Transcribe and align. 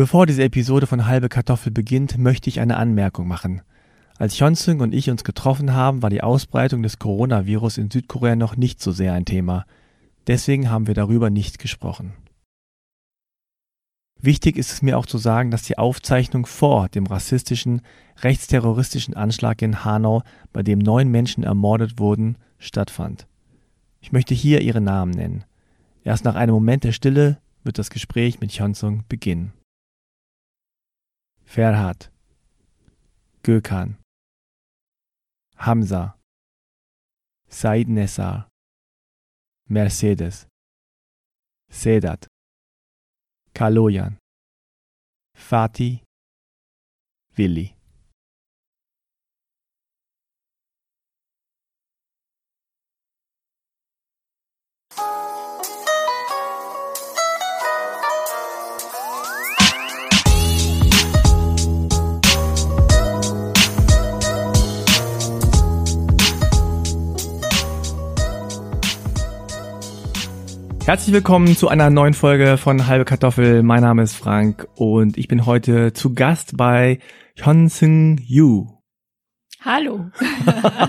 Bevor 0.00 0.24
diese 0.24 0.44
Episode 0.44 0.86
von 0.86 1.04
Halbe 1.04 1.28
Kartoffel 1.28 1.70
beginnt, 1.70 2.16
möchte 2.16 2.48
ich 2.48 2.58
eine 2.58 2.78
Anmerkung 2.78 3.28
machen. 3.28 3.60
Als 4.16 4.40
Hyunsung 4.40 4.80
und 4.80 4.94
ich 4.94 5.10
uns 5.10 5.24
getroffen 5.24 5.74
haben, 5.74 6.00
war 6.00 6.08
die 6.08 6.22
Ausbreitung 6.22 6.82
des 6.82 6.98
Coronavirus 6.98 7.76
in 7.76 7.90
Südkorea 7.90 8.34
noch 8.34 8.56
nicht 8.56 8.80
so 8.80 8.92
sehr 8.92 9.12
ein 9.12 9.26
Thema. 9.26 9.66
Deswegen 10.26 10.70
haben 10.70 10.86
wir 10.86 10.94
darüber 10.94 11.28
nicht 11.28 11.58
gesprochen. 11.58 12.14
Wichtig 14.18 14.56
ist 14.56 14.72
es 14.72 14.80
mir 14.80 14.96
auch 14.96 15.04
zu 15.04 15.18
sagen, 15.18 15.50
dass 15.50 15.64
die 15.64 15.76
Aufzeichnung 15.76 16.46
vor 16.46 16.88
dem 16.88 17.04
rassistischen, 17.04 17.82
rechtsterroristischen 18.22 19.12
Anschlag 19.12 19.60
in 19.60 19.84
Hanau, 19.84 20.22
bei 20.54 20.62
dem 20.62 20.78
neun 20.78 21.10
Menschen 21.10 21.44
ermordet 21.44 21.98
wurden, 21.98 22.38
stattfand. 22.56 23.26
Ich 24.00 24.12
möchte 24.12 24.32
hier 24.32 24.62
ihre 24.62 24.80
Namen 24.80 25.10
nennen. 25.10 25.44
Erst 26.04 26.24
nach 26.24 26.36
einem 26.36 26.54
Moment 26.54 26.84
der 26.84 26.92
Stille 26.92 27.36
wird 27.64 27.76
das 27.76 27.90
Gespräch 27.90 28.40
mit 28.40 28.50
Hyunsung 28.52 29.04
beginnen. 29.06 29.52
Ferhat, 31.50 32.12
Gökhan, 33.42 33.96
Hamza, 35.56 36.14
Said 37.48 37.88
Nessar, 37.88 38.46
Mercedes, 39.68 40.46
Sedat, 41.68 42.28
Kaloyan, 43.52 44.18
Fatih, 45.34 46.02
Willi. 47.36 47.79
Herzlich 70.90 71.14
willkommen 71.14 71.56
zu 71.56 71.68
einer 71.68 71.88
neuen 71.88 72.14
Folge 72.14 72.56
von 72.56 72.88
Halbe 72.88 73.04
Kartoffel. 73.04 73.62
Mein 73.62 73.82
Name 73.82 74.02
ist 74.02 74.16
Frank 74.16 74.66
und 74.74 75.16
ich 75.16 75.28
bin 75.28 75.46
heute 75.46 75.92
zu 75.92 76.14
Gast 76.14 76.56
bei 76.56 76.98
Hyun-Seung 77.36 78.18
Yu. 78.26 78.66
Hallo. 79.60 80.10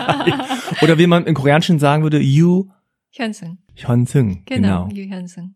Oder 0.82 0.98
wie 0.98 1.06
man 1.06 1.28
im 1.28 1.36
Koreanischen 1.36 1.78
sagen 1.78 2.02
würde, 2.02 2.20
Yu 2.20 2.66
Hyunsung. 3.12 3.60
Hyun-Seung. 3.76 4.42
Genau, 4.48 4.90
Yu 4.92 5.08
Hyunsung. 5.08 5.54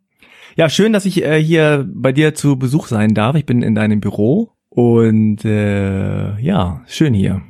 Ja, 0.56 0.70
schön, 0.70 0.94
dass 0.94 1.06
ich 1.06 1.24
äh, 1.24 1.42
hier 1.42 1.84
bei 1.92 2.12
dir 2.12 2.36
zu 2.36 2.56
Besuch 2.56 2.86
sein 2.86 3.16
darf. 3.16 3.36
Ich 3.36 3.48
bin 3.48 3.64
in 3.64 3.74
deinem 3.74 4.00
Büro 4.00 4.52
und 4.70 5.44
äh, 5.44 6.40
ja, 6.40 6.84
schön 6.86 7.16
hier. 7.16 7.42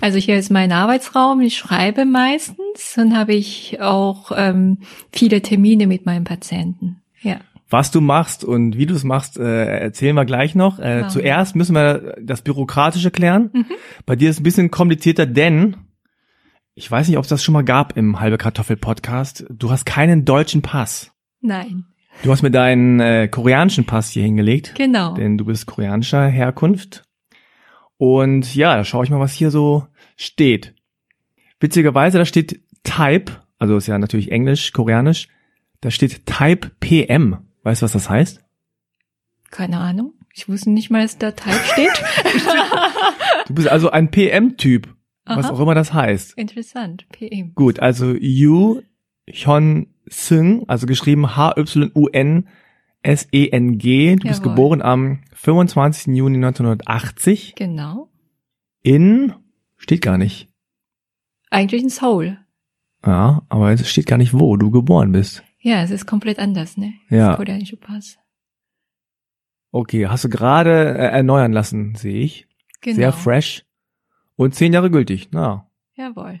Also 0.00 0.18
hier 0.18 0.36
ist 0.36 0.50
mein 0.50 0.72
Arbeitsraum. 0.72 1.40
Ich 1.40 1.56
schreibe 1.56 2.04
meistens 2.04 2.96
und 2.96 3.16
habe 3.16 3.34
ich 3.34 3.80
auch 3.80 4.32
ähm, 4.34 4.78
viele 5.12 5.40
Termine 5.42 5.86
mit 5.86 6.06
meinen 6.06 6.24
Patienten. 6.24 7.02
Ja. 7.22 7.38
Was 7.70 7.90
du 7.90 8.00
machst 8.00 8.44
und 8.44 8.78
wie 8.78 8.86
du 8.86 8.94
es 8.94 9.04
machst, 9.04 9.38
äh, 9.38 9.64
erzählen 9.80 10.14
wir 10.16 10.24
gleich 10.24 10.54
noch. 10.54 10.78
Äh, 10.78 11.02
Wow. 11.02 11.12
Zuerst 11.12 11.54
müssen 11.56 11.74
wir 11.74 12.16
das 12.22 12.42
Bürokratische 12.42 13.10
klären. 13.10 13.50
Mhm. 13.52 13.66
Bei 14.06 14.16
dir 14.16 14.30
ist 14.30 14.36
es 14.36 14.40
ein 14.40 14.44
bisschen 14.44 14.70
komplizierter, 14.70 15.26
denn 15.26 15.76
ich 16.74 16.90
weiß 16.90 17.08
nicht, 17.08 17.18
ob 17.18 17.24
es 17.24 17.28
das 17.28 17.42
schon 17.42 17.52
mal 17.52 17.64
gab 17.64 17.96
im 17.96 18.20
Halbe 18.20 18.38
Kartoffel 18.38 18.76
Podcast. 18.76 19.44
Du 19.50 19.70
hast 19.70 19.84
keinen 19.84 20.24
deutschen 20.24 20.62
Pass. 20.62 21.10
Nein. 21.40 21.84
Du 22.22 22.32
hast 22.32 22.42
mir 22.42 22.50
deinen 22.50 23.00
äh, 23.00 23.28
koreanischen 23.28 23.84
Pass 23.84 24.10
hier 24.10 24.22
hingelegt, 24.22 24.74
Genau. 24.76 25.14
denn 25.14 25.36
du 25.38 25.44
bist 25.44 25.66
koreanischer 25.66 26.26
Herkunft. 26.26 27.04
Und 27.98 28.54
ja, 28.54 28.76
da 28.76 28.84
schaue 28.84 29.04
ich 29.04 29.10
mal, 29.10 29.20
was 29.20 29.32
hier 29.32 29.50
so 29.50 29.86
steht. 30.16 30.74
Witzigerweise, 31.60 32.18
da 32.18 32.24
steht 32.24 32.60
Type, 32.84 33.32
also 33.58 33.76
ist 33.76 33.88
ja 33.88 33.98
natürlich 33.98 34.32
Englisch, 34.32 34.72
Koreanisch, 34.72 35.28
da 35.80 35.90
steht 35.90 36.24
Type 36.24 36.70
PM. 36.80 37.38
Weißt 37.64 37.82
du, 37.82 37.84
was 37.84 37.92
das 37.92 38.08
heißt? 38.08 38.42
Keine 39.50 39.78
Ahnung. 39.78 40.14
Ich 40.32 40.48
wusste 40.48 40.70
nicht 40.70 40.90
mal, 40.90 41.02
dass 41.02 41.18
da 41.18 41.32
Type 41.32 41.58
steht. 41.72 42.02
Du 43.46 43.54
bist 43.54 43.68
also 43.68 43.90
ein 43.90 44.10
PM-Typ, 44.10 44.94
was 45.24 45.48
auch 45.48 45.58
immer 45.58 45.74
das 45.74 45.94
heißt. 45.94 46.36
Interessant. 46.36 47.06
PM. 47.12 47.54
Gut, 47.54 47.80
also 47.80 48.12
Yu 48.12 48.82
Hyun 49.26 49.86
Seung, 50.06 50.68
also 50.68 50.86
geschrieben 50.86 51.34
H-Y-U-N 51.34 52.48
S-E-N-G. 53.02 54.16
Du 54.16 54.28
bist 54.28 54.40
Jawohl. 54.40 54.50
geboren 54.54 54.82
am 54.82 55.20
25. 55.32 56.14
Juni 56.16 56.36
1980 56.36 57.54
Genau. 57.56 58.08
in, 58.82 59.32
steht 59.76 60.02
gar 60.02 60.18
nicht. 60.18 60.48
Eigentlich 61.50 61.82
in 61.82 61.88
Seoul. 61.88 62.38
Ja, 63.06 63.42
aber 63.48 63.72
es 63.72 63.88
steht 63.88 64.06
gar 64.06 64.18
nicht, 64.18 64.34
wo 64.34 64.56
du 64.56 64.70
geboren 64.70 65.12
bist. 65.12 65.42
Ja, 65.60 65.82
es 65.82 65.90
ist 65.90 66.06
komplett 66.06 66.38
anders, 66.38 66.76
ne? 66.76 66.92
Ja. 67.08 67.28
Das 67.28 67.36
koreanische 67.36 67.76
Pass. 67.76 68.18
Okay, 69.70 70.06
hast 70.06 70.24
du 70.24 70.28
gerade 70.28 70.70
äh, 70.98 71.08
erneuern 71.10 71.52
lassen, 71.52 71.94
sehe 71.94 72.20
ich. 72.22 72.46
Genau. 72.80 72.96
Sehr 72.96 73.12
fresh. 73.12 73.64
Und 74.36 74.54
zehn 74.54 74.72
Jahre 74.72 74.90
gültig. 74.90 75.28
Na, 75.32 75.68
Jawohl. 75.94 76.40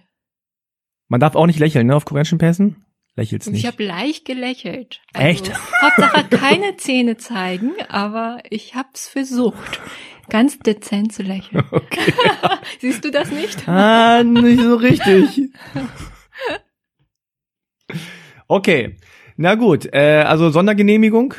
man 1.08 1.20
darf 1.20 1.34
auch 1.34 1.46
nicht 1.46 1.58
lächeln, 1.58 1.86
ne, 1.88 1.96
auf 1.96 2.04
koreanischen 2.04 2.38
Pässen? 2.38 2.84
Lächelt's 3.18 3.46
Und 3.48 3.54
nicht. 3.54 3.64
ich 3.64 3.66
habe 3.66 3.82
leicht 3.84 4.24
gelächelt. 4.24 5.00
Echt? 5.12 5.50
Hauptsache 5.82 6.24
keine 6.30 6.76
Zähne 6.76 7.16
zeigen, 7.16 7.72
aber 7.88 8.38
ich 8.48 8.76
hab's 8.76 9.08
versucht, 9.08 9.80
ganz 10.28 10.58
dezent 10.60 11.12
zu 11.12 11.22
lächeln. 11.24 11.64
okay. 11.72 12.12
Siehst 12.80 13.04
du 13.04 13.10
das 13.10 13.30
nicht? 13.32 13.68
Ah, 13.68 14.22
nicht 14.22 14.62
so 14.62 14.76
richtig. 14.76 15.50
Okay. 18.46 18.96
Na 19.36 19.54
gut, 19.54 19.86
äh, 19.92 20.22
also 20.26 20.50
Sondergenehmigung, 20.50 21.34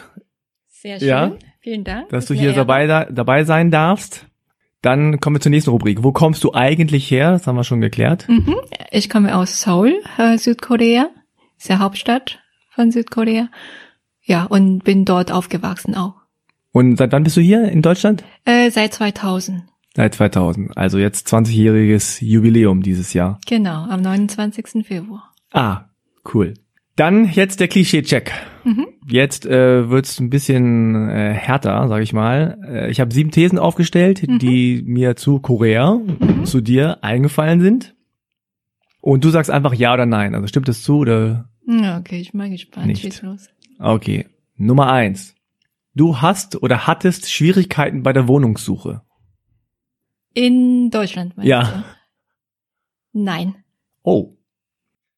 Sehr 0.68 1.00
schön. 1.00 1.08
Ja. 1.08 1.32
Vielen 1.62 1.84
Dank. 1.84 2.10
dass 2.10 2.26
du 2.26 2.34
hier 2.34 2.54
dabei, 2.54 2.88
da- 2.88 3.06
dabei 3.06 3.44
sein 3.44 3.70
darfst. 3.72 4.26
Dann 4.82 5.20
kommen 5.20 5.36
wir 5.36 5.42
zur 5.42 5.50
nächsten 5.50 5.72
Rubrik. 5.72 6.04
Wo 6.04 6.14
kommst 6.14 6.42
du 6.46 6.54
eigentlich 6.54 7.12
her? 7.12 7.32
Das 7.32 7.46
haben 7.48 7.58
wir 7.58 7.66
schon 7.66 7.82
geklärt. 7.82 8.28
Mhm. 8.30 8.56
Ich 8.92 9.10
komme 9.10 9.36
aus 9.36 9.62
Seoul, 9.62 10.02
äh, 10.18 10.38
Südkorea. 10.38 11.10
Ist 11.60 11.70
der 11.70 11.80
Hauptstadt 11.80 12.40
von 12.72 12.92
Südkorea. 12.92 13.50
Ja, 14.24 14.46
und 14.46 14.84
bin 14.84 15.06
dort 15.06 15.32
aufgewachsen 15.32 15.96
auch. 15.96 16.16
Und 16.72 16.98
seit 16.98 17.12
wann 17.12 17.24
bist 17.24 17.36
du 17.38 17.42
hier 17.42 17.70
in 17.70 17.82
Deutschland? 17.82 18.24
Äh, 18.46 18.70
seit 18.72 18.94
2000. 18.94 19.64
Seit 19.96 20.14
2000. 20.16 20.78
Also 20.78 21.00
jetzt 21.00 21.28
20-jähriges 21.34 22.24
Jubiläum 22.24 22.82
dieses 22.84 23.14
Jahr. 23.14 23.40
Genau, 23.48 23.86
am 23.86 24.02
29. 24.02 24.86
Februar. 24.86 25.34
Ah, 25.52 25.86
cool. 26.34 26.54
Dann 26.96 27.30
jetzt 27.32 27.60
der 27.60 27.70
Klischee-Check. 27.70 28.32
Mhm. 28.66 28.86
Jetzt 29.10 29.46
äh, 29.46 29.90
wird's 29.90 30.20
ein 30.20 30.30
bisschen 30.30 31.10
äh, 31.10 31.34
härter, 31.34 31.88
sag 31.88 32.04
ich 32.04 32.14
mal. 32.14 32.58
Äh, 32.68 32.92
ich 32.92 33.00
habe 33.00 33.14
sieben 33.14 33.32
Thesen 33.32 33.58
aufgestellt, 33.58 34.28
Mhm. 34.28 34.38
die 34.40 34.84
mir 34.86 35.16
zu 35.16 35.40
Korea, 35.40 36.00
zu 36.44 36.62
dir 36.62 37.04
eingefallen 37.04 37.62
sind. 37.62 37.96
Und 39.02 39.24
du 39.24 39.30
sagst 39.30 39.50
einfach 39.50 39.74
ja 39.74 39.94
oder 39.94 40.06
nein. 40.06 40.36
Also 40.36 40.48
stimmt 40.48 40.70
es 40.70 40.84
zu 40.84 40.98
oder 41.00 41.50
Ja, 41.66 41.98
Okay, 42.00 42.20
ich 42.20 42.32
bin 42.32 42.52
gespannt. 42.52 42.88
Nicht. 42.88 43.02
Schieß 43.02 43.22
los. 43.24 43.48
okay. 43.80 44.28
Nummer 44.58 44.92
eins. 44.92 45.36
Du 45.96 46.22
hast 46.22 46.62
oder 46.62 46.86
hattest 46.88 47.32
Schwierigkeiten 47.32 48.04
bei 48.04 48.12
der 48.14 48.28
Wohnungssuche. 48.28 49.02
In 50.34 50.90
Deutschland 50.92 51.36
meinst 51.38 51.50
Ja. 51.50 51.64
du? 53.14 53.20
Nein. 53.24 53.56
Oh. 54.04 54.36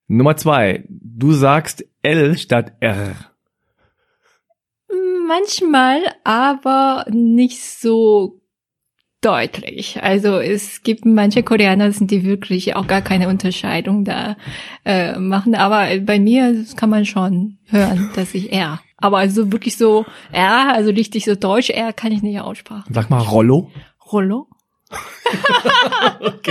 Nummer 0.07 0.37
zwei. 0.37 0.85
Du 0.89 1.33
sagst 1.33 1.85
L 2.01 2.37
statt 2.37 2.73
R. 2.79 3.15
Manchmal, 5.27 6.01
aber 6.23 7.05
nicht 7.09 7.61
so 7.63 8.40
deutlich. 9.21 10.01
Also 10.01 10.39
es 10.39 10.83
gibt 10.83 11.05
manche 11.05 11.43
Koreaner, 11.43 11.91
sind 11.91 12.11
die 12.11 12.23
wirklich 12.25 12.75
auch 12.75 12.87
gar 12.87 13.01
keine 13.01 13.29
Unterscheidung 13.29 14.03
da 14.03 14.35
äh, 14.83 15.17
machen. 15.17 15.55
Aber 15.55 15.87
bei 15.99 16.19
mir 16.19 16.65
kann 16.75 16.89
man 16.89 17.05
schon 17.05 17.57
hören, 17.67 18.09
dass 18.15 18.33
ich 18.33 18.51
R. 18.51 18.81
Aber 18.97 19.19
also 19.19 19.51
wirklich 19.51 19.77
so 19.77 20.05
R, 20.31 20.73
also 20.73 20.89
richtig 20.91 21.25
so 21.25 21.35
deutsch 21.35 21.69
R 21.69 21.93
kann 21.93 22.11
ich 22.11 22.23
nicht 22.23 22.39
aussprechen. 22.41 22.83
Sag 22.89 23.09
mal 23.09 23.19
Rollo. 23.19 23.71
Rollo? 24.11 24.47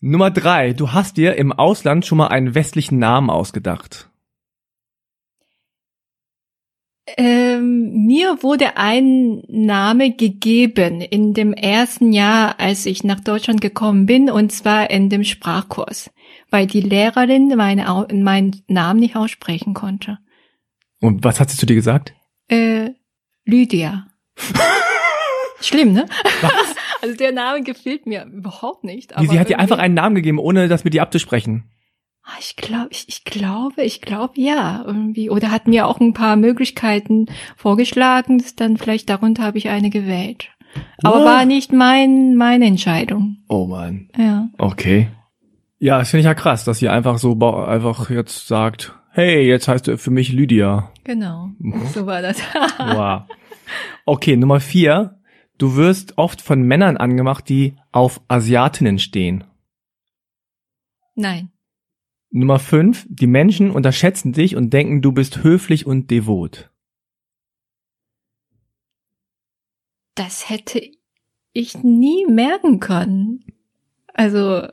Nummer 0.00 0.30
drei. 0.30 0.72
Du 0.74 0.92
hast 0.92 1.16
dir 1.16 1.36
im 1.36 1.52
Ausland 1.52 2.06
schon 2.06 2.18
mal 2.18 2.28
einen 2.28 2.54
westlichen 2.54 2.98
Namen 2.98 3.30
ausgedacht. 3.30 4.10
Ähm, 7.06 8.06
mir 8.06 8.42
wurde 8.42 8.78
ein 8.78 9.42
Name 9.48 10.12
gegeben 10.12 11.02
in 11.02 11.34
dem 11.34 11.52
ersten 11.52 12.12
Jahr, 12.12 12.58
als 12.58 12.86
ich 12.86 13.04
nach 13.04 13.20
Deutschland 13.20 13.60
gekommen 13.60 14.06
bin, 14.06 14.30
und 14.30 14.52
zwar 14.52 14.90
in 14.90 15.10
dem 15.10 15.22
Sprachkurs, 15.22 16.10
weil 16.50 16.66
die 16.66 16.80
Lehrerin 16.80 17.48
meine, 17.56 18.06
meinen 18.10 18.62
Namen 18.68 19.00
nicht 19.00 19.16
aussprechen 19.16 19.74
konnte. 19.74 20.18
Und 21.00 21.24
was 21.24 21.40
hat 21.40 21.50
sie 21.50 21.58
zu 21.58 21.66
dir 21.66 21.74
gesagt? 21.74 22.14
Äh, 22.48 22.90
Lydia. 23.44 24.06
Schlimm, 25.60 25.92
ne? 25.92 26.06
Was? 26.40 26.52
Also 27.02 27.16
der 27.16 27.32
Name 27.32 27.62
gefällt 27.62 28.06
mir 28.06 28.24
überhaupt 28.24 28.82
nicht. 28.82 29.14
Aber 29.14 29.26
sie 29.26 29.38
hat 29.38 29.50
dir 29.50 29.58
einfach 29.58 29.76
einen 29.76 29.92
Namen 29.92 30.14
gegeben, 30.14 30.38
ohne 30.38 30.68
das 30.68 30.84
mit 30.84 30.94
dir 30.94 31.02
abzusprechen. 31.02 31.70
Ah, 32.26 32.38
ich 32.40 32.56
glaube, 32.56 32.88
ich, 32.90 33.06
ich 33.08 33.24
glaube, 33.24 33.82
ich 33.82 34.00
glaube 34.00 34.34
ja 34.36 34.82
irgendwie. 34.86 35.28
Oder 35.28 35.50
hat 35.50 35.68
mir 35.68 35.86
auch 35.86 36.00
ein 36.00 36.14
paar 36.14 36.36
Möglichkeiten 36.36 37.26
vorgeschlagen. 37.56 38.42
Dann 38.56 38.78
vielleicht 38.78 39.10
darunter 39.10 39.42
habe 39.42 39.58
ich 39.58 39.68
eine 39.68 39.90
gewählt. 39.90 40.48
Aber 41.02 41.22
oh. 41.22 41.24
war 41.24 41.44
nicht 41.44 41.72
mein 41.72 42.34
meine 42.34 42.66
Entscheidung. 42.66 43.38
Oh 43.48 43.66
man. 43.66 44.08
Ja. 44.16 44.48
Okay. 44.56 45.08
Ja, 45.78 45.98
das 45.98 46.10
finde 46.10 46.20
ich 46.20 46.26
ja 46.26 46.34
krass, 46.34 46.64
dass 46.64 46.78
sie 46.78 46.88
einfach 46.88 47.18
so 47.18 47.38
einfach 47.38 48.08
jetzt 48.08 48.48
sagt, 48.48 48.94
hey, 49.10 49.46
jetzt 49.46 49.68
heißt 49.68 49.86
du 49.86 49.98
für 49.98 50.10
mich 50.10 50.32
Lydia. 50.32 50.90
Genau. 51.04 51.50
So 51.92 52.06
war 52.06 52.22
das. 52.22 52.40
wow. 52.78 53.22
Okay, 54.06 54.36
Nummer 54.36 54.60
vier. 54.60 55.20
Du 55.58 55.76
wirst 55.76 56.16
oft 56.16 56.40
von 56.40 56.62
Männern 56.62 56.96
angemacht, 56.96 57.48
die 57.48 57.76
auf 57.92 58.20
Asiatinnen 58.28 58.98
stehen. 58.98 59.44
Nein. 61.14 61.50
Nummer 62.34 62.58
fünf. 62.58 63.06
Die 63.08 63.28
Menschen 63.28 63.70
unterschätzen 63.70 64.32
dich 64.32 64.56
und 64.56 64.72
denken, 64.72 65.02
du 65.02 65.12
bist 65.12 65.44
höflich 65.44 65.86
und 65.86 66.10
devot. 66.10 66.70
Das 70.16 70.50
hätte 70.50 70.82
ich 71.52 71.82
nie 71.82 72.26
merken 72.26 72.80
können. 72.80 73.44
Also 74.12 74.66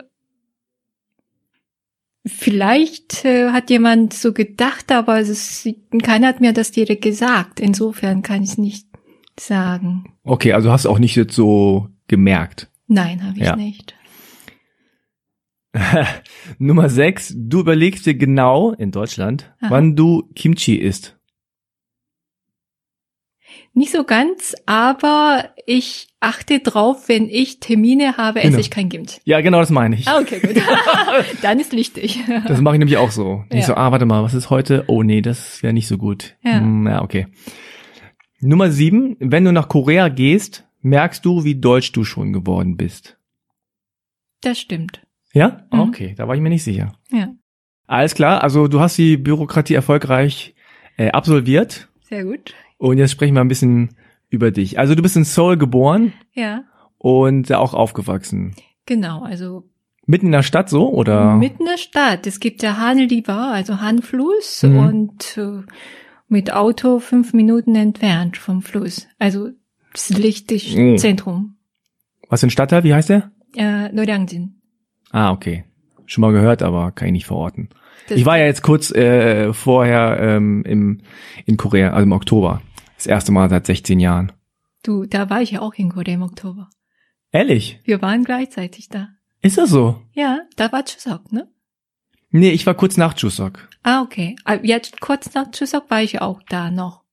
vielleicht 2.25 3.25
äh, 3.25 3.49
hat 3.51 3.69
jemand 3.69 4.13
so 4.13 4.33
gedacht, 4.33 4.91
aber 4.91 5.19
es 5.19 5.29
ist, 5.29 5.75
keiner 6.01 6.27
hat 6.27 6.41
mir 6.41 6.53
das 6.53 6.71
direkt 6.71 7.03
gesagt. 7.03 7.59
Insofern 7.59 8.23
kann 8.23 8.41
ich 8.41 8.51
es 8.51 8.57
nicht 8.57 8.87
sagen. 9.39 10.13
Okay, 10.23 10.53
also 10.53 10.71
hast 10.71 10.85
du 10.85 10.89
auch 10.89 10.99
nicht 10.99 11.15
jetzt 11.15 11.35
so 11.35 11.89
gemerkt. 12.07 12.71
Nein, 12.87 13.23
habe 13.23 13.37
ich 13.37 13.45
ja. 13.45 13.55
nicht. 13.55 13.95
Nummer 16.59 16.89
6. 16.89 17.33
Du 17.37 17.59
überlegst 17.61 18.05
dir 18.05 18.15
genau 18.15 18.71
in 18.71 18.91
Deutschland, 18.91 19.53
Aha. 19.61 19.71
wann 19.71 19.95
du 19.95 20.29
Kimchi 20.35 20.75
isst. 20.75 21.17
Nicht 23.73 23.91
so 23.91 24.03
ganz, 24.03 24.53
aber 24.65 25.49
ich 25.65 26.09
achte 26.19 26.59
drauf, 26.59 27.07
wenn 27.07 27.29
ich 27.29 27.61
Termine 27.61 28.17
habe, 28.17 28.39
esse 28.39 28.49
genau. 28.49 28.59
ich 28.59 28.69
kein 28.69 28.89
Kimchi. 28.89 29.21
Ja, 29.23 29.39
genau 29.39 29.59
das 29.59 29.69
meine 29.69 29.95
ich. 29.95 30.07
Ah, 30.07 30.19
okay, 30.19 30.39
gut. 30.39 30.61
Dann 31.41 31.59
ist 31.59 31.71
wichtig. 31.71 32.19
Das 32.47 32.59
mache 32.59 32.75
ich 32.75 32.79
nämlich 32.79 32.97
auch 32.97 33.11
so. 33.11 33.45
Ja. 33.49 33.59
Ich 33.59 33.65
so, 33.65 33.75
ah, 33.75 33.91
warte 33.91 34.05
mal, 34.05 34.23
was 34.23 34.33
ist 34.33 34.49
heute? 34.49 34.83
Oh 34.87 35.03
nee, 35.03 35.21
das 35.21 35.63
wäre 35.63 35.73
nicht 35.73 35.87
so 35.87 35.97
gut. 35.97 36.35
Ja. 36.43 36.59
Hm, 36.59 36.85
ja, 36.87 37.01
okay. 37.01 37.27
Nummer 38.41 38.71
sieben, 38.71 39.15
wenn 39.19 39.45
du 39.45 39.53
nach 39.53 39.69
Korea 39.69 40.09
gehst, 40.09 40.65
merkst 40.81 41.23
du, 41.23 41.43
wie 41.43 41.55
deutsch 41.55 41.91
du 41.93 42.03
schon 42.03 42.33
geworden 42.33 42.75
bist. 42.75 43.17
Das 44.41 44.59
stimmt. 44.59 45.01
Ja? 45.33 45.65
Mhm. 45.71 45.79
Okay, 45.79 46.13
da 46.17 46.27
war 46.27 46.35
ich 46.35 46.41
mir 46.41 46.49
nicht 46.49 46.63
sicher. 46.63 46.93
Ja. 47.11 47.29
Alles 47.87 48.15
klar, 48.15 48.43
also 48.43 48.67
du 48.67 48.79
hast 48.79 48.97
die 48.97 49.17
Bürokratie 49.17 49.73
erfolgreich 49.73 50.55
äh, 50.97 51.11
absolviert. 51.11 51.89
Sehr 52.01 52.23
gut. 52.23 52.53
Und 52.77 52.97
jetzt 52.97 53.11
sprechen 53.11 53.33
wir 53.35 53.41
ein 53.41 53.47
bisschen 53.47 53.95
über 54.29 54.51
dich. 54.51 54.79
Also 54.79 54.95
du 54.95 55.01
bist 55.01 55.17
in 55.17 55.23
Seoul 55.23 55.57
geboren. 55.57 56.13
Ja. 56.33 56.63
Und 56.97 57.51
auch 57.51 57.73
aufgewachsen. 57.73 58.55
Genau, 58.85 59.23
also 59.23 59.63
Mitten 60.05 60.27
in 60.27 60.31
der 60.31 60.43
Stadt 60.43 60.69
so, 60.69 60.91
oder? 60.91 61.35
Mitten 61.35 61.63
in 61.63 61.69
der 61.69 61.77
Stadt. 61.77 62.25
Es 62.25 62.39
gibt 62.39 62.63
der 62.63 62.79
Han 62.79 62.97
River, 62.97 63.51
also 63.51 63.79
Han-Fluss 63.79 64.63
mhm. 64.63 64.77
und 64.77 65.37
äh, 65.37 65.61
mit 66.27 66.51
Auto 66.51 66.99
fünf 66.99 67.33
Minuten 67.33 67.75
entfernt 67.75 68.37
vom 68.37 68.61
Fluss. 68.61 69.07
Also 69.19 69.49
das 69.93 70.09
liegt 70.09 70.51
im 70.51 70.93
oh. 70.93 70.95
Zentrum. 70.97 71.55
Was 72.29 72.39
für 72.39 72.47
ein 72.47 72.51
Stadtteil? 72.51 72.83
Wie 72.83 72.93
heißt 72.93 73.09
der? 73.09 73.31
Äh, 73.55 73.89
Noryangjin. 73.91 74.60
Ah, 75.11 75.31
okay. 75.31 75.65
Schon 76.05 76.21
mal 76.21 76.31
gehört, 76.31 76.61
aber 76.61 76.91
kann 76.91 77.07
ich 77.07 77.13
nicht 77.13 77.25
verorten. 77.25 77.69
Das 78.09 78.17
ich 78.17 78.25
war 78.25 78.37
ja 78.37 78.45
jetzt 78.45 78.63
kurz 78.63 78.91
äh, 78.91 79.53
vorher 79.53 80.17
ähm, 80.19 80.63
im, 80.65 81.01
in 81.45 81.57
Korea, 81.57 81.91
also 81.91 82.03
im 82.03 82.11
Oktober. 82.11 82.61
Das 82.97 83.07
erste 83.07 83.31
Mal 83.31 83.49
seit 83.49 83.65
16 83.65 83.99
Jahren. 83.99 84.31
Du, 84.83 85.05
da 85.05 85.29
war 85.29 85.41
ich 85.41 85.51
ja 85.51 85.61
auch 85.61 85.73
in 85.75 85.89
Korea 85.89 86.15
im 86.15 86.23
Oktober. 86.23 86.69
Ehrlich? 87.31 87.79
Wir 87.83 88.01
waren 88.01 88.23
gleichzeitig 88.23 88.89
da. 88.89 89.09
Ist 89.41 89.57
das 89.57 89.69
so? 89.69 90.01
Ja, 90.13 90.41
da 90.55 90.71
war 90.71 90.83
Chuseok, 90.83 91.31
ne? 91.31 91.47
Nee, 92.31 92.51
ich 92.51 92.65
war 92.65 92.73
kurz 92.73 92.97
nach 92.97 93.13
Chuseok. 93.13 93.67
Ah, 93.83 94.01
okay. 94.01 94.35
Ah, 94.45 94.57
jetzt 94.61 95.01
kurz 95.01 95.33
nach 95.33 95.51
Chuseok 95.51 95.89
war 95.89 96.01
ich 96.01 96.21
auch 96.21 96.41
da 96.49 96.71
noch. 96.71 97.03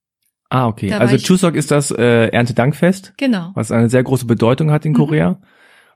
Ah, 0.51 0.67
okay. 0.67 0.89
Da 0.89 0.99
also 0.99 1.17
Chuseok 1.17 1.55
ist 1.55 1.71
das 1.71 1.91
äh, 1.91 2.29
Erntedankfest. 2.29 3.15
Genau. 3.17 3.51
Was 3.55 3.71
eine 3.71 3.91
sehr 3.91 4.03
große 4.03 4.27
Bedeutung 4.27 4.71
hat 4.71 4.85
in 4.85 4.93
mhm. 4.93 4.97
Korea 4.97 5.41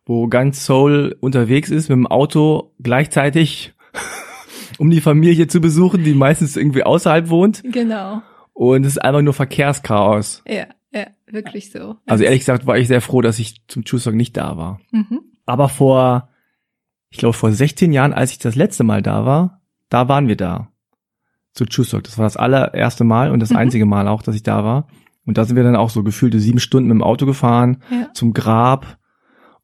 wo 0.05 0.29
ganz 0.29 0.67
Seoul 0.67 1.17
unterwegs 1.21 1.71
ist 1.71 1.89
mit 1.89 1.97
dem 1.97 2.07
Auto 2.07 2.73
gleichzeitig, 2.81 3.75
um 4.79 4.91
die 4.91 5.01
Familie 5.01 5.47
zu 5.47 5.61
besuchen, 5.61 6.05
die 6.05 6.15
meistens 6.15 6.57
irgendwie 6.57 6.83
außerhalb 6.83 7.29
wohnt. 7.29 7.63
Genau. 7.65 8.23
Und 8.53 8.85
es 8.85 8.93
ist 8.93 8.99
einfach 8.99 9.23
nur 9.23 9.35
Verkehrschaos. 9.35 10.43
Ja, 10.47 10.67
ja, 10.93 11.07
wirklich 11.27 11.71
so. 11.71 11.97
Also 12.07 12.25
ehrlich 12.25 12.41
gesagt 12.41 12.67
war 12.67 12.77
ich 12.77 12.89
sehr 12.89 13.01
froh, 13.01 13.23
dass 13.23 13.39
ich 13.39 13.67
zum 13.69 13.85
Chuseok 13.85 14.15
nicht 14.15 14.37
da 14.37 14.57
war. 14.57 14.81
Mhm. 14.91 15.21
Aber 15.47 15.69
vor, 15.69 16.29
ich 17.11 17.19
glaube 17.19 17.33
vor 17.33 17.53
16 17.53 17.93
Jahren, 17.93 18.13
als 18.13 18.33
ich 18.33 18.39
das 18.39 18.57
letzte 18.57 18.85
Mal 18.85 19.03
da 19.03 19.25
war, 19.25 19.63
da 19.89 20.09
waren 20.09 20.29
wir 20.29 20.37
da. 20.37 20.69
Zu 21.55 21.67
Chuseok. 21.67 22.03
Das 22.05 22.19
war 22.19 22.25
das 22.25 22.37
allererste 22.37 23.05
Mal 23.05 23.31
und 23.31 23.41
das 23.41 23.51
mhm. 23.51 23.57
einzige 23.57 23.87
Mal 23.87 24.09
auch, 24.09 24.23
dass 24.23 24.35
ich 24.35 24.43
da 24.43 24.65
war. 24.65 24.89
Und 25.25 25.39
da 25.39 25.45
sind 25.45 25.57
wir 25.57 25.63
dann 25.63 25.77
auch 25.77 25.91
so 25.91 26.03
gefühlte 26.03 26.41
sieben 26.41 26.59
Stunden 26.59 26.89
mit 26.89 26.97
dem 26.97 27.03
Auto 27.03 27.27
gefahren 27.27 27.83
ja. 27.91 28.13
zum 28.13 28.33
Grab 28.33 28.99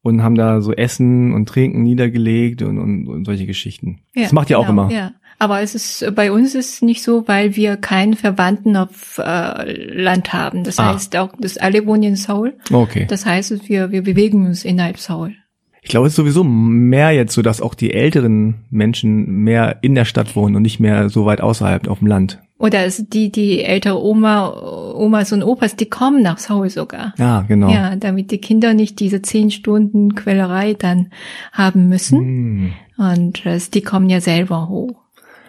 und 0.01 0.23
haben 0.23 0.35
da 0.35 0.61
so 0.61 0.73
Essen 0.73 1.33
und 1.33 1.47
Trinken 1.47 1.83
niedergelegt 1.83 2.61
und, 2.61 2.77
und, 2.77 3.07
und 3.07 3.25
solche 3.25 3.45
Geschichten. 3.45 3.99
Ja, 4.15 4.23
das 4.23 4.31
macht 4.31 4.49
ihr 4.49 4.57
genau, 4.57 4.65
auch 4.65 4.69
immer. 4.69 4.91
Ja. 4.91 5.11
Aber 5.41 5.61
es 5.61 5.73
ist 5.73 6.13
bei 6.15 6.33
uns 6.33 6.53
ist 6.53 6.73
es 6.73 6.81
nicht 6.81 7.01
so, 7.01 7.27
weil 7.27 7.55
wir 7.55 7.77
keinen 7.77 8.15
Verwandten 8.15 8.75
auf 8.75 9.17
äh, 9.19 9.71
Land 9.71 10.33
haben. 10.33 10.65
Das 10.65 10.79
ah. 10.79 10.93
heißt 10.93 11.15
auch, 11.15 11.33
dass 11.39 11.57
alle 11.57 11.85
wohnen 11.85 12.03
in 12.03 12.15
Seoul. 12.17 12.57
Okay. 12.71 13.05
Das 13.09 13.25
heißt, 13.25 13.69
wir 13.69 13.91
wir 13.91 14.03
bewegen 14.03 14.45
uns 14.45 14.65
innerhalb 14.65 14.97
Seoul. 14.97 15.35
Ich 15.81 15.89
glaube, 15.89 16.07
es 16.07 16.13
ist 16.13 16.17
sowieso 16.17 16.43
mehr 16.43 17.11
jetzt 17.11 17.33
so, 17.33 17.41
dass 17.41 17.61
auch 17.61 17.73
die 17.73 17.93
älteren 17.93 18.65
Menschen 18.69 19.25
mehr 19.43 19.77
in 19.81 19.95
der 19.95 20.03
Stadt 20.03 20.35
wohnen 20.35 20.57
und 20.57 20.61
nicht 20.61 20.81
mehr 20.81 21.09
so 21.09 21.25
weit 21.25 21.39
außerhalb 21.39 21.87
auf 21.87 21.99
dem 21.99 22.07
Land. 22.07 22.39
Oder 22.59 22.83
es, 22.83 23.05
die, 23.07 23.31
die 23.31 23.63
ältere 23.63 24.03
Oma, 24.03 24.49
Omas 24.93 25.31
und 25.31 25.43
Opas, 25.43 25.77
die 25.77 25.89
kommen 25.89 26.21
nach 26.21 26.37
Seoul 26.37 26.69
sogar. 26.69 27.13
Ja, 27.17 27.41
genau. 27.43 27.69
Ja, 27.71 27.95
damit 27.95 28.31
die 28.31 28.39
Kinder 28.39 28.73
nicht 28.73 28.99
diese 28.99 29.21
zehn 29.21 29.49
Stunden 29.49 30.13
Quellerei 30.13 30.73
dann 30.73 31.11
haben 31.53 31.87
müssen. 31.87 32.19
Hm. 32.19 32.73
Und 32.97 33.45
äh, 33.45 33.57
die 33.73 33.81
kommen 33.81 34.09
ja 34.09 34.19
selber 34.19 34.67
hoch. 34.67 35.01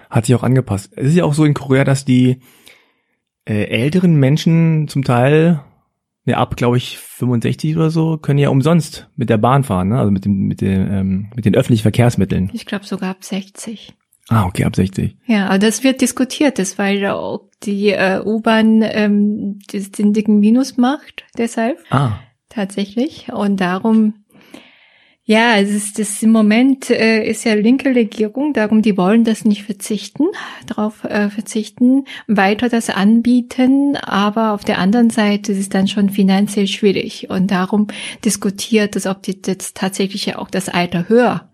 Hat 0.08 0.26
sich 0.26 0.36
auch 0.36 0.44
angepasst. 0.44 0.92
Es 0.94 1.08
ist 1.08 1.16
ja 1.16 1.24
auch 1.24 1.34
so 1.34 1.44
in 1.44 1.54
Korea, 1.54 1.82
dass 1.82 2.04
die 2.04 2.38
äh, 3.44 3.64
älteren 3.64 4.14
Menschen 4.14 4.86
zum 4.86 5.02
Teil, 5.02 5.60
ne, 6.26 6.36
ab, 6.36 6.56
glaube 6.56 6.76
ich, 6.76 6.96
65 6.98 7.76
oder 7.76 7.90
so, 7.90 8.18
können 8.18 8.38
ja 8.38 8.50
umsonst 8.50 9.08
mit 9.16 9.30
der 9.30 9.38
Bahn 9.38 9.64
fahren, 9.64 9.88
ne? 9.88 9.98
also 9.98 10.12
mit, 10.12 10.24
dem, 10.24 10.46
mit, 10.46 10.60
den, 10.60 10.92
ähm, 10.92 11.30
mit 11.34 11.44
den 11.44 11.56
öffentlichen 11.56 11.82
Verkehrsmitteln. 11.82 12.50
Ich 12.52 12.66
glaube 12.66 12.86
sogar 12.86 13.10
ab 13.10 13.24
60. 13.24 13.94
Ah, 14.30 14.46
okay, 14.46 14.64
ab 14.64 14.76
60. 14.76 15.16
Ja, 15.26 15.48
aber 15.48 15.58
das 15.58 15.82
wird 15.82 16.00
diskutiert, 16.00 16.60
das 16.60 16.78
weil 16.78 17.04
auch 17.06 17.48
die 17.64 17.88
äh, 17.88 18.22
U-Bahn 18.24 18.80
ähm, 18.82 19.58
den 19.72 20.12
dicken 20.12 20.38
Minus 20.38 20.76
macht, 20.76 21.24
deshalb. 21.36 21.78
Ah. 21.90 22.20
Tatsächlich. 22.48 23.32
Und 23.32 23.60
darum, 23.60 24.14
ja, 25.24 25.56
es 25.56 25.70
ist 25.70 25.98
das 25.98 26.22
im 26.22 26.30
Moment 26.30 26.90
äh, 26.90 27.24
ist 27.24 27.44
ja 27.44 27.54
linke 27.54 27.92
Regierung, 27.92 28.52
darum 28.52 28.82
die 28.82 28.96
wollen 28.96 29.24
das 29.24 29.44
nicht 29.44 29.64
verzichten, 29.64 30.26
darauf 30.66 31.02
äh, 31.02 31.28
verzichten, 31.28 32.04
weiter 32.28 32.68
das 32.68 32.88
anbieten, 32.88 33.96
aber 33.96 34.52
auf 34.52 34.64
der 34.64 34.78
anderen 34.78 35.10
Seite 35.10 35.50
ist 35.50 35.58
es 35.58 35.68
dann 35.68 35.88
schon 35.88 36.08
finanziell 36.08 36.68
schwierig 36.68 37.30
und 37.30 37.50
darum 37.50 37.88
diskutiert 38.24 38.94
es, 38.94 39.06
ob 39.06 39.24
die 39.24 39.40
jetzt 39.44 39.76
tatsächlich 39.76 40.26
ja 40.26 40.38
auch 40.38 40.50
das 40.50 40.68
Alter 40.68 41.08
höher 41.08 41.50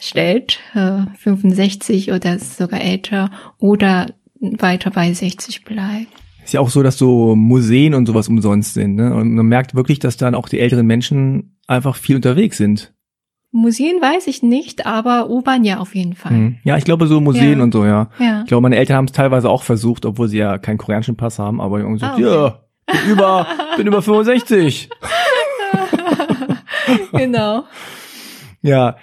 stellt, 0.00 0.60
äh, 0.74 1.02
65 1.18 2.12
oder 2.12 2.38
sogar 2.38 2.80
älter 2.80 3.30
oder 3.58 4.06
weiter 4.40 4.90
bei 4.90 5.12
60 5.12 5.64
bleibt. 5.64 6.08
Ist 6.44 6.54
ja 6.54 6.60
auch 6.60 6.70
so, 6.70 6.82
dass 6.82 6.98
so 6.98 7.36
Museen 7.36 7.94
und 7.94 8.06
sowas 8.06 8.28
umsonst 8.28 8.74
sind. 8.74 8.96
Ne? 8.96 9.14
Und 9.14 9.34
man 9.34 9.46
merkt 9.46 9.74
wirklich, 9.74 9.98
dass 9.98 10.16
dann 10.16 10.34
auch 10.34 10.48
die 10.48 10.58
älteren 10.58 10.86
Menschen 10.86 11.58
einfach 11.66 11.96
viel 11.96 12.16
unterwegs 12.16 12.56
sind. 12.56 12.92
Museen 13.52 14.00
weiß 14.00 14.28
ich 14.28 14.42
nicht, 14.42 14.86
aber 14.86 15.28
U-Bahn 15.28 15.64
ja 15.64 15.78
auf 15.78 15.94
jeden 15.94 16.14
Fall. 16.14 16.32
Hm. 16.32 16.58
Ja, 16.62 16.76
ich 16.76 16.84
glaube 16.84 17.08
so 17.08 17.20
Museen 17.20 17.58
ja. 17.58 17.64
und 17.64 17.72
so, 17.72 17.84
ja. 17.84 18.08
ja. 18.18 18.42
Ich 18.42 18.46
glaube, 18.46 18.62
meine 18.62 18.76
Eltern 18.76 18.96
haben 18.96 19.04
es 19.06 19.12
teilweise 19.12 19.50
auch 19.50 19.64
versucht, 19.64 20.06
obwohl 20.06 20.28
sie 20.28 20.38
ja 20.38 20.58
keinen 20.58 20.78
koreanischen 20.78 21.16
Pass 21.16 21.38
haben, 21.38 21.60
aber 21.60 21.80
irgendwie 21.80 22.04
ah, 22.04 22.14
okay. 22.14 22.22
ja, 22.22 22.60
bin 22.86 23.12
über, 23.12 23.46
bin 23.76 23.86
über 23.86 24.02
65. 24.02 24.88
genau. 27.12 27.64
Ja, 28.62 28.96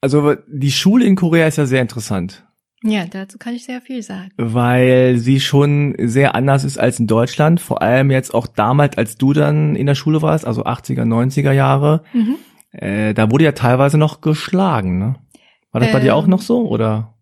also 0.00 0.34
die 0.46 0.72
Schule 0.72 1.04
in 1.04 1.16
Korea 1.16 1.46
ist 1.46 1.58
ja 1.58 1.66
sehr 1.66 1.82
interessant. 1.82 2.44
Ja, 2.82 3.04
dazu 3.04 3.36
kann 3.36 3.54
ich 3.54 3.64
sehr 3.64 3.82
viel 3.82 4.02
sagen. 4.02 4.30
Weil 4.38 5.18
sie 5.18 5.40
schon 5.40 5.94
sehr 5.98 6.34
anders 6.34 6.64
ist 6.64 6.78
als 6.78 6.98
in 6.98 7.06
Deutschland. 7.06 7.60
Vor 7.60 7.82
allem 7.82 8.10
jetzt 8.10 8.32
auch 8.32 8.46
damals, 8.46 8.96
als 8.96 9.16
du 9.16 9.34
dann 9.34 9.76
in 9.76 9.86
der 9.86 9.94
Schule 9.94 10.22
warst, 10.22 10.46
also 10.46 10.64
80er, 10.64 11.04
90er 11.04 11.52
Jahre. 11.52 12.02
Mhm. 12.14 12.36
Äh, 12.72 13.12
da 13.12 13.30
wurde 13.30 13.44
ja 13.44 13.52
teilweise 13.52 13.98
noch 13.98 14.22
geschlagen, 14.22 14.98
ne? 14.98 15.16
War 15.72 15.80
das 15.80 15.88
ähm, 15.88 15.94
bei 15.94 16.00
dir 16.00 16.16
auch 16.16 16.26
noch 16.26 16.40
so, 16.40 16.66
oder? 16.68 17.14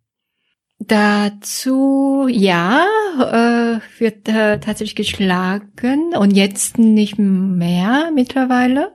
Dazu, 0.78 2.28
ja, 2.30 2.84
äh, 3.18 3.80
wird 4.00 4.28
äh, 4.28 4.60
tatsächlich 4.60 4.94
geschlagen 4.94 6.14
und 6.16 6.30
jetzt 6.30 6.78
nicht 6.78 7.18
mehr 7.18 8.10
mittlerweile. 8.14 8.92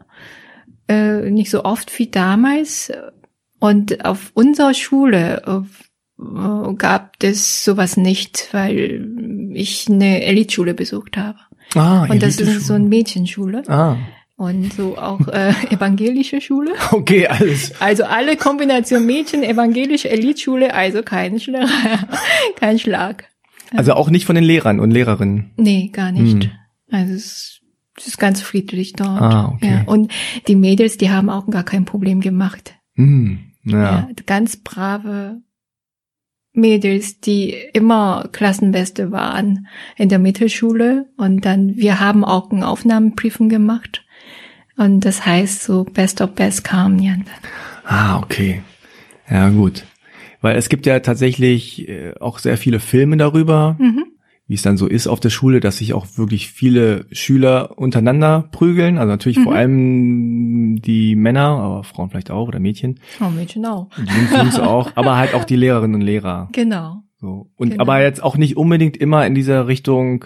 Äh, 0.87 1.29
nicht 1.29 1.49
so 1.49 1.65
oft 1.65 1.97
wie 1.99 2.09
damals. 2.09 2.91
Und 3.63 4.03
auf 4.03 4.32
unserer 4.34 4.74
Schule 4.74 5.41
äh, 5.48 6.74
gab 6.74 7.15
es 7.24 7.63
sowas 7.63 7.96
nicht, 7.96 8.50
weil 8.51 9.08
ich 9.53 9.88
eine 9.89 10.22
Elitschule 10.25 10.74
besucht 10.74 11.15
habe. 11.15 11.39
Ah, 11.74 12.05
und 12.10 12.22
das 12.22 12.41
ist 12.41 12.67
so 12.67 12.74
eine 12.74 12.84
Mädchenschule. 12.84 13.63
Ah. 13.70 13.96
Und 14.36 14.74
so 14.74 14.98
auch 14.98 15.25
äh, 15.29 15.53
evangelische 15.70 16.41
Schule. 16.41 16.74
Okay, 16.91 17.27
alles. 17.27 17.79
Also 17.79 18.03
alle 18.03 18.36
Kombination 18.36 19.05
Mädchen, 19.05 19.43
evangelische 19.43 20.10
Elitschule, 20.10 20.74
also 20.74 21.01
kein, 21.01 21.39
Schlag. 21.39 21.70
kein 22.58 22.79
Schlag. 22.79 23.29
Also 23.72 23.93
auch 23.93 24.10
nicht 24.10 24.25
von 24.25 24.36
den 24.36 24.43
Lehrern 24.43 24.82
und 24.82 24.91
Lehrerinnen? 24.91 25.51
Nee, 25.55 25.89
gar 25.93 26.12
nicht. 26.12 26.43
Hm. 26.43 26.51
Also 26.91 27.13
es 27.13 27.62
es 27.96 28.08
ist 28.08 28.17
ganz 28.17 28.41
friedlich 28.41 28.91
dort. 28.91 29.22
Ah, 29.22 29.53
okay. 29.53 29.70
Ja. 29.70 29.84
Und 29.86 30.12
die 30.50 30.58
Mädels, 30.58 30.98
die 30.98 31.12
haben 31.12 31.29
auch 31.29 31.48
gar 31.48 31.63
kein 31.63 31.86
Problem 31.86 32.20
gemacht. 32.20 32.74
Hm, 32.96 33.52
ja. 33.63 33.82
ja. 33.82 34.10
Ganz 34.25 34.58
brave 34.58 35.41
Mädels, 36.53 37.20
die 37.20 37.55
immer 37.74 38.29
Klassenbeste 38.32 39.12
waren 39.12 39.67
in 39.98 40.10
der 40.10 40.20
Mittelschule. 40.20 41.10
Und 41.17 41.46
dann, 41.46 41.75
wir 41.75 42.00
haben 42.00 42.24
auch 42.24 42.51
eine 42.51 42.67
Aufnahmeprüfung 42.67 43.50
gemacht. 43.50 44.05
Und 44.77 45.01
das 45.01 45.25
heißt 45.25 45.63
so 45.63 45.84
Best 45.84 46.22
of 46.22 46.34
Best 46.34 46.63
kam 46.63 47.00
ja. 47.00 47.15
Ah, 47.86 48.20
okay. 48.20 48.62
Ja, 49.29 49.50
gut. 49.50 49.86
Weil 50.41 50.58
es 50.58 50.70
gibt 50.70 50.86
ja 50.86 51.00
tatsächlich 51.00 51.88
äh, 51.88 52.13
auch 52.20 52.39
sehr 52.39 52.58
viele 52.58 52.79
Filme 52.79 53.17
darüber. 53.17 53.75
Mhm 53.79 54.12
wie 54.47 54.55
es 54.55 54.62
dann 54.62 54.77
so 54.77 54.88
ist 54.88 55.07
auf 55.07 55.19
der 55.19 55.29
Schule, 55.29 55.62
dass 55.62 55.77
sich 55.77 55.93
auch 55.93 56.05
wirklich 56.17 56.51
viele 56.51 57.05
Schüler 57.12 57.77
untereinander 57.77 58.50
prügeln. 58.51 58.97
Also 58.97 59.09
natürlich 59.09 59.38
mhm. 59.38 59.43
vor 59.43 59.55
allem 59.55 60.81
die 60.81 61.15
Männer, 61.15 61.47
aber 61.59 61.83
Frauen 61.83 62.09
vielleicht 62.09 62.29
auch 62.29 62.50
oder 62.50 62.59
Mädchen. 62.59 63.00
Oh, 63.21 63.29
Mädchen 63.29 63.65
auch. 63.65 63.89
Jungs, 63.97 64.31
Jungs 64.31 64.59
auch, 64.59 64.91
aber 64.95 65.15
halt 65.15 65.33
auch 65.33 65.45
die 65.45 65.55
Lehrerinnen 65.55 65.95
und 65.95 66.01
Lehrer. 66.01 66.50
Genau. 66.63 67.03
So. 67.17 67.50
Und 67.55 67.71
genau. 67.71 67.81
aber 67.81 68.01
jetzt 68.01 68.21
auch 68.21 68.35
nicht 68.35 68.57
unbedingt 68.57 68.97
immer 68.97 69.25
in 69.25 69.33
dieser 69.33 69.67
Richtung, 69.67 70.25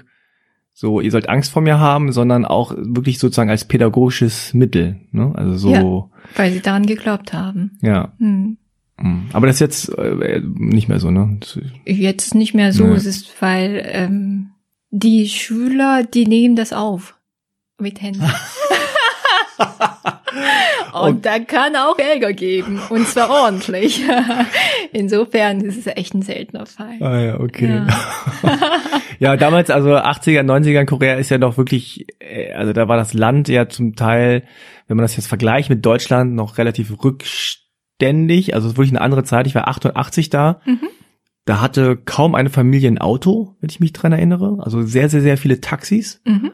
so, 0.73 0.99
ihr 0.99 1.11
sollt 1.11 1.29
Angst 1.29 1.51
vor 1.51 1.61
mir 1.61 1.79
haben, 1.79 2.11
sondern 2.11 2.43
auch 2.43 2.73
wirklich 2.75 3.19
sozusagen 3.19 3.51
als 3.51 3.65
pädagogisches 3.65 4.53
Mittel. 4.55 5.01
Ne? 5.11 5.31
Also 5.35 5.57
so. 5.57 5.71
Ja, 5.71 6.09
weil 6.35 6.51
sie 6.51 6.61
daran 6.61 6.87
geglaubt 6.87 7.33
haben. 7.33 7.77
Ja. 7.81 8.13
Hm. 8.17 8.57
Hm. 8.99 9.29
Aber 9.33 9.47
das 9.47 9.57
ist 9.57 9.59
jetzt 9.59 9.97
äh, 9.97 10.41
nicht 10.43 10.87
mehr 10.89 10.99
so, 10.99 11.11
ne? 11.11 11.39
Jetzt 11.85 12.35
nicht 12.35 12.53
mehr 12.53 12.73
so. 12.73 12.85
Nee. 12.85 12.95
Es 12.95 13.05
ist, 13.05 13.41
weil 13.41 13.83
ähm, 13.85 14.51
die 14.89 15.27
Schüler, 15.29 16.03
die 16.03 16.25
nehmen 16.25 16.55
das 16.55 16.73
auf 16.73 17.15
mit 17.79 18.01
Händen. 18.01 18.23
und 20.93 21.25
da 21.25 21.37
kann 21.39 21.75
auch 21.75 21.99
Ärger 21.99 22.33
geben. 22.33 22.81
Und 22.89 23.07
zwar 23.07 23.29
ordentlich. 23.29 24.01
Insofern 24.93 25.61
ist 25.61 25.77
es 25.77 25.87
echt 25.87 26.15
ein 26.15 26.23
seltener 26.23 26.65
Fall. 26.65 26.97
Ah 27.01 27.19
ja, 27.19 27.39
okay. 27.39 27.67
Ja. 27.67 27.87
ja, 29.19 29.37
damals, 29.37 29.69
also 29.69 29.95
80er, 29.95 30.41
90er 30.41 30.81
in 30.81 30.87
Korea 30.87 31.15
ist 31.15 31.29
ja 31.29 31.37
noch 31.37 31.57
wirklich, 31.57 32.07
äh, 32.19 32.51
also 32.53 32.73
da 32.73 32.87
war 32.87 32.97
das 32.97 33.13
Land 33.13 33.47
ja 33.47 33.69
zum 33.69 33.95
Teil, 33.95 34.43
wenn 34.87 34.97
man 34.97 35.03
das 35.03 35.15
jetzt 35.15 35.27
vergleicht 35.27 35.69
mit 35.69 35.85
Deutschland, 35.85 36.33
noch 36.33 36.57
relativ 36.57 37.03
rückständig 37.03 37.66
ständig, 37.97 38.53
also 38.53 38.67
es 38.67 38.73
ist 38.73 38.77
wirklich 38.77 38.91
eine 38.91 39.01
andere 39.01 39.23
Zeit, 39.23 39.47
ich 39.47 39.55
war 39.55 39.67
88 39.67 40.29
da. 40.29 40.61
Mhm. 40.65 40.87
Da 41.45 41.61
hatte 41.61 41.95
kaum 41.95 42.35
eine 42.35 42.49
Familie 42.49 42.89
ein 42.91 42.97
Auto, 42.97 43.55
wenn 43.59 43.69
ich 43.69 43.79
mich 43.79 43.93
dran 43.93 44.11
erinnere. 44.11 44.57
Also 44.59 44.83
sehr, 44.83 45.09
sehr, 45.09 45.21
sehr 45.21 45.37
viele 45.37 45.61
Taxis. 45.61 46.21
Mhm. 46.25 46.51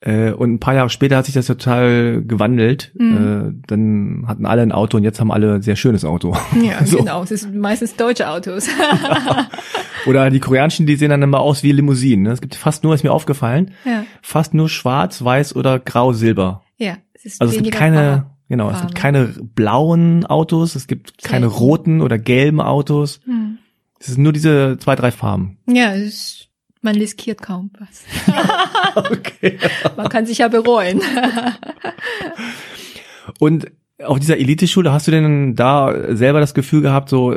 Äh, 0.00 0.32
und 0.32 0.54
ein 0.54 0.60
paar 0.60 0.74
Jahre 0.74 0.90
später 0.90 1.16
hat 1.16 1.26
sich 1.26 1.34
das 1.34 1.46
total 1.46 2.22
gewandelt. 2.22 2.92
Mhm. 2.96 3.16
Äh, 3.16 3.62
dann 3.66 4.24
hatten 4.26 4.46
alle 4.46 4.62
ein 4.62 4.72
Auto 4.72 4.96
und 4.96 5.02
jetzt 5.04 5.20
haben 5.20 5.30
alle 5.30 5.56
ein 5.56 5.62
sehr 5.62 5.76
schönes 5.76 6.04
Auto. 6.04 6.36
Ja, 6.62 6.82
so. 6.86 6.98
genau. 6.98 7.22
Es 7.24 7.28
sind 7.28 7.56
meistens 7.56 7.96
deutsche 7.96 8.28
Autos. 8.28 8.68
Oder 10.06 10.30
die 10.30 10.40
koreanischen, 10.40 10.86
die 10.86 10.96
sehen 10.96 11.10
dann 11.10 11.22
immer 11.22 11.40
aus 11.40 11.62
wie 11.62 11.72
Limousinen. 11.72 12.24
Ne? 12.24 12.30
Es 12.30 12.40
gibt 12.40 12.54
fast 12.54 12.84
nur, 12.84 12.94
ist 12.94 13.04
mir 13.04 13.12
aufgefallen, 13.12 13.72
ja. 13.84 14.04
fast 14.22 14.54
nur 14.54 14.68
schwarz, 14.68 15.22
weiß 15.22 15.54
oder 15.54 15.78
grau, 15.78 16.12
silber. 16.12 16.62
Ja. 16.78 16.96
Es 17.12 17.24
ist 17.24 17.40
also 17.40 17.56
es 17.56 17.62
gibt 17.62 17.74
keine, 17.74 18.31
Genau, 18.52 18.68
es 18.68 18.82
gibt 18.82 18.94
keine 18.94 19.28
blauen 19.54 20.26
Autos, 20.26 20.74
es 20.74 20.86
gibt 20.86 21.22
keine 21.22 21.46
roten 21.46 22.02
oder 22.02 22.18
gelben 22.18 22.60
Autos. 22.60 23.20
Hm. 23.24 23.56
Es 23.98 24.08
sind 24.08 24.22
nur 24.22 24.34
diese 24.34 24.76
zwei, 24.78 24.94
drei 24.94 25.10
Farben. 25.10 25.56
Ja, 25.66 25.94
es, 25.94 26.48
man 26.82 26.96
riskiert 26.96 27.40
kaum 27.40 27.70
was. 27.78 28.04
okay. 29.10 29.56
Man 29.96 30.10
kann 30.10 30.26
sich 30.26 30.36
ja 30.36 30.48
bereuen. 30.48 31.00
Und 33.38 33.72
auf 34.04 34.20
dieser 34.20 34.36
Eliteschule 34.36 34.92
hast 34.92 35.06
du 35.06 35.12
denn 35.12 35.56
da 35.56 36.14
selber 36.14 36.40
das 36.40 36.52
Gefühl 36.52 36.82
gehabt, 36.82 37.08
so 37.08 37.34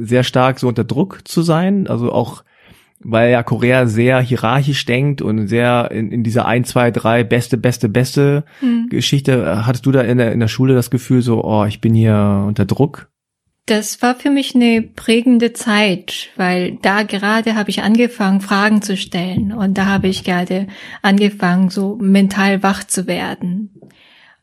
sehr 0.00 0.24
stark 0.24 0.58
so 0.58 0.66
unter 0.66 0.82
Druck 0.82 1.28
zu 1.28 1.42
sein? 1.42 1.86
Also 1.86 2.10
auch 2.10 2.42
weil 3.02 3.30
ja 3.30 3.42
Korea 3.42 3.86
sehr 3.86 4.20
hierarchisch 4.20 4.84
denkt 4.84 5.22
und 5.22 5.48
sehr 5.48 5.90
in, 5.90 6.12
in 6.12 6.22
dieser 6.22 6.46
ein, 6.46 6.64
zwei, 6.64 6.90
drei 6.90 7.24
beste, 7.24 7.56
beste, 7.56 7.88
beste 7.88 8.44
hm. 8.60 8.88
Geschichte. 8.90 9.66
Hattest 9.66 9.86
du 9.86 9.92
da 9.92 10.02
in 10.02 10.18
der, 10.18 10.32
in 10.32 10.40
der 10.40 10.48
Schule 10.48 10.74
das 10.74 10.90
Gefühl 10.90 11.22
so, 11.22 11.42
oh, 11.42 11.64
ich 11.64 11.80
bin 11.80 11.94
hier 11.94 12.44
unter 12.46 12.66
Druck? 12.66 13.10
Das 13.66 14.02
war 14.02 14.16
für 14.16 14.30
mich 14.30 14.54
eine 14.54 14.82
prägende 14.82 15.52
Zeit, 15.52 16.30
weil 16.36 16.78
da 16.82 17.04
gerade 17.04 17.54
habe 17.54 17.70
ich 17.70 17.82
angefangen, 17.82 18.40
Fragen 18.40 18.82
zu 18.82 18.96
stellen 18.96 19.52
und 19.52 19.78
da 19.78 19.86
habe 19.86 20.08
ich 20.08 20.24
gerade 20.24 20.66
angefangen, 21.02 21.70
so 21.70 21.96
mental 22.00 22.62
wach 22.62 22.84
zu 22.84 23.06
werden. 23.06 23.70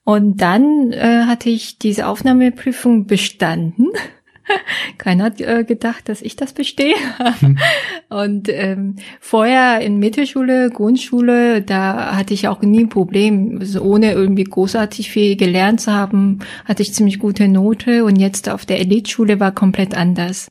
Und 0.05 0.41
dann 0.41 0.93
äh, 0.93 1.25
hatte 1.25 1.49
ich 1.49 1.77
diese 1.79 2.07
Aufnahmeprüfung 2.07 3.07
bestanden 3.07 3.87
Keiner 4.97 5.25
hat 5.25 5.41
äh, 5.41 5.63
gedacht, 5.63 6.09
dass 6.09 6.21
ich 6.21 6.35
das 6.35 6.53
bestehe. 6.53 6.95
Hm. 7.39 7.57
Und 8.09 8.49
ähm, 8.49 8.95
vorher 9.19 9.81
in 9.81 9.97
Mittelschule, 9.97 10.69
Grundschule, 10.69 11.61
da 11.61 12.15
hatte 12.15 12.33
ich 12.33 12.47
auch 12.47 12.61
nie 12.61 12.81
ein 12.81 12.89
Problem. 12.89 13.57
Also 13.59 13.81
ohne 13.81 14.13
irgendwie 14.13 14.43
großartig 14.43 15.09
viel 15.09 15.35
gelernt 15.35 15.81
zu 15.81 15.93
haben, 15.93 16.39
hatte 16.65 16.83
ich 16.83 16.93
ziemlich 16.93 17.19
gute 17.19 17.47
Note. 17.47 18.03
Und 18.05 18.17
jetzt 18.17 18.49
auf 18.49 18.65
der 18.65 18.79
Elitschule 18.79 19.39
war 19.39 19.51
komplett 19.51 19.95
anders. 19.95 20.49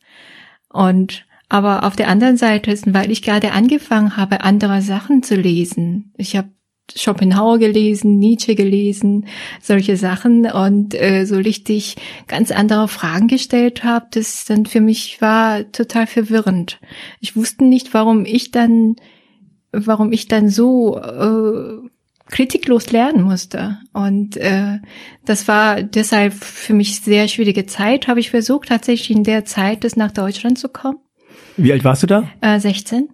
Und 0.68 1.24
aber 1.48 1.84
auf 1.84 1.94
der 1.94 2.08
anderen 2.08 2.36
Seite 2.36 2.72
ist, 2.72 2.92
weil 2.92 3.10
ich 3.10 3.22
gerade 3.22 3.52
angefangen 3.52 4.16
habe, 4.16 4.40
andere 4.42 4.82
Sachen 4.82 5.22
zu 5.22 5.36
lesen. 5.36 6.12
Ich 6.16 6.34
habe 6.34 6.48
Schopenhauer 6.94 7.58
gelesen, 7.58 8.18
Nietzsche 8.18 8.54
gelesen, 8.54 9.26
solche 9.60 9.96
Sachen 9.96 10.50
und 10.50 10.94
äh, 10.94 11.24
so 11.24 11.36
richtig 11.36 11.96
ganz 12.26 12.50
andere 12.50 12.88
Fragen 12.88 13.28
gestellt 13.28 13.84
habe, 13.84 14.06
das 14.12 14.44
dann 14.44 14.66
für 14.66 14.80
mich 14.80 15.20
war 15.20 15.70
total 15.72 16.06
verwirrend. 16.06 16.78
Ich 17.20 17.36
wusste 17.36 17.64
nicht, 17.64 17.92
warum 17.94 18.24
ich 18.24 18.50
dann, 18.50 18.96
warum 19.72 20.12
ich 20.12 20.28
dann 20.28 20.48
so 20.48 20.98
äh, 20.98 21.88
kritiklos 22.28 22.92
lernen 22.92 23.22
musste. 23.22 23.78
Und 23.92 24.36
äh, 24.36 24.78
das 25.24 25.48
war 25.48 25.82
deshalb 25.82 26.34
für 26.34 26.74
mich 26.74 27.00
sehr 27.00 27.28
schwierige 27.28 27.66
Zeit. 27.66 28.08
Habe 28.08 28.20
ich 28.20 28.30
versucht, 28.30 28.68
tatsächlich 28.68 29.16
in 29.16 29.24
der 29.24 29.44
Zeit, 29.44 29.84
das 29.84 29.96
nach 29.96 30.12
Deutschland 30.12 30.58
zu 30.58 30.68
kommen. 30.68 30.98
Wie 31.56 31.72
alt 31.72 31.84
warst 31.84 32.02
du 32.02 32.06
da? 32.06 32.28
Äh, 32.40 32.60
16. 32.60 33.08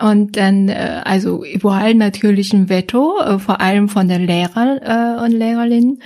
Und 0.00 0.36
dann, 0.36 0.68
äh, 0.68 1.02
also 1.04 1.44
überall 1.44 1.94
natürlich 1.94 2.52
ein 2.52 2.68
Veto, 2.68 3.20
äh, 3.20 3.38
vor 3.38 3.60
allem 3.60 3.88
von 3.88 4.08
den 4.08 4.26
Lehrer 4.26 4.80
äh, 5.20 5.24
und 5.24 5.32
Lehrerinnen. 5.32 6.02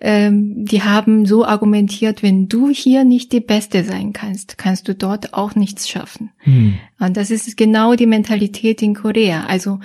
Ähm, 0.00 0.64
die 0.64 0.82
haben 0.82 1.26
so 1.26 1.44
argumentiert, 1.44 2.22
wenn 2.22 2.48
du 2.48 2.70
hier 2.70 3.04
nicht 3.04 3.32
die 3.32 3.40
Beste 3.40 3.84
sein 3.84 4.12
kannst, 4.12 4.58
kannst 4.58 4.88
du 4.88 4.94
dort 4.94 5.34
auch 5.34 5.54
nichts 5.54 5.88
schaffen. 5.88 6.30
Hm. 6.38 6.74
Und 6.98 7.16
das 7.16 7.30
ist 7.30 7.56
genau 7.56 7.94
die 7.94 8.06
Mentalität 8.06 8.82
in 8.82 8.94
Korea. 8.94 9.44
Also 9.46 9.80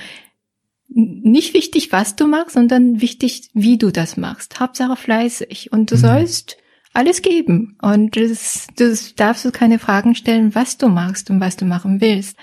nicht 0.90 1.54
wichtig, 1.54 1.92
was 1.92 2.16
du 2.16 2.28
machst, 2.28 2.54
sondern 2.54 3.02
wichtig, 3.02 3.50
wie 3.54 3.78
du 3.78 3.92
das 3.92 4.18
machst. 4.18 4.60
Hauptsache 4.60 4.96
fleißig. 4.96 5.72
Und 5.72 5.92
du 5.92 5.96
hm. 5.96 6.02
sollst 6.02 6.58
alles 6.94 7.22
geben. 7.22 7.78
Und 7.82 8.16
das, 8.16 8.68
das 8.76 9.14
darfst 9.14 9.46
du 9.46 9.52
keine 9.52 9.78
Fragen 9.78 10.16
stellen, 10.16 10.56
was 10.56 10.78
du 10.78 10.90
machst 10.90 11.30
und 11.30 11.40
was 11.40 11.56
du 11.56 11.66
machen 11.66 12.02
willst. 12.02 12.36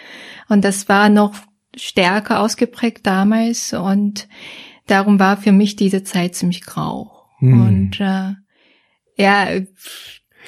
Und 0.49 0.65
das 0.65 0.89
war 0.89 1.09
noch 1.09 1.35
stärker 1.77 2.41
ausgeprägt 2.41 3.07
damals 3.07 3.73
und 3.73 4.29
darum 4.87 5.19
war 5.19 5.37
für 5.37 5.53
mich 5.53 5.77
diese 5.77 6.05
Zeit 6.05 6.35
ziemlich 6.35 6.63
grau. 6.63 7.11
Hm. 7.39 7.61
Und 7.61 8.01
äh, 8.01 8.35
ja. 9.17 9.47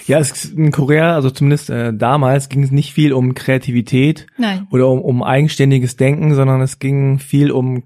Ja, 0.07 0.19
es, 0.19 0.45
in 0.45 0.73
Korea, 0.73 1.15
also 1.15 1.31
zumindest 1.31 1.71
äh, 1.71 1.93
damals, 1.95 2.49
ging 2.49 2.63
es 2.63 2.71
nicht 2.71 2.93
viel 2.93 3.13
um 3.13 3.35
Kreativität 3.35 4.27
Nein. 4.37 4.67
oder 4.71 4.89
um, 4.89 5.01
um 5.01 5.23
eigenständiges 5.23 5.97
Denken, 5.97 6.35
sondern 6.35 6.61
es 6.61 6.79
ging 6.79 7.19
viel 7.19 7.51
um 7.51 7.83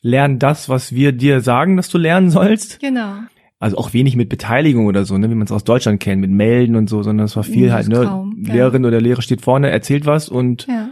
Lernen 0.00 0.38
das, 0.38 0.68
was 0.68 0.92
wir 0.94 1.12
dir 1.12 1.40
sagen, 1.40 1.76
dass 1.76 1.88
du 1.88 1.98
lernen 1.98 2.30
sollst. 2.30 2.80
Genau. 2.80 3.14
Also 3.60 3.76
auch 3.76 3.92
wenig 3.92 4.14
mit 4.14 4.28
Beteiligung 4.28 4.86
oder 4.86 5.04
so, 5.04 5.18
ne, 5.18 5.28
wie 5.30 5.34
man 5.34 5.46
es 5.46 5.52
aus 5.52 5.64
Deutschland 5.64 5.98
kennt, 5.98 6.20
mit 6.20 6.30
Melden 6.30 6.76
und 6.76 6.88
so, 6.88 7.02
sondern 7.02 7.26
es 7.26 7.34
war 7.34 7.42
viel 7.42 7.66
Das 7.66 7.74
halt, 7.74 7.88
ne, 7.88 8.04
kaum, 8.04 8.44
ja. 8.46 8.54
Lehrerin 8.54 8.84
oder 8.84 9.00
Lehrer 9.00 9.22
steht 9.22 9.40
vorne, 9.42 9.70
erzählt 9.70 10.06
was 10.06 10.28
und 10.28 10.66
Ja. 10.68 10.87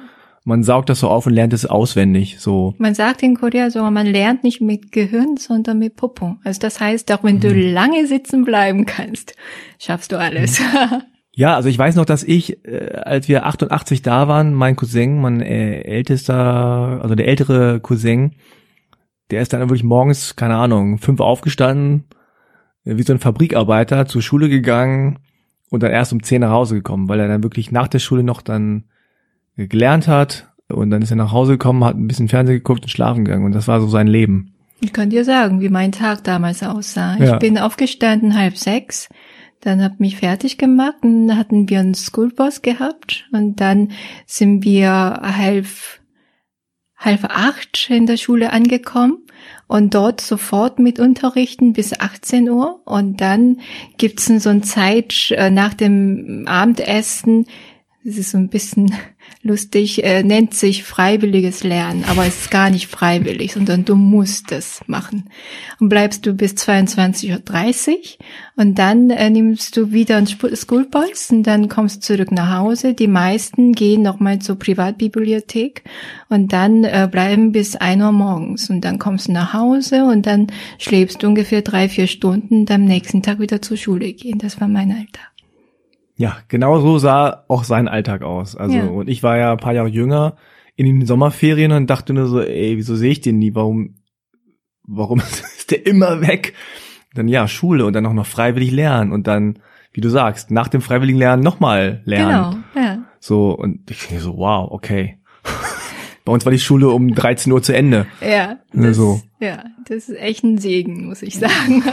Man 0.47 0.62
saugt 0.62 0.88
das 0.88 1.00
so 1.00 1.09
auf 1.09 1.26
und 1.26 1.33
lernt 1.35 1.53
es 1.53 1.67
auswendig, 1.67 2.37
so. 2.38 2.75
Man 2.79 2.95
sagt 2.95 3.23
in 3.25 3.35
Korea 3.35 3.69
so, 3.69 3.83
man 3.91 4.07
lernt 4.07 4.45
nicht 4.45 4.61
mit 4.61 4.93
Gehirn, 4.93 5.37
sondern 5.37 5.81
mit 5.81 5.97
Popo. 5.97 6.37
Also 6.45 6.61
das 6.61 6.79
heißt, 6.79 7.11
auch 7.12 7.25
wenn 7.25 7.41
du 7.41 7.49
Mhm. 7.53 7.73
lange 7.75 8.07
sitzen 8.07 8.45
bleiben 8.45 8.87
kannst, 8.87 9.35
schaffst 9.79 10.12
du 10.12 10.19
alles. 10.19 10.61
Mhm. 10.61 11.03
Ja, 11.38 11.55
also 11.55 11.69
ich 11.69 11.79
weiß 11.79 11.97
noch, 11.97 12.07
dass 12.07 12.25
ich, 12.25 12.65
äh, 12.65 12.93
als 13.05 13.29
wir 13.29 13.45
88 13.45 14.00
da 14.00 14.26
waren, 14.26 14.55
mein 14.55 14.75
Cousin, 14.75 15.21
mein 15.21 15.43
äh, 15.43 15.83
ältester, 15.83 17.00
also 17.03 17.15
der 17.15 17.29
ältere 17.29 17.79
Cousin, 17.81 18.37
der 19.31 19.43
ist 19.43 19.53
dann 19.53 19.61
wirklich 19.61 19.85
morgens, 19.85 20.37
keine 20.37 20.57
Ahnung, 20.57 20.97
fünf 20.97 21.21
aufgestanden, 21.21 22.05
äh, 22.87 22.97
wie 22.97 23.03
so 23.03 23.12
ein 23.12 23.19
Fabrikarbeiter 23.19 24.07
zur 24.07 24.23
Schule 24.23 24.49
gegangen 24.49 25.19
und 25.69 25.83
dann 25.83 25.91
erst 25.91 26.15
um 26.15 26.23
zehn 26.23 26.41
nach 26.41 26.53
Hause 26.53 26.76
gekommen, 26.76 27.07
weil 27.11 27.21
er 27.21 27.29
dann 27.29 27.43
wirklich 27.43 27.71
nach 27.71 27.88
der 27.88 27.99
Schule 27.99 28.23
noch 28.23 28.41
dann 28.41 28.85
gelernt 29.57 30.09
hat 30.09 30.53
und 30.69 30.91
dann 30.91 31.03
ist 31.03 31.11
er 31.11 31.17
nach 31.17 31.33
Hause 31.33 31.53
gekommen, 31.53 31.85
hat 31.85 31.97
ein 31.97 32.09
bisschen 32.09 32.29
Fernsehen 32.29 32.59
geguckt 32.59 32.83
und 32.83 32.89
schlafen 32.89 33.25
gegangen 33.25 33.45
und 33.45 33.53
das 33.53 33.69
war 33.69 33.81
so 33.81 33.89
sein 33.89 34.07
Leben. 34.07 34.53
Ich 34.81 34.93
kann 34.93 35.11
dir 35.11 35.25
sagen, 35.25 35.61
wie 35.61 35.71
mein 35.71 35.93
Tag 35.93 36.23
damals 36.25 36.63
aussah. 36.63 37.17
Ja. 37.17 37.35
Ich 37.35 37.39
bin 37.39 37.59
aufgestanden 37.59 38.39
halb 38.39 38.59
sechs, 38.59 39.09
dann 39.61 39.83
hab 39.83 40.01
mich 40.01 40.19
fertig 40.19 40.59
gemacht, 40.59 40.97
und 41.03 41.29
dann 41.29 41.39
hatten 41.39 41.69
wir 41.69 41.81
einen 41.81 41.95
Schoolbus 41.95 42.61
gehabt 42.63 43.27
und 43.33 43.61
dann 43.61 43.93
sind 44.27 44.65
wir 44.65 44.89
halb 44.91 45.67
halb 46.99 47.25
acht 47.25 47.91
in 47.91 48.07
der 48.07 48.17
Schule 48.17 48.53
angekommen 48.53 49.19
und 49.67 49.95
dort 49.95 50.21
sofort 50.21 50.79
mit 50.79 50.99
unterrichten 50.99 51.75
bis 51.75 51.99
18 51.99 52.49
Uhr 52.49 52.81
und 52.87 53.21
dann 53.21 53.61
gibt's 53.99 54.27
so 54.27 54.49
eine 54.49 54.63
Zeit 54.63 55.31
äh, 55.33 55.51
nach 55.51 55.75
dem 55.75 56.45
Abendessen, 56.47 57.47
das 58.03 58.17
ist 58.17 58.31
so 58.31 58.39
ein 58.39 58.49
bisschen 58.49 58.95
lustig, 59.47 60.05
äh, 60.05 60.23
nennt 60.23 60.55
sich 60.55 60.85
freiwilliges 60.85 61.65
Lernen, 61.65 62.05
aber 62.09 62.26
es 62.26 62.43
ist 62.43 62.50
gar 62.50 62.71
nicht 62.71 62.88
freiwillig, 62.88 63.53
sondern 63.53 63.85
du 63.85 63.95
musst 63.95 64.53
es 64.53 64.81
machen. 64.87 65.31
Und 65.81 65.88
bleibst 65.88 66.26
du 66.26 66.35
bis 66.35 66.53
22.30 66.55 67.91
Uhr 67.91 67.99
und 68.57 68.79
dann 68.79 69.11
äh, 69.11 69.31
nimmst 69.31 69.76
du 69.76 69.93
wieder 69.93 70.17
einen 70.17 70.26
Schoolbus 70.26 71.31
und 71.31 71.45
dann 71.45 71.69
kommst 71.69 71.97
du 71.97 72.15
zurück 72.15 72.33
nach 72.33 72.59
Hause. 72.59 72.95
Die 72.95 73.09
meisten 73.09 73.73
gehen 73.73 74.03
nochmal 74.03 74.41
zur 74.41 74.59
Privatbibliothek 74.59 75.85
und 76.29 76.53
dann 76.53 76.85
äh, 76.85 77.09
bleiben 77.11 77.53
bis 77.53 77.76
1 77.76 78.03
Uhr 78.03 78.12
morgens 78.12 78.69
und 78.71 78.81
dann 78.83 78.99
kommst 78.99 79.29
du 79.29 79.33
nach 79.33 79.53
Hause 79.53 80.05
und 80.05 80.26
dann 80.26 80.49
schläfst 80.79 81.23
du 81.23 81.29
ungefähr 81.29 81.62
drei, 81.62 81.88
vier 81.88 82.07
Stunden 82.07 82.61
und 82.61 82.71
am 82.71 82.85
nächsten 82.85 83.23
Tag 83.23 83.38
wieder 83.38 83.62
zur 83.62 83.76
Schule 83.76 84.12
gehen. 84.12 84.38
Das 84.38 84.61
war 84.61 84.69
mein 84.69 84.91
Alltag. 84.91 85.36
Ja, 86.17 86.39
genau 86.49 86.81
so 86.81 86.99
sah 86.99 87.45
auch 87.49 87.65
sein 87.65 87.89
Alltag 87.89 88.23
aus. 88.23 88.57
Also, 88.57 88.77
Ja. 88.77 88.85
und 88.87 89.09
ich 89.09 89.23
war 89.23 89.37
ja 89.37 89.53
ein 89.53 89.59
paar 89.59 89.75
Jahre 89.75 89.89
jünger 89.89 90.37
in 90.75 90.87
den 90.87 91.07
Sommerferien 91.07 91.73
und 91.73 91.89
dachte 91.89 92.13
nur 92.13 92.27
so, 92.27 92.41
ey, 92.41 92.77
wieso 92.77 92.97
sehe 92.97 93.13
ich 93.13 93.21
den 93.21 93.39
nie? 93.39 93.55
Warum, 93.55 93.97
warum 94.87 95.19
ist 95.57 95.71
der 95.71 95.87
immer 95.87 96.21
weg? 96.23 96.55
Dann 97.15 97.29
ja, 97.29 97.49
Schule 97.49 97.85
und 97.87 97.93
dann 97.95 98.07
auch 98.07 98.13
noch 98.13 98.27
freiwillig 98.27 98.73
lernen 98.73 99.13
und 99.13 99.27
dann, 99.27 99.59
wie 99.93 100.01
du 100.01 100.09
sagst, 100.11 100.51
nach 100.51 100.69
dem 100.69 100.81
freiwilligen 100.83 101.19
Lernen 101.19 101.43
nochmal 101.43 102.03
lernen. 102.05 102.65
Genau, 102.75 102.87
ja. 102.87 102.99
So, 103.21 103.51
und 103.53 103.91
ich 103.91 104.07
denke 104.07 104.23
so, 104.23 104.37
wow, 104.37 104.71
okay. 104.71 105.19
Bei 106.25 106.33
uns 106.33 106.45
war 106.45 106.51
die 106.53 106.59
Schule 106.59 106.89
um 106.91 107.15
13 107.15 107.53
Uhr 107.53 107.63
zu 107.63 107.75
Ende. 107.75 108.07
Ja, 108.21 108.59
das, 108.73 108.97
so. 108.97 109.21
ja, 109.41 109.65
das 109.87 110.09
ist 110.09 110.17
echt 110.19 110.45
ein 110.45 110.59
Segen, 110.59 111.07
muss 111.07 111.23
ich 111.23 111.39
sagen. 111.39 111.83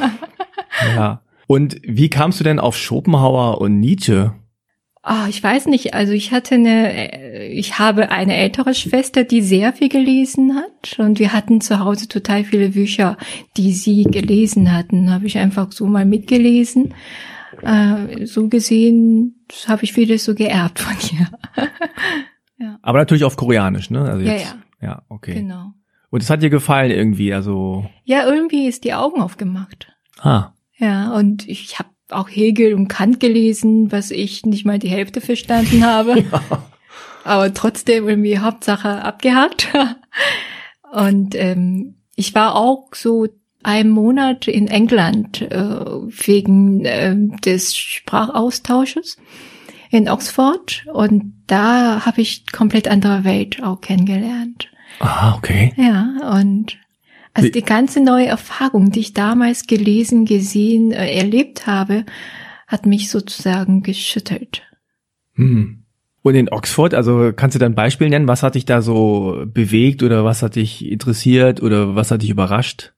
Ja. 0.96 1.22
Und 1.48 1.78
wie 1.84 2.10
kamst 2.10 2.40
du 2.40 2.44
denn 2.44 2.60
auf 2.60 2.78
Schopenhauer 2.78 3.60
und 3.62 3.80
Nietzsche? 3.80 4.34
Ah, 5.06 5.28
ich 5.28 5.44
weiß 5.44 5.66
nicht. 5.66 5.94
Also 5.94 6.14
ich 6.14 6.32
hatte 6.32 6.56
eine, 6.56 7.12
äh, 7.12 7.48
ich 7.50 7.78
habe 7.78 8.10
eine 8.10 8.38
ältere 8.38 8.74
Schwester, 8.74 9.26
die 9.26 9.42
sehr 9.42 9.74
viel 9.74 9.90
gelesen 9.90 10.56
hat 10.56 10.98
und 10.98 11.20
wir 11.20 11.34
hatten 11.34 11.60
zu 11.60 11.80
Hause 11.80 12.08
total 12.08 12.46
viele 12.46 12.70
Bücher, 12.70 13.18
die 13.58 13.74
sie 13.74 14.04
gelesen 14.04 14.74
hatten. 14.74 15.12
Habe 15.12 15.26
ich 15.26 15.38
einfach 15.38 15.74
so 15.74 15.88
mal 15.88 16.06
mitgelesen. 16.06 16.94
Äh, 17.62 18.26
so 18.26 18.48
gesehen 18.48 19.46
habe 19.68 19.84
ich 19.84 19.92
vieles 19.92 20.24
so 20.24 20.36
geerbt 20.36 20.80
von 20.80 20.96
ihr. 21.12 21.68
Aber 22.82 23.00
natürlich 23.00 23.26
auf 23.26 23.36
Koreanisch, 23.36 23.90
ne? 23.90 24.02
Also 24.04 24.26
Ja, 24.26 24.34
jetzt, 24.34 24.56
ja. 24.82 25.02
okay. 25.10 25.34
Genau. 25.34 25.74
Und 26.10 26.24
es 26.24 26.30
hat 26.30 26.42
dir 26.42 26.50
gefallen 26.50 26.92
irgendwie, 26.92 27.34
also, 27.34 27.90
Ja, 28.06 28.26
irgendwie 28.26 28.68
ist 28.68 28.84
die 28.86 28.94
Augen 28.94 29.22
aufgemacht. 29.22 29.92
ah, 30.22 30.54
Ja, 30.84 31.14
und 31.14 31.48
ich 31.48 31.80
habe 31.80 31.88
auch 32.10 32.28
Hegel 32.28 32.74
und 32.74 32.90
Kant 32.90 33.22
gelesen, 33.22 33.94
was 33.94 34.12
ich 34.12 34.46
nicht 34.46 34.66
mal 34.66 34.80
die 34.80 34.90
Hälfte 34.90 35.22
verstanden 35.22 35.86
habe. 35.86 36.26
Aber 37.24 37.54
trotzdem 37.54 38.10
irgendwie 38.10 38.40
Hauptsache 38.40 39.02
abgehakt. 39.02 39.70
Und 40.92 41.36
ähm, 41.36 41.96
ich 42.16 42.36
war 42.36 42.56
auch 42.56 42.90
so 42.94 43.28
einen 43.64 43.92
Monat 43.92 44.50
in 44.50 44.68
England 44.68 45.42
äh, 45.42 45.56
wegen 45.56 46.84
ähm, 46.84 47.38
des 47.38 47.78
Sprachaustausches 47.78 49.18
in 49.90 50.10
Oxford 50.10 50.86
und 50.92 51.34
da 51.48 52.06
habe 52.06 52.22
ich 52.22 52.52
komplett 52.52 52.88
andere 52.90 53.24
Welt 53.24 53.64
auch 53.64 53.80
kennengelernt. 53.82 54.70
ah, 55.00 55.34
okay. 55.36 55.74
Ja, 55.78 56.38
und 56.38 56.78
also 57.34 57.50
die 57.50 57.64
ganze 57.64 58.00
neue 58.02 58.28
Erfahrung, 58.28 58.92
die 58.92 59.00
ich 59.00 59.14
damals 59.14 59.66
gelesen, 59.66 60.26
gesehen, 60.26 60.92
äh, 60.92 61.16
erlebt 61.18 61.66
habe, 61.66 62.06
hat 62.68 62.86
mich 62.86 63.10
sozusagen 63.10 63.82
geschüttelt. 63.82 64.62
Hm. 65.34 65.84
Und 66.22 66.36
in 66.36 66.50
Oxford, 66.50 66.94
also 66.94 67.34
kannst 67.36 67.56
du 67.56 67.60
da 67.60 67.66
ein 67.66 67.76
Beispiel 67.76 68.10
nennen, 68.10 68.28
was 68.28 68.44
hat 68.44 68.56
dich 68.56 68.66
da 68.66 68.82
so 68.82 69.44
bewegt 69.46 70.04
oder 70.04 70.24
was 70.24 70.42
hat 70.42 70.56
dich 70.56 70.86
interessiert 70.86 71.62
oder 71.62 71.96
was 71.96 72.12
hat 72.12 72.22
dich 72.22 72.30
überrascht? 72.30 72.94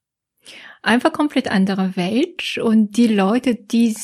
Einfach 0.83 1.11
komplett 1.11 1.49
andere 1.49 1.95
Welt 1.95 2.59
und 2.61 2.97
die 2.97 3.07
Leute, 3.07 3.55
die, 3.55 3.95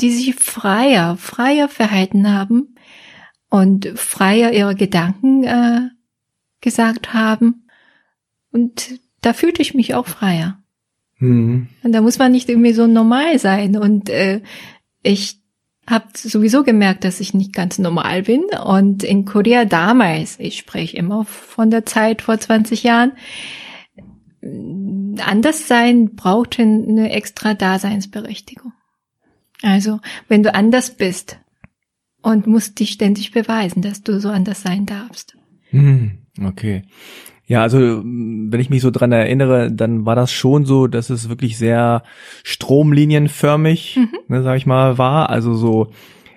die 0.00 0.10
sich 0.10 0.34
freier, 0.36 1.18
freier 1.18 1.68
verhalten 1.68 2.32
haben 2.32 2.74
und 3.50 3.92
freier 3.96 4.52
ihre 4.52 4.74
Gedanken 4.74 5.44
äh, 5.44 5.90
gesagt 6.62 7.12
haben. 7.12 7.67
Und 8.50 9.00
da 9.20 9.32
fühlte 9.32 9.62
ich 9.62 9.74
mich 9.74 9.94
auch 9.94 10.06
freier. 10.06 10.58
Hm. 11.18 11.68
Und 11.82 11.92
da 11.92 12.00
muss 12.00 12.18
man 12.18 12.32
nicht 12.32 12.48
irgendwie 12.48 12.72
so 12.72 12.86
normal 12.86 13.38
sein. 13.38 13.76
Und 13.76 14.08
äh, 14.08 14.40
ich 15.02 15.40
habe 15.86 16.06
sowieso 16.14 16.62
gemerkt, 16.64 17.04
dass 17.04 17.20
ich 17.20 17.34
nicht 17.34 17.52
ganz 17.52 17.78
normal 17.78 18.22
bin. 18.22 18.44
Und 18.64 19.02
in 19.02 19.24
Korea 19.24 19.64
damals, 19.64 20.38
ich 20.38 20.58
spreche 20.58 20.96
immer 20.96 21.24
von 21.24 21.70
der 21.70 21.86
Zeit 21.86 22.22
vor 22.22 22.38
20 22.38 22.82
Jahren, 22.82 23.12
äh, 24.40 25.20
anders 25.20 25.66
sein 25.66 26.14
brauchte 26.14 26.62
eine 26.62 27.10
extra 27.10 27.54
Daseinsberechtigung. 27.54 28.72
Also, 29.62 29.98
wenn 30.28 30.44
du 30.44 30.54
anders 30.54 30.96
bist 30.96 31.40
und 32.22 32.46
musst 32.46 32.78
dich 32.78 32.90
ständig 32.90 33.32
beweisen, 33.32 33.82
dass 33.82 34.02
du 34.02 34.20
so 34.20 34.28
anders 34.28 34.62
sein 34.62 34.86
darfst. 34.86 35.36
Hm. 35.70 36.18
Okay. 36.40 36.82
Ja, 37.48 37.62
also 37.62 37.78
mm, 37.78 38.52
wenn 38.52 38.60
ich 38.60 38.70
mich 38.70 38.82
so 38.82 38.90
dran 38.90 39.10
erinnere, 39.10 39.72
dann 39.72 40.04
war 40.06 40.14
das 40.14 40.30
schon 40.30 40.64
so, 40.66 40.86
dass 40.86 41.10
es 41.10 41.28
wirklich 41.28 41.56
sehr 41.58 42.02
stromlinienförmig, 42.44 43.96
Mhm. 43.96 44.08
ne, 44.28 44.42
sag 44.42 44.56
ich 44.56 44.66
mal, 44.66 44.98
war. 44.98 45.30
Also 45.30 45.54
so 45.54 45.88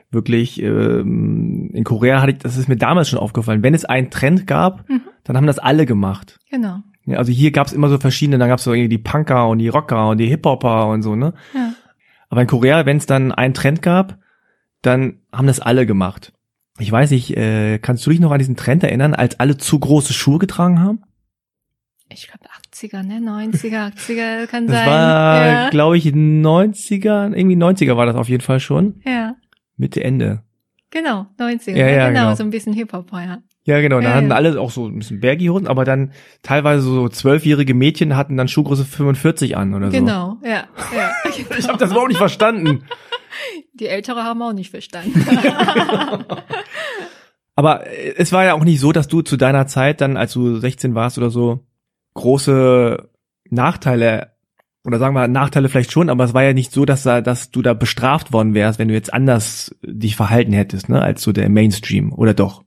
wirklich 0.09 0.61
ähm, 0.61 1.69
in 1.73 1.83
Korea 1.83 2.21
hatte 2.21 2.31
ich, 2.33 2.37
das 2.39 2.57
ist 2.57 2.67
mir 2.67 2.75
damals 2.77 3.09
schon 3.09 3.19
aufgefallen, 3.19 3.63
wenn 3.63 3.73
es 3.73 3.85
einen 3.85 4.09
Trend 4.09 4.47
gab, 4.47 4.89
Mhm. 4.89 5.01
dann 5.23 5.37
haben 5.37 5.47
das 5.47 5.59
alle 5.59 5.85
gemacht. 5.85 6.39
Genau. 6.49 6.79
Ja, 7.05 7.17
also 7.17 7.31
hier 7.31 7.51
gab 7.51 7.67
es 7.67 7.73
immer 7.73 7.89
so 7.89 7.97
verschiedene, 7.97 8.37
dann 8.37 8.49
gab 8.49 8.59
es 8.59 8.63
so 8.65 8.73
irgendwie 8.73 8.89
die 8.89 8.97
Punker 8.97 9.47
und 9.47 9.59
die 9.59 9.69
Rocker 9.69 10.09
und 10.09 10.17
die 10.17 10.27
Hip-Hopper 10.27 10.87
und 10.87 11.01
so, 11.01 11.15
ne? 11.15 11.33
Ja. 11.53 11.73
Aber 12.29 12.41
in 12.41 12.47
Korea, 12.47 12.85
wenn 12.85 12.97
es 12.97 13.05
dann 13.05 13.31
einen 13.31 13.53
Trend 13.53 13.81
gab, 13.81 14.17
dann 14.81 15.19
haben 15.33 15.47
das 15.47 15.59
alle 15.59 15.85
gemacht. 15.85 16.33
Ich 16.81 16.91
weiß 16.91 17.11
nicht, 17.11 17.37
äh, 17.37 17.77
kannst 17.79 18.05
du 18.05 18.09
dich 18.09 18.19
noch 18.19 18.31
an 18.31 18.39
diesen 18.39 18.55
Trend 18.55 18.83
erinnern, 18.83 19.13
als 19.13 19.39
alle 19.39 19.57
zu 19.57 19.77
große 19.79 20.13
Schuhe 20.13 20.39
getragen 20.39 20.79
haben? 20.79 21.03
Ich 22.09 22.27
glaube 22.27 22.45
80er, 22.73 23.03
ne? 23.03 23.19
90er, 23.19 23.93
80er 23.93 24.47
kann 24.47 24.67
Das 24.67 24.75
sein. 24.77 24.87
war, 24.87 25.45
ja. 25.45 25.69
glaube 25.69 25.97
ich, 25.97 26.05
90er, 26.07 27.33
irgendwie 27.35 27.55
90er 27.55 27.95
war 27.95 28.05
das 28.05 28.15
auf 28.15 28.29
jeden 28.29 28.41
Fall 28.43 28.59
schon. 28.59 29.01
ja. 29.05 29.35
Mitte, 29.77 30.03
Ende. 30.03 30.43
Genau, 30.91 31.25
90er. 31.39 31.71
Ja, 31.75 31.87
ja, 31.87 32.07
genau, 32.09 32.19
genau. 32.25 32.35
so 32.35 32.43
ein 32.43 32.49
bisschen 32.49 32.73
Hip-Hop, 32.73 33.11
ja. 33.13 33.37
Ja, 33.63 33.79
genau. 33.81 33.97
Da 34.01 34.09
Ja, 34.09 34.13
hatten 34.15 34.29
ja. 34.29 34.35
alle 34.35 34.59
auch 34.59 34.69
so 34.71 34.87
ein 34.87 34.97
bisschen 34.99 35.19
Baggy-Hosen, 35.21 35.67
aber 35.67 35.85
dann 35.85 36.11
teilweise 36.43 36.81
so 36.81 37.07
zwölfjährige 37.09 37.73
Mädchen 37.73 38.15
hatten 38.17 38.37
dann 38.37 38.47
Schuhgröße 38.47 38.85
45 38.85 39.55
an 39.55 39.73
oder 39.73 39.91
so. 39.91 39.97
Genau, 39.97 40.37
ja. 40.43 40.65
ja. 40.95 41.11
Ich 41.57 41.67
habe 41.67 41.77
das 41.77 41.91
überhaupt 41.91 42.09
nicht 42.09 42.17
verstanden. 42.17 42.83
Die 43.81 43.87
Ältere 43.87 44.23
haben 44.23 44.41
auch 44.43 44.53
nicht 44.53 44.69
verstanden. 44.69 45.25
Aber 47.55 47.87
äh, 47.87 48.13
es 48.15 48.31
war 48.31 48.45
ja 48.45 48.53
auch 48.53 48.63
nicht 48.63 48.79
so, 48.79 48.91
dass 48.91 49.07
du 49.07 49.23
zu 49.23 49.37
deiner 49.37 49.65
Zeit 49.65 50.01
dann, 50.01 50.17
als 50.17 50.33
du 50.33 50.59
16 50.59 50.93
warst 50.93 51.17
oder 51.17 51.31
so, 51.31 51.65
große 52.13 53.09
Nachteile 53.49 54.33
oder 54.85 54.99
sagen 54.99 55.15
wir 55.15 55.27
Nachteile 55.27 55.67
vielleicht 55.67 55.91
schon, 55.91 56.09
aber 56.11 56.23
es 56.25 56.33
war 56.35 56.43
ja 56.43 56.53
nicht 56.53 56.71
so, 56.71 56.85
dass, 56.85 57.01
da, 57.03 57.21
dass 57.21 57.49
du 57.49 57.63
da 57.63 57.73
bestraft 57.73 58.33
worden 58.33 58.53
wärst, 58.53 58.77
wenn 58.77 58.87
du 58.87 58.93
jetzt 58.93 59.13
anders 59.13 59.75
dich 59.83 60.15
verhalten 60.15 60.53
hättest, 60.53 60.87
ne, 60.89 61.01
als 61.01 61.23
so 61.23 61.31
der 61.31 61.49
Mainstream, 61.49 62.13
oder 62.13 62.35
doch? 62.35 62.63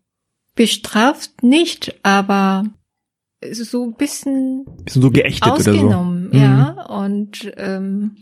Bestraft 0.56 1.42
nicht, 1.42 1.94
aber 2.04 2.64
so 3.52 3.84
ein 3.84 3.94
bisschen, 3.94 4.64
bisschen 4.84 5.02
so 5.02 5.10
geächtet 5.10 5.52
ausgenommen, 5.52 6.28
oder 6.28 6.38
so. 6.38 6.44
ja. 6.44 6.72
Mhm. 6.72 6.94
Und 6.94 7.52
ähm, 7.56 8.16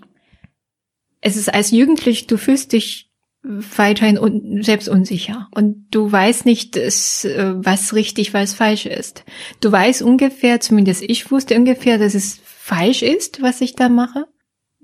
es 1.22 1.36
ist 1.36 1.52
als 1.52 1.70
Jugendlich, 1.70 2.26
du 2.26 2.36
fühlst 2.36 2.72
dich 2.72 3.08
weiterhin 3.42 4.18
un 4.18 4.62
selbst 4.62 4.88
unsicher 4.88 5.48
und 5.52 5.86
du 5.90 6.10
weißt 6.10 6.44
nicht, 6.46 6.76
dass, 6.76 7.24
äh, 7.24 7.54
was 7.56 7.94
richtig, 7.94 8.34
was 8.34 8.54
falsch 8.54 8.86
ist. 8.86 9.24
Du 9.60 9.72
weißt 9.72 10.02
ungefähr, 10.02 10.60
zumindest 10.60 11.02
ich 11.02 11.30
wusste 11.30 11.56
ungefähr, 11.56 11.98
dass 11.98 12.14
es 12.14 12.40
falsch 12.44 13.02
ist, 13.02 13.42
was 13.42 13.60
ich 13.60 13.74
da 13.74 13.88
mache. 13.88 14.26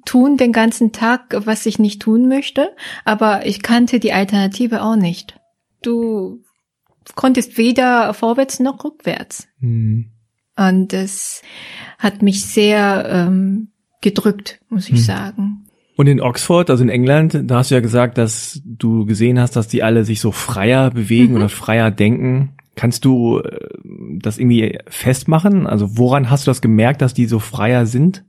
Tun 0.04 0.36
den 0.36 0.52
ganzen 0.52 0.92
Tag, 0.92 1.34
was 1.44 1.66
ich 1.66 1.78
nicht 1.78 2.02
tun 2.02 2.28
möchte, 2.28 2.74
aber 3.04 3.46
ich 3.46 3.62
kannte 3.62 4.00
die 4.00 4.12
Alternative 4.12 4.82
auch 4.82 4.96
nicht. 4.96 5.38
Du 5.82 6.42
konntest 7.14 7.58
weder 7.58 8.12
vorwärts 8.14 8.58
noch 8.58 8.82
rückwärts. 8.84 9.46
Mhm. 9.60 10.10
Und 10.56 10.92
das 10.92 11.42
hat 11.98 12.22
mich 12.22 12.44
sehr 12.44 13.08
ähm, 13.08 13.68
gedrückt, 14.00 14.60
muss 14.68 14.86
ich 14.86 14.94
mhm. 14.94 14.98
sagen. 14.98 15.67
Und 15.98 16.06
in 16.06 16.20
Oxford, 16.20 16.70
also 16.70 16.84
in 16.84 16.90
England, 16.90 17.36
da 17.46 17.56
hast 17.56 17.72
du 17.72 17.74
ja 17.74 17.80
gesagt, 17.80 18.18
dass 18.18 18.60
du 18.64 19.04
gesehen 19.04 19.40
hast, 19.40 19.56
dass 19.56 19.66
die 19.66 19.82
alle 19.82 20.04
sich 20.04 20.20
so 20.20 20.30
freier 20.30 20.92
bewegen 20.92 21.32
mhm. 21.32 21.38
oder 21.38 21.48
freier 21.48 21.90
denken. 21.90 22.54
Kannst 22.76 23.04
du 23.04 23.40
äh, 23.40 23.66
das 24.20 24.38
irgendwie 24.38 24.78
festmachen? 24.86 25.66
Also 25.66 25.98
woran 25.98 26.30
hast 26.30 26.46
du 26.46 26.52
das 26.52 26.60
gemerkt, 26.60 27.02
dass 27.02 27.14
die 27.14 27.26
so 27.26 27.40
freier 27.40 27.84
sind? 27.86 28.24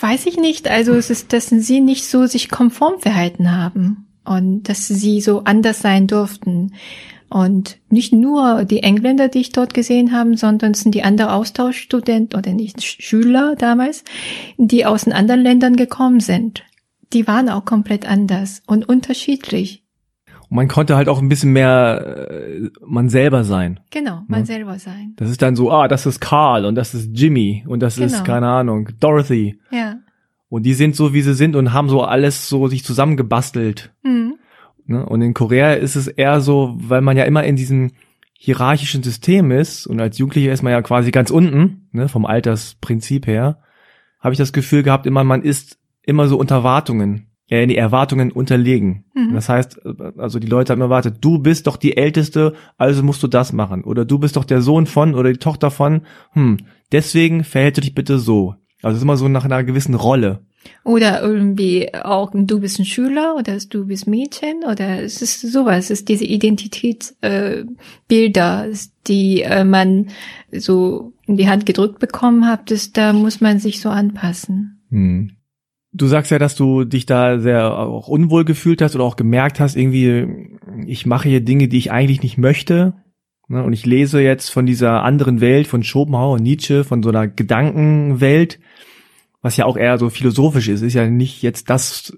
Weiß 0.00 0.26
ich 0.26 0.36
nicht. 0.36 0.66
Also 0.66 0.94
es 0.94 1.08
ist, 1.08 1.32
dass 1.32 1.50
sie 1.50 1.80
nicht 1.80 2.04
so 2.04 2.26
sich 2.26 2.50
konform 2.50 2.98
verhalten 2.98 3.56
haben 3.56 4.08
und 4.24 4.64
dass 4.64 4.88
sie 4.88 5.20
so 5.20 5.44
anders 5.44 5.78
sein 5.78 6.08
durften. 6.08 6.72
Und 7.30 7.78
nicht 7.90 8.12
nur 8.12 8.64
die 8.64 8.82
Engländer, 8.82 9.28
die 9.28 9.40
ich 9.40 9.52
dort 9.52 9.74
gesehen 9.74 10.12
habe, 10.12 10.36
sondern 10.36 10.72
es 10.72 10.80
sind 10.80 10.94
die 10.94 11.02
anderen 11.02 11.30
Austauschstudenten 11.30 12.38
oder 12.38 12.52
nicht 12.52 12.82
Schüler 12.82 13.54
damals, 13.56 14.02
die 14.56 14.86
aus 14.86 15.04
den 15.04 15.12
anderen 15.12 15.42
Ländern 15.42 15.76
gekommen 15.76 16.20
sind. 16.20 16.64
Die 17.12 17.26
waren 17.26 17.50
auch 17.50 17.64
komplett 17.64 18.08
anders 18.08 18.62
und 18.66 18.88
unterschiedlich. 18.88 19.82
Und 20.48 20.56
man 20.56 20.68
konnte 20.68 20.96
halt 20.96 21.08
auch 21.08 21.20
ein 21.20 21.28
bisschen 21.28 21.52
mehr 21.52 22.28
äh, 22.30 22.70
man 22.86 23.10
selber 23.10 23.44
sein. 23.44 23.80
Genau, 23.90 24.22
man 24.28 24.40
ne? 24.40 24.46
selber 24.46 24.78
sein. 24.78 25.12
Das 25.16 25.28
ist 25.28 25.42
dann 25.42 25.56
so, 25.56 25.70
ah, 25.70 25.88
das 25.88 26.06
ist 26.06 26.20
Carl 26.20 26.64
und 26.64 26.74
das 26.74 26.94
ist 26.94 27.10
Jimmy 27.12 27.64
und 27.66 27.80
das 27.80 27.96
genau. 27.96 28.06
ist, 28.06 28.24
keine 28.24 28.48
Ahnung, 28.48 28.88
Dorothy. 29.00 29.58
Ja. 29.70 29.96
Und 30.48 30.62
die 30.62 30.72
sind 30.72 30.96
so, 30.96 31.12
wie 31.12 31.20
sie 31.20 31.34
sind 31.34 31.56
und 31.56 31.74
haben 31.74 31.90
so 31.90 32.02
alles 32.02 32.48
so 32.48 32.68
sich 32.68 32.84
zusammengebastelt. 32.84 33.92
Mhm. 34.02 34.36
Ne? 34.88 35.06
Und 35.06 35.22
in 35.22 35.34
Korea 35.34 35.74
ist 35.74 35.96
es 35.96 36.08
eher 36.08 36.40
so, 36.40 36.74
weil 36.78 37.00
man 37.00 37.16
ja 37.16 37.24
immer 37.24 37.44
in 37.44 37.56
diesem 37.56 37.92
hierarchischen 38.32 39.02
System 39.02 39.50
ist 39.50 39.86
und 39.86 40.00
als 40.00 40.18
Jugendlicher 40.18 40.52
ist 40.52 40.62
man 40.62 40.72
ja 40.72 40.82
quasi 40.82 41.10
ganz 41.10 41.30
unten, 41.30 41.88
ne, 41.92 42.08
vom 42.08 42.24
Altersprinzip 42.24 43.26
her, 43.26 43.58
habe 44.20 44.32
ich 44.32 44.38
das 44.38 44.52
Gefühl 44.52 44.82
gehabt, 44.82 45.06
immer 45.06 45.24
man 45.24 45.42
ist 45.42 45.78
immer 46.02 46.28
so 46.28 46.38
unter 46.38 46.62
Wartungen 46.62 47.28
ja, 47.48 47.64
die 47.64 47.76
Erwartungen 47.76 48.30
unterlegen. 48.30 49.04
Mhm. 49.14 49.34
Das 49.34 49.48
heißt, 49.48 49.80
also 50.18 50.38
die 50.38 50.46
Leute 50.46 50.72
haben 50.72 50.82
erwartet, 50.82 51.16
du 51.22 51.38
bist 51.38 51.66
doch 51.66 51.76
die 51.76 51.96
Älteste, 51.96 52.52
also 52.76 53.02
musst 53.02 53.22
du 53.22 53.26
das 53.26 53.52
machen. 53.54 53.84
Oder 53.84 54.04
du 54.04 54.18
bist 54.18 54.36
doch 54.36 54.44
der 54.44 54.60
Sohn 54.60 54.86
von 54.86 55.14
oder 55.14 55.32
die 55.32 55.38
Tochter 55.38 55.70
von, 55.70 56.02
hm, 56.32 56.58
deswegen 56.92 57.44
verhält 57.44 57.78
du 57.78 57.80
dich 57.80 57.94
bitte 57.94 58.18
so. 58.18 58.54
Also 58.82 58.92
es 58.92 58.98
ist 58.98 59.02
immer 59.02 59.16
so 59.16 59.28
nach 59.28 59.46
einer 59.46 59.64
gewissen 59.64 59.94
Rolle. 59.94 60.40
Oder 60.84 61.22
irgendwie 61.22 61.94
auch, 61.94 62.32
du 62.34 62.60
bist 62.60 62.78
ein 62.78 62.84
Schüler 62.84 63.36
oder 63.36 63.58
du 63.58 63.86
bist 63.86 64.06
Mädchen 64.06 64.64
oder 64.64 65.02
es 65.02 65.22
ist 65.22 65.40
sowas, 65.40 65.84
es 65.84 65.90
ist 65.90 66.08
diese 66.08 66.24
Identitätsbilder, 66.24 68.66
äh, 68.66 68.74
die 69.06 69.42
äh, 69.42 69.64
man 69.64 70.08
so 70.52 71.12
in 71.26 71.36
die 71.36 71.48
Hand 71.48 71.66
gedrückt 71.66 71.98
bekommen 71.98 72.46
hat, 72.46 72.70
das, 72.70 72.92
da 72.92 73.12
muss 73.12 73.40
man 73.40 73.58
sich 73.58 73.80
so 73.80 73.90
anpassen. 73.90 74.80
Hm. 74.90 75.32
Du 75.92 76.06
sagst 76.06 76.30
ja, 76.30 76.38
dass 76.38 76.54
du 76.54 76.84
dich 76.84 77.06
da 77.06 77.38
sehr 77.38 77.76
auch 77.76 78.08
unwohl 78.08 78.44
gefühlt 78.44 78.82
hast 78.82 78.94
oder 78.94 79.04
auch 79.04 79.16
gemerkt 79.16 79.58
hast, 79.58 79.74
irgendwie, 79.74 80.26
ich 80.86 81.06
mache 81.06 81.28
hier 81.28 81.40
Dinge, 81.40 81.68
die 81.68 81.78
ich 81.78 81.90
eigentlich 81.90 82.22
nicht 82.22 82.38
möchte. 82.38 82.94
Ne? 83.48 83.62
Und 83.62 83.72
ich 83.72 83.86
lese 83.86 84.20
jetzt 84.20 84.50
von 84.50 84.66
dieser 84.66 85.02
anderen 85.02 85.40
Welt, 85.40 85.66
von 85.66 85.82
Schopenhauer 85.82 86.34
und 86.34 86.42
Nietzsche, 86.42 86.84
von 86.84 87.02
so 87.02 87.08
einer 87.08 87.26
Gedankenwelt, 87.26 88.60
was 89.40 89.56
ja 89.56 89.64
auch 89.64 89.76
eher 89.76 89.98
so 89.98 90.10
philosophisch 90.10 90.68
ist, 90.68 90.82
ist 90.82 90.94
ja 90.94 91.08
nicht 91.08 91.42
jetzt 91.42 91.70
das 91.70 92.16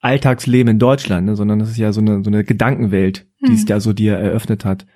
Alltagsleben 0.00 0.72
in 0.72 0.78
Deutschland, 0.78 1.26
ne? 1.26 1.36
sondern 1.36 1.58
das 1.58 1.70
ist 1.70 1.78
ja 1.78 1.92
so 1.92 2.00
eine, 2.00 2.22
so 2.22 2.30
eine 2.30 2.44
Gedankenwelt, 2.44 3.26
die 3.40 3.52
es 3.52 3.62
hm. 3.62 3.68
ja 3.68 3.80
so 3.80 3.92
dir 3.92 4.16
eröffnet 4.16 4.64
hat. 4.64 4.86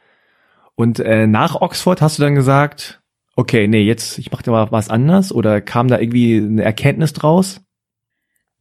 Und 0.74 1.00
äh, 1.00 1.26
nach 1.26 1.60
Oxford 1.60 2.00
hast 2.00 2.18
du 2.18 2.22
dann 2.22 2.34
gesagt, 2.34 3.02
okay, 3.36 3.66
nee, 3.68 3.82
jetzt, 3.82 4.18
ich 4.18 4.30
mache 4.30 4.42
da 4.42 4.50
mal 4.52 4.72
was 4.72 4.88
anders 4.88 5.32
oder 5.32 5.60
kam 5.60 5.88
da 5.88 5.98
irgendwie 5.98 6.36
eine 6.36 6.62
Erkenntnis 6.62 7.12
draus? 7.12 7.60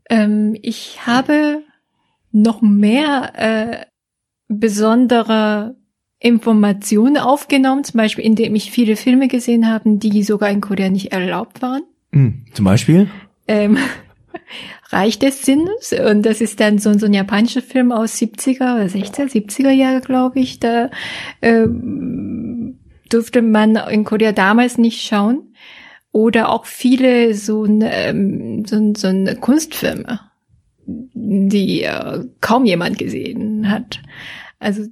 Ähm, 0.10 0.58
ich 0.62 1.06
habe 1.06 1.63
noch 2.32 2.62
mehr 2.62 3.34
äh, 3.36 3.86
besondere 4.47 5.76
Informationen 6.19 7.17
aufgenommen, 7.17 7.84
zum 7.84 7.97
Beispiel 7.97 8.26
indem 8.26 8.56
ich 8.56 8.71
viele 8.71 8.95
Filme 8.95 9.28
gesehen 9.28 9.67
habe, 9.67 9.97
die 9.97 10.24
sogar 10.24 10.50
in 10.50 10.62
Korea 10.62 10.89
nicht 10.89 11.12
erlaubt 11.12 11.62
waren. 11.62 11.82
Hm, 12.12 12.45
zum 12.54 12.65
Beispiel? 12.65 13.10
Ähm, 13.47 13.78
Reich 14.89 15.19
des 15.19 15.43
Sinnes. 15.43 15.93
Und 15.93 16.24
das 16.24 16.41
ist 16.41 16.60
dann 16.60 16.78
so, 16.78 16.97
so 16.97 17.06
ein 17.06 17.13
japanischer 17.13 17.62
Film 17.62 17.91
aus 17.91 18.15
70er 18.15 18.76
oder 18.76 18.86
60er, 18.86 19.32
70er 19.32 19.71
Jahre, 19.71 20.02
glaube 20.02 20.39
ich. 20.39 20.60
Da 20.60 20.89
ähm, 21.41 22.80
durfte 23.10 23.41
man 23.41 23.76
in 23.76 24.04
Korea 24.04 24.32
damals 24.32 24.78
nicht 24.78 25.02
schauen 25.02 25.54
oder 26.12 26.50
auch 26.50 26.65
viele 26.65 27.34
so, 27.34 27.65
ähm, 27.65 28.65
so, 28.65 28.93
so 28.95 29.08
eine 29.08 29.36
Kunstfilme, 29.38 30.19
die 30.86 31.84
äh, 31.84 32.26
kaum 32.41 32.65
jemand 32.65 32.97
gesehen 32.97 33.69
hat. 33.69 34.02
Also 34.60 34.84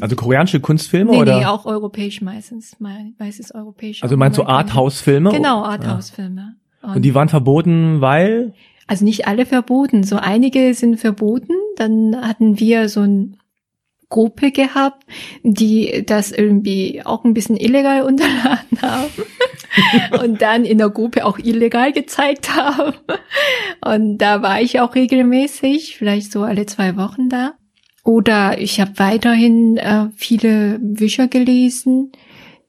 also 0.00 0.16
koreanische 0.16 0.60
Kunstfilme 0.60 1.12
nee, 1.12 1.18
oder? 1.18 1.38
Nee, 1.38 1.46
auch 1.46 1.66
europäisch 1.66 2.20
meistens, 2.20 2.76
meistens 3.18 3.54
europäisch. 3.54 4.02
Also 4.02 4.16
meinst 4.16 4.38
du 4.38 4.44
Arthouse-Filme? 4.44 5.30
Genau, 5.30 5.62
Arthouse-Filme. 5.62 6.56
Und, 6.82 6.96
Und 6.96 7.02
die 7.02 7.14
waren 7.14 7.28
verboten, 7.28 8.00
weil? 8.00 8.54
Also 8.86 9.04
nicht 9.04 9.26
alle 9.26 9.46
verboten, 9.46 10.04
so 10.04 10.16
einige 10.16 10.74
sind 10.74 10.98
verboten. 10.98 11.54
Dann 11.76 12.16
hatten 12.20 12.58
wir 12.58 12.88
so 12.88 13.00
ein 13.00 13.36
Gruppe 14.08 14.52
gehabt, 14.52 15.04
die 15.42 16.04
das 16.06 16.30
irgendwie 16.30 17.02
auch 17.04 17.24
ein 17.24 17.34
bisschen 17.34 17.56
illegal 17.56 18.02
unterladen 18.06 18.82
haben 18.82 19.10
und 20.22 20.42
dann 20.42 20.64
in 20.64 20.78
der 20.78 20.90
Gruppe 20.90 21.24
auch 21.24 21.38
illegal 21.38 21.92
gezeigt 21.92 22.54
haben. 22.54 22.94
Und 23.84 24.18
da 24.18 24.42
war 24.42 24.60
ich 24.60 24.80
auch 24.80 24.94
regelmäßig, 24.94 25.96
vielleicht 25.96 26.30
so 26.30 26.42
alle 26.42 26.66
zwei 26.66 26.96
Wochen 26.96 27.28
da. 27.28 27.54
Oder 28.04 28.60
ich 28.60 28.80
habe 28.80 28.98
weiterhin 28.98 29.76
äh, 29.78 30.10
viele 30.14 30.78
Bücher 30.78 31.26
gelesen, 31.26 32.12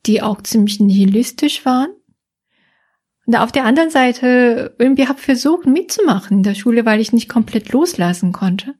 die 0.07 0.21
auch 0.21 0.41
ziemlich 0.41 0.79
nihilistisch 0.79 1.65
waren. 1.65 1.89
Und 3.27 3.35
auf 3.35 3.51
der 3.51 3.65
anderen 3.65 3.89
Seite 3.89 4.75
irgendwie 4.79 5.07
habe 5.07 5.19
versucht 5.19 5.67
mitzumachen 5.67 6.37
in 6.37 6.43
der 6.43 6.55
Schule, 6.55 6.85
weil 6.85 7.01
ich 7.01 7.13
nicht 7.13 7.29
komplett 7.29 7.71
loslassen 7.71 8.31
konnte 8.31 8.75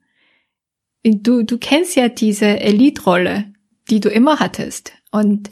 du, 1.13 1.44
du 1.44 1.58
kennst 1.58 1.96
ja 1.96 2.10
diese 2.10 2.60
Elite-Rolle, 2.60 3.46
die 3.89 4.00
du 4.00 4.10
immer 4.10 4.39
hattest. 4.39 4.94
Und 5.12 5.50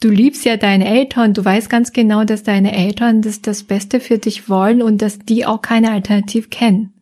du 0.00 0.08
liebst 0.08 0.44
ja 0.44 0.56
deine 0.56 0.86
Eltern, 0.86 1.34
du 1.34 1.44
weißt 1.44 1.68
ganz 1.68 1.92
genau, 1.92 2.24
dass 2.24 2.42
deine 2.42 2.76
Eltern 2.76 3.22
das, 3.22 3.42
das 3.42 3.64
Beste 3.64 4.00
für 4.00 4.18
dich 4.18 4.48
wollen 4.48 4.82
und 4.82 5.02
dass 5.02 5.18
die 5.18 5.46
auch 5.46 5.62
keine 5.62 5.90
Alternative 5.90 6.48
kennen. 6.48 6.94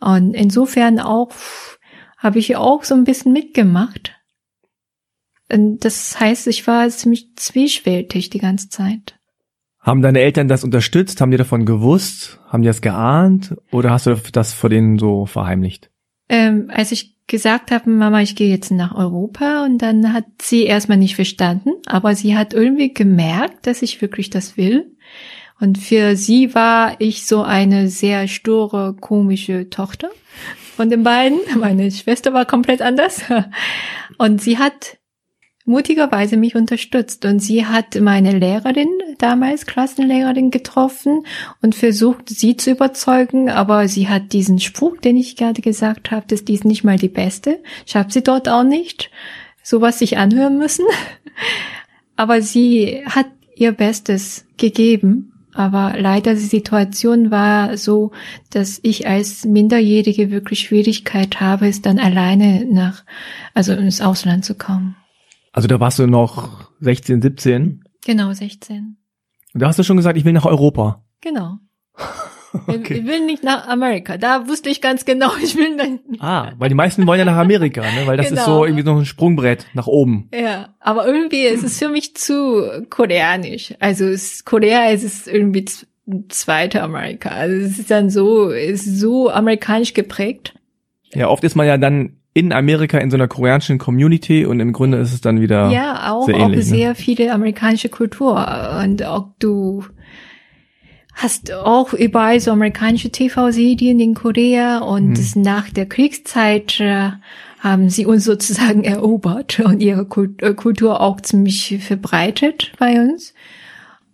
Und 0.00 0.34
insofern 0.34 0.98
auch 0.98 1.32
habe 2.20 2.38
ich 2.38 2.56
auch 2.56 2.84
so 2.84 2.94
ein 2.94 3.04
bisschen 3.04 3.32
mitgemacht. 3.32 4.12
Und 5.52 5.84
das 5.84 6.20
heißt, 6.20 6.46
ich 6.46 6.66
war 6.68 6.88
ziemlich 6.88 7.34
zwiespältig 7.34 8.30
die 8.30 8.38
ganze 8.38 8.68
Zeit. 8.68 9.18
Haben 9.80 10.02
deine 10.02 10.20
Eltern 10.20 10.46
das 10.46 10.62
unterstützt? 10.62 11.20
Haben 11.20 11.32
die 11.32 11.38
davon 11.38 11.66
gewusst? 11.66 12.38
Haben 12.46 12.62
die 12.62 12.68
das 12.68 12.82
geahnt? 12.82 13.56
Oder 13.72 13.90
hast 13.90 14.06
du 14.06 14.14
das 14.32 14.52
vor 14.52 14.70
denen 14.70 14.98
so 14.98 15.26
verheimlicht? 15.26 15.90
ähm, 16.30 16.70
als 16.72 16.92
ich 16.92 17.16
gesagt 17.26 17.72
habe, 17.72 17.90
Mama, 17.90 18.22
ich 18.22 18.36
gehe 18.36 18.48
jetzt 18.48 18.70
nach 18.70 18.94
Europa 18.94 19.64
und 19.64 19.78
dann 19.78 20.12
hat 20.12 20.24
sie 20.40 20.64
erstmal 20.64 20.96
nicht 20.96 21.16
verstanden, 21.16 21.70
aber 21.86 22.14
sie 22.14 22.36
hat 22.36 22.54
irgendwie 22.54 22.94
gemerkt, 22.94 23.66
dass 23.66 23.82
ich 23.82 24.00
wirklich 24.00 24.30
das 24.30 24.56
will. 24.56 24.96
Und 25.60 25.76
für 25.76 26.16
sie 26.16 26.54
war 26.54 26.94
ich 27.00 27.26
so 27.26 27.42
eine 27.42 27.88
sehr 27.88 28.28
sture, 28.28 28.94
komische 28.98 29.68
Tochter. 29.68 30.08
Von 30.80 30.88
den 30.88 31.02
beiden. 31.02 31.40
Meine 31.58 31.90
Schwester 31.90 32.32
war 32.32 32.46
komplett 32.46 32.80
anders. 32.80 33.20
Und 34.16 34.40
sie 34.40 34.56
hat 34.56 34.96
mutigerweise 35.66 36.38
mich 36.38 36.56
unterstützt 36.56 37.26
und 37.26 37.38
sie 37.38 37.66
hat 37.66 38.00
meine 38.00 38.32
Lehrerin, 38.32 38.88
damals 39.18 39.66
Klassenlehrerin 39.66 40.50
getroffen 40.50 41.26
und 41.60 41.74
versucht, 41.74 42.30
sie 42.30 42.56
zu 42.56 42.70
überzeugen, 42.70 43.50
aber 43.50 43.88
sie 43.88 44.08
hat 44.08 44.32
diesen 44.32 44.58
Spruch, 44.58 44.96
den 44.96 45.18
ich 45.18 45.36
gerade 45.36 45.60
gesagt 45.60 46.10
habe, 46.12 46.26
dass 46.26 46.46
dies 46.46 46.64
nicht 46.64 46.82
mal 46.82 46.96
die 46.96 47.10
beste. 47.10 47.62
Habe 47.92 48.10
sie 48.10 48.22
dort 48.22 48.48
auch 48.48 48.64
nicht 48.64 49.10
sowas 49.62 49.98
sich 49.98 50.16
anhören 50.16 50.56
müssen. 50.56 50.86
Aber 52.16 52.40
sie 52.40 53.02
hat 53.04 53.26
ihr 53.54 53.72
Bestes 53.72 54.46
gegeben. 54.56 55.39
Aber 55.54 55.94
leider 55.98 56.34
die 56.34 56.40
Situation 56.40 57.30
war 57.30 57.76
so, 57.76 58.12
dass 58.50 58.78
ich 58.82 59.06
als 59.06 59.44
Minderjährige 59.44 60.30
wirklich 60.30 60.60
Schwierigkeit 60.60 61.40
habe, 61.40 61.68
es 61.68 61.82
dann 61.82 61.98
alleine 61.98 62.66
nach, 62.70 63.04
also 63.54 63.72
ins 63.72 64.00
Ausland 64.00 64.44
zu 64.44 64.54
kommen. 64.54 64.96
Also 65.52 65.66
da 65.66 65.80
warst 65.80 65.98
du 65.98 66.06
noch 66.06 66.70
16, 66.80 67.22
17? 67.22 67.84
Genau, 68.04 68.32
16. 68.32 68.96
Und 69.52 69.60
da 69.60 69.68
hast 69.68 69.78
du 69.78 69.82
schon 69.82 69.96
gesagt, 69.96 70.16
ich 70.16 70.24
will 70.24 70.32
nach 70.32 70.46
Europa. 70.46 71.04
Genau. 71.20 71.58
Okay. 72.66 72.98
Ich 72.98 73.06
will 73.06 73.24
nicht 73.26 73.44
nach 73.44 73.68
Amerika. 73.68 74.16
Da 74.16 74.48
wusste 74.48 74.70
ich 74.70 74.80
ganz 74.80 75.04
genau, 75.04 75.30
ich 75.42 75.56
will 75.56 75.76
nicht. 75.76 76.20
Ah, 76.20 76.52
weil 76.58 76.68
die 76.68 76.74
meisten 76.74 77.06
wollen 77.06 77.18
ja 77.18 77.24
nach 77.24 77.36
Amerika, 77.36 77.80
ne? 77.82 78.06
Weil 78.06 78.16
das 78.16 78.28
genau. 78.28 78.40
ist 78.40 78.46
so 78.46 78.64
irgendwie 78.64 78.84
so 78.84 78.96
ein 78.96 79.04
Sprungbrett 79.04 79.66
nach 79.74 79.86
oben. 79.86 80.28
Ja, 80.34 80.74
aber 80.80 81.06
irgendwie 81.06 81.42
ist 81.42 81.62
es 81.62 81.78
für 81.78 81.88
mich 81.88 82.16
zu 82.16 82.86
koreanisch. 82.90 83.74
Also 83.78 84.04
es, 84.06 84.44
Korea 84.44 84.90
ist 84.90 85.04
es 85.04 85.26
irgendwie 85.26 85.66
zweite 86.28 86.82
Amerika. 86.82 87.30
Also 87.30 87.56
es 87.56 87.78
ist 87.78 87.90
dann 87.90 88.10
so, 88.10 88.50
ist 88.50 88.84
so 88.84 89.30
amerikanisch 89.30 89.94
geprägt. 89.94 90.54
Ja, 91.12 91.28
oft 91.28 91.44
ist 91.44 91.56
man 91.56 91.66
ja 91.66 91.76
dann 91.76 92.16
in 92.32 92.52
Amerika 92.52 92.98
in 92.98 93.10
so 93.10 93.16
einer 93.16 93.28
koreanischen 93.28 93.78
Community 93.78 94.44
und 94.44 94.60
im 94.60 94.72
Grunde 94.72 94.98
ist 94.98 95.12
es 95.12 95.20
dann 95.20 95.40
wieder 95.40 95.70
ja 95.70 96.12
auch 96.12 96.26
sehr 96.26 96.36
ähnlich, 96.36 96.60
auch 96.60 96.70
ne? 96.70 96.76
sehr 96.76 96.94
viele 96.94 97.32
amerikanische 97.32 97.88
Kultur 97.88 98.80
und 98.82 99.02
auch 99.02 99.28
du 99.40 99.84
hast 101.22 101.52
auch 101.52 101.92
überall 101.92 102.40
so 102.40 102.50
amerikanische 102.50 103.10
TV-Serien 103.10 104.00
in 104.00 104.14
Korea 104.14 104.78
und 104.78 105.16
hm. 105.16 105.42
nach 105.42 105.70
der 105.70 105.86
Kriegszeit 105.86 106.80
äh, 106.80 107.10
haben 107.58 107.90
sie 107.90 108.06
uns 108.06 108.24
sozusagen 108.24 108.84
erobert 108.84 109.60
und 109.60 109.80
ihre 109.80 110.06
äh, 110.38 110.54
Kultur 110.54 111.00
auch 111.00 111.20
ziemlich 111.20 111.78
verbreitet 111.80 112.72
bei 112.78 113.00
uns. 113.00 113.34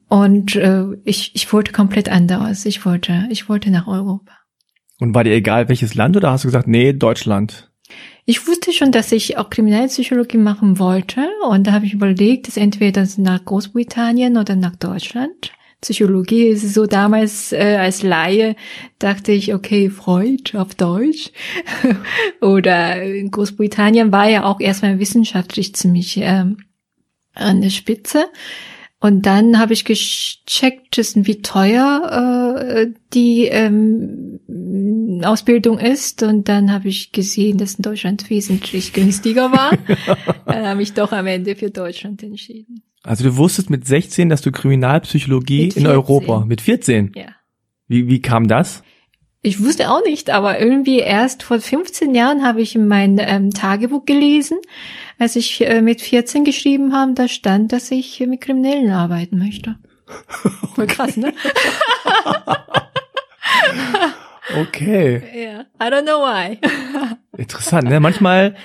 Und 0.09 0.55
äh, 0.57 0.85
ich, 1.05 1.33
ich 1.35 1.53
wollte 1.53 1.73
komplett 1.73 2.09
anders. 2.09 2.65
Ich 2.65 2.85
wollte, 2.85 3.27
ich 3.31 3.49
wollte 3.49 3.71
nach 3.71 3.87
Europa. 3.87 4.33
Und 4.99 5.15
war 5.15 5.25
dir 5.25 5.35
egal 5.35 5.69
welches 5.69 5.95
Land 5.95 6.17
oder 6.17 6.31
hast 6.31 6.45
du 6.45 6.49
gesagt, 6.49 6.69
nee, 6.69 6.93
Deutschland? 6.93 7.71
Ich 8.25 8.49
wusste 8.49 8.73
schon, 8.73 8.91
dass 8.91 9.13
ich 9.13 9.39
auch 9.39 9.51
Kriminalpsychologie 9.51 10.39
machen 10.39 10.79
wollte 10.81 11.29
und 11.49 11.67
da 11.67 11.73
habe 11.73 11.87
ich 11.87 11.93
überlegt, 11.93 12.49
dass 12.49 12.57
entweder 12.57 13.07
nach 13.19 13.45
Großbritannien 13.45 14.37
oder 14.37 14.57
nach 14.57 14.75
Deutschland. 14.75 15.53
Psychologie 15.87 16.49
ist 16.49 16.75
so 16.75 16.87
damals 16.87 17.53
äh, 17.53 17.77
als 17.79 18.03
Laie 18.03 18.57
dachte 18.99 19.31
ich, 19.31 19.55
okay, 19.55 19.89
Freud 19.89 20.59
auf 20.59 20.75
Deutsch. 20.75 21.31
Oder 22.41 23.01
in 23.05 23.31
Großbritannien 23.31 24.11
war 24.11 24.29
ja 24.29 24.45
auch 24.45 24.59
erstmal 24.59 24.99
wissenschaftlich 24.99 25.77
ziemlich 25.77 26.19
ähm, 26.21 26.59
an 27.35 27.61
der 27.61 27.71
Spitze. 27.71 28.25
Und 28.99 29.27
dann 29.27 29.61
habe 29.61 29.75
ich 29.75 29.85
gecheckt, 29.85 30.97
wie 30.97 31.43
teuer 31.43 32.65
äh, 32.67 32.87
die 33.15 33.45
ähm, 33.45 34.41
Ausbildung 35.23 35.79
ist. 35.79 36.25
Und 36.25 36.49
dann 36.49 36.73
habe 36.73 36.89
ich 36.89 37.13
gesehen, 37.13 37.59
dass 37.59 37.75
in 37.75 37.83
Deutschland 37.83 38.29
wesentlich 38.29 38.93
günstiger 38.93 39.53
war. 39.53 39.71
dann 40.47 40.67
habe 40.67 40.83
ich 40.83 40.95
doch 40.95 41.13
am 41.13 41.29
Ende 41.29 41.55
für 41.55 41.71
Deutschland 41.71 42.25
entschieden. 42.25 42.83
Also 43.07 43.23
du 43.23 43.37
wusstest 43.37 43.71
mit 43.71 43.87
16, 43.87 44.29
dass 44.29 44.43
du 44.43 44.51
Kriminalpsychologie 44.51 45.69
in 45.69 45.87
Europa 45.87 46.45
mit 46.45 46.61
14. 46.61 47.13
Ja. 47.15 47.27
Wie, 47.87 48.09
wie 48.09 48.21
kam 48.21 48.49
das? 48.49 48.83
Ich 49.43 49.63
wusste 49.63 49.93
auch 49.93 50.03
nicht, 50.05 50.29
aber 50.29 50.59
irgendwie 50.59 50.99
erst 50.99 51.45
vor 51.45 51.61
15 51.61 52.17
Jahren 52.17 52.45
habe 52.45 52.61
ich 52.61 52.75
in 52.75 52.89
mein 52.89 53.19
ähm, 53.21 53.53
Tagebuch 53.53 54.07
gelesen, 54.07 54.59
als 55.21 55.37
ich 55.37 55.65
äh, 55.65 55.83
mit 55.83 56.01
14 56.01 56.45
geschrieben 56.45 56.93
habe, 56.93 57.13
da 57.15 57.29
stand, 57.29 57.73
dass 57.73 57.93
ich 57.93 58.19
mit 58.27 58.41
Kriminellen 58.41 58.91
arbeiten 58.91 59.39
möchte. 59.39 59.77
Voll 60.75 60.89
krass, 60.89 61.17
ne? 61.17 61.33
okay. 64.61 65.23
Ja, 65.33 65.61
I 65.81 65.93
don't 65.93 66.03
know 66.03 66.23
why. 66.23 66.59
Interessant, 67.39 67.89
ne? 67.89 68.01
Manchmal 68.01 68.57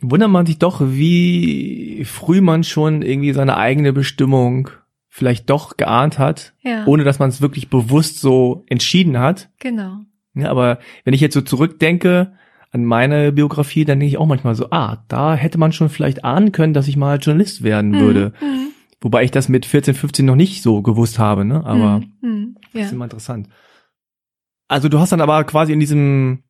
wundert 0.00 0.30
man 0.30 0.46
sich 0.46 0.58
doch, 0.58 0.80
wie 0.80 2.04
früh 2.04 2.40
man 2.40 2.64
schon 2.64 3.02
irgendwie 3.02 3.32
seine 3.32 3.56
eigene 3.56 3.92
Bestimmung 3.92 4.70
vielleicht 5.08 5.50
doch 5.50 5.76
geahnt 5.76 6.18
hat, 6.18 6.54
ja. 6.62 6.86
ohne 6.86 7.04
dass 7.04 7.18
man 7.18 7.28
es 7.28 7.40
wirklich 7.40 7.68
bewusst 7.70 8.20
so 8.20 8.64
entschieden 8.68 9.18
hat. 9.18 9.50
Genau. 9.58 9.98
Ja, 10.34 10.50
aber 10.50 10.78
wenn 11.04 11.14
ich 11.14 11.20
jetzt 11.20 11.34
so 11.34 11.40
zurückdenke 11.40 12.32
an 12.70 12.84
meine 12.84 13.32
Biografie, 13.32 13.84
dann 13.84 13.98
denke 13.98 14.12
ich 14.12 14.18
auch 14.18 14.26
manchmal 14.26 14.54
so, 14.54 14.70
ah, 14.70 15.02
da 15.08 15.34
hätte 15.34 15.58
man 15.58 15.72
schon 15.72 15.88
vielleicht 15.88 16.24
ahnen 16.24 16.52
können, 16.52 16.74
dass 16.74 16.86
ich 16.86 16.96
mal 16.96 17.18
Journalist 17.18 17.62
werden 17.62 17.92
mhm. 17.92 18.00
würde. 18.00 18.32
Mhm. 18.40 18.68
Wobei 19.00 19.24
ich 19.24 19.30
das 19.30 19.48
mit 19.48 19.66
14, 19.66 19.94
15 19.94 20.26
noch 20.26 20.36
nicht 20.36 20.62
so 20.62 20.82
gewusst 20.82 21.18
habe, 21.18 21.44
ne? 21.44 21.64
Aber 21.64 22.00
mhm. 22.00 22.12
mhm. 22.20 22.56
Ja. 22.72 22.80
das 22.80 22.86
ist 22.86 22.92
immer 22.92 23.04
interessant. 23.04 23.48
Also 24.68 24.88
du 24.88 24.98
hast 24.98 25.12
dann 25.12 25.22
aber 25.22 25.42
quasi 25.44 25.72
in 25.72 25.80
diesem 25.80 26.42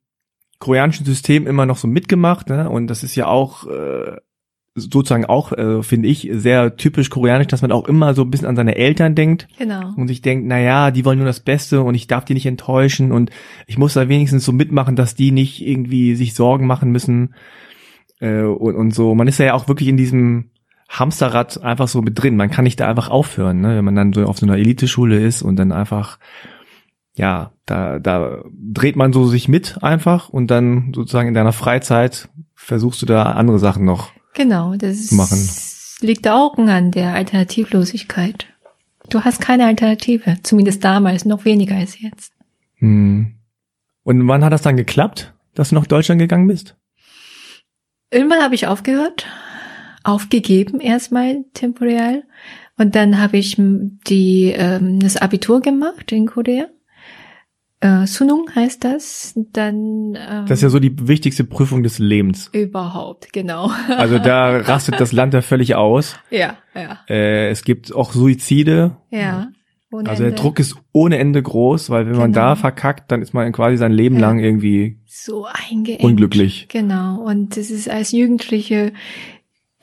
koreanischen 0.59 1.05
System 1.05 1.47
immer 1.47 1.65
noch 1.65 1.77
so 1.77 1.87
mitgemacht, 1.87 2.49
ne? 2.49 2.69
Und 2.69 2.87
das 2.87 3.03
ist 3.03 3.15
ja 3.15 3.27
auch 3.27 3.65
äh, 3.67 4.17
sozusagen 4.75 5.25
auch, 5.25 5.51
äh, 5.51 5.83
finde 5.83 6.07
ich, 6.07 6.29
sehr 6.31 6.75
typisch 6.75 7.09
koreanisch, 7.09 7.47
dass 7.47 7.61
man 7.61 7.71
auch 7.71 7.87
immer 7.87 8.13
so 8.13 8.23
ein 8.23 8.31
bisschen 8.31 8.47
an 8.47 8.55
seine 8.55 8.75
Eltern 8.75 9.15
denkt. 9.15 9.47
Genau. 9.57 9.93
Und 9.95 10.07
sich 10.07 10.21
denkt, 10.21 10.45
na 10.47 10.59
ja, 10.59 10.91
die 10.91 11.05
wollen 11.05 11.17
nur 11.17 11.27
das 11.27 11.39
Beste 11.39 11.81
und 11.81 11.95
ich 11.95 12.07
darf 12.07 12.25
die 12.25 12.33
nicht 12.33 12.45
enttäuschen 12.45 13.11
und 13.11 13.31
ich 13.67 13.77
muss 13.77 13.93
da 13.93 14.09
wenigstens 14.09 14.45
so 14.45 14.51
mitmachen, 14.51 14.95
dass 14.95 15.15
die 15.15 15.31
nicht 15.31 15.65
irgendwie 15.65 16.15
sich 16.15 16.33
Sorgen 16.33 16.67
machen 16.67 16.91
müssen 16.91 17.33
äh, 18.19 18.41
und, 18.41 18.75
und 18.75 18.93
so. 18.93 19.15
Man 19.15 19.27
ist 19.27 19.39
ja 19.39 19.53
auch 19.53 19.67
wirklich 19.67 19.89
in 19.89 19.97
diesem 19.97 20.51
Hamsterrad 20.89 21.61
einfach 21.63 21.87
so 21.87 22.01
mit 22.01 22.21
drin. 22.21 22.35
Man 22.35 22.49
kann 22.49 22.63
nicht 22.63 22.79
da 22.79 22.87
einfach 22.89 23.09
aufhören, 23.09 23.61
ne? 23.61 23.77
wenn 23.77 23.85
man 23.85 23.95
dann 23.95 24.13
so 24.13 24.23
auf 24.25 24.39
so 24.39 24.45
einer 24.45 24.57
Eliteschule 24.57 25.19
ist 25.19 25.41
und 25.41 25.57
dann 25.57 25.71
einfach 25.71 26.17
ja, 27.15 27.51
da, 27.65 27.99
da 27.99 28.43
dreht 28.53 28.95
man 28.95 29.13
so 29.13 29.27
sich 29.27 29.47
mit 29.47 29.83
einfach 29.83 30.29
und 30.29 30.47
dann 30.47 30.93
sozusagen 30.95 31.27
in 31.27 31.33
deiner 31.33 31.53
Freizeit 31.53 32.29
versuchst 32.55 33.01
du 33.01 33.05
da 33.05 33.23
andere 33.23 33.59
Sachen 33.59 33.85
noch 33.85 34.11
genau, 34.33 34.75
das 34.75 35.07
zu 35.07 35.15
machen. 35.15 35.37
liegt 36.01 36.27
auch 36.27 36.57
an 36.57 36.91
der 36.91 37.13
Alternativlosigkeit. 37.13 38.47
Du 39.09 39.21
hast 39.21 39.41
keine 39.41 39.65
Alternative, 39.65 40.37
zumindest 40.43 40.83
damals, 40.83 41.25
noch 41.25 41.45
weniger 41.45 41.75
als 41.75 41.99
jetzt. 41.99 42.31
Hm. 42.75 43.35
Und 44.03 44.27
wann 44.27 44.43
hat 44.43 44.53
das 44.53 44.61
dann 44.61 44.77
geklappt, 44.77 45.33
dass 45.55 45.69
du 45.69 45.75
nach 45.75 45.87
Deutschland 45.87 46.19
gegangen 46.19 46.47
bist? 46.47 46.75
Irgendwann 48.11 48.41
habe 48.41 48.55
ich 48.55 48.67
aufgehört, 48.67 49.25
aufgegeben 50.03 50.79
erstmal 50.79 51.43
temporär. 51.53 52.23
Und 52.77 52.95
dann 52.95 53.19
habe 53.19 53.37
ich 53.37 53.55
die, 53.57 54.53
ähm, 54.55 54.99
das 54.99 55.17
Abitur 55.17 55.61
gemacht 55.61 56.11
in 56.11 56.27
Korea 56.27 56.67
äh, 57.81 58.05
Sunung 58.05 58.49
heißt 58.53 58.83
das. 58.83 59.33
Dann 59.53 60.15
ähm, 60.15 60.45
Das 60.47 60.59
ist 60.59 60.63
ja 60.63 60.69
so 60.69 60.79
die 60.79 61.07
wichtigste 61.07 61.43
Prüfung 61.43 61.83
des 61.83 61.99
Lebens. 61.99 62.49
Überhaupt, 62.51 63.31
genau. 63.31 63.71
Also 63.89 64.19
da 64.19 64.57
rastet 64.57 64.99
das 64.99 65.11
Land 65.11 65.33
ja 65.33 65.41
völlig 65.41 65.75
aus. 65.75 66.15
Ja, 66.29 66.57
ja. 66.75 66.99
Äh, 67.09 67.49
es 67.49 67.63
gibt 67.63 67.93
auch 67.93 68.11
Suizide. 68.11 68.97
Ja. 69.11 69.49
Ohne 69.91 70.09
also 70.09 70.21
der 70.21 70.29
Ende. 70.31 70.41
Druck 70.41 70.59
ist 70.59 70.75
ohne 70.91 71.17
Ende 71.17 71.41
groß, 71.41 71.89
weil 71.89 72.05
wenn 72.05 72.13
genau. 72.13 72.21
man 72.21 72.33
da 72.33 72.55
verkackt, 72.55 73.11
dann 73.11 73.21
ist 73.21 73.33
man 73.33 73.51
quasi 73.51 73.77
sein 73.77 73.91
Leben 73.91 74.15
ja. 74.15 74.21
lang 74.21 74.39
irgendwie 74.39 74.99
so 75.07 75.47
eingeengt. 75.69 76.03
unglücklich. 76.03 76.67
Genau. 76.69 77.21
Und 77.21 77.57
das 77.57 77.71
ist 77.71 77.89
als 77.89 78.11
Jugendliche, 78.11 78.93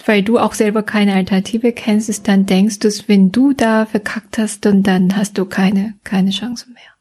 weil 0.04 0.22
du 0.22 0.38
auch 0.38 0.54
selber 0.54 0.85
keine 0.85 1.14
Alternative 1.14 1.72
kennst, 1.72 2.09
ist 2.09 2.28
dann 2.28 2.46
denkst 2.46 2.78
du, 2.78 2.88
wenn 3.09 3.32
du 3.32 3.52
da 3.52 3.87
verkackt 3.87 4.38
hast, 4.38 4.66
und 4.66 4.85
dann 4.85 5.16
hast 5.16 5.38
du 5.38 5.44
keine 5.44 5.94
keine 6.04 6.30
Chance 6.30 6.66
mehr 6.72 6.95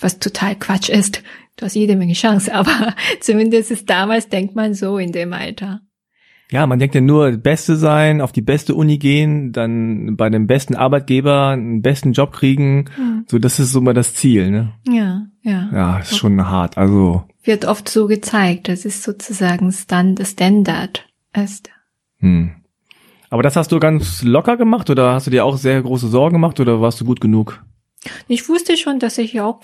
was 0.00 0.18
total 0.18 0.56
Quatsch 0.56 0.88
ist. 0.88 1.22
Du 1.56 1.64
hast 1.64 1.74
jede 1.74 1.96
Menge 1.96 2.14
Chance, 2.14 2.54
aber 2.54 2.94
zumindest 3.20 3.70
ist 3.70 3.88
damals 3.88 4.28
denkt 4.28 4.54
man 4.54 4.74
so 4.74 4.98
in 4.98 5.12
dem 5.12 5.32
Alter. 5.32 5.80
Ja, 6.50 6.66
man 6.66 6.78
denkt 6.78 6.94
ja 6.94 7.02
nur 7.02 7.32
Beste 7.32 7.76
sein, 7.76 8.22
auf 8.22 8.32
die 8.32 8.40
beste 8.40 8.74
Uni 8.74 8.96
gehen, 8.96 9.52
dann 9.52 10.16
bei 10.16 10.30
dem 10.30 10.46
besten 10.46 10.76
Arbeitgeber 10.76 11.48
einen 11.48 11.82
besten 11.82 12.12
Job 12.12 12.32
kriegen. 12.32 12.86
Mhm. 12.96 13.24
So, 13.26 13.38
das 13.38 13.60
ist 13.60 13.72
so 13.72 13.82
mal 13.82 13.92
das 13.92 14.14
Ziel, 14.14 14.50
ne? 14.50 14.72
Ja, 14.88 15.26
ja. 15.42 15.68
Ja, 15.72 15.98
ist 15.98 16.16
schon 16.16 16.48
hart. 16.48 16.78
Also 16.78 17.24
wird 17.48 17.64
oft 17.64 17.88
so 17.88 18.06
gezeigt. 18.06 18.68
Das 18.68 18.84
ist 18.84 19.02
sozusagen 19.02 19.72
Stand, 19.72 20.24
Standard 20.24 21.06
ist. 21.34 21.70
Hm. 22.18 22.52
Aber 23.30 23.42
das 23.42 23.56
hast 23.56 23.72
du 23.72 23.80
ganz 23.80 24.22
locker 24.22 24.56
gemacht 24.56 24.88
oder 24.90 25.12
hast 25.14 25.26
du 25.26 25.30
dir 25.30 25.44
auch 25.44 25.56
sehr 25.56 25.82
große 25.82 26.08
Sorgen 26.08 26.34
gemacht 26.34 26.60
oder 26.60 26.80
warst 26.80 27.00
du 27.00 27.04
gut 27.04 27.20
genug? 27.20 27.64
Ich 28.28 28.48
wusste 28.48 28.76
schon, 28.76 28.98
dass 28.98 29.18
ich 29.18 29.40
auch 29.40 29.60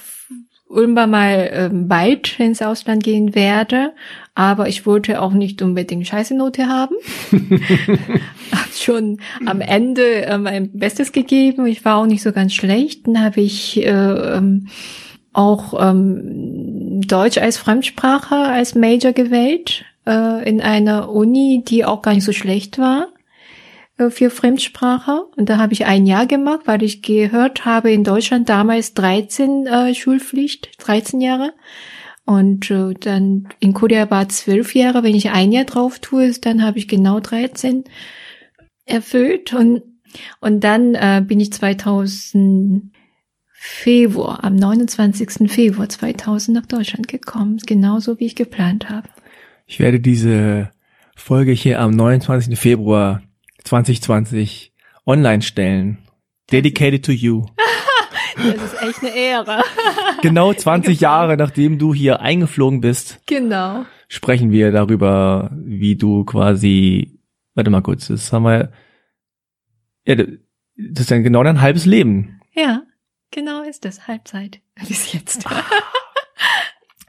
irgendwann 0.68 1.10
mal 1.10 1.50
ähm, 1.52 1.88
bald 1.88 2.38
ins 2.40 2.62
Ausland 2.62 3.04
gehen 3.04 3.34
werde, 3.34 3.92
aber 4.34 4.68
ich 4.68 4.86
wollte 4.86 5.20
auch 5.20 5.32
nicht 5.32 5.62
unbedingt 5.62 6.06
scheiße 6.06 6.34
Note 6.34 6.66
haben. 6.66 6.96
hab 8.52 8.72
schon 8.74 9.20
am 9.46 9.60
Ende 9.60 10.24
äh, 10.24 10.38
mein 10.38 10.76
Bestes 10.76 11.12
gegeben. 11.12 11.66
Ich 11.66 11.84
war 11.84 11.98
auch 11.98 12.06
nicht 12.06 12.22
so 12.22 12.32
ganz 12.32 12.54
schlecht. 12.54 13.06
Dann 13.06 13.22
habe 13.22 13.40
ich 13.40 13.84
äh, 13.84 13.90
ähm, 13.90 14.68
auch 15.32 15.74
ähm, 15.80 17.00
Deutsch 17.02 17.38
als 17.38 17.56
Fremdsprache 17.56 18.36
als 18.36 18.74
Major 18.74 19.12
gewählt 19.12 19.84
äh, 20.06 20.48
in 20.48 20.60
einer 20.60 21.10
Uni, 21.10 21.62
die 21.66 21.84
auch 21.84 22.02
gar 22.02 22.14
nicht 22.14 22.24
so 22.24 22.32
schlecht 22.32 22.78
war 22.78 23.08
für 23.96 24.30
Fremdsprache. 24.30 25.24
Und 25.36 25.48
da 25.48 25.58
habe 25.58 25.72
ich 25.72 25.86
ein 25.86 26.06
Jahr 26.06 26.26
gemacht, 26.26 26.62
weil 26.64 26.82
ich 26.82 27.02
gehört 27.02 27.64
habe, 27.64 27.92
in 27.92 28.04
Deutschland 28.04 28.48
damals 28.48 28.94
13 28.94 29.66
äh, 29.66 29.94
Schulpflicht, 29.94 30.70
13 30.78 31.20
Jahre. 31.20 31.52
Und 32.24 32.70
äh, 32.70 32.94
dann 32.94 33.48
in 33.60 33.74
Korea 33.74 34.10
war 34.10 34.28
zwölf 34.28 34.74
Jahre. 34.74 35.02
Wenn 35.02 35.14
ich 35.14 35.30
ein 35.30 35.52
Jahr 35.52 35.64
drauf 35.64 35.98
tue, 35.98 36.32
dann 36.32 36.64
habe 36.64 36.78
ich 36.78 36.88
genau 36.88 37.20
13 37.20 37.84
erfüllt. 38.84 39.52
Und, 39.52 39.82
und 40.40 40.64
dann 40.64 40.94
äh, 40.94 41.22
bin 41.24 41.38
ich 41.38 41.52
2000 41.52 42.90
Februar, 43.66 44.44
am 44.44 44.56
29. 44.56 45.50
Februar 45.50 45.88
2000 45.88 46.54
nach 46.54 46.66
Deutschland 46.66 47.08
gekommen. 47.08 47.58
Genauso 47.64 48.18
wie 48.18 48.26
ich 48.26 48.36
geplant 48.36 48.90
habe. 48.90 49.08
Ich 49.66 49.78
werde 49.78 50.00
diese 50.00 50.70
Folge 51.16 51.52
hier 51.52 51.80
am 51.80 51.92
29. 51.92 52.58
Februar 52.58 53.22
2020 53.64 54.72
online 55.06 55.42
stellen. 55.42 55.98
Dedicated 56.50 57.04
to 57.04 57.12
you. 57.12 57.46
Das 58.36 58.72
ist 58.72 58.82
echt 58.82 58.98
eine 59.00 59.14
Ehre. 59.14 59.62
Genau 60.22 60.52
20 60.52 61.00
Jahre 61.00 61.36
nachdem 61.36 61.78
du 61.78 61.94
hier 61.94 62.20
eingeflogen 62.20 62.80
bist. 62.80 63.20
Genau. 63.26 63.84
Sprechen 64.08 64.50
wir 64.50 64.72
darüber, 64.72 65.50
wie 65.54 65.96
du 65.96 66.24
quasi, 66.24 67.20
warte 67.54 67.70
mal 67.70 67.82
kurz, 67.82 68.08
das 68.08 68.32
haben 68.32 68.44
wir, 68.44 68.72
ja, 70.06 70.16
das 70.16 70.28
ist 70.76 71.10
dann 71.10 71.22
genau 71.22 71.42
dein 71.44 71.60
halbes 71.60 71.86
Leben. 71.86 72.40
Ja, 72.54 72.82
genau 73.30 73.62
ist 73.62 73.84
das. 73.84 74.08
Halbzeit 74.08 74.60
bis 74.88 75.12
jetzt. 75.12 75.46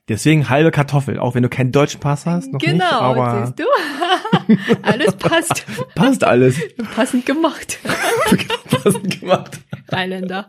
Deswegen 0.08 0.50
halbe 0.50 0.70
Kartoffel, 0.70 1.18
auch 1.18 1.34
wenn 1.34 1.42
du 1.42 1.50
keinen 1.50 1.72
deutschen 1.72 2.00
Pass 2.00 2.28
hast, 2.28 2.54
noch 2.54 2.60
genau, 2.60 2.76
nicht, 2.76 2.94
aber 2.94 3.46
siehst 3.48 3.60
du? 3.60 4.76
alles 4.84 5.16
passt. 5.16 5.66
passt 5.96 6.24
alles. 6.24 6.60
Passend 6.96 7.26
gemacht. 7.26 7.80
Passend 8.70 9.20
gemacht. 9.20 9.60
Thailänder. 9.88 10.48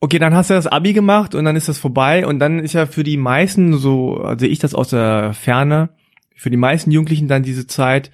Okay, 0.00 0.18
dann 0.18 0.34
hast 0.34 0.50
du 0.50 0.54
das 0.54 0.66
Abi 0.66 0.92
gemacht 0.92 1.34
und 1.34 1.44
dann 1.44 1.56
ist 1.56 1.68
das 1.68 1.78
vorbei 1.78 2.26
und 2.26 2.38
dann 2.38 2.58
ist 2.58 2.74
ja 2.74 2.86
für 2.86 3.02
die 3.02 3.16
meisten, 3.16 3.74
so 3.78 4.16
also 4.18 4.40
sehe 4.40 4.48
ich 4.50 4.58
das 4.58 4.74
aus 4.74 4.90
der 4.90 5.32
Ferne, 5.32 5.90
für 6.34 6.50
die 6.50 6.56
meisten 6.58 6.90
Jugendlichen 6.90 7.28
dann 7.28 7.42
diese 7.42 7.66
Zeit 7.66 8.10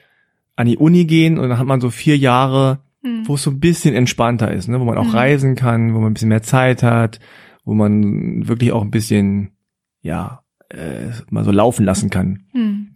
an 0.54 0.66
die 0.66 0.76
Uni 0.76 1.06
gehen 1.06 1.38
und 1.38 1.48
dann 1.48 1.58
hat 1.58 1.66
man 1.66 1.80
so 1.80 1.90
vier 1.90 2.16
Jahre, 2.16 2.80
Hm. 3.02 3.26
wo 3.26 3.34
es 3.34 3.42
so 3.42 3.50
ein 3.50 3.58
bisschen 3.58 3.96
entspannter 3.96 4.52
ist, 4.52 4.68
ne? 4.68 4.78
wo 4.78 4.84
man 4.84 4.96
auch 4.96 5.06
Mhm. 5.08 5.14
reisen 5.14 5.54
kann, 5.56 5.92
wo 5.92 5.98
man 5.98 6.12
ein 6.12 6.14
bisschen 6.14 6.28
mehr 6.28 6.42
Zeit 6.42 6.84
hat, 6.84 7.18
wo 7.64 7.74
man 7.74 8.48
wirklich 8.48 8.72
auch 8.72 8.82
ein 8.82 8.90
bisschen, 8.90 9.52
ja, 10.00 10.42
äh, 10.68 11.10
mal 11.30 11.44
so 11.44 11.50
laufen 11.50 11.84
lassen 11.84 12.10
kann. 12.10 12.44
Hm. 12.52 12.88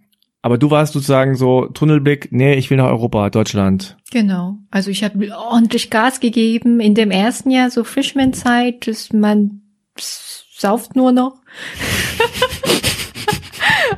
Aber 0.42 0.58
du 0.58 0.70
warst 0.70 0.92
sozusagen 0.92 1.34
so 1.34 1.66
Tunnelblick, 1.66 2.28
nee, 2.30 2.54
ich 2.54 2.70
will 2.70 2.76
nach 2.76 2.86
Europa, 2.86 3.30
Deutschland. 3.30 3.96
Genau. 4.12 4.58
Also 4.70 4.90
ich 4.90 5.02
habe 5.02 5.36
ordentlich 5.36 5.90
Gas 5.90 6.20
gegeben 6.20 6.78
in 6.78 6.94
dem 6.94 7.10
ersten 7.10 7.50
Jahr, 7.50 7.70
so 7.70 7.82
Freshman-Zeit, 7.82 8.86
dass 8.86 9.12
man 9.12 9.62
sauft 9.96 10.94
nur 10.94 11.12
noch. 11.12 11.40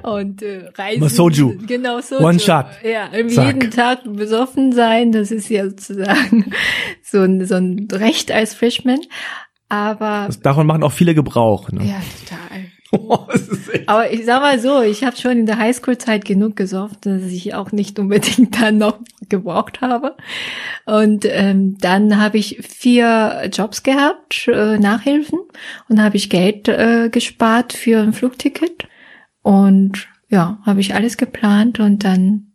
Und 0.03 0.43
äh, 0.43 0.71
reisen. 0.75 1.01
Mal 1.01 1.11
Soju. 1.11 1.59
Genau, 1.67 2.01
Soju. 2.01 2.25
One 2.25 2.39
shot. 2.39 2.67
Ja, 2.83 3.11
irgendwie 3.13 3.35
Zack. 3.35 3.47
jeden 3.47 3.71
Tag 3.71 4.01
besoffen 4.05 4.73
sein, 4.73 5.13
das 5.13 5.31
ist 5.31 5.51
ja 5.51 5.69
sozusagen 5.69 6.51
so 7.03 7.21
ein, 7.21 7.45
so 7.45 7.57
ein 7.57 7.89
Recht 7.93 8.33
als 8.33 8.55
Freshman. 8.55 9.01
Aber 9.69 10.25
Das, 10.27 10.41
davon 10.41 10.67
machen 10.67 10.83
auch 10.83 10.93
viele 10.93 11.15
Gebrauch. 11.15 11.71
Ne? 11.71 11.85
ja, 11.85 12.01
total. 12.25 12.67
echt 13.71 13.89
Aber 13.89 14.11
ich 14.13 14.25
sag 14.25 14.41
mal 14.41 14.59
so, 14.59 14.81
ich 14.81 15.05
habe 15.05 15.17
schon 15.17 15.33
in 15.33 15.47
der 15.47 15.59
Highschool-Zeit 15.59 16.25
genug 16.25 16.57
gesoffen, 16.57 16.97
dass 17.03 17.31
ich 17.31 17.55
auch 17.55 17.73
nicht 17.73 17.99
unbedingt 17.99 18.61
dann 18.61 18.79
noch 18.79 18.99
gebraucht 19.29 19.81
habe. 19.81 20.17
Und 20.87 21.25
ähm, 21.27 21.77
dann 21.79 22.21
habe 22.21 22.39
ich 22.39 22.59
vier 22.67 23.51
Jobs 23.53 23.83
gehabt, 23.83 24.49
äh, 24.49 24.79
Nachhilfen, 24.79 25.41
und 25.89 26.03
habe 26.03 26.17
ich 26.17 26.31
Geld 26.31 26.69
äh, 26.69 27.11
gespart 27.11 27.73
für 27.73 28.01
ein 28.01 28.13
Flugticket. 28.13 28.89
Und 29.43 30.09
ja, 30.29 30.59
habe 30.65 30.81
ich 30.81 30.95
alles 30.95 31.17
geplant 31.17 31.81
und 31.81 32.05
dann 32.05 32.53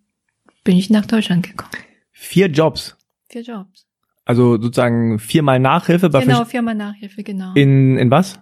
bin 0.64 0.78
ich 0.78 0.90
nach 0.90 1.06
Deutschland 1.06 1.44
gekommen. 1.44 1.72
Vier 2.12 2.48
Jobs. 2.48 2.96
Vier 3.30 3.42
Jobs. 3.42 3.88
Also 4.26 4.54
sozusagen 4.62 5.20
viermal 5.20 5.60
Nachhilfe 5.60 6.10
bei 6.10 6.22
Genau, 6.22 6.46
Firma 6.46 6.74
Nachhilfe, 6.74 7.24
genau. 7.24 7.54
in, 7.56 7.98
in 7.98 8.10
was? 8.10 8.40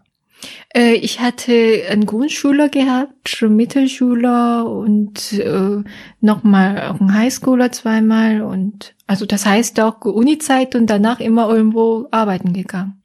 Äh, 0.74 0.94
ich 0.94 1.20
hatte 1.20 1.84
einen 1.90 2.06
Grundschüler 2.06 2.70
gehabt, 2.70 3.42
Mittelschüler 3.48 4.66
und 4.70 5.34
äh, 5.34 5.84
nochmal 6.20 6.88
auch 6.88 7.00
einen 7.00 7.14
Highschooler 7.14 7.72
zweimal 7.72 8.42
und 8.42 8.96
also 9.08 9.26
das 9.26 9.46
heißt 9.46 9.80
auch 9.80 10.02
Uni-Zeit 10.02 10.76
und 10.76 10.88
danach 10.88 11.20
immer 11.20 11.50
irgendwo 11.50 12.08
arbeiten 12.12 12.54
gegangen. 12.54 13.02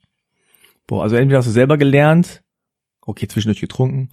Boah, 0.87 1.03
also 1.03 1.15
entweder 1.15 1.39
hast 1.39 1.47
du 1.47 1.51
selber 1.51 1.77
gelernt, 1.77 2.41
okay, 3.01 3.27
zwischendurch 3.27 3.59
getrunken 3.59 4.09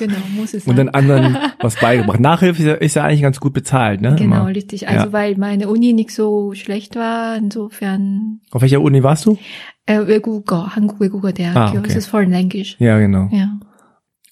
Genau, 0.00 0.16
muss 0.34 0.52
es 0.52 0.64
sein. 0.64 0.70
und 0.72 0.76
dann 0.76 0.88
anderen 0.90 1.38
was 1.60 1.76
beigebracht. 1.76 2.20
Nachhilfe 2.20 2.60
ist 2.62 2.66
ja, 2.68 2.74
ist 2.74 2.94
ja 2.96 3.04
eigentlich 3.04 3.22
ganz 3.22 3.40
gut 3.40 3.54
bezahlt, 3.54 4.00
ne? 4.02 4.14
genau, 4.18 4.36
Immer. 4.42 4.46
richtig. 4.48 4.88
Also 4.88 5.06
Ja. 5.06 5.12
weil 5.12 5.36
meine 5.36 5.68
Uni 5.68 5.92
nicht 5.94 6.10
so 6.10 6.52
schlecht 6.54 6.96
war, 6.96 7.36
insofern 7.36 8.40
Auf 8.50 8.60
welcher 8.62 8.80
Uni 8.82 9.02
warst 9.02 9.24
du? 9.26 9.38
äh, 9.86 9.98
외국어, 10.00 10.66
한국 10.74 11.00
외국어 11.00 11.32
대학교. 11.32 11.58
Ah, 11.58 11.78
okay. 11.78 11.88
Es 11.88 11.96
ist 11.96 12.06
Foreign 12.08 12.30
Language. 12.32 12.76
Ja, 12.78 12.98
genau. 12.98 13.28
Ja. 13.32 13.58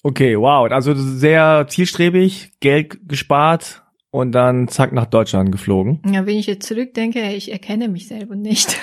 Okay, 0.02 0.36
wow. 0.38 0.70
Also 0.70 0.92
sehr 0.94 1.66
zielstrebig, 1.68 2.52
Geld 2.60 2.98
gespart 3.08 3.82
und 4.10 4.32
dann 4.32 4.68
zack 4.68 4.92
nach 4.92 5.06
Deutschland 5.06 5.50
geflogen. 5.50 6.02
Ja, 6.12 6.26
wenn 6.26 6.36
ich 6.36 6.46
jetzt 6.46 6.66
zurückdenke, 6.66 7.22
ich 7.32 7.50
erkenne 7.52 7.88
mich 7.88 8.06
selber 8.08 8.36
nicht. 8.36 8.72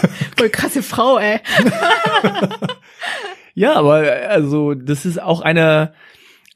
Voll 0.37 0.49
krasse 0.49 0.81
Frau, 0.81 1.19
ey. 1.19 1.39
Ja, 3.55 3.75
aber 3.75 4.03
äh, 4.03 4.25
also 4.25 4.73
das 4.73 5.05
ist 5.05 5.21
auch 5.21 5.41
eine 5.41 5.93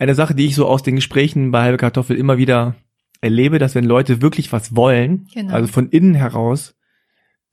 eine 0.02 0.14
Sache, 0.14 0.34
die 0.34 0.46
ich 0.46 0.54
so 0.54 0.66
aus 0.66 0.82
den 0.82 0.96
Gesprächen 0.96 1.50
bei 1.50 1.62
halbe 1.62 1.78
Kartoffel 1.78 2.16
immer 2.16 2.36
wieder 2.36 2.74
erlebe, 3.20 3.58
dass 3.58 3.74
wenn 3.74 3.84
Leute 3.84 4.20
wirklich 4.20 4.52
was 4.52 4.74
wollen, 4.74 5.28
Genau. 5.32 5.54
also 5.54 5.68
von 5.68 5.88
innen 5.88 6.14
heraus, 6.14 6.74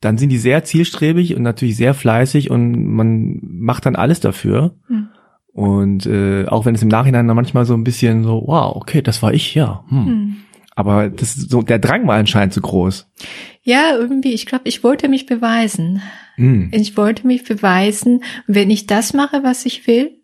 dann 0.00 0.18
sind 0.18 0.30
die 0.30 0.38
sehr 0.38 0.64
zielstrebig 0.64 1.36
und 1.36 1.42
natürlich 1.42 1.76
sehr 1.76 1.94
fleißig 1.94 2.50
und 2.50 2.86
man 2.86 3.38
macht 3.42 3.86
dann 3.86 3.96
alles 3.96 4.20
dafür. 4.20 4.74
Hm. 4.88 5.08
Und 5.52 6.06
äh, 6.06 6.46
auch 6.46 6.64
wenn 6.64 6.74
es 6.74 6.82
im 6.82 6.88
Nachhinein 6.88 7.26
dann 7.26 7.36
manchmal 7.36 7.66
so 7.66 7.74
ein 7.74 7.84
bisschen 7.84 8.24
so, 8.24 8.42
wow, 8.46 8.74
okay, 8.76 9.02
das 9.02 9.22
war 9.22 9.32
ich, 9.32 9.54
ja. 9.54 9.84
Hm. 9.88 10.06
Hm. 10.06 10.36
Aber 10.74 11.10
das 11.10 11.36
ist 11.36 11.50
so, 11.50 11.62
der 11.62 11.78
Drang 11.78 12.06
war 12.06 12.16
anscheinend 12.16 12.54
zu 12.54 12.60
groß. 12.62 13.10
Ja, 13.62 13.94
irgendwie, 13.94 14.32
ich 14.32 14.46
glaube, 14.46 14.64
ich 14.64 14.82
wollte 14.82 15.08
mich 15.08 15.26
beweisen. 15.26 16.00
Hm. 16.36 16.70
Ich 16.72 16.96
wollte 16.96 17.26
mich 17.26 17.44
beweisen, 17.44 18.24
wenn 18.46 18.70
ich 18.70 18.86
das 18.86 19.12
mache, 19.12 19.42
was 19.42 19.66
ich 19.66 19.86
will, 19.86 20.19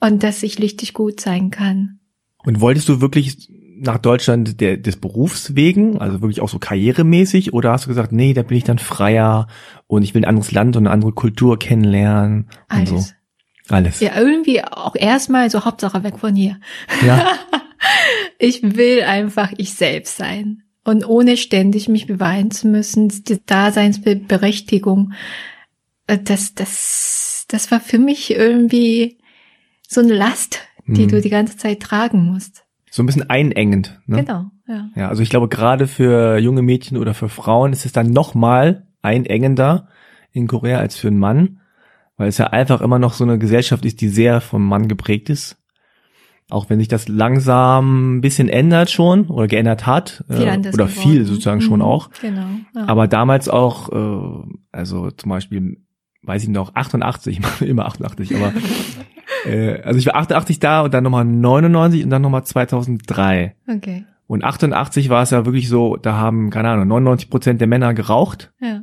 und 0.00 0.22
dass 0.22 0.42
ich 0.42 0.58
richtig 0.58 0.94
gut 0.94 1.20
sein 1.20 1.50
kann. 1.50 2.00
Und 2.44 2.60
wolltest 2.60 2.88
du 2.88 3.00
wirklich 3.00 3.48
nach 3.82 3.98
Deutschland 3.98 4.60
der, 4.60 4.76
des 4.76 4.96
Berufs 4.96 5.54
wegen, 5.54 5.98
also 5.98 6.20
wirklich 6.20 6.40
auch 6.40 6.48
so 6.48 6.58
karrieremäßig, 6.58 7.52
oder 7.52 7.72
hast 7.72 7.84
du 7.84 7.88
gesagt, 7.88 8.12
nee, 8.12 8.34
da 8.34 8.42
bin 8.42 8.56
ich 8.56 8.64
dann 8.64 8.78
freier 8.78 9.46
und 9.86 10.02
ich 10.02 10.14
will 10.14 10.22
ein 10.22 10.28
anderes 10.28 10.52
Land 10.52 10.76
und 10.76 10.86
eine 10.86 10.92
andere 10.92 11.12
Kultur 11.12 11.58
kennenlernen 11.58 12.48
und 12.70 12.76
Alles. 12.88 12.90
so. 12.90 13.04
Alles. 13.74 14.00
Ja, 14.00 14.18
irgendwie 14.18 14.64
auch 14.64 14.96
erstmal 14.96 15.48
so 15.48 15.64
Hauptsache 15.64 16.02
weg 16.02 16.18
von 16.18 16.34
hier. 16.34 16.58
Ja. 17.06 17.26
Ich 18.38 18.62
will 18.62 19.02
einfach 19.02 19.52
ich 19.58 19.74
selbst 19.74 20.16
sein. 20.16 20.62
Und 20.82 21.06
ohne 21.06 21.36
ständig 21.36 21.88
mich 21.88 22.06
beweisen 22.06 22.50
zu 22.50 22.68
müssen, 22.68 23.08
die 23.24 23.38
Daseinsberechtigung, 23.44 25.12
äh, 26.06 26.18
das, 26.18 26.54
das, 26.54 27.44
das 27.48 27.70
war 27.70 27.80
für 27.80 27.98
mich 27.98 28.30
irgendwie 28.30 29.18
so 29.92 30.00
eine 30.00 30.14
Last, 30.14 30.60
die 30.86 31.02
Mhm. 31.04 31.08
du 31.08 31.20
die 31.20 31.30
ganze 31.30 31.56
Zeit 31.56 31.80
tragen 31.80 32.24
musst. 32.32 32.64
So 32.90 33.02
ein 33.02 33.06
bisschen 33.06 33.28
einengend. 33.28 34.00
Ne? 34.06 34.22
Genau, 34.24 34.46
ja. 34.68 34.88
Ja, 34.94 35.08
also 35.08 35.22
ich 35.22 35.30
glaube, 35.30 35.48
gerade 35.48 35.86
für 35.88 36.38
junge 36.38 36.62
Mädchen 36.62 36.96
oder 36.96 37.12
für 37.14 37.28
Frauen 37.28 37.72
ist 37.72 37.86
es 37.86 37.92
dann 37.92 38.10
noch 38.10 38.34
mal 38.34 38.86
einengender 39.02 39.88
in 40.32 40.46
Korea 40.46 40.78
als 40.78 40.96
für 40.96 41.08
einen 41.08 41.18
Mann, 41.18 41.58
weil 42.16 42.28
es 42.28 42.38
ja 42.38 42.46
einfach 42.48 42.80
immer 42.80 42.98
noch 43.00 43.14
so 43.14 43.24
eine 43.24 43.38
Gesellschaft 43.38 43.84
ist, 43.84 44.00
die 44.00 44.08
sehr 44.08 44.40
vom 44.40 44.66
Mann 44.66 44.86
geprägt 44.88 45.28
ist. 45.28 45.56
Auch 46.50 46.68
wenn 46.68 46.78
sich 46.80 46.88
das 46.88 47.06
langsam 47.08 48.16
ein 48.16 48.20
bisschen 48.20 48.48
ändert 48.48 48.90
schon 48.90 49.26
oder 49.26 49.46
geändert 49.48 49.86
hat. 49.86 50.24
Viel 50.28 50.42
äh, 50.46 50.58
oder 50.58 50.68
geworden. 50.68 50.88
viel 50.88 51.24
sozusagen 51.24 51.60
schon 51.60 51.78
Mhm, 51.80 51.84
auch. 51.84 52.10
Genau. 52.20 52.46
Ja. 52.74 52.86
Aber 52.88 53.06
damals 53.08 53.48
auch, 53.48 53.88
äh, 53.92 54.48
also 54.72 55.10
zum 55.12 55.30
Beispiel 55.30 55.78
weiß 56.22 56.42
ich 56.42 56.48
noch, 56.48 56.74
88, 56.74 57.36
ich 57.38 57.40
mache 57.40 57.64
immer 57.64 57.86
88, 57.86 58.34
aber 58.36 58.52
äh, 59.46 59.80
also 59.82 59.98
ich 59.98 60.06
war 60.06 60.16
88 60.16 60.58
da 60.60 60.82
und 60.82 60.94
dann 60.94 61.04
nochmal 61.04 61.24
99 61.24 62.04
und 62.04 62.10
dann 62.10 62.22
nochmal 62.22 62.44
2003. 62.44 63.54
Okay. 63.68 64.04
Und 64.26 64.44
88 64.44 65.08
war 65.08 65.22
es 65.22 65.30
ja 65.30 65.44
wirklich 65.44 65.68
so, 65.68 65.96
da 65.96 66.14
haben, 66.16 66.50
keine 66.50 66.68
Ahnung, 66.70 66.86
99 66.88 67.30
Prozent 67.30 67.60
der 67.60 67.68
Männer 67.68 67.94
geraucht 67.94 68.52
Ja. 68.60 68.82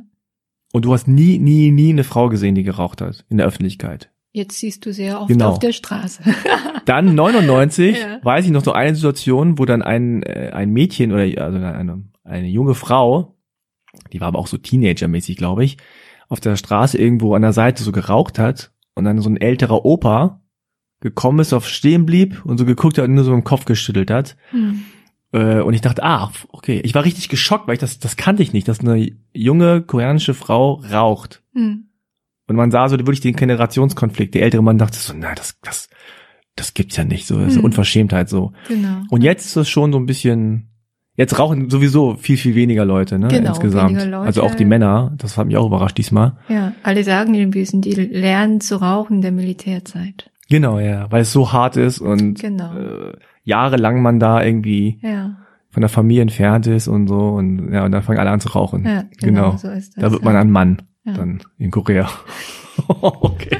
und 0.72 0.84
du 0.84 0.92
hast 0.92 1.08
nie, 1.08 1.38
nie, 1.38 1.70
nie 1.70 1.90
eine 1.90 2.04
Frau 2.04 2.28
gesehen, 2.28 2.54
die 2.54 2.64
geraucht 2.64 3.00
hat 3.00 3.24
in 3.30 3.38
der 3.38 3.46
Öffentlichkeit. 3.46 4.10
Jetzt 4.32 4.58
siehst 4.58 4.84
du 4.84 4.92
sehr 4.92 5.18
oft 5.20 5.28
Genau. 5.28 5.48
auf 5.50 5.58
der 5.58 5.72
Straße. 5.72 6.22
Dann 6.84 7.14
99 7.14 7.98
Ja. 8.02 8.18
weiß 8.22 8.44
ich 8.44 8.50
noch 8.50 8.62
so 8.62 8.72
eine 8.72 8.94
Situation, 8.94 9.58
wo 9.58 9.64
dann 9.64 9.80
ein, 9.82 10.22
äh, 10.22 10.50
ein 10.52 10.70
Mädchen 10.70 11.12
oder 11.12 11.22
also 11.42 11.58
eine, 11.58 12.04
eine 12.24 12.46
junge 12.48 12.74
Frau, 12.74 13.36
die 14.12 14.20
war 14.20 14.28
aber 14.28 14.38
auch 14.38 14.46
so 14.46 14.58
Teenager-mäßig, 14.58 15.36
glaube 15.38 15.64
ich, 15.64 15.78
auf 16.28 16.40
der 16.40 16.56
Straße 16.56 16.98
irgendwo 16.98 17.34
an 17.34 17.40
der 17.42 17.54
Seite 17.54 17.82
so 17.82 17.90
geraucht 17.90 18.38
hat 18.38 18.70
und 18.94 19.04
dann 19.04 19.18
so 19.22 19.30
ein 19.30 19.38
älterer 19.38 19.86
Opa 19.86 20.42
gekommen 21.00 21.38
ist, 21.38 21.52
auf 21.52 21.68
stehen 21.68 22.06
blieb 22.06 22.44
und 22.44 22.58
so 22.58 22.64
geguckt 22.64 22.98
hat 22.98 23.04
und 23.06 23.14
nur 23.14 23.24
so 23.24 23.32
im 23.32 23.44
Kopf 23.44 23.64
geschüttelt 23.64 24.10
hat. 24.10 24.36
Hm. 24.50 24.82
Äh, 25.32 25.60
und 25.60 25.74
ich 25.74 25.80
dachte, 25.80 26.02
ah, 26.02 26.32
okay. 26.48 26.80
Ich 26.84 26.94
war 26.94 27.04
richtig 27.04 27.28
geschockt, 27.28 27.68
weil 27.68 27.74
ich 27.74 27.80
das, 27.80 27.98
das 27.98 28.16
kannte 28.16 28.42
ich 28.42 28.52
nicht, 28.52 28.66
dass 28.66 28.80
eine 28.80 29.10
junge 29.32 29.82
koreanische 29.82 30.34
Frau 30.34 30.82
raucht. 30.90 31.42
Hm. 31.54 31.84
Und 32.46 32.56
man 32.56 32.70
sah 32.70 32.88
so 32.88 32.96
wirklich 32.98 33.20
den 33.20 33.36
Generationskonflikt. 33.36 34.34
Der 34.34 34.42
ältere 34.42 34.62
Mann 34.62 34.78
dachte 34.78 34.96
so, 34.98 35.12
na, 35.14 35.34
das, 35.34 35.58
das, 35.62 35.88
das 36.56 36.74
gibt's 36.74 36.96
ja 36.96 37.04
nicht 37.04 37.26
so. 37.26 37.34
Das 37.36 37.48
ist 37.48 37.52
eine 37.52 37.58
Hm. 37.58 37.64
Unverschämtheit 37.66 38.28
so. 38.28 38.52
Genau. 38.68 39.02
Und 39.10 39.22
jetzt 39.22 39.46
ist 39.46 39.56
es 39.56 39.68
schon 39.68 39.92
so 39.92 39.98
ein 39.98 40.06
bisschen, 40.06 40.70
jetzt 41.14 41.38
rauchen 41.38 41.68
sowieso 41.68 42.16
viel, 42.16 42.38
viel 42.38 42.54
weniger 42.54 42.86
Leute, 42.86 43.18
ne, 43.18 43.28
Genau, 43.28 43.50
insgesamt. 43.50 43.92
Leute. 43.92 44.18
Also 44.18 44.42
auch 44.42 44.54
die 44.54 44.64
Männer, 44.64 45.14
das 45.18 45.36
hat 45.36 45.46
mich 45.46 45.58
auch 45.58 45.66
überrascht 45.66 45.98
diesmal. 45.98 46.38
Ja, 46.48 46.72
alle 46.82 47.04
sagen 47.04 47.34
irgendwie, 47.34 47.64
sind 47.66 47.84
die 47.84 47.92
lernen 47.92 48.60
zu 48.62 48.80
rauchen 48.80 49.16
in 49.16 49.22
der 49.22 49.32
Militärzeit. 49.32 50.30
Genau, 50.50 50.78
ja, 50.78 51.10
weil 51.10 51.22
es 51.22 51.32
so 51.32 51.52
hart 51.52 51.76
ist 51.76 52.00
und 52.00 52.40
Genau. 52.40 52.74
äh, 52.76 53.12
jahrelang 53.44 54.00
man 54.02 54.18
da 54.18 54.42
irgendwie 54.42 54.98
Ja, 55.02 55.36
von 55.70 55.80
der 55.82 55.90
Familie 55.90 56.22
entfernt 56.22 56.66
ist 56.66 56.88
und 56.88 57.06
so 57.08 57.28
und 57.30 57.72
ja, 57.72 57.84
und 57.84 57.92
dann 57.92 58.02
fangen 58.02 58.18
alle 58.18 58.30
an 58.30 58.40
zu 58.40 58.48
rauchen. 58.50 58.84
ja, 58.84 59.04
genau, 59.20 59.50
genau. 59.50 59.56
so 59.56 59.68
ist 59.68 59.96
das. 59.96 60.02
Da 60.04 60.10
wird 60.12 60.24
man 60.24 60.36
ein 60.36 60.50
Mann, 60.50 60.82
Ja. 61.04 61.12
dann 61.12 61.40
in 61.58 61.70
Korea. 61.70 62.08
okay. 62.88 63.58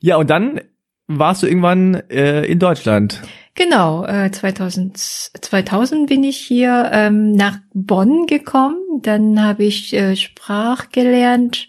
Ja, 0.00 0.16
und 0.16 0.28
dann 0.30 0.60
warst 1.06 1.42
du 1.42 1.46
irgendwann 1.46 1.94
äh, 2.10 2.44
in 2.44 2.58
Deutschland. 2.58 3.22
Genau, 3.54 4.04
äh, 4.04 4.30
2000, 4.30 4.96
2000 4.98 6.08
bin 6.08 6.24
ich 6.24 6.36
hier 6.38 6.90
ähm, 6.92 7.32
nach 7.32 7.58
Bonn 7.72 8.26
gekommen. 8.26 8.76
Dann 9.02 9.40
habe 9.42 9.64
ich 9.64 9.94
äh, 9.94 10.16
Sprach 10.16 10.88
gelernt 10.90 11.68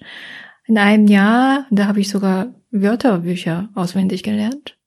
in 0.66 0.78
einem 0.80 1.08
Jahr. 1.08 1.66
Da 1.70 1.86
habe 1.86 2.00
ich 2.00 2.10
sogar 2.10 2.48
Wörterbücher 2.82 3.70
auswendig 3.76 4.24
gelernt. 4.24 4.78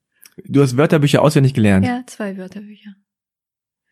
Du 0.45 0.61
hast 0.63 0.77
Wörterbücher 0.77 1.23
auswendig 1.23 1.55
gelernt. 1.55 1.87
Ja, 1.87 2.03
zwei 2.07 2.37
Wörterbücher. 2.37 2.91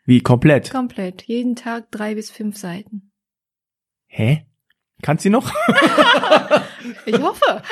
Wie 0.05 0.21
komplett? 0.21 0.71
Komplett. 0.71 1.23
Jeden 1.23 1.57
Tag 1.57 1.91
drei 1.91 2.15
bis 2.15 2.31
fünf 2.31 2.57
Seiten. 2.57 3.11
Hä? 4.07 4.47
Kannst 5.03 5.25
du 5.25 5.31
noch? 5.31 5.53
Ich 7.05 7.21
hoffe. 7.21 7.63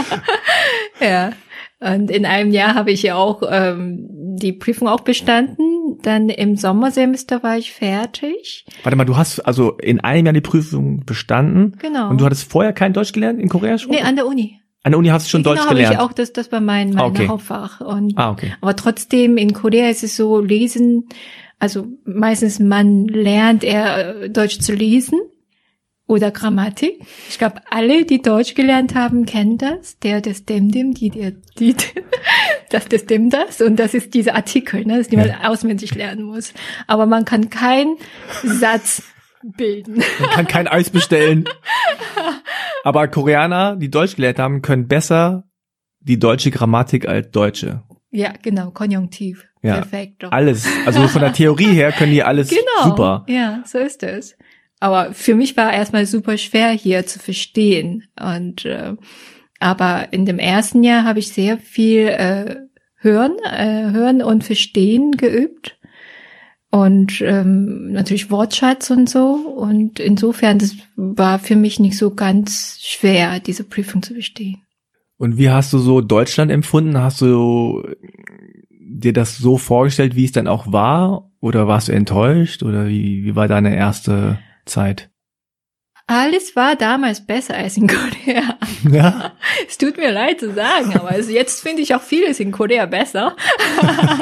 ja. 1.00 1.30
Und 1.78 2.10
in 2.10 2.24
einem 2.26 2.50
Jahr 2.50 2.74
habe 2.74 2.90
ich 2.90 3.02
ja 3.02 3.14
auch 3.14 3.42
ähm, 3.48 4.06
die 4.36 4.52
Prüfung 4.52 4.88
auch 4.88 5.00
bestanden. 5.00 5.98
Dann 6.02 6.28
im 6.28 6.56
Sommersemester 6.56 7.42
war 7.42 7.56
ich 7.58 7.72
fertig. 7.72 8.64
Warte 8.82 8.96
mal, 8.96 9.04
du 9.04 9.16
hast 9.16 9.40
also 9.40 9.76
in 9.78 10.00
einem 10.00 10.26
Jahr 10.26 10.32
die 10.32 10.40
Prüfung 10.40 11.04
bestanden 11.04 11.76
Genau. 11.78 12.08
und 12.10 12.20
du 12.20 12.24
hattest 12.24 12.50
vorher 12.50 12.72
kein 12.72 12.92
Deutsch 12.92 13.12
gelernt 13.12 13.40
in 13.40 13.48
Korea 13.48 13.78
schon? 13.78 13.90
nee, 13.92 14.00
an 14.00 14.16
der 14.16 14.26
Uni. 14.26 14.60
An 14.86 14.92
der 14.92 15.00
Uni 15.00 15.08
hast 15.08 15.26
du 15.26 15.30
schon 15.30 15.42
genau, 15.42 15.56
Deutsch 15.56 15.64
habe 15.64 15.74
gelernt. 15.74 15.94
ich 15.94 16.00
auch 16.00 16.12
das, 16.12 16.32
das 16.32 16.52
war 16.52 16.60
mein, 16.60 16.90
mein 16.90 16.98
Ah, 17.00 17.06
okay. 17.06 17.26
Hauptfach. 17.26 17.80
Und, 17.80 18.16
Ah, 18.16 18.30
okay. 18.30 18.54
Aber 18.60 18.76
trotzdem 18.76 19.36
in 19.36 19.52
Korea 19.52 19.88
ist 19.90 20.04
es 20.04 20.14
so, 20.14 20.38
lesen, 20.40 21.08
also 21.58 21.88
meistens 22.04 22.60
man 22.60 23.06
lernt 23.08 23.64
eher 23.64 24.22
äh, 24.22 24.30
Deutsch 24.30 24.60
zu 24.60 24.74
lesen 24.74 25.18
oder 26.06 26.30
Grammatik. 26.30 27.00
Ich 27.28 27.36
glaube, 27.36 27.62
alle, 27.68 28.04
die 28.04 28.22
Deutsch 28.22 28.54
gelernt 28.54 28.94
haben, 28.94 29.26
kennen 29.26 29.58
das. 29.58 29.98
Der, 29.98 30.20
das, 30.20 30.44
dem, 30.44 30.70
dem, 30.70 30.94
die, 30.94 31.10
der, 31.10 31.32
die, 31.58 31.74
das, 32.70 32.86
das, 32.88 33.06
dem, 33.06 33.28
das. 33.28 33.60
Und 33.60 33.80
das 33.80 33.92
ist 33.92 34.14
dieser 34.14 34.36
Artikel, 34.36 34.86
ne, 34.86 34.98
das 34.98 35.08
die 35.08 35.16
man 35.16 35.32
auswendig 35.44 35.96
lernen 35.96 36.22
muss. 36.26 36.54
Aber 36.86 37.06
man 37.06 37.24
kann 37.24 37.50
keinen 37.50 37.96
Satz 38.44 39.02
bilden. 39.52 40.02
Man 40.20 40.30
kann 40.30 40.46
kein 40.46 40.68
Eis 40.68 40.90
bestellen. 40.90 41.44
Aber 42.84 43.08
Koreaner, 43.08 43.76
die 43.76 43.90
Deutsch 43.90 44.16
gelernt 44.16 44.38
haben, 44.38 44.62
können 44.62 44.86
besser 44.88 45.44
die 46.00 46.18
deutsche 46.18 46.50
Grammatik 46.50 47.08
als 47.08 47.30
Deutsche. 47.30 47.82
Ja, 48.10 48.32
genau, 48.42 48.70
Konjunktiv. 48.70 49.44
Ja, 49.62 49.74
Perfekt. 49.74 50.22
doch. 50.22 50.30
Alles. 50.32 50.66
Also 50.86 51.08
von 51.08 51.20
der 51.20 51.32
Theorie 51.34 51.72
her 51.72 51.90
können 51.92 52.12
die 52.12 52.22
alles 52.22 52.50
Genau. 52.50 52.88
super. 52.90 53.26
Ja, 53.28 53.62
so 53.66 53.78
ist 53.78 54.02
es. 54.02 54.36
Aber 54.78 55.12
für 55.14 55.34
mich 55.34 55.56
war 55.56 55.72
erstmal 55.72 56.06
super 56.06 56.36
schwer 56.38 56.70
hier 56.70 57.06
zu 57.06 57.18
verstehen. 57.18 58.04
Und 58.20 58.64
äh, 58.64 58.94
aber 59.58 60.12
in 60.12 60.26
dem 60.26 60.38
ersten 60.38 60.84
Jahr 60.84 61.04
habe 61.04 61.18
ich 61.18 61.32
sehr 61.32 61.58
viel 61.58 62.06
äh, 62.08 62.56
hören, 62.96 63.36
äh, 63.44 63.90
hören 63.90 64.22
und 64.22 64.44
verstehen 64.44 65.12
geübt. 65.12 65.78
Und 66.76 67.22
ähm, 67.22 67.92
natürlich 67.92 68.30
Wortschatz 68.30 68.90
und 68.90 69.08
so. 69.08 69.34
Und 69.56 69.98
insofern, 69.98 70.58
das 70.58 70.76
war 70.94 71.38
für 71.38 71.56
mich 71.56 71.80
nicht 71.80 71.96
so 71.96 72.14
ganz 72.14 72.78
schwer, 72.82 73.40
diese 73.40 73.64
Prüfung 73.64 74.02
zu 74.02 74.12
bestehen. 74.12 74.58
Und 75.16 75.38
wie 75.38 75.48
hast 75.48 75.72
du 75.72 75.78
so 75.78 76.02
Deutschland 76.02 76.50
empfunden? 76.50 76.98
Hast 76.98 77.22
du 77.22 77.82
dir 78.70 79.14
das 79.14 79.38
so 79.38 79.56
vorgestellt, 79.56 80.16
wie 80.16 80.26
es 80.26 80.32
dann 80.32 80.48
auch 80.48 80.70
war? 80.70 81.30
Oder 81.40 81.66
warst 81.66 81.88
du 81.88 81.92
enttäuscht? 81.92 82.62
Oder 82.62 82.88
wie, 82.88 83.24
wie 83.24 83.34
war 83.34 83.48
deine 83.48 83.74
erste 83.74 84.38
Zeit? 84.66 85.08
Alles 86.06 86.54
war 86.54 86.76
damals 86.76 87.26
besser 87.26 87.56
als 87.56 87.78
in 87.78 87.86
Korea. 87.88 88.58
Ja. 88.90 89.32
Es 89.68 89.78
tut 89.78 89.96
mir 89.96 90.12
leid 90.12 90.40
zu 90.40 90.52
sagen, 90.52 90.94
aber 90.94 91.10
also 91.10 91.30
jetzt 91.30 91.62
finde 91.62 91.80
ich 91.80 91.94
auch 91.94 92.02
vieles 92.02 92.38
in 92.38 92.52
Korea 92.52 92.86
besser. 92.86 93.34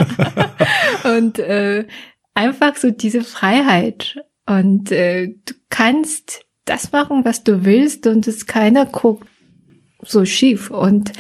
und 1.05 1.39
äh, 1.39 1.87
einfach 2.35 2.77
so 2.77 2.91
diese 2.91 3.23
Freiheit. 3.25 4.21
Und 4.47 4.93
äh, 4.93 5.29
du 5.45 5.55
kannst 5.71 6.45
das 6.65 6.93
machen, 6.93 7.25
was 7.25 7.45
du 7.45 7.65
willst 7.65 8.07
und 8.07 8.27
es 8.27 8.47
keiner 8.47 8.87
guckt 8.87 9.29
so 10.03 10.25
schief. 10.25 10.71
Und 10.71 11.13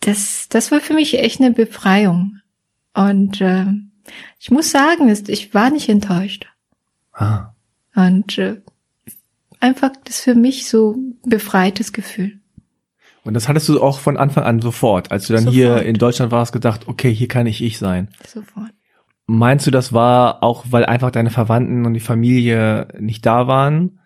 das, 0.00 0.48
das 0.48 0.70
war 0.70 0.80
für 0.80 0.94
mich 0.94 1.18
echt 1.18 1.40
eine 1.40 1.52
Befreiung. 1.52 2.40
Und 2.94 3.40
äh, 3.40 3.66
ich 4.38 4.50
muss 4.50 4.70
sagen, 4.70 5.08
ich 5.08 5.54
war 5.54 5.70
nicht 5.70 5.88
enttäuscht. 5.88 6.46
Ah. 7.12 7.52
Und 7.94 8.38
äh, 8.38 8.60
einfach 9.60 9.90
das 10.04 10.20
für 10.20 10.34
mich 10.34 10.68
so 10.68 10.96
befreites 11.24 11.92
Gefühl. 11.92 12.38
Und 13.24 13.34
das 13.34 13.48
hattest 13.48 13.68
du 13.68 13.82
auch 13.82 13.98
von 13.98 14.16
Anfang 14.16 14.44
an 14.44 14.62
sofort, 14.62 15.10
als 15.10 15.26
du 15.26 15.34
dann 15.34 15.48
hier 15.48 15.68
Sofort. 15.68 15.84
in 15.84 15.94
Deutschland 15.96 16.32
warst, 16.32 16.52
gedacht, 16.52 16.88
okay, 16.88 17.12
hier 17.12 17.28
kann 17.28 17.46
ich 17.46 17.62
ich 17.62 17.78
sein. 17.78 18.08
Sofort. 18.26 18.70
Meinst 19.30 19.66
du, 19.66 19.70
das 19.70 19.92
war 19.92 20.42
auch, 20.42 20.64
weil 20.70 20.86
einfach 20.86 21.10
deine 21.10 21.28
Verwandten 21.28 21.84
und 21.84 21.92
die 21.92 22.00
Familie 22.00 22.88
nicht 22.98 23.26
da 23.26 23.46
waren? 23.46 24.00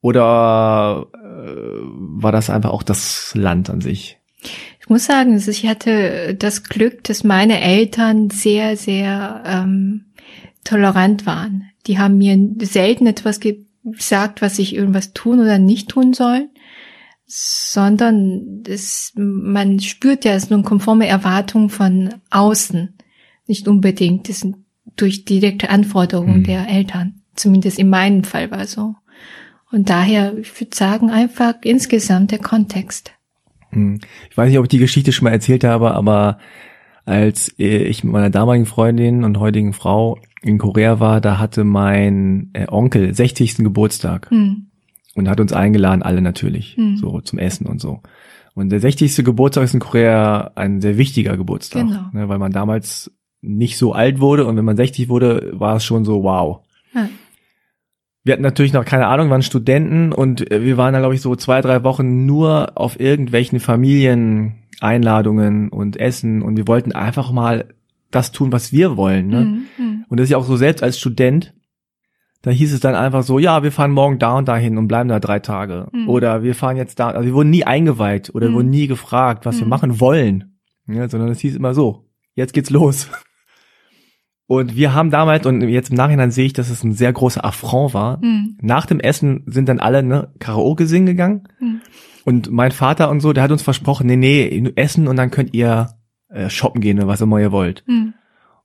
Oder 0.00 1.08
äh, 1.12 1.18
war 1.18 2.30
das 2.30 2.50
einfach 2.50 2.70
auch 2.70 2.84
das 2.84 3.34
Land 3.34 3.68
an 3.68 3.80
sich? 3.80 4.20
Ich 4.78 4.88
muss 4.88 5.06
sagen, 5.06 5.36
ich 5.36 5.66
hatte 5.66 6.36
das 6.38 6.62
Glück, 6.62 7.02
dass 7.02 7.24
meine 7.24 7.60
Eltern 7.60 8.30
sehr, 8.30 8.76
sehr 8.76 9.42
ähm, 9.44 10.04
tolerant 10.62 11.26
waren. 11.26 11.64
Die 11.88 11.98
haben 11.98 12.18
mir 12.18 12.38
selten 12.64 13.08
etwas 13.08 13.40
gesagt, 13.40 14.40
was 14.40 14.60
ich 14.60 14.72
irgendwas 14.72 15.12
tun 15.14 15.40
oder 15.40 15.58
nicht 15.58 15.88
tun 15.88 16.12
soll, 16.12 16.48
sondern 17.26 18.62
das, 18.62 19.12
man 19.16 19.80
spürt 19.80 20.24
ja, 20.24 20.34
es 20.34 20.44
ist 20.44 20.52
eine 20.52 20.62
konforme 20.62 21.08
Erwartung 21.08 21.70
von 21.70 22.14
außen, 22.30 22.94
nicht 23.50 23.68
unbedingt. 23.68 24.28
Das 24.30 24.40
sind 24.40 24.56
durch 24.96 25.26
direkte 25.26 25.68
Anforderungen 25.68 26.38
Mhm. 26.38 26.44
der 26.44 26.68
Eltern. 26.68 27.16
Zumindest 27.36 27.78
in 27.78 27.90
meinem 27.90 28.24
Fall 28.24 28.50
war 28.50 28.66
so. 28.66 28.94
Und 29.70 29.88
daher, 29.90 30.36
ich 30.38 30.58
würde 30.60 30.74
sagen, 30.74 31.10
einfach 31.10 31.54
insgesamt 31.62 32.30
der 32.32 32.38
Kontext. 32.40 33.12
Hm. 33.70 34.00
Ich 34.30 34.36
weiß 34.36 34.48
nicht, 34.48 34.58
ob 34.58 34.64
ich 34.64 34.68
die 34.70 34.78
Geschichte 34.78 35.12
schon 35.12 35.24
mal 35.26 35.30
erzählt 35.32 35.62
habe, 35.62 35.92
aber 35.92 36.38
als 37.04 37.54
äh, 37.58 37.84
ich 37.84 38.02
mit 38.02 38.12
meiner 38.12 38.30
damaligen 38.30 38.66
Freundin 38.66 39.22
und 39.22 39.38
heutigen 39.38 39.72
Frau 39.72 40.18
in 40.42 40.58
Korea 40.58 40.98
war, 40.98 41.20
da 41.20 41.38
hatte 41.38 41.62
mein 41.64 42.50
äh, 42.54 42.66
Onkel 42.68 43.14
60. 43.14 43.58
Geburtstag 43.58 44.28
Hm. 44.30 44.66
und 45.14 45.28
hat 45.28 45.38
uns 45.40 45.52
eingeladen, 45.52 46.02
alle 46.02 46.20
natürlich, 46.20 46.76
Hm. 46.76 46.96
so 46.96 47.20
zum 47.20 47.38
Essen 47.38 47.66
und 47.66 47.80
so. 47.80 48.00
Und 48.54 48.70
der 48.70 48.80
60. 48.80 49.24
Geburtstag 49.24 49.62
ist 49.64 49.74
in 49.74 49.80
Korea 49.80 50.50
ein 50.56 50.80
sehr 50.80 50.98
wichtiger 50.98 51.36
Geburtstag, 51.36 51.86
Genau. 51.86 52.06
ne, 52.12 52.28
weil 52.28 52.38
man 52.38 52.50
damals 52.52 53.12
nicht 53.42 53.78
so 53.78 53.92
alt 53.92 54.20
wurde 54.20 54.46
und 54.46 54.56
wenn 54.56 54.64
man 54.64 54.76
60 54.76 55.08
wurde, 55.08 55.50
war 55.54 55.76
es 55.76 55.84
schon 55.84 56.04
so 56.04 56.22
wow. 56.22 56.60
Ja. 56.94 57.08
wir 58.24 58.32
hatten 58.34 58.42
natürlich 58.42 58.72
noch 58.72 58.84
keine 58.84 59.06
Ahnung, 59.06 59.30
waren 59.30 59.42
Studenten 59.42 60.12
und 60.12 60.50
äh, 60.50 60.62
wir 60.64 60.76
waren 60.76 60.92
da, 60.92 60.98
glaube 61.00 61.14
ich, 61.14 61.20
so 61.22 61.34
zwei, 61.36 61.60
drei 61.60 61.82
Wochen 61.84 62.26
nur 62.26 62.72
auf 62.76 62.98
irgendwelchen 63.00 63.60
Familieneinladungen 63.60 65.68
und 65.70 65.96
Essen 65.98 66.42
und 66.42 66.56
wir 66.56 66.68
wollten 66.68 66.92
einfach 66.92 67.32
mal 67.32 67.66
das 68.10 68.32
tun, 68.32 68.52
was 68.52 68.72
wir 68.72 68.96
wollen. 68.96 69.28
Ne? 69.28 69.40
Mhm. 69.40 69.62
Mhm. 69.78 70.04
Und 70.08 70.18
das 70.18 70.24
ist 70.24 70.30
ja 70.30 70.36
auch 70.38 70.44
so 70.44 70.56
selbst 70.56 70.82
als 70.82 70.98
Student, 70.98 71.54
da 72.42 72.50
hieß 72.50 72.72
es 72.72 72.80
dann 72.80 72.94
einfach 72.94 73.22
so, 73.22 73.38
ja, 73.38 73.62
wir 73.62 73.70
fahren 73.70 73.92
morgen 73.92 74.18
da 74.18 74.36
und 74.36 74.48
dahin 74.48 74.78
und 74.78 74.88
bleiben 74.88 75.08
da 75.10 75.20
drei 75.20 75.38
Tage. 75.40 75.88
Mhm. 75.92 76.08
Oder 76.08 76.42
wir 76.42 76.54
fahren 76.54 76.76
jetzt 76.78 76.98
da, 76.98 77.10
also 77.10 77.26
wir 77.26 77.34
wurden 77.34 77.50
nie 77.50 77.64
eingeweiht 77.64 78.34
oder 78.34 78.48
Mhm. 78.48 78.54
wurden 78.54 78.70
nie 78.70 78.86
gefragt, 78.86 79.44
was 79.46 79.58
wir 79.58 79.64
Mhm. 79.66 79.70
machen 79.70 80.00
wollen. 80.00 80.56
Ja, 80.88 81.06
sondern 81.08 81.28
es 81.30 81.40
hieß 81.40 81.54
immer 81.54 81.74
so, 81.74 82.06
jetzt 82.34 82.52
geht's 82.54 82.70
los. 82.70 83.08
Und 84.50 84.74
wir 84.74 84.94
haben 84.94 85.12
damals, 85.12 85.46
und 85.46 85.60
jetzt 85.60 85.90
im 85.90 85.96
Nachhinein 85.96 86.32
sehe 86.32 86.46
ich, 86.46 86.52
dass 86.52 86.70
es 86.70 86.82
ein 86.82 86.92
sehr 86.92 87.12
großer 87.12 87.44
Affront 87.44 87.94
war. 87.94 88.18
Mhm. 88.20 88.58
Nach 88.60 88.84
dem 88.84 88.98
Essen 88.98 89.44
sind 89.46 89.68
dann 89.68 89.78
alle 89.78 90.02
ne, 90.02 90.32
Karaoke 90.40 90.86
singen 90.86 91.06
gegangen. 91.06 91.46
Mhm. 91.60 91.82
Und 92.24 92.50
mein 92.50 92.72
Vater 92.72 93.10
und 93.10 93.20
so, 93.20 93.32
der 93.32 93.44
hat 93.44 93.52
uns 93.52 93.62
versprochen, 93.62 94.08
nee, 94.08 94.16
nee, 94.16 94.72
essen 94.74 95.06
und 95.06 95.14
dann 95.14 95.30
könnt 95.30 95.54
ihr 95.54 95.90
äh, 96.30 96.50
shoppen 96.50 96.80
gehen 96.80 96.98
oder 96.98 97.06
was 97.06 97.20
immer 97.20 97.38
ihr 97.38 97.52
wollt. 97.52 97.84
Mhm. 97.86 98.14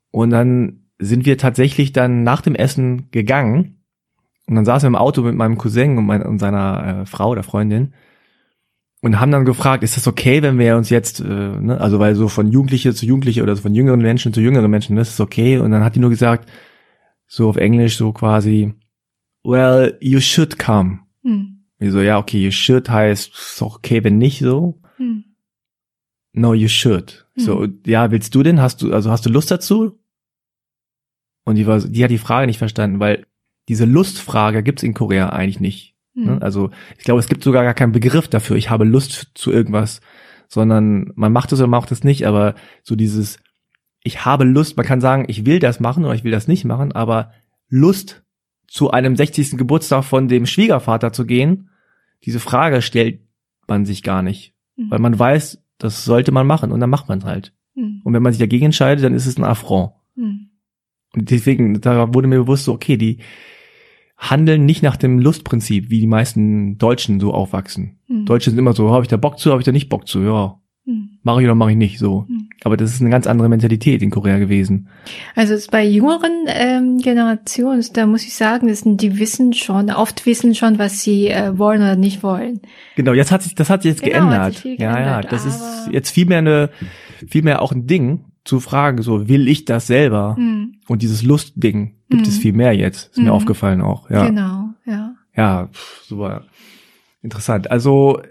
Und 0.10 0.32
dann 0.32 0.88
sind 0.98 1.28
wir 1.28 1.38
tatsächlich 1.38 1.94
dann 1.94 2.24
nach 2.24 2.42
dem 2.42 2.56
Essen 2.56 3.12
gegangen. 3.12 3.84
Und 4.48 4.56
dann 4.56 4.66
saßen 4.66 4.88
wir 4.88 4.98
im 4.98 5.00
Auto 5.00 5.22
mit 5.22 5.36
meinem 5.36 5.60
Cousin 5.60 6.00
und, 6.00 6.08
mein, 6.08 6.24
und 6.24 6.40
seiner 6.40 7.02
äh, 7.02 7.06
Frau 7.06 7.30
oder 7.30 7.44
Freundin 7.44 7.94
und 9.06 9.20
haben 9.20 9.32
dann 9.32 9.46
gefragt, 9.46 9.84
ist 9.84 9.98
das 9.98 10.08
okay, 10.08 10.42
wenn 10.42 10.58
wir 10.58 10.76
uns 10.76 10.90
jetzt, 10.90 11.20
äh, 11.20 11.24
ne, 11.24 11.80
also 11.80 12.00
weil 12.00 12.16
so 12.16 12.28
von 12.28 12.52
Jugendliche 12.52 12.92
zu 12.92 13.06
Jugendliche 13.06 13.44
oder 13.44 13.56
von 13.56 13.76
jüngeren 13.76 14.02
Menschen 14.02 14.34
zu 14.34 14.42
jüngeren 14.42 14.72
Menschen, 14.72 14.96
das 14.96 15.12
ist 15.12 15.20
okay. 15.20 15.60
Und 15.60 15.70
dann 15.70 15.84
hat 15.84 15.94
die 15.94 16.00
nur 16.00 16.10
gesagt, 16.10 16.50
so 17.28 17.48
auf 17.48 17.56
Englisch 17.56 17.98
so 17.98 18.14
quasi, 18.14 18.74
well, 19.44 19.96
you 20.02 20.20
should 20.20 20.58
come. 20.58 21.02
Mhm. 21.22 21.66
Wie 21.78 21.92
so, 21.92 22.02
ja, 22.02 22.18
okay, 22.18 22.44
you 22.44 22.50
should 22.50 22.90
heißt, 22.90 23.32
ist 23.32 23.62
auch 23.62 23.76
okay, 23.76 24.04
wenn 24.04 24.18
nicht 24.18 24.40
so. 24.40 24.82
Mhm. 24.98 25.26
No, 26.34 26.56
you 26.56 26.68
should. 26.68 27.28
So, 27.36 27.68
ja, 27.86 28.10
willst 28.10 28.34
du 28.34 28.42
denn? 28.42 28.60
Hast 28.60 28.82
du, 28.82 28.92
also 28.92 29.12
hast 29.12 29.24
du 29.24 29.30
Lust 29.30 29.52
dazu? 29.52 30.00
Und 31.44 31.58
die 31.58 31.68
war, 31.68 31.80
die 31.80 32.04
hat 32.04 32.10
die 32.10 32.18
Frage 32.18 32.48
nicht 32.48 32.58
verstanden, 32.58 33.00
weil 33.00 33.28
diese 33.68 33.86
Lustfrage 33.86 34.64
gibt's 34.64 34.82
in 34.82 34.96
Korea 34.96 35.30
eigentlich 35.30 35.60
nicht. 35.60 35.95
Mhm. 36.16 36.40
Also 36.42 36.72
ich 36.98 37.04
glaube, 37.04 37.20
es 37.20 37.28
gibt 37.28 37.44
sogar 37.44 37.64
gar 37.64 37.74
keinen 37.74 37.92
Begriff 37.92 38.28
dafür. 38.28 38.56
Ich 38.56 38.70
habe 38.70 38.86
Lust 38.86 39.32
zu 39.36 39.52
irgendwas, 39.52 40.02
sondern 40.48 41.12
man 41.16 41.32
macht 41.32 41.52
es 41.52 41.60
oder 41.60 41.68
macht 41.68 41.92
es 41.92 42.04
nicht. 42.04 42.26
Aber 42.26 42.56
so 42.84 42.96
dieses, 42.96 43.38
ich 44.04 44.26
habe 44.26 44.44
Lust. 44.46 44.78
Man 44.78 44.86
kann 44.86 45.02
sagen, 45.02 45.26
ich 45.28 45.46
will 45.46 45.60
das 45.60 45.80
machen 45.80 46.06
oder 46.06 46.16
ich 46.16 46.24
will 46.24 46.32
das 46.32 46.48
nicht 46.48 46.66
machen. 46.66 46.92
Aber 46.92 47.32
Lust 47.70 48.24
zu 48.68 48.92
einem 48.92 49.16
60. 49.16 49.58
Geburtstag 49.58 50.04
von 50.04 50.28
dem 50.28 50.46
Schwiegervater 50.46 51.14
zu 51.14 51.26
gehen, 51.26 51.70
diese 52.24 52.40
Frage 52.40 52.82
stellt 52.82 53.22
man 53.68 53.86
sich 53.86 54.02
gar 54.04 54.22
nicht, 54.22 54.54
Mhm. 54.78 54.92
weil 54.92 55.00
man 55.00 55.18
weiß, 55.18 55.62
das 55.78 56.06
sollte 56.06 56.32
man 56.32 56.48
machen 56.48 56.72
und 56.72 56.80
dann 56.80 56.90
macht 56.90 57.08
man 57.10 57.20
es 57.20 57.26
halt. 57.26 57.54
Mhm. 57.76 58.02
Und 58.04 58.14
wenn 58.14 58.24
man 58.24 58.32
sich 58.34 58.40
dagegen 58.40 58.66
entscheidet, 58.66 59.04
dann 59.04 59.14
ist 59.14 59.26
es 59.26 59.38
ein 59.38 59.44
Affront. 59.44 59.92
Mhm. 60.16 60.50
Und 61.14 61.32
deswegen, 61.32 61.80
da 61.82 62.14
wurde 62.14 62.28
mir 62.28 62.40
bewusst, 62.40 62.66
so, 62.66 62.74
okay, 62.74 62.98
die 62.98 63.20
handeln 64.18 64.66
nicht 64.66 64.82
nach 64.84 64.96
dem 64.98 65.20
Lustprinzip, 65.20 65.90
wie 65.90 66.00
die 66.00 66.08
meisten 66.08 66.78
Deutschen 66.78 67.20
so 67.20 67.34
aufwachsen. 67.34 67.98
Mhm. 68.08 68.26
Deutsche 68.26 68.50
sind 68.50 68.60
immer 68.60 68.74
so, 68.74 68.92
habe 68.92 69.04
ich 69.04 69.10
da 69.10 69.18
Bock 69.18 69.40
zu, 69.40 69.52
habe 69.52 69.62
ich 69.62 69.66
da 69.66 69.72
nicht 69.72 69.90
Bock 69.90 70.08
zu, 70.08 70.22
ja, 70.22 70.60
Mhm. 70.88 71.18
mache 71.24 71.42
ich 71.42 71.46
oder 71.48 71.56
mache 71.56 71.72
ich 71.72 71.78
nicht, 71.78 71.98
so. 71.98 72.26
Mhm. 72.28 72.48
Aber 72.64 72.78
das 72.78 72.94
ist 72.94 73.02
eine 73.02 73.10
ganz 73.10 73.26
andere 73.26 73.50
Mentalität 73.50 74.04
in 74.04 74.12
Korea 74.12 74.38
gewesen. 74.38 74.88
Also 75.36 75.56
es 75.56 75.68
bei 75.68 75.84
jüngeren 75.84 76.46
ähm, 76.48 77.00
Generationen, 77.00 77.84
da 77.94 78.06
muss 78.06 78.24
ich 78.24 78.36
sagen, 78.36 78.68
das 78.68 78.82
sind, 78.82 79.02
die 79.02 79.18
wissen 79.18 79.54
schon, 79.54 79.90
oft 79.90 80.28
wissen 80.28 80.54
schon, 80.54 80.78
was 80.78 81.02
sie 81.02 81.28
äh, 81.30 81.58
wollen 81.58 81.82
oder 81.82 81.96
nicht 81.96 82.22
wollen. 82.22 82.62
Genau, 82.96 83.14
jetzt 83.14 83.32
hat 83.32 83.42
sich, 83.42 83.56
das 83.56 83.72
hat 83.72 83.82
sich 83.82 83.94
jetzt 83.94 84.04
Genau, 84.04 84.30
geändert. 84.30 84.54
sich 84.54 84.62
viel 84.62 84.80
ja, 84.80 84.92
ja, 84.92 84.94
geändert, 84.94 85.32
das 85.32 85.46
ist 85.48 85.90
jetzt 85.92 86.12
viel 86.12 86.28
mehr 86.28 86.38
eine, 86.40 86.70
viel 87.28 87.42
mehr 87.42 87.64
auch 87.64 87.72
ein 87.72 87.88
Ding 87.88 88.26
zu 88.46 88.60
fragen, 88.60 89.02
so, 89.02 89.28
will 89.28 89.48
ich 89.48 89.66
das 89.66 89.88
selber? 89.88 90.36
Mhm. 90.38 90.76
Und 90.88 91.02
dieses 91.02 91.24
Lustding 91.24 91.96
gibt 92.10 92.24
Mhm. 92.24 92.30
es 92.30 92.38
viel 92.38 92.54
mehr 92.54 92.74
jetzt. 92.74 93.10
Ist 93.12 93.18
mir 93.18 93.26
Mhm. 93.26 93.32
aufgefallen 93.32 93.82
auch, 93.82 94.10
ja. 94.10 94.28
Genau, 94.28 94.70
ja. 94.86 95.16
Ja, 95.36 95.70
super 96.08 96.44
interessant. 97.22 97.70
Also, 97.72 98.20
äh, 98.20 98.28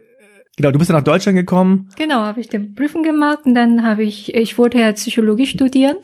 genau, 0.56 0.70
du 0.70 0.78
bist 0.78 0.88
ja 0.90 0.96
nach 0.96 1.04
Deutschland 1.04 1.36
gekommen. 1.36 1.88
Genau, 1.96 2.20
habe 2.20 2.40
ich 2.40 2.48
den 2.48 2.74
Prüfung 2.74 3.02
gemacht 3.02 3.40
und 3.44 3.54
dann 3.54 3.82
habe 3.82 4.04
ich, 4.04 4.34
ich 4.34 4.56
wollte 4.56 4.78
ja 4.78 4.92
Psychologie 4.92 5.46
studieren, 5.46 5.96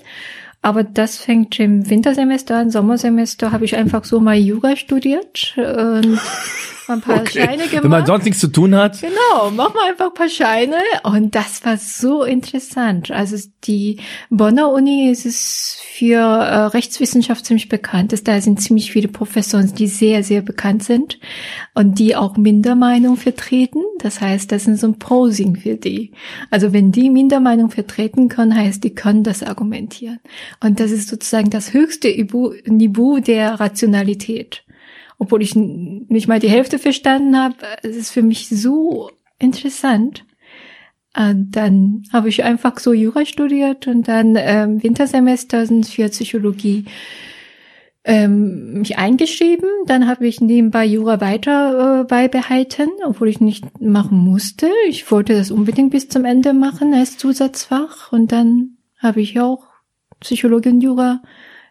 aber 0.61 0.83
das 0.83 1.17
fängt 1.19 1.59
im 1.61 1.89
Wintersemester 1.89 2.57
an, 2.59 2.71
Sommersemester 2.71 3.53
habe 3.53 3.65
ich 3.65 3.77
einfach 3.77 4.05
so 4.05 4.19
mal 4.21 4.37
Yoga 4.37 4.75
studiert 4.77 5.55
und 5.57 6.19
ein 6.93 7.01
paar 7.01 7.27
Scheine 7.27 7.67
gemacht. 7.67 7.83
Wenn 7.83 7.91
man 7.91 8.07
sonst 8.07 8.25
nichts 8.25 8.41
zu 8.41 8.49
tun 8.49 8.75
hat. 8.75 9.01
Genau, 9.01 9.51
mach 9.51 9.75
mal 9.75 9.91
einfach 9.91 10.07
ein 10.07 10.15
paar 10.15 10.29
Scheine. 10.29 10.77
Und 11.03 11.35
das 11.35 11.65
war 11.65 11.77
so 11.77 12.25
interessant. 12.25 13.11
Also 13.11 13.37
die 13.65 13.99
Bonner 14.31 14.71
Uni 14.71 15.11
ist 15.11 15.27
es 15.27 15.79
für 15.83 16.19
äh, 16.19 16.57
Rechtswissenschaft 16.67 17.45
ziemlich 17.45 17.69
bekannt. 17.69 18.13
Ist, 18.13 18.27
da 18.27 18.41
sind 18.41 18.61
ziemlich 18.61 18.93
viele 18.93 19.09
Professoren, 19.09 19.75
die 19.75 19.87
sehr, 19.87 20.23
sehr 20.23 20.43
bekannt 20.43 20.83
sind 20.83 21.19
und 21.75 21.99
die 21.99 22.17
auch 22.17 22.37
Mindermeinung 22.37 23.17
vertreten. 23.17 23.83
Das 23.99 24.21
heißt, 24.21 24.51
das 24.51 24.67
ist 24.67 24.81
so 24.81 24.89
ein 24.89 24.99
Posing 24.99 25.57
für 25.57 25.77
die. 25.77 26.13
Also 26.51 26.73
wenn 26.73 26.93
die 26.93 27.11
Mindermeinung 27.11 27.71
vertreten 27.71 28.29
können, 28.29 28.57
heißt, 28.57 28.83
die 28.83 28.95
können 28.95 29.25
das 29.25 29.43
argumentieren. 29.43 30.21
Und 30.63 30.81
das 30.81 30.91
ist 30.91 31.09
sozusagen 31.09 31.51
das 31.51 31.73
höchste 31.73 32.09
Niveau 32.67 33.19
der 33.19 33.61
Rationalität 33.61 34.65
obwohl 35.21 35.43
ich 35.43 35.55
nicht 35.55 36.27
mal 36.27 36.41
die 36.41 36.49
Hälfte 36.49 36.79
verstanden 36.79 37.37
habe. 37.37 37.55
Es 37.83 37.95
ist 37.95 38.11
für 38.11 38.23
mich 38.23 38.49
so 38.49 39.11
interessant. 39.39 40.25
Und 41.17 41.53
dann 41.53 42.05
habe 42.13 42.31
ich 42.31 42.43
einfach 42.43 42.79
so 42.79 42.93
Jura 42.93 43.27
studiert 43.27 43.87
und 43.87 44.09
dann 44.09 44.35
ähm, 44.39 44.83
Wintersemester 44.83 45.67
sind 45.67 45.87
für 45.87 46.09
Psychologie 46.09 46.87
ähm, 48.05 48.79
mich 48.79 48.97
eingeschrieben. 48.97 49.69
Dann 49.87 50.09
habe 50.09 50.27
ich 50.27 50.41
nebenbei 50.41 50.87
Jura 50.87 51.21
weiter 51.21 52.01
äh, 52.01 52.05
beibehalten, 52.05 52.89
obwohl 53.05 53.29
ich 53.29 53.41
nicht 53.41 53.81
machen 53.81 54.19
musste. 54.19 54.71
Ich 54.89 55.11
wollte 55.11 55.35
das 55.35 55.51
unbedingt 55.51 55.91
bis 55.91 56.09
zum 56.09 56.25
Ende 56.25 56.55
machen 56.55 56.95
als 56.95 57.19
Zusatzfach. 57.19 58.11
Und 58.11 58.33
dann 58.33 58.79
habe 58.99 59.21
ich 59.21 59.39
auch 59.39 59.65
Psychologie 60.21 60.71
und 60.71 60.81
Jura 60.81 61.21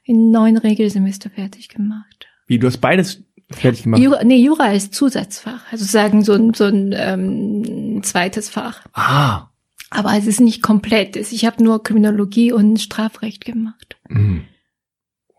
in 0.04 0.30
neun 0.30 0.58
Regelsemester 0.58 1.32
fertig 1.32 1.70
gemacht. 1.70 2.28
Wie, 2.50 2.58
du 2.58 2.66
hast 2.66 2.80
beides 2.80 3.24
fertig 3.52 3.84
gemacht? 3.84 4.02
Jura, 4.02 4.24
nee, 4.24 4.38
Jura 4.43 4.66
als 4.66 4.91
Zusatzfach, 4.91 5.62
also 5.72 5.86
sagen 5.86 6.24
so 6.24 6.34
ein, 6.34 6.54
so 6.54 6.66
ein 6.66 6.93
ähm, 6.95 8.02
zweites 8.04 8.50
Fach. 8.50 8.82
Ah. 8.93 9.47
Aber 9.91 10.16
es 10.18 10.28
ist 10.28 10.39
nicht 10.39 10.62
komplett. 10.62 11.16
Ich 11.16 11.45
habe 11.45 11.64
nur 11.64 11.82
Kriminologie 11.84 12.52
und 12.52 12.80
Strafrecht 12.80 13.43
gemacht. 13.45 13.97
Mhm. 14.08 14.43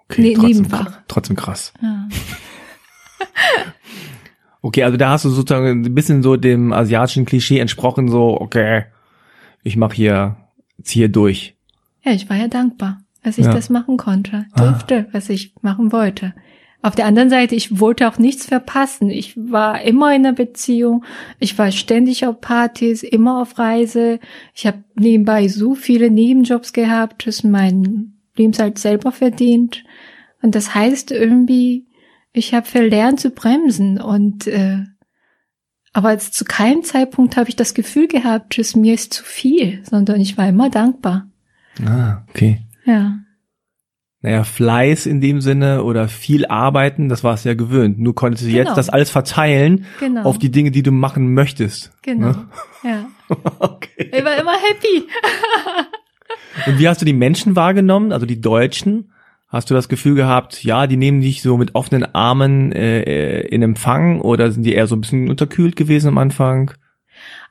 Okay, 0.09 0.23
Nee, 0.23 0.35
trotzdem, 0.35 0.51
Nebenfach. 0.63 0.99
trotzdem 1.07 1.37
krass. 1.37 1.73
Ja. 1.81 2.09
Okay, 4.63 4.85
also 4.85 4.99
da 4.99 5.11
hast 5.11 5.25
du 5.25 5.31
sozusagen 5.31 5.85
ein 5.87 5.95
bisschen 5.95 6.23
so 6.23 6.37
dem 6.37 6.73
asiatischen 6.75 7.25
Klischee 7.25 7.59
entsprochen, 7.61 8.09
so, 8.09 8.39
okay, 8.39 8.85
ich 9.63 9.77
mache 9.77 9.95
hier, 9.95 10.37
ziehe 10.83 11.09
durch. 11.09 11.57
ja, 12.05 12.13
ich 12.13 12.29
war 12.29 12.37
ja 12.37 12.49
dankbar, 12.49 13.01
dass 13.23 13.39
ich 13.39 13.47
Ja. 13.47 13.53
das 13.53 13.71
machen 13.71 13.97
konnte, 13.97 14.45
Ah. 14.53 14.61
durfte, 14.61 15.07
was 15.13 15.29
ich 15.31 15.55
machen 15.63 15.93
wollte. 15.93 16.35
Auf 16.83 16.95
der 16.95 17.05
anderen 17.05 17.29
Seite, 17.29 17.55
ich 17.55 17.79
wollte 17.79 18.09
auch 18.09 18.19
nichts 18.19 18.47
verpassen. 18.47 19.11
Ich 19.11 19.37
war 19.37 19.83
immer 19.83 20.15
in 20.15 20.25
einer 20.25 20.33
Beziehung. 20.33 21.05
Ich 21.39 21.59
war 21.59 21.73
ständig 21.73 22.25
auf 22.27 22.41
Partys, 22.41 23.03
immer 23.03 23.43
auf 23.43 23.59
Reise. 23.59 24.19
Ich 24.55 24.67
habe 24.67 24.83
nebenbei 24.95 25.49
so 25.49 25.75
viele 25.75 26.11
Nebenjobs 26.11 26.73
gehabt, 26.73 27.27
dass 27.27 27.45
mein 27.45 28.15
Lebenshalt 28.35 28.79
selber 28.79 29.13
verdient. 29.13 29.85
Und 30.41 30.55
das 30.55 30.75
heißt 30.75 31.11
irgendwie, 31.11 31.87
ich 32.33 32.55
habe 32.55 32.67
verlernt 32.67 33.21
zu 33.21 33.31
bremsen. 33.31 34.01
Und 34.01 34.47
äh, 34.47 34.85
aber 35.93 36.19
zu 36.19 36.45
keinem 36.45 36.83
Zeitpunkt 36.83 37.37
habe 37.37 37.51
ich 37.51 37.57
das 37.57 37.75
Gefühl 37.75 38.09
gehabt, 38.09 38.57
dass 38.57 38.75
mir 38.75 38.95
ist 38.95 39.13
zu 39.13 39.25
viel, 39.25 39.85
sondern 39.85 40.21
ich 40.21 40.39
war 40.39 40.49
immer 40.49 40.71
dankbar. 40.71 41.29
Ah, 41.85 42.23
okay. 42.31 42.61
Ja. 42.87 43.19
Naja, 44.23 44.45
Fleiß 44.45 45.07
in 45.07 45.23
dem 45.23 45.41
Sinne 45.41 45.83
oder 45.83 46.09
viel 46.09 46.45
arbeiten, 46.45 47.09
das 47.09 47.25
war 47.25 47.33
es 47.35 47.45
ja 47.45 47.55
gewöhnt. 47.55 47.99
Nur 47.99 48.15
konntest 48.15 48.45
du 48.45 48.49
Genau. 48.49 48.59
jetzt 48.69 48.77
das 48.77 48.91
alles 48.91 49.09
verteilen 49.09 49.87
Genau. 49.99 50.25
auf 50.25 50.39
die 50.39 50.51
Dinge, 50.51 50.71
die 50.71 50.83
du 50.83 50.93
machen 50.93 51.33
möchtest. 51.33 51.91
Genau. 52.03 52.29
Ne? 52.29 52.47
Ja. 52.85 53.07
Okay. 53.61 54.11
Ich 54.13 54.25
war 54.25 54.37
immer 54.39 54.55
happy. 54.55 55.07
Und 56.67 56.79
wie 56.81 56.89
hast 56.89 57.01
du 57.01 57.05
die 57.05 57.13
Menschen 57.13 57.55
wahrgenommen, 57.55 58.11
also 58.13 58.27
die 58.27 58.41
Deutschen? 58.41 59.13
Hast 59.47 59.71
du 59.71 59.75
das 59.75 59.89
Gefühl 59.89 60.17
gehabt, 60.17 60.65
ja, 60.65 60.87
die 60.89 60.97
nehmen 60.97 61.21
dich 61.21 61.41
so 61.43 61.57
mit 61.57 61.75
offenen 61.77 62.13
Armen 62.15 62.73
äh, 62.73 63.03
äh, 63.03 63.47
in 63.49 63.63
Empfang 63.63 64.21
oder 64.21 64.51
sind 64.51 64.65
die 64.65 64.73
eher 64.75 64.87
so 64.89 64.97
ein 64.97 65.01
bisschen 65.01 65.31
unterkühlt 65.31 65.77
gewesen 65.77 66.09
am 66.09 66.19
Anfang? 66.19 66.73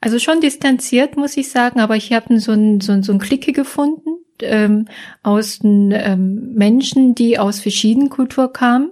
Also 0.01 0.19
schon 0.19 0.41
distanziert, 0.41 1.15
muss 1.17 1.35
ich 1.37 1.49
sagen, 1.49 1.79
aber 1.79 1.95
ich 1.95 2.11
habe 2.13 2.39
so 2.39 2.51
ein, 2.51 2.79
so 2.81 2.91
ein, 2.91 3.03
so 3.03 3.11
ein 3.13 3.19
Clique 3.19 3.53
gefunden 3.53 4.17
ähm, 4.41 4.87
aus 5.23 5.59
den 5.59 5.91
ähm, 5.91 6.53
Menschen, 6.53 7.15
die 7.15 7.39
aus 7.39 7.59
verschiedenen 7.59 8.09
Kulturen 8.09 8.53
kamen. 8.53 8.91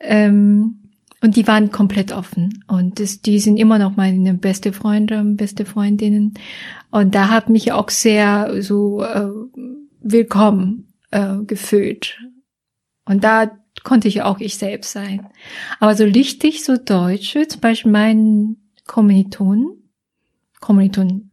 Ähm, 0.00 0.82
und 1.22 1.36
die 1.36 1.46
waren 1.46 1.72
komplett 1.72 2.12
offen. 2.12 2.64
Und 2.68 3.00
das, 3.00 3.22
die 3.22 3.40
sind 3.40 3.56
immer 3.56 3.78
noch 3.78 3.96
meine 3.96 4.34
beste 4.34 4.72
Freunde, 4.72 5.22
beste 5.24 5.64
Freundinnen. 5.64 6.34
Und 6.90 7.14
da 7.14 7.30
hat 7.30 7.48
mich 7.48 7.72
auch 7.72 7.90
sehr 7.90 8.62
so 8.62 9.02
äh, 9.02 9.28
willkommen 10.00 10.92
äh, 11.10 11.38
gefühlt. 11.46 12.18
Und 13.06 13.24
da 13.24 13.50
konnte 13.82 14.08
ich 14.08 14.22
auch 14.22 14.40
ich 14.40 14.56
selbst 14.58 14.92
sein. 14.92 15.26
Aber 15.80 15.94
so 15.94 16.04
richtig 16.04 16.64
so 16.64 16.76
Deutsche, 16.76 17.48
zum 17.48 17.60
Beispiel 17.60 17.92
mein 17.92 18.56
Kommilitonen, 18.86 19.90
Kommilitonen, 20.60 21.30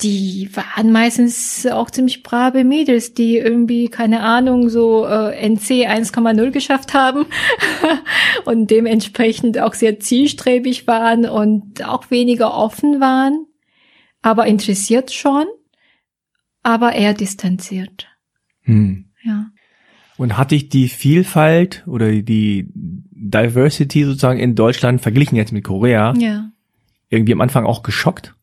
die 0.00 0.48
waren 0.54 0.92
meistens 0.92 1.66
auch 1.66 1.90
ziemlich 1.90 2.22
brave 2.22 2.62
Mädels, 2.62 3.14
die 3.14 3.36
irgendwie, 3.36 3.88
keine 3.88 4.20
Ahnung, 4.20 4.68
so 4.68 5.04
äh, 5.04 5.36
NC 5.48 5.88
1,0 5.88 6.50
geschafft 6.52 6.94
haben 6.94 7.26
und 8.44 8.70
dementsprechend 8.70 9.58
auch 9.58 9.74
sehr 9.74 9.98
zielstrebig 9.98 10.86
waren 10.86 11.26
und 11.28 11.84
auch 11.84 12.12
weniger 12.12 12.54
offen 12.54 13.00
waren, 13.00 13.46
aber 14.22 14.46
interessiert 14.46 15.10
schon, 15.12 15.46
aber 16.62 16.92
eher 16.92 17.14
distanziert. 17.14 18.06
Hm. 18.62 19.06
Ja. 19.24 19.46
Und 20.16 20.36
hat 20.36 20.52
dich 20.52 20.68
die 20.68 20.88
Vielfalt 20.88 21.84
oder 21.88 22.10
die 22.10 22.68
Diversity 22.74 24.04
sozusagen 24.04 24.38
in 24.38 24.54
Deutschland 24.54 25.00
verglichen 25.00 25.36
jetzt 25.36 25.52
mit 25.52 25.64
Korea 25.64 26.14
Ja. 26.16 26.50
irgendwie 27.08 27.32
am 27.32 27.40
Anfang 27.40 27.66
auch 27.66 27.82
geschockt? 27.82 28.34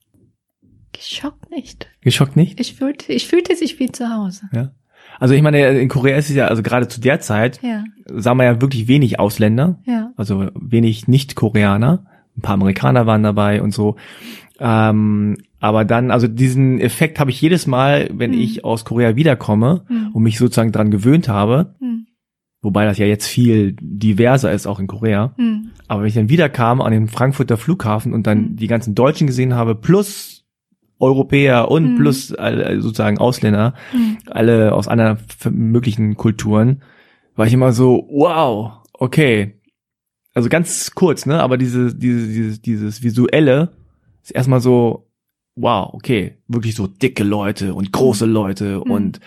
Geschockt 0.92 1.45
nicht. 1.56 1.88
Geschockt 2.02 2.36
nicht? 2.36 2.60
Ich 2.60 2.76
fühlte, 2.76 3.12
ich 3.14 3.28
fühlte 3.28 3.56
sich 3.56 3.80
wie 3.80 3.92
zu 3.92 4.10
Hause. 4.10 4.50
Ja. 4.54 4.72
Also 5.20 5.34
ich 5.34 5.42
meine, 5.42 5.66
in 5.80 5.88
Korea 5.88 6.18
ist 6.18 6.30
es 6.30 6.36
ja, 6.36 6.48
also 6.48 6.62
gerade 6.62 6.88
zu 6.90 7.00
der 7.00 7.20
Zeit, 7.22 7.60
Ja, 7.64 7.84
sah 8.06 8.34
man 8.34 8.46
ja 8.46 8.62
wirklich 8.62 8.88
wenig 8.88 9.20
Ausländer, 9.20 9.80
ja. 9.86 10.12
also 10.18 10.50
wenig 10.60 11.08
Nicht-Koreaner. 11.08 12.06
Ein 12.38 12.42
paar 12.42 12.56
Amerikaner 12.56 13.06
waren 13.06 13.24
dabei 13.24 13.62
und 13.62 13.72
so. 13.74 13.96
Ähm, 14.60 15.38
aber 15.60 15.86
dann, 15.86 16.12
also 16.12 16.28
diesen 16.28 16.80
Effekt 16.80 17.20
habe 17.20 17.32
ich 17.32 17.42
jedes 17.42 17.66
Mal, 17.68 18.10
wenn 18.14 18.34
Hm. 18.34 18.40
ich 18.40 18.64
aus 18.66 18.86
Korea 18.86 19.16
wiederkomme 19.16 19.84
Hm. 19.88 20.10
und 20.14 20.24
mich 20.24 20.38
sozusagen 20.38 20.72
dran 20.72 20.92
gewöhnt 20.92 21.28
habe, 21.30 21.76
Hm. 21.80 22.08
wobei 22.62 22.86
das 22.86 22.98
ja 22.98 23.06
jetzt 23.06 23.28
viel 23.28 23.76
diverser 23.80 24.52
ist, 24.52 24.68
auch 24.68 24.80
in 24.80 24.88
Korea. 24.88 25.34
Hm. 25.38 25.70
Aber 25.88 26.02
wenn 26.02 26.08
ich 26.10 26.16
dann 26.16 26.30
wiederkam 26.30 26.82
an 26.82 26.92
den 26.92 27.08
Frankfurter 27.08 27.58
Flughafen 27.58 28.14
und 28.14 28.28
dann 28.28 28.38
Hm. 28.50 28.56
die 28.58 28.68
ganzen 28.68 28.96
Deutschen 28.96 29.28
gesehen 29.28 29.54
habe, 29.56 29.76
plus 29.76 30.35
Europäer 31.00 31.70
und 31.70 31.86
Hm. 31.90 31.96
plus 31.98 32.34
alle, 32.34 32.82
sozusagen 32.82 33.18
Ausländer, 33.18 33.74
Hm. 33.92 34.18
alle 34.28 34.74
aus 34.74 34.88
anderen 34.88 35.18
möglichen 35.52 36.16
Kulturen, 36.16 36.82
war 37.36 37.46
ich 37.48 37.54
immer 37.54 37.74
so, 37.74 38.08
wow, 38.12 38.74
okay. 38.94 39.60
Also 40.34 40.50
ganz 40.50 40.92
kurz, 40.96 41.26
ne, 41.26 41.42
aber 41.42 41.58
diese, 41.58 41.94
diese, 41.96 42.28
dieses, 42.28 42.62
dieses 42.62 43.04
visuelle 43.04 43.72
ist 44.24 44.32
erstmal 44.32 44.62
so, 44.62 45.08
wow, 45.56 45.94
okay, 45.94 46.38
wirklich 46.48 46.76
so 46.76 46.88
dicke 46.88 47.24
Leute 47.24 47.74
und 47.74 47.92
große 47.92 48.26
Leute 48.26 48.82
Mhm. 48.84 48.92
und 48.92 49.20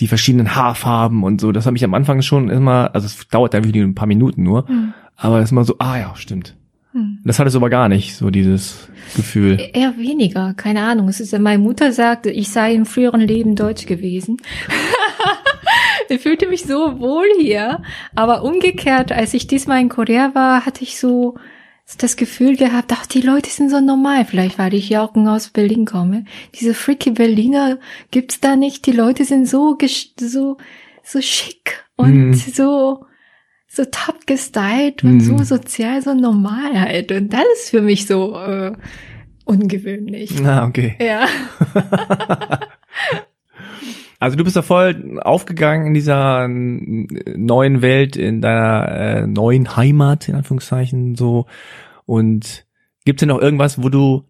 die 0.00 0.06
verschiedenen 0.06 0.54
Haarfarben 0.54 1.24
und 1.24 1.40
so. 1.40 1.50
Das 1.50 1.66
habe 1.66 1.76
ich 1.76 1.82
am 1.84 1.94
Anfang 1.94 2.22
schon 2.22 2.50
immer, 2.50 2.94
also 2.94 3.06
es 3.06 3.26
dauert 3.28 3.54
dann 3.54 3.64
wirklich 3.64 3.82
ein 3.82 3.94
paar 3.96 4.06
Minuten 4.06 4.42
nur, 4.44 4.68
Hm. 4.68 4.92
aber 5.16 5.38
es 5.38 5.46
ist 5.46 5.52
immer 5.52 5.64
so, 5.64 5.76
ah 5.78 5.98
ja, 5.98 6.14
stimmt. 6.16 6.56
Hm. 6.92 7.18
Das 7.24 7.38
hatte 7.38 7.48
es 7.48 7.56
aber 7.56 7.70
gar 7.70 7.88
nicht, 7.88 8.16
so 8.16 8.30
dieses 8.30 8.88
Gefühl. 9.14 9.58
Eher 9.74 9.96
weniger, 9.98 10.54
keine 10.54 10.82
Ahnung. 10.82 11.08
Es 11.08 11.20
ist, 11.20 11.38
meine 11.38 11.58
Mutter 11.62 11.92
sagte, 11.92 12.30
ich 12.30 12.50
sei 12.50 12.74
im 12.74 12.86
früheren 12.86 13.20
Leben 13.20 13.56
deutsch 13.56 13.86
gewesen. 13.86 14.38
ich 16.08 16.20
fühlte 16.20 16.48
mich 16.48 16.64
so 16.64 16.98
wohl 17.00 17.26
hier. 17.40 17.82
Aber 18.14 18.42
umgekehrt, 18.42 19.12
als 19.12 19.34
ich 19.34 19.46
diesmal 19.46 19.80
in 19.80 19.88
Korea 19.88 20.34
war, 20.34 20.64
hatte 20.64 20.82
ich 20.82 20.98
so 20.98 21.36
das 21.98 22.16
Gefühl 22.16 22.56
gehabt, 22.56 22.92
ach, 22.94 23.06
die 23.06 23.22
Leute 23.22 23.48
sind 23.50 23.70
so 23.70 23.80
normal. 23.80 24.24
Vielleicht, 24.24 24.58
weil 24.58 24.74
ich 24.74 24.88
ja 24.90 25.02
auch 25.02 25.14
aus 25.14 25.48
Berlin 25.48 25.86
komme. 25.86 26.24
Diese 26.60 26.74
freaky 26.74 27.12
Berliner 27.12 27.78
gibt's 28.10 28.40
da 28.40 28.56
nicht. 28.56 28.84
Die 28.86 28.92
Leute 28.92 29.24
sind 29.24 29.46
so, 29.46 29.76
so, 30.20 30.56
so 31.02 31.20
schick 31.20 31.84
und 31.96 32.28
Mhm. 32.30 32.34
so, 32.34 33.06
so 33.78 33.84
top 33.90 34.26
gestylt 34.26 35.04
und 35.04 35.14
Mhm. 35.14 35.20
so 35.20 35.38
sozial, 35.38 36.02
so 36.02 36.12
normal 36.12 36.78
halt. 36.78 37.12
Und 37.12 37.32
das 37.32 37.44
ist 37.54 37.70
für 37.70 37.80
mich 37.80 38.06
so 38.06 38.36
äh, 38.36 38.72
ungewöhnlich. 39.44 40.38
Na, 40.42 40.66
okay. 40.66 40.96
Ja. 41.00 41.26
Also 44.20 44.36
du 44.36 44.42
bist 44.42 44.56
da 44.56 44.62
voll 44.62 45.20
aufgegangen 45.22 45.86
in 45.86 45.94
dieser 45.94 46.48
neuen 46.48 47.82
Welt, 47.82 48.16
in 48.16 48.40
deiner 48.40 48.88
äh, 48.90 49.26
neuen 49.28 49.76
Heimat, 49.76 50.28
in 50.28 50.34
Anführungszeichen, 50.34 51.14
so. 51.14 51.46
Und 52.04 52.66
gibt's 53.04 53.20
denn 53.20 53.28
noch 53.28 53.40
irgendwas, 53.40 53.80
wo 53.80 53.88
du 53.90 54.24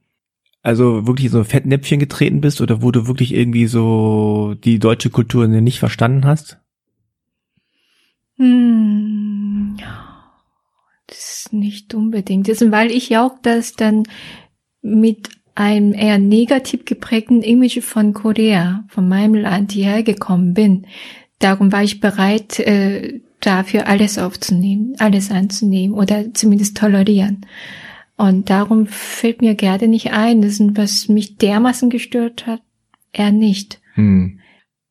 also 0.63 1.07
wirklich 1.07 1.31
so 1.31 1.43
Fettnäpfchen 1.43 2.01
getreten 2.01 2.43
bist 2.43 2.61
oder 2.61 2.83
wo 2.83 2.91
du 2.91 3.07
wirklich 3.07 3.33
irgendwie 3.33 3.67
so 3.67 4.55
die 4.63 4.79
deutsche 4.79 5.09
Kultur 5.09 5.47
nicht 5.47 5.79
verstanden 5.79 6.27
hast? 6.27 6.59
Hm. 8.37 9.38
Das 11.09 11.47
ist 11.47 11.53
nicht 11.53 11.95
unbedingt. 11.95 12.49
Das 12.49 12.63
ist, 12.63 12.71
weil 12.71 12.91
ich 12.91 13.09
ja 13.09 13.27
auch 13.27 13.35
das 13.43 13.73
dann 13.73 14.05
mit 14.83 15.31
einem 15.55 15.93
eher 15.93 16.19
negativ 16.19 16.85
geprägten 16.85 17.43
Image 17.43 17.81
von 17.83 18.13
Korea, 18.13 18.85
von 18.89 19.09
meinem 19.09 19.35
Land 19.35 19.73
hierher 19.73 20.05
gekommen 20.05 20.55
bin. 20.55 20.87
Darum 21.41 21.73
war 21.73 21.83
ich 21.83 22.01
bereit, 22.01 22.61
äh, 22.61 23.21
dafür 23.41 23.89
alles 23.89 24.19
aufzunehmen, 24.19 24.95
alles 24.99 25.31
anzunehmen 25.31 25.97
oder 25.97 26.33
zumindest 26.35 26.77
tolerieren. 26.77 27.47
Und 28.17 28.51
darum 28.51 28.87
fällt 28.87 29.41
mir 29.41 29.55
gerade 29.55 29.89
nicht 29.89 30.13
ein, 30.13 30.43
das 30.43 30.61
ist, 30.61 30.77
was 30.77 31.09
mich 31.09 31.37
dermaßen 31.37 31.89
gestört 31.89 32.47
hat, 32.47 32.61
eher 33.13 33.33
nicht. 33.33 33.81
Hm. 33.95 34.41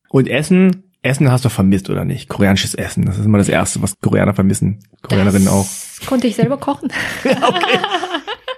Und 0.10 0.28
Essen, 0.28 0.84
Essen 1.02 1.32
hast 1.32 1.46
du 1.46 1.50
vermisst 1.50 1.90
oder 1.90 2.06
nicht? 2.06 2.30
Koreanisches 2.30 2.74
Essen, 2.74 3.06
das 3.06 3.18
ist 3.18 3.26
immer 3.26 3.38
das 3.38 3.50
Erste, 3.50 3.82
was 3.82 4.00
Koreaner 4.00 4.34
vermissen. 4.34 4.80
Koreanerinnen 5.02 5.50
auch. 5.50 5.68
Das 5.98 6.08
konnte 6.08 6.28
ich 6.28 6.36
selber 6.36 6.58
kochen. 6.60 6.92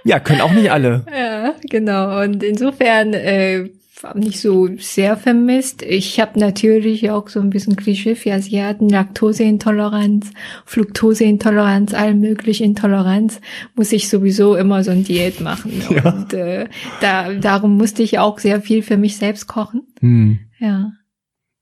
Ja, 0.04 0.18
können 0.20 0.40
auch 0.40 0.52
nicht 0.52 0.70
alle. 0.70 1.04
Ja, 1.14 1.54
genau. 1.68 2.22
Und 2.22 2.42
insofern 2.42 3.12
äh, 3.12 3.68
nicht 4.14 4.40
so 4.40 4.68
sehr 4.78 5.16
vermisst. 5.16 5.82
Ich 5.82 6.20
habe 6.20 6.38
natürlich 6.38 7.10
auch 7.10 7.28
so 7.28 7.40
ein 7.40 7.50
bisschen 7.50 7.76
Klischee 7.76 8.14
für 8.14 8.32
Asiaten, 8.32 8.88
Laktoseintoleranz, 8.88 10.30
Fructoseintoleranz, 10.64 11.94
all 11.94 12.14
mögliche 12.14 12.64
Intoleranz, 12.64 13.40
muss 13.74 13.92
ich 13.92 14.08
sowieso 14.08 14.56
immer 14.56 14.82
so 14.84 14.90
ein 14.90 15.04
Diät 15.04 15.40
machen. 15.40 15.82
Ja. 15.90 16.12
Und 16.12 16.32
äh, 16.32 16.66
da, 17.00 17.32
darum 17.34 17.76
musste 17.76 18.02
ich 18.02 18.18
auch 18.18 18.38
sehr 18.38 18.60
viel 18.60 18.82
für 18.82 18.96
mich 18.96 19.16
selbst 19.16 19.46
kochen. 19.46 19.82
Hm. 20.00 20.38
Ja. 20.58 20.92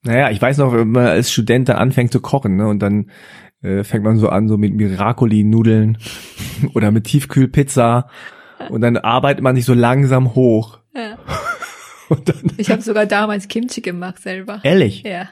Naja, 0.04 0.30
ich 0.30 0.40
weiß 0.40 0.58
noch, 0.58 0.72
wenn 0.72 0.90
man 0.90 1.06
als 1.06 1.32
Student 1.32 1.68
dann 1.68 1.76
anfängt 1.76 2.12
zu 2.12 2.20
kochen, 2.20 2.56
ne, 2.56 2.68
und 2.68 2.80
dann 2.80 3.10
äh, 3.62 3.84
fängt 3.84 4.04
man 4.04 4.18
so 4.18 4.28
an, 4.28 4.48
so 4.48 4.56
mit 4.56 4.74
Miracoli-Nudeln 4.74 5.98
oder 6.74 6.90
mit 6.90 7.04
Tiefkühlpizza 7.04 8.08
und 8.70 8.80
dann 8.80 8.96
arbeitet 8.96 9.42
man 9.42 9.56
sich 9.56 9.64
so 9.64 9.74
langsam 9.74 10.34
hoch. 10.34 10.78
ja. 10.94 11.18
Und 12.10 12.26
dann, 12.26 12.52
Ich 12.56 12.70
habe 12.70 12.80
sogar 12.80 13.04
damals 13.04 13.48
Kimchi 13.48 13.82
gemacht 13.82 14.22
selber. 14.22 14.60
ehrlich, 14.62 15.02
Ja. 15.02 15.28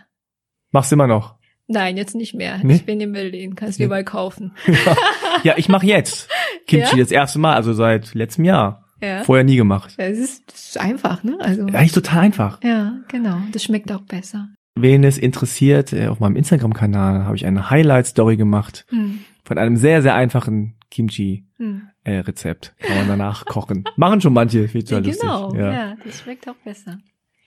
machst 0.73 0.91
du 0.93 0.97
immer 0.97 1.07
noch. 1.07 1.37
Nein, 1.69 1.97
jetzt 1.97 2.15
nicht 2.15 2.35
mehr. 2.35 2.59
Nee? 2.63 2.75
Ich 2.75 2.85
bin 2.85 3.01
in 3.01 3.13
Berlin, 3.13 3.55
kannst 3.55 3.79
du 3.79 3.83
Nee. 3.83 3.87
überall 3.87 4.05
kaufen. 4.05 4.53
Ja, 5.43 5.55
ich 5.57 5.71
mache 5.71 5.87
jetzt 5.87 6.29
Kimchi 6.67 6.97
Ja? 6.97 7.03
das 7.03 7.11
erste 7.11 7.39
Mal, 7.39 7.55
also 7.55 7.73
seit 7.73 8.13
letztem 8.15 8.45
Jahr. 8.45 8.85
Ja. 9.01 9.23
Vorher 9.25 9.43
nie 9.45 9.57
gemacht. 9.57 9.95
Es 9.97 10.19
ist, 10.19 10.53
das 10.53 10.69
ist 10.69 10.79
einfach, 10.81 11.23
ne? 11.25 11.39
Also. 11.41 11.63
Eigentlich 11.63 11.93
total 11.93 12.21
einfach. 12.25 12.63
Ja, 12.63 12.99
genau. 13.09 13.39
Das 13.53 13.63
schmeckt 13.65 13.91
auch 13.91 14.03
besser. 14.03 14.49
Wen 14.77 15.05
es 15.05 15.19
interessiert, 15.19 15.93
äh, 15.93 16.09
auf 16.09 16.21
meinem 16.21 16.37
Instagram-Kanal 16.37 17.25
habe 17.25 17.35
ich 17.37 17.47
eine 17.47 17.71
Highlight-Story 17.71 18.37
gemacht 18.37 18.85
Hm. 18.91 19.21
von 19.43 19.59
einem 19.59 19.77
sehr, 19.77 20.03
sehr 20.03 20.15
einfachen 20.15 20.75
Kimchi. 20.91 21.47
Hm. 21.57 21.83
Äh, 22.05 22.19
Rezept. 22.19 22.75
Kann 22.79 22.97
man 22.99 23.09
danach 23.09 23.45
kochen. 23.47 23.85
Machen 23.97 24.21
schon 24.21 24.33
manche, 24.35 24.65
ich 24.65 24.91
Ja, 24.91 24.99
lustig. 24.99 25.21
genau, 25.21 25.55
ja. 25.55 25.95
das 26.05 26.21
schmeckt 26.21 26.49
auch 26.49 26.55
besser. 26.65 26.99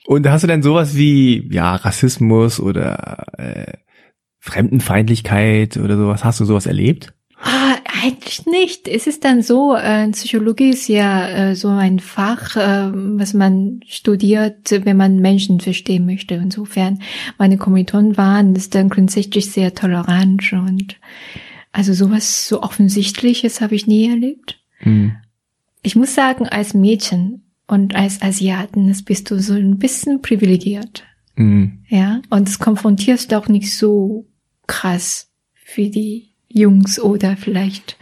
Und 0.06 0.28
hast 0.28 0.42
du 0.44 0.48
denn 0.48 0.64
sowas 0.64 0.96
wie, 0.96 1.48
ja, 1.54 1.76
Rassismus 1.76 2.60
oder 2.60 3.26
äh, 3.38 3.74
Fremdenfeindlichkeit 4.40 5.78
oder 5.78 5.98
sowas? 5.98 6.24
Hast 6.24 6.40
du 6.40 6.46
sowas 6.46 6.66
erlebt? 6.66 7.14
Ah, 7.42 7.76
eigentlich 8.04 8.46
nicht. 8.46 8.88
Es 8.88 9.08
ist 9.08 9.24
dann 9.26 9.42
so, 9.42 9.76
äh, 9.76 10.10
Psychologie 10.12 10.70
ist 10.70 10.88
ja 10.88 11.28
äh, 11.28 11.56
so 11.56 11.70
ein 11.70 12.00
Fach, 12.00 12.56
äh, 12.56 12.92
was 12.94 13.34
man 13.34 13.82
studiert, 13.88 14.72
wenn 14.72 14.98
man 14.98 15.18
Menschen 15.18 15.60
verstehen 15.60 16.06
möchte. 16.06 16.36
Insofern, 16.36 17.02
meine 17.38 17.58
Kommilitonen 17.58 18.18
waren 18.18 18.54
das 18.54 18.70
dann 18.70 18.90
grundsätzlich 18.90 19.52
sehr 19.52 19.74
tolerant 19.74 20.52
und 20.54 20.98
also 21.72 21.94
sowas 21.94 22.48
so 22.48 22.62
Offensichtliches 22.62 23.62
habe 23.62 23.76
ich 23.76 23.88
nie 23.88 24.10
erlebt. 24.10 24.60
Hm. 24.80 25.14
Ich 25.82 25.96
muss 25.96 26.16
sagen, 26.16 26.48
als 26.48 26.74
Mädchen 26.74 27.44
und 27.68 27.96
als 27.96 28.22
Asiaten, 28.22 28.88
das 28.88 29.04
bist 29.04 29.30
du 29.30 29.40
so 29.40 29.54
ein 29.54 29.78
bisschen 29.78 30.22
privilegiert. 30.22 31.04
Hm. 31.36 31.84
Ja, 31.88 32.22
und 32.30 32.48
das 32.48 32.60
konfrontierst 32.60 33.32
du 33.32 33.38
auch 33.38 33.48
nicht 33.48 33.76
so 33.76 34.28
krass 34.68 35.32
wie 35.76 35.90
die 35.90 36.29
Jungs 36.50 37.00
oder 37.00 37.38
vielleicht 37.38 37.98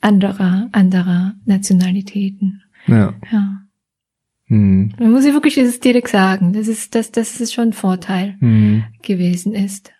anderer, 0.00 0.68
anderer 0.72 1.34
Nationalitäten. 1.44 2.62
Ja. 2.86 3.14
Ja. 3.30 3.58
Hm. 4.46 4.92
Man 4.98 5.12
muss 5.12 5.24
ich 5.24 5.32
wirklich 5.32 5.54
das 5.54 5.80
direkt 5.80 6.08
sagen. 6.08 6.52
Das 6.52 6.68
ist, 6.68 6.94
das, 6.94 7.12
das 7.12 7.40
ist 7.40 7.52
schon 7.54 7.68
ein 7.68 7.72
Vorteil 7.72 8.36
Hm. 8.40 8.84
gewesen 9.02 9.54
ist. 9.54 9.92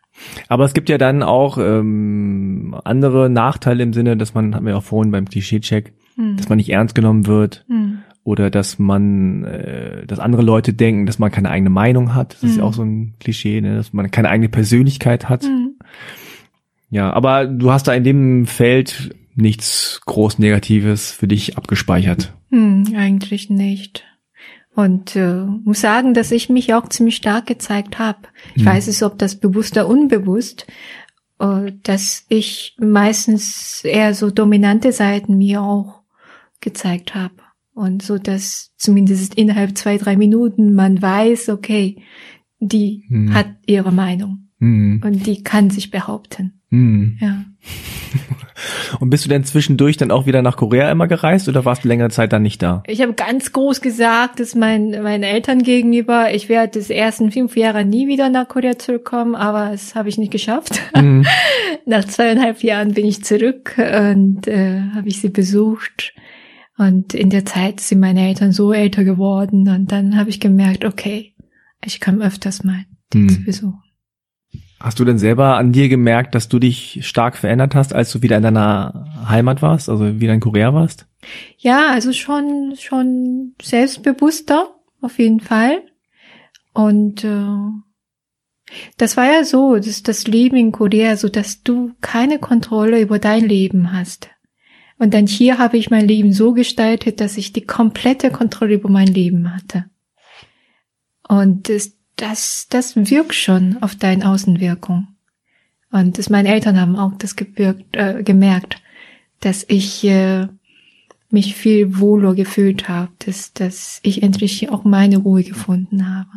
Aber 0.49 0.65
es 0.65 0.75
gibt 0.75 0.89
ja 0.89 0.99
dann 0.99 1.23
auch 1.23 1.57
ähm, 1.59 2.77
andere 2.85 3.31
Nachteile 3.31 3.83
im 3.83 3.93
Sinne, 3.93 4.17
dass 4.17 4.35
man, 4.35 4.55
hatten 4.55 4.67
wir 4.67 4.77
auch 4.77 4.83
vorhin 4.83 5.11
beim 5.13 5.25
Klischee-Check, 5.29 5.93
Hm. 6.17 6.37
dass 6.37 6.49
man 6.49 6.57
nicht 6.57 6.69
ernst 6.71 6.95
genommen 6.95 7.27
wird 7.27 7.65
Hm. 7.69 7.99
oder 8.25 8.51
dass 8.51 8.79
man, 8.79 9.45
äh, 9.45 10.07
dass 10.07 10.19
andere 10.19 10.43
Leute 10.43 10.75
denken, 10.75 11.07
dass 11.07 11.19
man 11.19 11.31
keine 11.31 11.49
eigene 11.51 11.71
Meinung 11.71 12.15
hat. 12.15 12.35
Das 12.35 12.43
ist 12.43 12.57
ja 12.57 12.63
Mhm. 12.63 12.69
auch 12.69 12.75
so 12.75 12.83
ein 12.83 13.15
Klischee, 13.21 13.61
ne? 13.63 13.77
dass 13.77 13.93
man 13.95 14.11
keine 14.11 14.29
eigene 14.29 14.49
Persönlichkeit 14.51 15.29
hat. 15.31 15.45
Hm. 16.93 16.97
Ja, 16.97 17.13
aber 17.13 17.47
du 17.47 17.73
hast 17.73 17.89
da 17.89 17.95
in 17.95 18.05
dem 18.05 18.47
Feld 18.47 19.15
nichts 19.35 20.01
groß 20.07 20.39
Negatives 20.39 21.11
für 21.11 21.27
dich 21.27 21.57
abgespeichert. 21.57 22.35
Hm, 22.51 22.95
eigentlich 22.95 23.49
nicht. 23.51 24.05
Und 24.75 25.17
äh, 25.17 25.45
muss 25.65 25.81
sagen, 25.81 26.15
dass 26.15 26.31
ich 26.31 26.49
mich 26.49 26.73
auch 26.75 26.89
ziemlich 26.89 27.17
stark 27.17 27.47
gezeigt 27.47 27.99
habe. 27.99 28.21
Ich 28.55 28.63
Mhm. 28.63 28.69
weiß 28.69 28.89
es, 28.89 29.03
ob 29.03 29.19
das 29.19 29.37
bewusst 29.41 29.73
oder 29.77 29.87
unbewusst, 29.89 30.67
äh, 31.41 31.73
dass 31.83 32.25
ich 32.29 32.77
meistens 32.79 33.83
eher 33.85 34.15
so 34.15 34.31
dominante 34.31 34.93
Seiten 34.93 35.37
mir 35.37 35.61
auch 35.63 36.03
gezeigt 36.61 37.15
habe. 37.15 37.35
Und 37.75 38.03
so, 38.03 38.19
dass 38.19 38.73
zumindest 38.77 39.35
innerhalb 39.35 39.77
zwei, 39.77 39.97
drei 39.99 40.17
Minuten 40.17 40.75
man 40.75 41.01
weiß, 41.03 41.49
okay, 41.51 42.03
die 42.61 43.05
Mhm. 43.09 43.35
hat 43.35 43.49
ihre 43.67 43.93
Meinung 43.93 44.49
Mhm. 44.59 45.03
und 45.05 45.27
die 45.27 45.43
kann 45.43 45.69
sich 45.71 45.91
behaupten. 45.91 46.61
Mhm. 46.73 47.19
Ja. 47.21 47.45
Und 49.01 49.11
bist 49.11 49.25
du 49.25 49.29
denn 49.29 49.45
zwischendurch 49.45 49.97
dann 49.97 50.11
auch 50.11 50.27
wieder 50.27 50.43
nach 50.43 50.57
Korea 50.57 50.91
immer 50.91 51.07
gereist 51.07 51.49
oder 51.49 51.65
warst 51.65 51.85
du 51.85 51.89
längere 51.89 52.11
Zeit 52.11 52.33
dann 52.33 52.43
nicht 52.43 52.63
da? 52.63 52.83
Ich 52.87 53.01
habe 53.01 53.15
ganz 53.15 53.53
groß 53.53 53.81
gesagt, 53.81 54.41
dass 54.41 54.55
mein, 54.55 54.91
meinen 55.03 55.23
Eltern 55.23 55.63
gegenüber, 55.63 56.33
ich 56.35 56.49
werde 56.49 56.79
das 56.79 56.91
ersten 56.91 57.31
fünf 57.31 57.57
Jahre 57.57 57.85
nie 57.85 58.07
wieder 58.09 58.29
nach 58.29 58.49
Korea 58.49 58.79
zurückkommen, 58.79 59.35
aber 59.35 59.71
das 59.71 59.95
habe 59.95 60.09
ich 60.09 60.19
nicht 60.19 60.33
geschafft. 60.33 60.81
Mhm. 60.97 61.27
Nach 61.87 62.05
zweieinhalb 62.05 62.63
Jahren 62.63 62.95
bin 62.95 63.07
ich 63.07 63.25
zurück 63.25 63.75
und 63.77 64.47
äh, 64.47 64.81
habe 64.95 65.09
ich 65.09 65.21
sie 65.21 65.31
besucht. 65.31 66.15
Und 66.79 67.13
in 67.15 67.29
der 67.31 67.45
Zeit 67.45 67.81
sind 67.81 68.01
meine 68.01 68.27
Eltern 68.29 68.53
so 68.53 68.73
älter 68.73 69.05
geworden 69.05 69.69
und 69.69 69.91
dann 69.93 70.17
habe 70.17 70.31
ich 70.31 70.41
gemerkt, 70.41 70.85
okay, 70.85 71.35
ich 71.85 72.01
kann 72.01 72.23
öfters 72.23 72.65
mal 72.65 72.85
die 73.13 73.27
zu 73.27 73.41
Mhm. 73.41 73.45
besuchen. 73.45 73.83
Hast 74.83 74.99
du 74.99 75.05
denn 75.05 75.19
selber 75.19 75.59
an 75.59 75.71
dir 75.71 75.89
gemerkt, 75.89 76.35
dass 76.35 76.49
du 76.49 76.59
dich 76.59 77.07
stark 77.07 77.37
verändert 77.37 77.77
hast, 77.77 77.95
als 77.95 78.11
du 78.11 78.21
wieder 78.21 78.37
in 78.37 78.43
deiner 78.43 79.07
Heimat 79.29 79.63
warst, 79.63 79.89
also 79.89 80.21
wieder 80.21 80.35
in 80.35 80.41
Korea 80.41 80.75
warst? 80.75 81.07
Ja, 81.57 81.91
also 81.91 82.13
schon, 82.13 82.75
schon 82.77 83.55
selbstbewusster, 83.63 84.75
auf 85.01 85.21
jeden 85.21 85.39
Fall. 85.39 85.83
Und 86.75 87.23
äh, 87.23 87.47
das 88.97 89.17
war 89.17 89.27
ja 89.27 89.45
so, 89.45 89.77
dass 89.77 90.03
das 90.03 90.27
Leben 90.27 90.57
in 90.57 90.73
Korea, 90.73 91.17
so 91.17 91.29
dass 91.29 91.63
du 91.63 91.93
keine 92.01 92.41
Kontrolle 92.41 93.01
über 93.01 93.21
dein 93.21 93.45
Leben 93.45 93.93
hast. 93.93 94.31
Und 94.99 95.15
dann 95.15 95.29
hier 95.29 95.59
habe 95.59 95.77
ich 95.77 95.91
mein 95.91 96.09
Leben 96.09 96.33
so 96.33 96.55
gestaltet, 96.55 97.21
dass 97.21 97.37
ich 97.37 97.53
die 97.53 97.67
komplette 97.67 98.33
Kontrolle 98.33 98.75
über 98.75 98.89
mein 98.89 99.07
Leben 99.07 99.55
hatte. 99.55 99.85
Und 101.29 101.69
das, 101.69 101.93
das, 102.23 102.69
das 102.71 102.95
wirkt 102.95 103.35
schon 103.35 103.83
auf 103.83 103.97
deine 103.97 104.29
Außenwirkung. 104.29 105.09
Und 105.91 106.19
das, 106.19 106.31
meine 106.31 106.49
Eltern 106.49 106.81
haben 106.81 106.97
auch 106.97 107.13
das 107.19 107.35
gewirkt, 107.35 107.97
äh, 107.97 108.23
gemerkt, 108.23 108.81
dass 109.41 109.65
ich 109.69 110.05
äh, 110.05 110.47
mich 111.31 111.57
viel 111.57 111.99
wohler 111.99 112.35
gefühlt 112.35 112.89
habe, 112.89 113.11
dass, 113.27 113.53
dass 113.53 113.99
ich 114.05 114.23
endlich 114.23 114.71
auch 114.71 114.85
meine 114.85 115.19
Ruhe 115.19 115.43
gefunden 115.43 116.09
habe. 116.09 116.31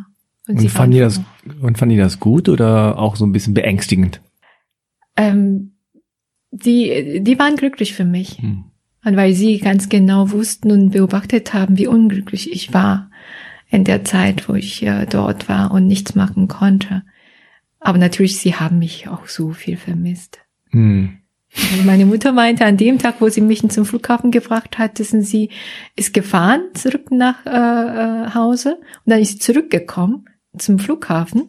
Und, 0.48 0.60
fanden 0.68 0.90
die 0.90 1.00
waren 1.00 1.00
das, 1.00 1.20
und 1.60 1.78
fanden 1.78 1.94
die 1.94 2.00
das 2.00 2.18
gut 2.18 2.48
oder 2.48 2.98
auch 2.98 3.14
so 3.14 3.24
ein 3.24 3.32
bisschen 3.32 3.54
beängstigend? 3.54 4.20
Ähm, 5.16 5.72
die, 6.50 7.20
die 7.20 7.38
waren 7.38 7.56
glücklich 7.56 7.94
für 7.94 8.04
mich. 8.04 8.38
Hm. 8.38 8.64
Und 9.04 9.16
weil 9.16 9.34
sie 9.34 9.58
ganz 9.58 9.88
genau 9.88 10.32
wussten 10.32 10.72
und 10.72 10.90
beobachtet 10.90 11.54
haben, 11.54 11.78
wie 11.78 11.86
unglücklich 11.86 12.50
ich 12.50 12.74
war 12.74 13.08
in 13.68 13.84
der 13.84 14.04
Zeit, 14.04 14.48
wo 14.48 14.54
ich 14.54 14.82
äh, 14.82 15.06
dort 15.06 15.48
war 15.48 15.70
und 15.70 15.86
nichts 15.86 16.14
machen 16.14 16.48
konnte. 16.48 17.02
Aber 17.80 17.98
natürlich, 17.98 18.38
sie 18.38 18.54
haben 18.54 18.78
mich 18.78 19.08
auch 19.08 19.26
so 19.26 19.52
viel 19.52 19.76
vermisst. 19.76 20.38
Hm. 20.70 21.18
Also 21.54 21.84
Meine 21.84 22.06
Mutter 22.06 22.32
meinte, 22.32 22.64
an 22.64 22.76
dem 22.76 22.98
Tag, 22.98 23.16
wo 23.20 23.28
sie 23.28 23.40
mich 23.40 23.66
zum 23.68 23.86
Flughafen 23.86 24.30
gebracht 24.30 24.78
hat, 24.78 24.98
wissen 24.98 25.22
sie, 25.22 25.50
ist 25.94 26.12
gefahren 26.12 26.62
zurück 26.74 27.10
nach 27.10 27.46
äh, 27.46 27.50
äh, 27.50 28.34
Hause 28.34 28.76
und 29.04 29.10
dann 29.10 29.20
ist 29.20 29.32
sie 29.32 29.38
zurückgekommen 29.38 30.26
zum 30.58 30.78
Flughafen. 30.78 31.48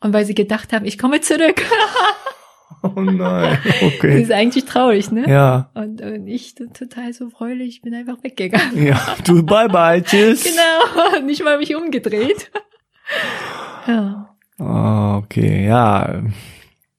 Und 0.00 0.12
weil 0.12 0.26
sie 0.26 0.34
gedacht 0.34 0.72
haben, 0.72 0.84
ich 0.84 0.98
komme 0.98 1.20
zurück. 1.20 1.62
Oh 2.82 3.00
nein, 3.00 3.58
Das 3.64 3.82
okay. 3.82 4.20
ist 4.22 4.32
eigentlich 4.32 4.64
traurig, 4.64 5.10
ne? 5.12 5.28
Ja, 5.28 5.70
Und, 5.74 6.00
und 6.00 6.26
ich 6.26 6.54
total 6.54 7.12
so 7.12 7.30
freulich, 7.30 7.82
bin 7.82 7.94
einfach 7.94 8.22
weggegangen. 8.22 8.84
ja, 8.86 9.00
du, 9.24 9.42
bye 9.44 9.68
bye, 9.68 10.02
tschüss. 10.02 10.44
Genau, 10.52 11.24
nicht 11.24 11.42
mal 11.44 11.58
mich 11.58 11.74
umgedreht. 11.76 12.50
Ja. 13.86 14.34
Ah, 14.58 15.16
okay, 15.18 15.66
ja. 15.66 16.22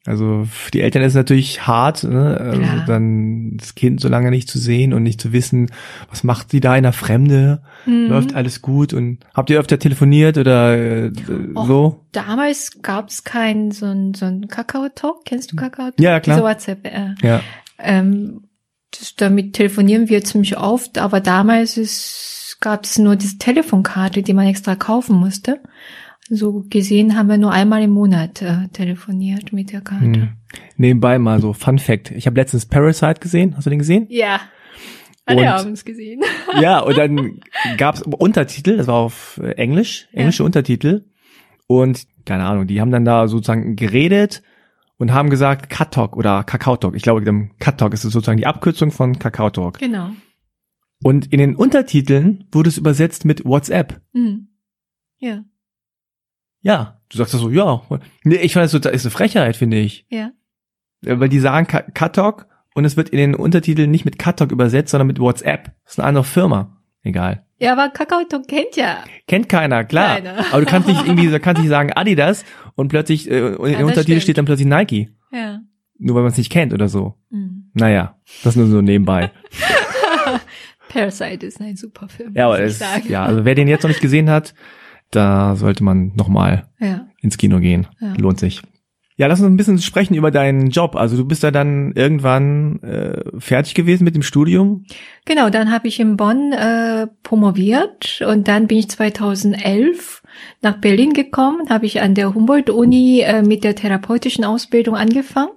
Also 0.06 0.46
für 0.52 0.70
die 0.72 0.82
Eltern 0.82 1.02
ist 1.04 1.14
es 1.14 1.16
natürlich 1.16 1.66
hart, 1.66 2.04
ne? 2.04 2.38
also 2.38 2.60
Klar. 2.62 2.84
dann 2.86 3.56
das 3.56 3.74
Kind 3.74 4.02
so 4.02 4.10
lange 4.10 4.32
nicht 4.32 4.50
zu 4.50 4.60
sehen 4.60 4.94
und 4.94 5.02
nicht 5.02 5.22
zu 5.22 5.32
wissen, 5.32 5.72
was 6.10 6.26
macht 6.26 6.52
sie 6.52 6.60
da 6.60 6.76
in 6.76 6.84
der 6.84 6.92
Fremde, 6.92 7.62
Mhm. 7.86 8.08
läuft 8.10 8.36
alles 8.36 8.62
gut 8.62 8.94
und 8.94 9.20
habt 9.34 9.50
ihr 9.50 9.60
öfter 9.60 9.80
telefoniert 9.80 10.38
oder 10.38 10.78
äh, 10.78 11.12
Och. 11.56 11.68
so? 11.68 12.06
Damals 12.12 12.82
gab's 12.82 13.24
keinen 13.24 13.72
so 13.72 13.86
ein 13.86 14.14
so 14.14 14.26
ein 14.26 14.48
Kakao-Talk. 14.50 15.24
Kennst 15.24 15.54
du 15.54 15.56
Kakao-Talk? 15.56 16.00
Ja, 16.02 16.20
klar. 16.20 16.36
Diese 16.38 16.48
WhatsApp. 16.48 16.86
Äh, 16.86 17.16
Ja. 17.22 17.40
ähm, 17.80 18.44
das, 18.92 19.16
damit 19.16 19.54
telefonieren 19.54 20.10
wir 20.10 20.24
ziemlich 20.24 20.58
oft, 20.58 20.98
aber 20.98 21.22
damals 21.22 21.78
ist, 21.78 22.58
gab's 22.60 22.98
nur 23.00 23.16
diese 23.16 23.38
Telefonkarte, 23.38 24.22
die 24.22 24.34
man 24.34 24.48
extra 24.48 24.76
kaufen 24.76 25.16
musste. 25.16 25.60
So 26.30 26.64
gesehen 26.70 27.18
haben 27.18 27.28
wir 27.28 27.38
nur 27.38 27.52
einmal 27.52 27.84
im 27.84 27.92
Monat 27.92 28.42
äh, 28.42 28.68
telefoniert 28.72 29.52
mit 29.52 29.72
der 29.72 29.82
Karte. 29.82 30.06
Hm. 30.06 30.30
Nebenbei 30.78 31.20
mal 31.20 31.42
so 31.42 31.54
Fun 31.54 31.80
Fact. 31.80 32.12
Ich 32.12 32.28
habe 32.28 32.40
letztens 32.40 32.66
Parasite 32.66 33.20
gesehen. 33.20 33.56
Hast 33.58 33.66
du 33.66 33.70
den 33.70 33.80
gesehen? 33.80 34.08
Ja. 34.10 34.40
Alle 35.26 35.50
haben 35.50 35.72
es 35.72 35.86
gesehen. 35.86 36.22
ja, 36.62 36.80
und 36.80 36.98
dann 36.98 37.40
gab's 37.78 38.02
Untertitel, 38.02 38.78
das 38.78 38.88
war 38.88 38.96
auf 38.96 39.40
äh, 39.42 39.52
Englisch, 39.52 40.08
englische 40.12 40.44
Untertitel. 40.44 41.06
Und 41.68 42.08
keine 42.26 42.44
Ahnung, 42.46 42.68
die 42.68 42.82
haben 42.82 42.92
dann 42.92 43.06
da 43.06 43.28
sozusagen 43.28 43.76
geredet 43.76 44.44
und 44.98 45.14
haben 45.14 45.30
gesagt 45.30 45.70
Katok 45.70 46.16
oder 46.18 46.44
Kakao 46.44 46.78
Talk. 46.78 46.96
Ich 46.96 47.04
glaube, 47.04 47.22
dem 47.22 47.52
Katok 47.58 47.94
ist 47.94 48.02
sozusagen 48.02 48.38
die 48.38 48.48
Abkürzung 48.48 48.92
von 48.92 49.18
Kakao 49.18 49.50
Talk. 49.50 49.80
Genau. 49.80 50.12
Und 51.04 51.32
in 51.32 51.40
den 51.40 51.56
Untertiteln 51.56 52.46
wurde 52.52 52.70
es 52.70 52.78
übersetzt 52.78 53.26
mit 53.26 53.44
WhatsApp. 53.46 54.02
Mhm. 54.14 54.48
Ja. 55.20 55.44
Ja, 56.64 57.00
du 57.10 57.18
sagst 57.18 57.34
das 57.36 57.42
so, 57.42 57.50
ja. 57.50 57.82
Nee, 58.24 58.36
ich 58.38 58.54
fand 58.54 58.64
das 58.64 58.72
so, 58.72 58.80
das 58.80 58.92
ist 58.94 59.06
eine 59.06 59.12
Frechheit, 59.12 59.56
finde 59.56 59.78
ich. 59.78 60.06
Ja. 60.10 60.32
Äh, 61.06 61.20
Weil 61.20 61.30
die 61.30 61.40
sagen 61.40 61.68
Ka- 61.68 61.84
Katok 61.94 62.48
und 62.74 62.86
es 62.86 62.98
wird 62.98 63.10
in 63.10 63.18
den 63.20 63.36
Untertiteln 63.36 63.92
nicht 63.92 64.06
mit 64.06 64.18
Katok 64.18 64.52
übersetzt, 64.52 64.92
sondern 64.92 65.08
mit 65.08 65.20
WhatsApp. 65.20 65.72
Das 65.84 65.94
ist 65.94 66.00
eine 66.00 66.08
andere 66.08 66.24
Firma. 66.24 66.78
Egal. 67.04 67.46
Ja, 67.60 67.74
aber 67.74 67.90
Kakao-Talk 67.90 68.48
kennt 68.48 68.76
ja. 68.76 69.04
Kennt 69.28 69.48
keiner, 69.50 69.84
klar. 69.84 70.16
Keiner. 70.16 70.46
Aber 70.52 70.62
du 70.62 70.66
kannst 70.66 70.88
nicht 70.88 71.06
irgendwie, 71.06 71.28
du 71.30 71.40
kannst 71.40 71.62
nicht 71.62 71.70
sagen 71.70 71.92
Adidas 71.94 72.44
und 72.76 72.88
plötzlich 72.90 73.30
äh, 73.30 73.42
und 73.42 73.68
in 73.68 73.74
Ja, 73.74 73.78
den 73.80 73.80
das 73.80 73.82
Untertitel 73.82 74.04
stimmt. 74.12 74.22
steht 74.24 74.38
dann 74.38 74.46
plötzlich 74.46 74.68
Nike. 74.68 75.10
Ja. 75.32 75.60
Nur 76.00 76.16
weil 76.16 76.24
man 76.24 76.32
es 76.32 76.38
nicht 76.38 76.52
kennt 76.52 76.74
oder 76.74 76.88
so. 76.90 77.16
Mhm. 77.30 77.70
Naja, 77.74 78.18
das 78.44 78.56
nur 78.56 78.68
so 78.68 78.82
nebenbei. 78.82 79.32
Parasite 80.90 81.46
ist 81.46 81.60
ein 81.62 81.76
super 81.76 82.08
Film. 82.08 82.34
Ja, 82.36 82.46
aber 82.46 82.54
muss 82.60 82.66
ich 82.66 82.72
es, 82.74 82.80
sagen. 82.80 83.04
ja, 83.10 83.26
also 83.26 83.46
wer 83.46 83.56
den 83.56 83.68
jetzt 83.68 83.84
noch 83.84 83.90
nicht 83.90 84.02
gesehen 84.02 84.30
hat, 84.30 84.54
da 85.16 85.56
sollte 85.56 85.84
man 85.84 86.12
nochmal 86.16 86.68
ja. 86.80 87.08
ins 87.22 87.38
Kino 87.38 87.60
gehen. 87.60 87.88
Ja. 88.00 88.14
Lohnt 88.18 88.40
sich. 88.40 88.62
Ja, 89.16 89.28
lass 89.28 89.40
uns 89.40 89.48
ein 89.50 89.58
bisschen 89.58 89.78
sprechen 89.78 90.16
über 90.16 90.32
deinen 90.32 90.70
Job. 90.72 90.96
Also 90.96 91.16
du 91.18 91.26
bist 91.26 91.44
ja 91.44 91.52
dann 91.52 91.92
irgendwann 91.94 92.82
äh, 92.82 93.22
fertig 93.40 93.76
gewesen 93.76 94.06
mit 94.06 94.16
dem 94.16 94.24
Studium. 94.24 94.86
Genau, 95.26 95.52
dann 95.52 95.72
habe 95.72 95.88
ich 95.88 96.00
in 96.00 96.18
Bonn 96.18 96.52
äh, 96.52 97.08
promoviert 97.22 98.24
und 98.28 98.48
dann 98.48 98.66
bin 98.66 98.80
ich 98.80 98.90
2011 98.90 100.24
nach 100.62 100.78
Berlin 100.78 101.14
gekommen, 101.14 101.70
habe 101.70 101.86
ich 101.86 102.02
an 102.02 102.16
der 102.16 102.34
Humboldt-Uni 102.34 103.22
äh, 103.22 103.44
mit 103.44 103.64
der 103.64 103.76
therapeutischen 103.76 104.46
Ausbildung 104.46 104.96
angefangen 104.96 105.52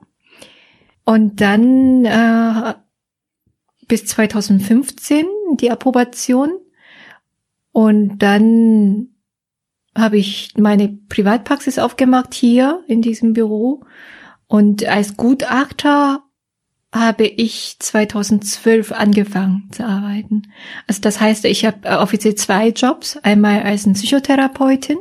und 1.07 1.41
dann 1.41 2.05
äh, 2.05 2.75
bis 3.89 4.05
2015 4.05 5.25
die 5.61 5.71
Approbation 5.71 6.51
und 7.73 8.19
dann 8.19 9.16
habe 9.97 10.19
ich 10.19 10.53
meine 10.57 10.89
Privatpraxis 11.09 11.79
aufgemacht 11.79 12.35
hier 12.35 12.85
in 12.87 13.03
diesem 13.03 13.33
Büro 13.33 13.85
und 14.47 14.87
als 14.87 15.17
Gutachter 15.17 16.23
habe 16.93 17.27
ich 17.27 17.77
2012 17.79 18.93
angefangen 18.93 19.69
zu 19.73 19.85
arbeiten. 19.85 20.43
Also 20.87 21.01
das 21.01 21.21
heißt, 21.21 21.45
ich 21.45 21.65
habe 21.67 21.79
äh, 21.83 21.97
offiziell 21.97 22.35
zwei 22.37 22.69
Jobs. 22.69 23.19
Einmal 23.19 23.63
als 23.63 23.85
Psychotherapeutin 23.93 24.99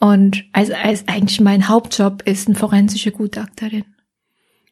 und 0.00 0.44
als, 0.52 0.70
als 0.70 1.08
eigentlich 1.08 1.40
mein 1.40 1.68
Hauptjob 1.68 2.22
ist 2.22 2.48
eine 2.48 2.56
forensische 2.56 3.12
Gutachterin. 3.12 3.84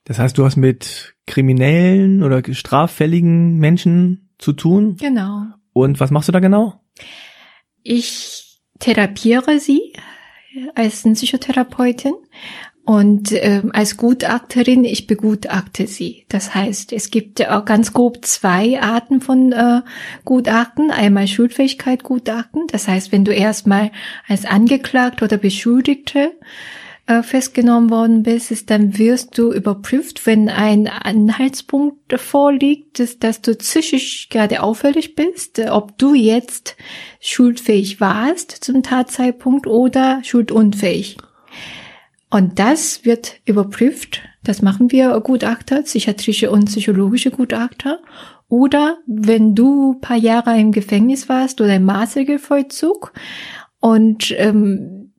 Das 0.05 0.19
heißt, 0.19 0.37
du 0.37 0.45
hast 0.45 0.57
mit 0.57 1.15
kriminellen 1.27 2.23
oder 2.23 2.43
straffälligen 2.55 3.59
Menschen 3.59 4.31
zu 4.39 4.53
tun? 4.53 4.97
Genau. 4.97 5.47
Und 5.73 6.01
was 6.01 6.11
machst 6.11 6.29
du 6.29 6.33
da 6.33 6.41
genau? 6.41 6.81
Ich 7.83 8.46
therapiere 8.79 9.59
sie 9.59 9.93
als 10.75 11.05
eine 11.05 11.15
Psychotherapeutin 11.15 12.15
und 12.87 13.33
äh, 13.33 13.63
als 13.73 13.97
Gutachterin, 13.97 14.85
ich 14.85 15.09
begutachte 15.09 15.89
sie. 15.89 16.25
Das 16.29 16.55
heißt, 16.55 16.93
es 16.93 17.11
gibt 17.11 17.45
auch 17.47 17.65
ganz 17.65 17.93
grob 17.93 18.25
zwei 18.25 18.81
Arten 18.81 19.21
von 19.21 19.51
äh, 19.51 19.83
Gutachten. 20.25 20.93
Einmal 20.93 21.27
Schuldfähigkeit 21.27 22.05
Gutachten. 22.05 22.69
Das 22.69 22.87
heißt, 22.87 23.11
wenn 23.11 23.25
du 23.25 23.35
erstmal 23.35 23.91
als 24.29 24.45
Angeklagt 24.45 25.21
oder 25.23 25.37
Beschuldigte 25.37 26.31
äh, 27.07 27.23
festgenommen 27.23 27.91
worden 27.91 28.23
bist, 28.23 28.51
ist, 28.51 28.69
dann 28.71 28.99
wirst 28.99 29.39
du 29.39 29.53
überprüft, 29.53 30.27
wenn 30.27 30.49
ein 30.49 30.89
Anhaltspunkt 30.89 32.19
vorliegt, 32.21 32.99
dass, 32.99 33.19
dass 33.19 33.43
du 33.43 33.55
psychisch 33.55 34.29
gerade 34.29 34.63
auffällig 34.63 35.15
bist, 35.15 35.61
ob 35.71 35.99
du 35.99 36.15
jetzt 36.15 36.77
schuldfähig 37.21 38.01
warst 38.01 38.51
zum 38.51 38.83
Tatzeitpunkt 38.83 39.67
oder 39.67 40.21
schuldunfähig. 40.25 41.17
Und 42.29 42.59
das 42.59 43.05
wird 43.05 43.41
überprüft. 43.45 44.23
Das 44.43 44.61
machen 44.61 44.91
wir 44.91 45.21
Gutachter, 45.21 45.83
psychiatrische 45.83 46.51
und 46.51 46.67
psychologische 46.67 47.31
Gutachter. 47.31 48.01
Oder 48.49 48.99
wenn 49.07 49.55
du 49.55 49.95
paar 50.01 50.17
Jahre 50.17 50.59
im 50.59 50.73
Gefängnis 50.73 51.29
warst 51.29 51.61
oder 51.61 51.77
im 51.77 51.85
Maßregelvollzug 51.85 53.13
und 53.81 54.33
ähm, 54.37 55.15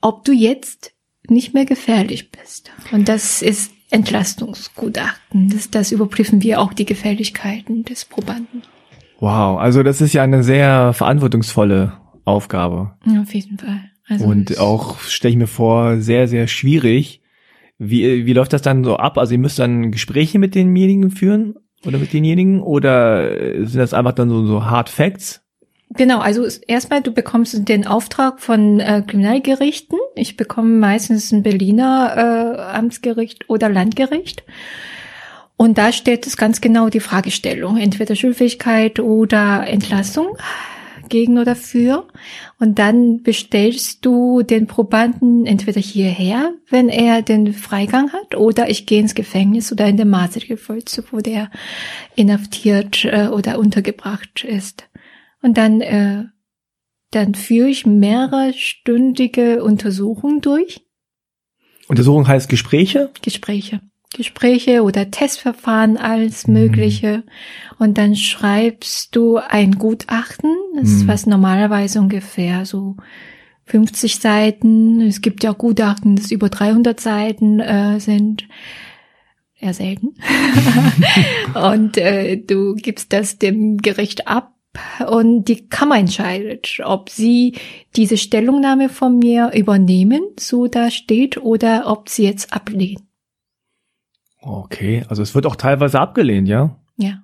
ob 0.00 0.24
du 0.24 0.32
jetzt 0.32 0.91
nicht 1.28 1.54
mehr 1.54 1.64
gefährlich 1.64 2.30
bist. 2.30 2.70
Und 2.90 3.08
das 3.08 3.42
ist 3.42 3.72
Entlastungsgutachten. 3.90 5.50
Das, 5.50 5.70
das 5.70 5.92
überprüfen 5.92 6.42
wir 6.42 6.60
auch 6.60 6.72
die 6.72 6.86
Gefährlichkeiten 6.86 7.84
des 7.84 8.04
Probanden. 8.04 8.62
Wow, 9.20 9.58
also 9.60 9.82
das 9.82 10.00
ist 10.00 10.14
ja 10.14 10.22
eine 10.22 10.42
sehr 10.42 10.92
verantwortungsvolle 10.94 11.92
Aufgabe. 12.24 12.92
Auf 13.20 13.34
jeden 13.34 13.58
Fall. 13.58 13.90
Also 14.08 14.24
und 14.24 14.58
auch, 14.58 14.98
stelle 15.00 15.32
ich 15.32 15.38
mir 15.38 15.46
vor, 15.46 15.98
sehr, 15.98 16.26
sehr 16.26 16.48
schwierig. 16.48 17.20
Wie, 17.78 18.26
wie 18.26 18.32
läuft 18.32 18.52
das 18.52 18.62
dann 18.62 18.84
so 18.84 18.96
ab? 18.96 19.18
Also 19.18 19.32
ihr 19.32 19.38
müsst 19.38 19.58
dann 19.58 19.92
Gespräche 19.92 20.38
mit 20.38 20.54
denjenigen 20.54 21.10
führen 21.10 21.54
oder 21.84 21.98
mit 21.98 22.12
denjenigen 22.12 22.60
oder 22.60 23.66
sind 23.66 23.78
das 23.78 23.94
einfach 23.94 24.12
dann 24.12 24.28
so, 24.28 24.46
so 24.46 24.64
Hard 24.64 24.88
Facts? 24.88 25.41
Genau, 25.94 26.20
also 26.20 26.46
erstmal, 26.66 27.02
du 27.02 27.12
bekommst 27.12 27.68
den 27.68 27.86
Auftrag 27.86 28.40
von 28.40 28.80
äh, 28.80 29.02
Kriminalgerichten. 29.06 29.98
Ich 30.14 30.36
bekomme 30.36 30.70
meistens 30.70 31.32
ein 31.32 31.42
Berliner 31.42 32.56
äh, 32.56 32.76
Amtsgericht 32.76 33.48
oder 33.50 33.68
Landgericht. 33.68 34.42
Und 35.56 35.78
da 35.78 35.92
steht 35.92 36.26
es 36.26 36.36
ganz 36.36 36.60
genau 36.60 36.88
die 36.88 37.00
Fragestellung, 37.00 37.76
entweder 37.76 38.16
Schulfähigkeit 38.16 39.00
oder 39.00 39.66
Entlassung 39.66 40.36
gegen 41.08 41.38
oder 41.38 41.54
für. 41.54 42.08
Und 42.58 42.78
dann 42.78 43.22
bestellst 43.22 44.04
du 44.04 44.42
den 44.42 44.66
Probanden 44.66 45.44
entweder 45.46 45.80
hierher, 45.80 46.54
wenn 46.70 46.88
er 46.88 47.20
den 47.20 47.52
Freigang 47.52 48.12
hat, 48.12 48.34
oder 48.34 48.70
ich 48.70 48.86
gehe 48.86 49.00
ins 49.00 49.14
Gefängnis 49.14 49.70
oder 49.70 49.86
in 49.86 49.98
den 49.98 50.08
Maßregelvollzug, 50.08 51.12
wo 51.12 51.18
der 51.18 51.50
inhaftiert 52.16 53.04
äh, 53.04 53.28
oder 53.28 53.58
untergebracht 53.58 54.44
ist. 54.44 54.88
Und 55.42 55.58
dann, 55.58 55.80
äh, 55.80 56.24
dann 57.10 57.34
führe 57.34 57.68
ich 57.68 57.84
mehrere 57.84 58.52
stündige 58.54 59.62
Untersuchungen 59.62 60.40
durch. 60.40 60.80
Untersuchung 61.88 62.26
heißt 62.26 62.48
Gespräche? 62.48 63.10
Gespräche. 63.20 63.80
Gespräche 64.14 64.82
oder 64.82 65.10
Testverfahren, 65.10 65.96
alles 65.96 66.46
mhm. 66.46 66.54
Mögliche. 66.54 67.24
Und 67.78 67.98
dann 67.98 68.14
schreibst 68.14 69.14
du 69.16 69.36
ein 69.36 69.78
Gutachten, 69.78 70.54
das 70.76 70.88
mhm. 70.88 70.96
ist 70.96 71.08
was 71.08 71.26
normalerweise 71.26 72.00
ungefähr 72.00 72.64
so 72.64 72.96
50 73.66 74.16
Seiten. 74.16 75.00
Es 75.00 75.20
gibt 75.20 75.42
ja 75.44 75.52
Gutachten, 75.52 76.16
das 76.16 76.30
über 76.30 76.48
300 76.48 77.00
Seiten 77.00 77.60
äh, 77.60 78.00
sind. 78.00 78.48
Eher 79.58 79.74
selten. 79.74 80.14
und 81.54 81.96
äh, 81.96 82.36
du 82.36 82.74
gibst 82.74 83.12
das 83.12 83.38
dem 83.38 83.78
Gericht 83.78 84.28
ab 84.28 84.52
und 85.06 85.44
die 85.44 85.68
Kammer 85.68 85.98
entscheidet, 85.98 86.80
ob 86.84 87.10
sie 87.10 87.56
diese 87.96 88.16
Stellungnahme 88.16 88.88
von 88.88 89.18
mir 89.18 89.52
übernehmen, 89.54 90.22
so 90.38 90.66
da 90.66 90.90
steht, 90.90 91.36
oder 91.38 91.84
ob 91.86 92.08
sie 92.08 92.24
jetzt 92.24 92.52
ablehnen. 92.52 93.06
Okay, 94.40 95.04
also 95.08 95.22
es 95.22 95.34
wird 95.34 95.46
auch 95.46 95.56
teilweise 95.56 96.00
abgelehnt, 96.00 96.48
ja? 96.48 96.76
Ja. 96.96 97.22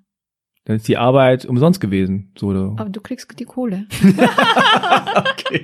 Dann 0.65 0.77
ist 0.77 0.87
die 0.87 0.99
Arbeit 0.99 1.47
umsonst 1.47 1.81
gewesen, 1.81 2.33
so 2.39 2.49
oder? 2.49 2.75
Aber 2.77 2.91
du 2.91 3.01
kriegst 3.01 3.39
die 3.39 3.45
Kohle. 3.45 3.87
okay. 5.17 5.63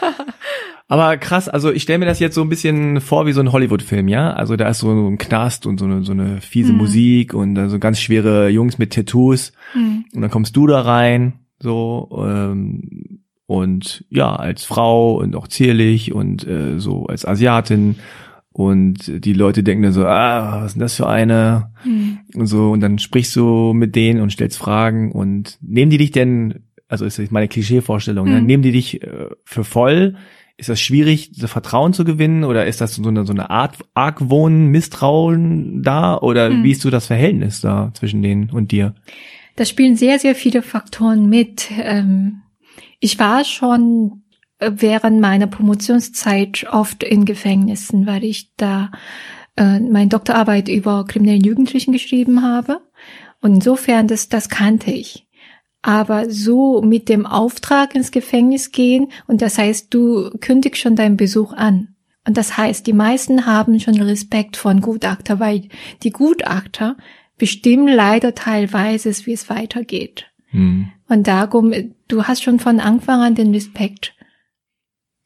Aber 0.88 1.16
krass, 1.16 1.48
also 1.48 1.72
ich 1.72 1.82
stelle 1.82 1.98
mir 1.98 2.06
das 2.06 2.20
jetzt 2.20 2.36
so 2.36 2.42
ein 2.42 2.48
bisschen 2.48 3.00
vor 3.00 3.26
wie 3.26 3.32
so 3.32 3.40
ein 3.40 3.50
Hollywood-Film, 3.50 4.06
ja? 4.06 4.32
Also 4.32 4.54
da 4.54 4.68
ist 4.68 4.78
so 4.78 4.90
ein 4.90 5.18
Knast 5.18 5.66
und 5.66 5.78
so 5.78 5.84
eine, 5.84 6.04
so 6.04 6.12
eine 6.12 6.40
fiese 6.40 6.72
mhm. 6.72 6.78
Musik 6.78 7.34
und 7.34 7.68
so 7.68 7.78
ganz 7.78 8.00
schwere 8.00 8.48
Jungs 8.50 8.78
mit 8.78 8.92
Tattoos. 8.92 9.52
Mhm. 9.74 10.04
Und 10.14 10.22
dann 10.22 10.30
kommst 10.30 10.56
du 10.56 10.66
da 10.66 10.82
rein, 10.82 11.40
so, 11.58 12.24
ähm, 12.24 13.20
und 13.46 14.04
ja, 14.10 14.34
als 14.34 14.64
Frau 14.64 15.18
und 15.18 15.34
auch 15.36 15.48
zierlich 15.48 16.12
und 16.12 16.46
äh, 16.46 16.78
so 16.78 17.06
als 17.06 17.24
Asiatin 17.24 17.96
und 18.56 19.24
die 19.24 19.34
Leute 19.34 19.62
denken 19.62 19.82
dann 19.82 19.92
so, 19.92 20.06
ah, 20.06 20.62
was 20.62 20.68
ist 20.68 20.72
denn 20.74 20.80
das 20.80 20.94
für 20.94 21.08
eine? 21.08 21.72
Mhm. 21.84 22.20
Und 22.34 22.46
so, 22.46 22.70
und 22.70 22.80
dann 22.80 22.98
sprichst 22.98 23.36
du 23.36 23.72
mit 23.72 23.94
denen 23.94 24.20
und 24.20 24.32
stellst 24.32 24.56
Fragen 24.56 25.12
und 25.12 25.58
nehmen 25.60 25.90
die 25.90 25.98
dich 25.98 26.10
denn, 26.10 26.64
also 26.88 27.04
ist 27.04 27.18
das 27.18 27.30
meine 27.30 27.48
Klischeevorstellung, 27.48 28.28
mhm. 28.28 28.46
nehmen 28.46 28.62
die 28.62 28.72
dich 28.72 29.02
äh, 29.02 29.26
für 29.44 29.62
voll? 29.62 30.16
Ist 30.58 30.70
das 30.70 30.80
schwierig, 30.80 31.32
so 31.34 31.48
Vertrauen 31.48 31.92
zu 31.92 32.04
gewinnen 32.04 32.44
oder 32.44 32.66
ist 32.66 32.80
das 32.80 32.94
so 32.94 33.08
eine, 33.08 33.26
so 33.26 33.32
eine 33.32 33.50
Art 33.50 33.76
Argwohn, 33.92 34.68
Misstrauen 34.68 35.82
da 35.82 36.16
oder 36.16 36.48
mhm. 36.48 36.64
wie 36.64 36.70
ist 36.72 36.80
so 36.80 36.90
das 36.90 37.06
Verhältnis 37.06 37.60
da 37.60 37.90
zwischen 37.94 38.22
denen 38.22 38.50
und 38.50 38.72
dir? 38.72 38.94
Da 39.56 39.64
spielen 39.64 39.96
sehr, 39.96 40.18
sehr 40.18 40.34
viele 40.34 40.62
Faktoren 40.62 41.28
mit. 41.28 41.70
Ähm, 41.78 42.42
ich 43.00 43.18
war 43.18 43.44
schon 43.44 44.22
während 44.58 45.20
meiner 45.20 45.46
Promotionszeit 45.46 46.66
oft 46.70 47.02
in 47.02 47.24
Gefängnissen, 47.24 48.06
weil 48.06 48.24
ich 48.24 48.52
da 48.56 48.90
äh, 49.56 49.80
meine 49.80 50.08
Doktorarbeit 50.08 50.68
über 50.68 51.04
kriminellen 51.06 51.44
Jugendlichen 51.44 51.92
geschrieben 51.92 52.42
habe. 52.42 52.80
Und 53.40 53.54
insofern, 53.54 54.08
das, 54.08 54.28
das 54.28 54.48
kannte 54.48 54.90
ich. 54.90 55.25
Aber 55.86 56.28
so 56.28 56.82
mit 56.82 57.08
dem 57.08 57.26
Auftrag 57.26 57.94
ins 57.94 58.10
Gefängnis 58.10 58.72
gehen, 58.72 59.06
und 59.28 59.40
das 59.40 59.56
heißt, 59.56 59.94
du 59.94 60.30
kündigst 60.40 60.82
schon 60.82 60.96
deinen 60.96 61.16
Besuch 61.16 61.52
an. 61.52 61.94
Und 62.26 62.36
das 62.36 62.56
heißt, 62.56 62.88
die 62.88 62.92
meisten 62.92 63.46
haben 63.46 63.78
schon 63.78 64.02
Respekt 64.02 64.56
von 64.56 64.80
Gutachter, 64.80 65.38
weil 65.38 65.68
die 66.02 66.10
Gutachter 66.10 66.96
bestimmen 67.38 67.86
leider 67.86 68.34
teilweise, 68.34 69.12
wie 69.26 69.32
es 69.32 69.48
weitergeht. 69.48 70.26
Hm. 70.46 70.88
Und 71.08 71.28
darum, 71.28 71.72
du 72.08 72.24
hast 72.24 72.42
schon 72.42 72.58
von 72.58 72.80
Anfang 72.80 73.20
an 73.20 73.36
den 73.36 73.54
Respekt. 73.54 74.12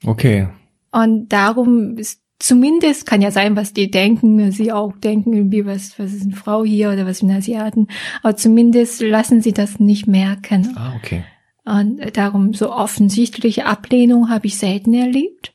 Okay. 0.04 0.48
Und 0.92 1.30
darum 1.30 1.96
ist 1.96 2.19
zumindest 2.40 3.06
kann 3.06 3.22
ja 3.22 3.30
sein, 3.30 3.54
was 3.54 3.72
die 3.72 3.90
denken, 3.90 4.50
sie 4.50 4.72
auch 4.72 4.96
denken, 4.96 5.34
irgendwie, 5.34 5.64
was, 5.64 5.98
was 5.98 6.12
ist 6.12 6.24
eine 6.24 6.34
Frau 6.34 6.64
hier 6.64 6.90
oder 6.90 7.06
was 7.06 7.18
sind 7.18 7.30
Asiaten. 7.30 7.86
Aber 8.22 8.36
zumindest 8.36 9.00
lassen 9.00 9.40
sie 9.40 9.52
das 9.52 9.78
nicht 9.78 10.08
merken. 10.08 10.74
Ah, 10.74 10.94
okay. 10.96 11.24
Und 11.64 12.16
darum 12.16 12.54
so 12.54 12.72
offensichtliche 12.72 13.66
Ablehnung 13.66 14.30
habe 14.30 14.46
ich 14.46 14.58
selten 14.58 14.94
erlebt. 14.94 15.52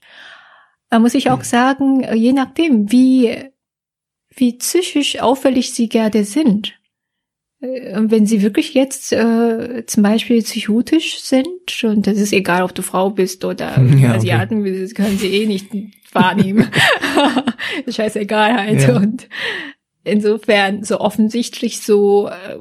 Da 0.89 0.99
muss 0.99 1.15
ich 1.15 1.29
auch 1.31 1.39
hm. 1.39 1.43
sagen, 1.43 2.15
je 2.15 2.31
nachdem, 2.31 2.91
wie, 2.91 3.35
wie 4.33 4.53
psychisch 4.53 5.19
auffällig 5.19 5.73
sie 5.73 5.89
gerade 5.89 6.23
sind, 6.23 6.73
äh, 7.59 7.95
wenn 7.95 8.27
sie 8.27 8.43
wirklich 8.43 8.75
jetzt 8.75 9.11
äh, 9.11 9.83
zum 9.87 10.03
Beispiel 10.03 10.43
psychotisch 10.43 11.19
sind, 11.21 11.83
und 11.83 12.05
das 12.05 12.19
ist 12.19 12.31
egal, 12.31 12.61
ob 12.61 12.75
du 12.75 12.83
Frau 12.83 13.09
bist 13.09 13.43
oder 13.43 13.81
ja, 13.99 14.13
Asiaten, 14.13 14.61
okay. 14.61 14.81
das 14.81 14.93
können 14.93 15.17
sie 15.17 15.27
eh 15.27 15.47
nicht 15.47 15.73
wahrnehmen. 16.15 16.69
Scheißegal 17.89 18.53
halt. 18.55 18.81
Ja. 18.81 18.97
Und 18.97 19.27
insofern 20.03 20.83
so 20.83 20.99
offensichtlich 20.99 21.81
so 21.81 22.29
äh, 22.29 22.57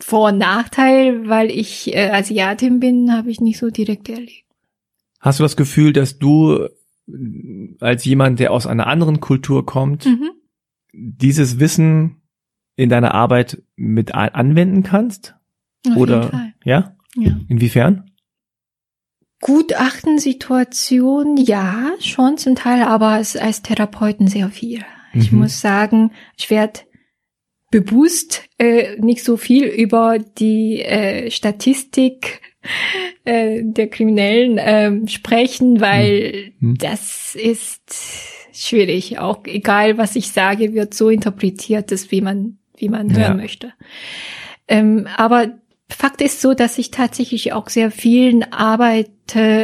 Vor- 0.00 0.28
und 0.28 0.38
Nachteil, 0.38 1.28
weil 1.28 1.50
ich 1.50 1.94
äh, 1.94 2.10
Asiatin 2.10 2.80
bin, 2.80 3.12
habe 3.12 3.30
ich 3.30 3.40
nicht 3.40 3.58
so 3.58 3.70
direkt 3.70 4.08
erlebt. 4.08 4.44
Hast 5.20 5.40
du 5.40 5.42
das 5.42 5.56
Gefühl, 5.56 5.92
dass 5.92 6.18
du 6.18 6.68
als 7.80 8.04
jemand, 8.04 8.38
der 8.38 8.52
aus 8.52 8.66
einer 8.66 8.86
anderen 8.86 9.18
Kultur 9.20 9.64
kommt, 9.66 10.06
mhm 10.06 10.30
dieses 10.92 11.60
Wissen 11.60 12.22
in 12.76 12.88
deiner 12.88 13.14
Arbeit 13.14 13.62
mit 13.76 14.14
anwenden 14.14 14.82
kannst? 14.82 15.36
Auf 15.88 15.96
Oder 15.96 16.52
ja? 16.64 16.96
Ja. 17.16 17.38
Inwiefern? 17.48 18.07
Gutachtensituation, 19.40 21.36
ja, 21.36 21.90
schon 22.00 22.38
zum 22.38 22.54
Teil, 22.56 22.82
aber 22.82 23.08
als, 23.08 23.36
als 23.36 23.62
Therapeuten 23.62 24.26
sehr 24.28 24.48
viel. 24.48 24.84
Ich 25.14 25.32
Mhm. 25.32 25.38
muss 25.40 25.60
sagen, 25.60 26.12
ich 26.36 26.50
werde 26.50 26.80
bewusst 27.70 28.44
äh, 28.58 28.96
nicht 29.00 29.22
so 29.24 29.36
viel 29.36 29.64
über 29.64 30.18
die 30.18 30.80
äh, 30.82 31.30
Statistik 31.30 32.40
äh, 33.24 33.62
der 33.62 33.88
Kriminellen 33.88 34.58
ähm, 34.60 35.06
sprechen, 35.08 35.80
weil 35.80 36.52
Mhm. 36.60 36.76
das 36.78 37.34
ist 37.34 37.82
schwierig. 38.52 39.18
Auch 39.18 39.44
egal, 39.44 39.98
was 39.98 40.16
ich 40.16 40.32
sage, 40.32 40.72
wird 40.74 40.94
so 40.94 41.10
interpretiert, 41.10 41.92
dass 41.92 42.10
wie 42.10 42.20
man 42.20 42.58
wie 42.76 42.88
man 42.88 43.10
hören 43.10 43.20
Ja. 43.22 43.34
möchte. 43.34 43.72
Ähm, 44.68 45.06
aber 45.16 45.58
Fakt 45.90 46.20
ist 46.20 46.40
so, 46.40 46.54
dass 46.54 46.78
ich 46.78 46.90
tatsächlich 46.90 47.52
auch 47.52 47.68
sehr 47.68 47.90
vielen 47.90 48.52
arbeite, 48.52 49.08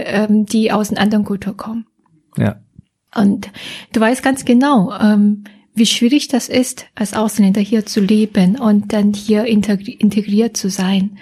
ähm, 0.06 0.46
die 0.46 0.72
aus 0.72 0.90
einer 0.90 1.00
anderen 1.00 1.24
Kultur 1.24 1.56
kommen. 1.56 1.86
Ja. 2.36 2.56
Und 3.14 3.50
du 3.92 4.00
weißt 4.00 4.22
ganz 4.22 4.44
genau, 4.44 4.92
ähm, 4.98 5.44
wie 5.74 5.86
schwierig 5.86 6.28
das 6.28 6.48
ist, 6.48 6.86
als 6.94 7.14
Ausländer 7.14 7.60
hier 7.60 7.84
zu 7.84 8.00
leben 8.00 8.58
und 8.58 8.92
dann 8.92 9.12
hier 9.12 9.44
integri 9.44 9.92
integriert 9.92 10.56
zu 10.56 10.70
sein. 10.70 11.18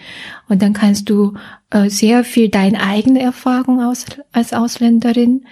Und 0.48 0.62
dann 0.62 0.74
kannst 0.74 1.08
du 1.08 1.34
äh, 1.70 1.88
sehr 1.88 2.22
viel 2.22 2.48
deine 2.48 2.82
eigene 2.82 3.20
Erfahrung 3.20 3.82
aus, 3.82 4.04
als 4.30 4.52
Ausländerin 4.52 5.46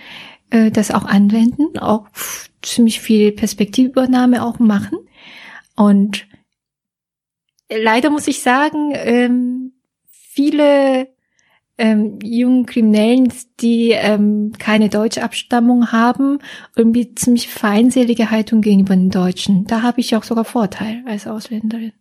äh, 0.51 0.71
das 0.71 0.91
auch 0.91 1.05
anwenden, 1.05 1.79
auch 1.79 2.09
ziemlich 2.63 3.01
viel 3.01 3.33
Perspektivübernahme 3.33 4.45
auch 4.45 4.59
machen. 4.59 4.99
Und 5.77 6.27
leider 7.71 8.11
muss 8.11 8.29
ich 8.29 8.43
sagen, 8.43 8.93
ähm, 8.95 9.73
viele 10.11 11.09
ähm, 11.79 12.19
jungen 12.23 12.67
Kriminellen, 12.67 13.33
die 13.61 13.93
ähm, 13.93 14.53
keine 14.59 14.91
deutsche 14.91 15.23
Abstammung 15.23 15.93
haben, 15.93 16.39
irgendwie 16.77 17.15
ziemlich 17.15 17.49
feindselige 17.49 18.31
Haltung 18.31 18.61
gegenüber 18.61 18.95
den 18.95 19.11
Deutschen. 19.11 19.65
Da 19.67 19.83
habe 19.83 20.01
ich 20.01 20.15
auch 20.15 20.25
sogar 20.25 20.45
Vorteil 20.45 21.03
als 21.07 21.27
Ausländerin. 21.27 21.93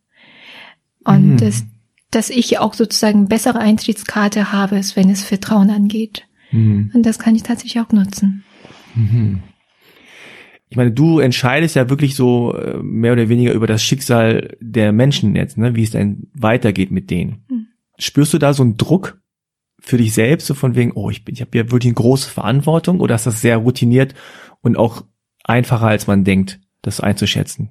Und 1.05 1.33
Mhm. 1.33 1.37
das, 1.37 1.63
dass 2.11 2.29
ich 2.29 2.59
auch 2.59 2.73
sozusagen 2.73 3.29
bessere 3.29 3.59
Eintrittskarte 3.59 4.51
habe, 4.51 4.81
wenn 4.95 5.09
es 5.09 5.23
Vertrauen 5.23 5.69
angeht. 5.69 6.27
Mhm. 6.51 6.91
Und 6.93 7.05
das 7.05 7.17
kann 7.17 7.35
ich 7.35 7.43
tatsächlich 7.43 7.79
auch 7.79 7.91
nutzen. 7.93 8.43
Mhm. 8.95 9.43
Ich 10.69 10.77
meine, 10.77 10.91
du 10.91 11.19
entscheidest 11.19 11.75
ja 11.75 11.89
wirklich 11.89 12.15
so 12.15 12.55
äh, 12.55 12.77
mehr 12.81 13.13
oder 13.13 13.27
weniger 13.27 13.53
über 13.53 13.67
das 13.67 13.83
Schicksal 13.83 14.55
der 14.61 14.91
Menschen 14.91 15.35
jetzt, 15.35 15.57
ne, 15.57 15.75
wie 15.75 15.83
es 15.83 15.91
dann 15.91 16.27
weitergeht 16.33 16.91
mit 16.91 17.09
denen. 17.09 17.43
Mhm. 17.49 17.67
Spürst 17.97 18.33
du 18.33 18.37
da 18.37 18.53
so 18.53 18.63
einen 18.63 18.77
Druck 18.77 19.19
für 19.79 19.97
dich 19.97 20.13
selbst, 20.13 20.47
so 20.47 20.53
von 20.53 20.75
wegen, 20.75 20.91
oh, 20.93 21.09
ich 21.09 21.25
bin, 21.25 21.33
ich 21.33 21.41
habe 21.41 21.57
ja 21.57 21.71
wirklich 21.71 21.89
eine 21.89 21.95
große 21.95 22.29
Verantwortung, 22.29 22.99
oder 22.99 23.15
ist 23.15 23.25
das 23.25 23.41
sehr 23.41 23.57
routiniert 23.57 24.13
und 24.61 24.77
auch 24.77 25.03
einfacher, 25.43 25.87
als 25.87 26.05
man 26.07 26.23
denkt, 26.23 26.59
das 26.81 26.99
einzuschätzen? 26.99 27.69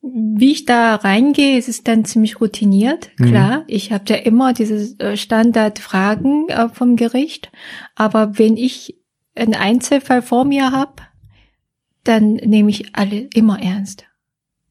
Wie 0.00 0.52
ich 0.52 0.64
da 0.64 0.94
reingehe, 0.94 1.58
ist 1.58 1.68
es 1.68 1.82
dann 1.82 2.04
ziemlich 2.04 2.40
routiniert. 2.40 3.10
Mhm. 3.18 3.26
Klar, 3.26 3.64
ich 3.66 3.92
habe 3.92 4.04
ja 4.08 4.16
immer 4.16 4.52
diese 4.52 4.98
äh, 5.00 5.16
Standardfragen 5.16 6.48
äh, 6.48 6.68
vom 6.68 6.96
Gericht. 6.96 7.50
Aber 7.96 8.38
wenn 8.38 8.56
ich 8.56 8.96
einen 9.34 9.54
Einzelfall 9.54 10.22
vor 10.22 10.44
mir 10.44 10.70
habe, 10.70 11.02
dann 12.08 12.34
nehme 12.34 12.70
ich 12.70 12.94
alle 12.94 13.28
immer 13.34 13.62
ernst. 13.62 14.04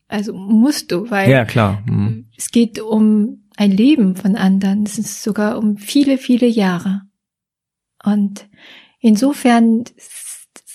Also 0.08 0.34
musst 0.34 0.92
du, 0.92 1.10
weil 1.12 1.30
Ja, 1.30 1.46
klar. 1.46 1.84
Mhm. 1.86 2.28
es 2.36 2.52
geht 2.52 2.80
um 2.80 3.44
ein 3.58 3.72
Leben 3.72 4.16
von 4.16 4.36
anderen. 4.36 4.84
Es 4.84 4.98
ist 4.98 5.24
sogar 5.24 5.58
um 5.58 5.78
viele, 5.78 6.18
viele 6.18 6.48
Jahre. 6.48 7.02
Und 8.04 8.48
insofern, 9.00 9.84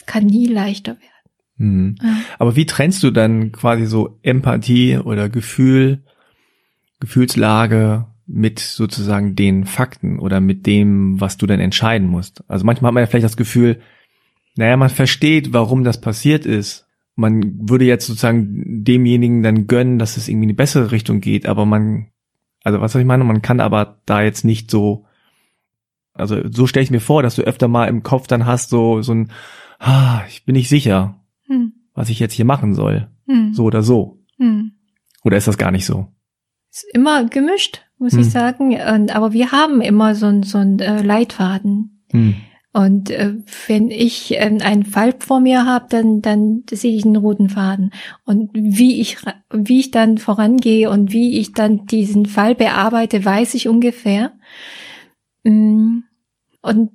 kann 0.06 0.26
nie 0.26 0.46
leichter 0.46 0.92
werden. 0.92 1.08
Mhm. 1.56 1.94
Ja. 2.02 2.16
Aber 2.38 2.56
wie 2.56 2.66
trennst 2.66 3.02
du 3.02 3.10
dann 3.10 3.52
quasi 3.52 3.86
so 3.86 4.18
Empathie 4.22 4.98
oder 4.98 5.28
Gefühl, 5.28 6.02
Gefühlslage 7.00 8.06
mit 8.26 8.58
sozusagen 8.58 9.36
den 9.36 9.64
Fakten 9.64 10.18
oder 10.18 10.40
mit 10.40 10.66
dem, 10.66 11.20
was 11.20 11.36
du 11.36 11.46
dann 11.46 11.60
entscheiden 11.60 12.08
musst? 12.08 12.44
Also 12.48 12.64
manchmal 12.64 12.88
hat 12.88 12.94
man 12.94 13.02
ja 13.02 13.06
vielleicht 13.06 13.24
das 13.24 13.36
Gefühl, 13.36 13.80
naja, 14.56 14.76
man 14.76 14.90
versteht, 14.90 15.52
warum 15.52 15.84
das 15.84 16.00
passiert 16.00 16.46
ist. 16.46 16.86
Man 17.14 17.68
würde 17.68 17.84
jetzt 17.84 18.06
sozusagen 18.06 18.84
demjenigen 18.84 19.42
dann 19.42 19.66
gönnen, 19.66 19.98
dass 19.98 20.16
es 20.16 20.28
irgendwie 20.28 20.44
in 20.44 20.50
eine 20.50 20.56
bessere 20.56 20.90
Richtung 20.92 21.20
geht, 21.20 21.46
aber 21.46 21.66
man, 21.66 22.08
also 22.64 22.80
was 22.80 22.92
soll 22.92 23.02
ich 23.02 23.06
meine, 23.06 23.24
man 23.24 23.42
kann 23.42 23.60
aber 23.60 24.00
da 24.06 24.22
jetzt 24.22 24.44
nicht 24.44 24.70
so, 24.70 25.04
also 26.14 26.40
so 26.50 26.66
stelle 26.66 26.84
ich 26.84 26.90
mir 26.90 27.00
vor, 27.00 27.22
dass 27.22 27.36
du 27.36 27.42
öfter 27.42 27.68
mal 27.68 27.86
im 27.86 28.02
Kopf 28.02 28.26
dann 28.26 28.46
hast, 28.46 28.70
so, 28.70 29.02
so 29.02 29.12
ein, 29.12 29.30
ah, 29.78 30.22
ich 30.28 30.44
bin 30.44 30.54
nicht 30.54 30.68
sicher, 30.68 31.18
Hm. 31.46 31.72
was 31.94 32.08
ich 32.08 32.18
jetzt 32.20 32.34
hier 32.34 32.44
machen 32.44 32.74
soll. 32.74 33.08
Hm. 33.26 33.52
So 33.54 33.64
oder 33.64 33.82
so. 33.82 34.18
Hm. 34.38 34.72
Oder 35.24 35.36
ist 35.36 35.48
das 35.48 35.58
gar 35.58 35.70
nicht 35.70 35.86
so? 35.86 36.08
ist 36.70 36.86
immer 36.94 37.26
gemischt, 37.26 37.82
muss 37.98 38.14
Hm. 38.14 38.20
ich 38.20 38.30
sagen. 38.30 38.70
Und, 38.72 39.14
aber 39.14 39.32
wir 39.32 39.52
haben 39.52 39.80
immer 39.82 40.14
so 40.14 40.26
ein 40.26 40.42
so 40.42 40.56
ein 40.58 40.78
äh, 40.78 41.02
Leitfaden. 41.02 42.02
Und 42.74 43.10
äh, 43.10 43.34
wenn 43.66 43.90
ich 43.90 44.32
äh, 44.32 44.38
einen 44.38 44.84
Fall 44.84 45.14
vor 45.18 45.40
mir 45.40 45.66
habe, 45.66 45.86
dann 45.90 46.22
dann 46.22 46.64
sehe 46.70 46.96
ich 46.96 47.04
einen 47.04 47.16
roten 47.16 47.50
Faden. 47.50 47.92
Und 48.24 48.50
wie 48.54 49.00
ich 49.00 49.18
wie 49.52 49.80
ich 49.80 49.90
dann 49.90 50.18
vorangehe 50.18 50.88
und 50.88 51.12
wie 51.12 51.38
ich 51.38 51.52
dann 51.52 51.86
diesen 51.86 52.26
Fall 52.26 52.54
bearbeite, 52.54 53.24
weiß 53.24 53.54
ich 53.54 53.68
ungefähr. 53.68 54.32
Mm. 55.44 56.00
Und 56.62 56.90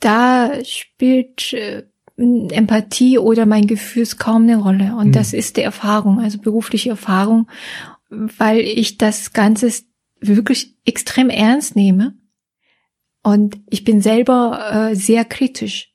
da 0.00 0.52
spielt 0.64 1.52
äh, 1.52 1.84
Empathie 2.16 3.18
oder 3.18 3.46
mein 3.46 3.66
Gefühl 3.66 4.06
kaum 4.18 4.42
eine 4.42 4.58
Rolle. 4.58 4.94
Und 4.96 5.08
Mhm. 5.08 5.12
das 5.12 5.32
ist 5.32 5.56
die 5.56 5.62
Erfahrung, 5.62 6.20
also 6.20 6.38
berufliche 6.38 6.90
Erfahrung, 6.90 7.48
weil 8.10 8.60
ich 8.60 8.98
das 8.98 9.32
Ganze 9.32 9.72
wirklich 10.20 10.76
extrem 10.84 11.30
ernst 11.30 11.74
nehme. 11.74 12.14
Und 13.22 13.58
ich 13.70 13.84
bin 13.84 14.00
selber 14.00 14.90
äh, 14.90 14.96
sehr 14.96 15.24
kritisch, 15.24 15.92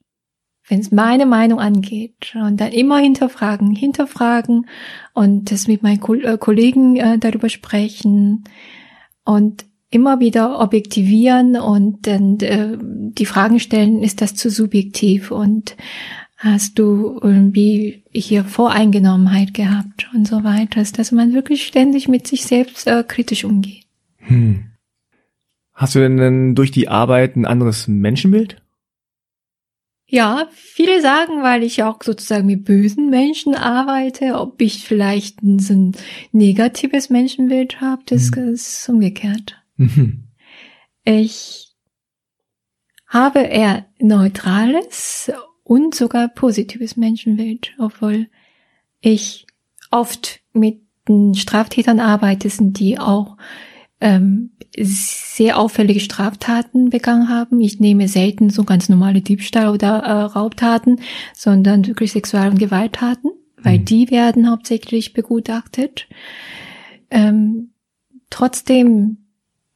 wenn 0.68 0.80
es 0.80 0.92
meine 0.92 1.26
Meinung 1.26 1.60
angeht. 1.60 2.36
Und 2.36 2.62
dann 2.62 2.72
immer 2.72 3.00
hinterfragen, 3.00 3.76
hinterfragen 3.76 4.68
und 5.14 5.52
das 5.52 5.68
mit 5.68 5.84
meinen 5.84 6.00
Ko 6.00 6.14
äh, 6.14 6.38
Kollegen 6.38 6.96
äh, 6.96 7.18
darüber 7.18 7.50
sprechen 7.50 8.46
und 9.26 9.66
immer 9.90 10.20
wieder 10.20 10.60
objektivieren 10.60 11.56
und 11.56 12.08
dann 12.08 12.40
äh, 12.40 12.78
die 12.80 13.26
Fragen 13.26 13.60
stellen, 13.60 14.04
ist 14.04 14.22
das 14.22 14.36
zu 14.36 14.50
subjektiv 14.50 15.32
und 15.32 15.76
hast 16.38 16.78
du 16.78 17.20
irgendwie 17.22 18.04
hier 18.12 18.44
Voreingenommenheit 18.44 19.54
gehabt 19.54 20.10
und 20.14 20.28
so 20.28 20.44
weiter, 20.44 20.84
dass 20.84 21.12
man 21.12 21.34
wirklich 21.34 21.66
ständig 21.66 22.08
mit 22.08 22.28
sich 22.28 22.46
selbst 22.46 22.88
äh, 22.88 23.04
kritisch 23.08 23.44
umgeht. 23.44 23.86
Hm. 24.18 24.67
Hast 25.78 25.94
du 25.94 26.00
denn 26.00 26.56
durch 26.56 26.72
die 26.72 26.88
Arbeit 26.90 27.36
ein 27.36 27.46
anderes 27.46 27.88
Menschenbild? 27.88 28.64
Ja, 30.10 30.48
viele 30.52 31.02
sagen, 31.02 31.44
weil 31.44 31.62
ich 31.62 31.84
auch 31.84 32.02
sozusagen 32.02 32.48
mit 32.48 32.66
bösen 32.66 33.12
Menschen 33.12 33.54
arbeite, 33.54 34.40
ob 34.40 34.60
ich 34.60 34.84
vielleicht 34.86 35.44
ein, 35.44 35.60
so 35.60 35.74
ein 35.74 35.92
negatives 36.32 37.12
Menschenbild 37.12 37.80
habe, 37.80 38.02
das 38.08 38.32
Mhm. 38.32 38.54
ist 38.54 38.90
umgekehrt. 38.90 39.62
Mhm. 39.76 40.24
Ich 41.04 41.76
habe 43.06 43.40
eher 43.42 43.86
neutrales 44.00 45.32
und 45.64 45.94
sogar 45.94 46.28
positives 46.30 46.98
Menschenbild, 46.98 47.74
obwohl 47.78 48.28
ich 49.00 49.46
oft 49.92 50.40
mit 50.54 50.82
den 51.08 51.36
Straftätern 51.36 52.00
arbeite, 52.00 52.50
sind 52.50 52.80
die 52.80 52.98
auch 52.98 53.38
ähm, 54.02 54.52
sehr 54.80 55.58
auffällige 55.58 56.00
Straftaten 56.00 56.90
begangen 56.90 57.30
haben. 57.30 57.60
Ich 57.62 57.80
nehme 57.80 58.08
selten 58.08 58.50
so 58.50 58.64
ganz 58.64 58.90
normale 58.90 59.22
Diebstahl 59.22 59.70
oder 59.70 59.98
äh, 60.04 60.12
Raubtaten, 60.24 61.00
sondern 61.34 61.86
wirklich 61.88 62.12
Sexual- 62.12 62.50
und 62.50 62.60
Gewalttaten, 62.60 63.32
weil 63.58 63.80
Mhm. 63.80 63.86
die 63.86 64.12
werden 64.12 64.50
hauptsächlich 64.50 65.14
begutachtet. 65.14 66.08
Ähm, 67.10 67.72
trotzdem 68.30 69.18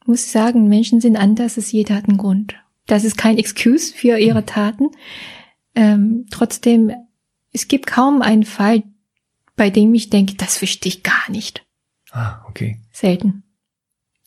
muss 0.06 0.24
ich 0.26 0.30
sagen, 0.30 0.68
Menschen 0.68 1.00
sind 1.00 1.16
anders, 1.16 1.56
es 1.56 1.72
jeder 1.72 1.96
hat 1.96 2.08
einen 2.08 2.18
Grund. 2.18 2.54
Das 2.86 3.04
ist 3.04 3.16
kein 3.16 3.38
Excuse 3.38 3.94
für 3.94 4.18
ihre 4.18 4.44
Taten. 4.44 4.88
Ähm, 5.74 6.26
trotzdem, 6.30 6.92
es 7.52 7.68
gibt 7.68 7.86
kaum 7.86 8.20
einen 8.22 8.44
Fall, 8.44 8.82
bei 9.56 9.70
dem 9.70 9.94
ich 9.94 10.10
denke, 10.10 10.34
das 10.34 10.56
verstehe 10.58 10.90
ich 10.90 11.02
gar 11.02 11.30
nicht. 11.30 11.64
Ah, 12.10 12.44
okay. 12.48 12.78
Selten. 12.92 13.44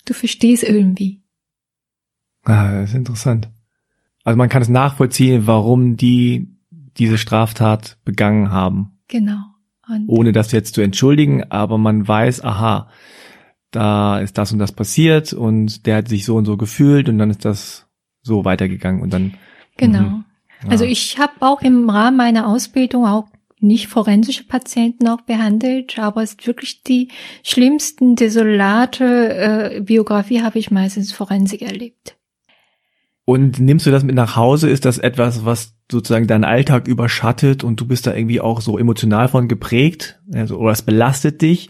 Du 0.06 0.14
verstehst 0.14 0.64
irgendwie. 0.64 1.22
Ah, 2.44 2.72
das 2.72 2.90
ist 2.92 2.96
interessant. 2.96 3.50
Also 4.24 4.38
man 4.38 4.50
kann 4.50 4.62
es 4.62 4.70
nachvollziehen, 4.70 5.48
warum 5.48 5.98
die 5.98 6.48
diese 6.98 7.18
Straftat 7.18 7.98
begangen 8.06 8.52
haben. 8.52 9.00
Genau. 9.08 9.44
Und 9.88 10.08
ohne 10.08 10.32
das 10.32 10.52
jetzt 10.52 10.74
zu 10.74 10.82
entschuldigen, 10.82 11.52
aber 11.52 11.78
man 11.78 12.08
weiß, 12.08 12.44
aha, 12.44 12.90
da 13.72 14.20
ist 14.20 14.38
das 14.38 14.52
und 14.52 14.60
das 14.60 14.72
passiert 14.72 15.34
und 15.34 15.86
der 15.86 15.98
hat 15.98 16.08
sich 16.08 16.26
so 16.26 16.36
und 16.36 16.46
so 16.46 16.58
gefühlt 16.58 17.10
und 17.10 17.18
dann 17.18 17.30
ist 17.30 17.46
das 17.46 17.88
so 18.22 18.46
weitergegangen 18.46 19.02
und 19.02 19.14
dann 19.14 19.34
Genau. 19.78 20.02
Mhm. 20.02 20.26
Ja. 20.64 20.70
Also 20.70 20.86
ich 20.86 21.20
habe 21.20 21.34
auch 21.42 21.62
im 21.62 21.90
Rahmen 21.90 22.18
meiner 22.18 22.48
Ausbildung 22.48 23.06
auch 23.06 23.28
nicht 23.66 23.88
forensische 23.88 24.46
Patienten 24.46 25.08
auch 25.08 25.22
behandelt, 25.22 25.98
aber 26.00 26.24
es 26.24 26.32
ist 26.32 26.48
wirklich 26.48 26.84
die 26.84 27.10
schlimmsten, 27.44 28.16
desolate 28.16 29.76
äh, 29.76 29.82
Biografie 29.82 30.42
habe 30.42 30.60
ich 30.60 30.72
meistens 30.72 31.12
Forensik 31.12 31.62
erlebt. 31.62 32.16
Und 33.26 33.60
nimmst 33.60 33.88
du 33.88 33.92
das 33.92 34.04
mit 34.04 34.16
nach 34.16 34.36
Hause? 34.36 34.70
Ist 34.70 34.86
das 34.86 35.00
etwas, 35.00 35.46
was 35.46 35.74
sozusagen 35.92 36.28
deinen 36.28 36.44
Alltag 36.44 36.88
überschattet 36.88 37.64
und 37.64 37.80
du 37.82 37.88
bist 37.88 38.06
da 38.06 38.14
irgendwie 38.14 38.40
auch 38.40 38.62
so 38.62 38.78
emotional 38.78 39.28
von 39.28 39.48
geprägt? 39.48 40.20
Also, 40.34 40.58
oder 40.58 40.72
es 40.72 40.84
belastet 40.84 41.42
dich? 41.42 41.70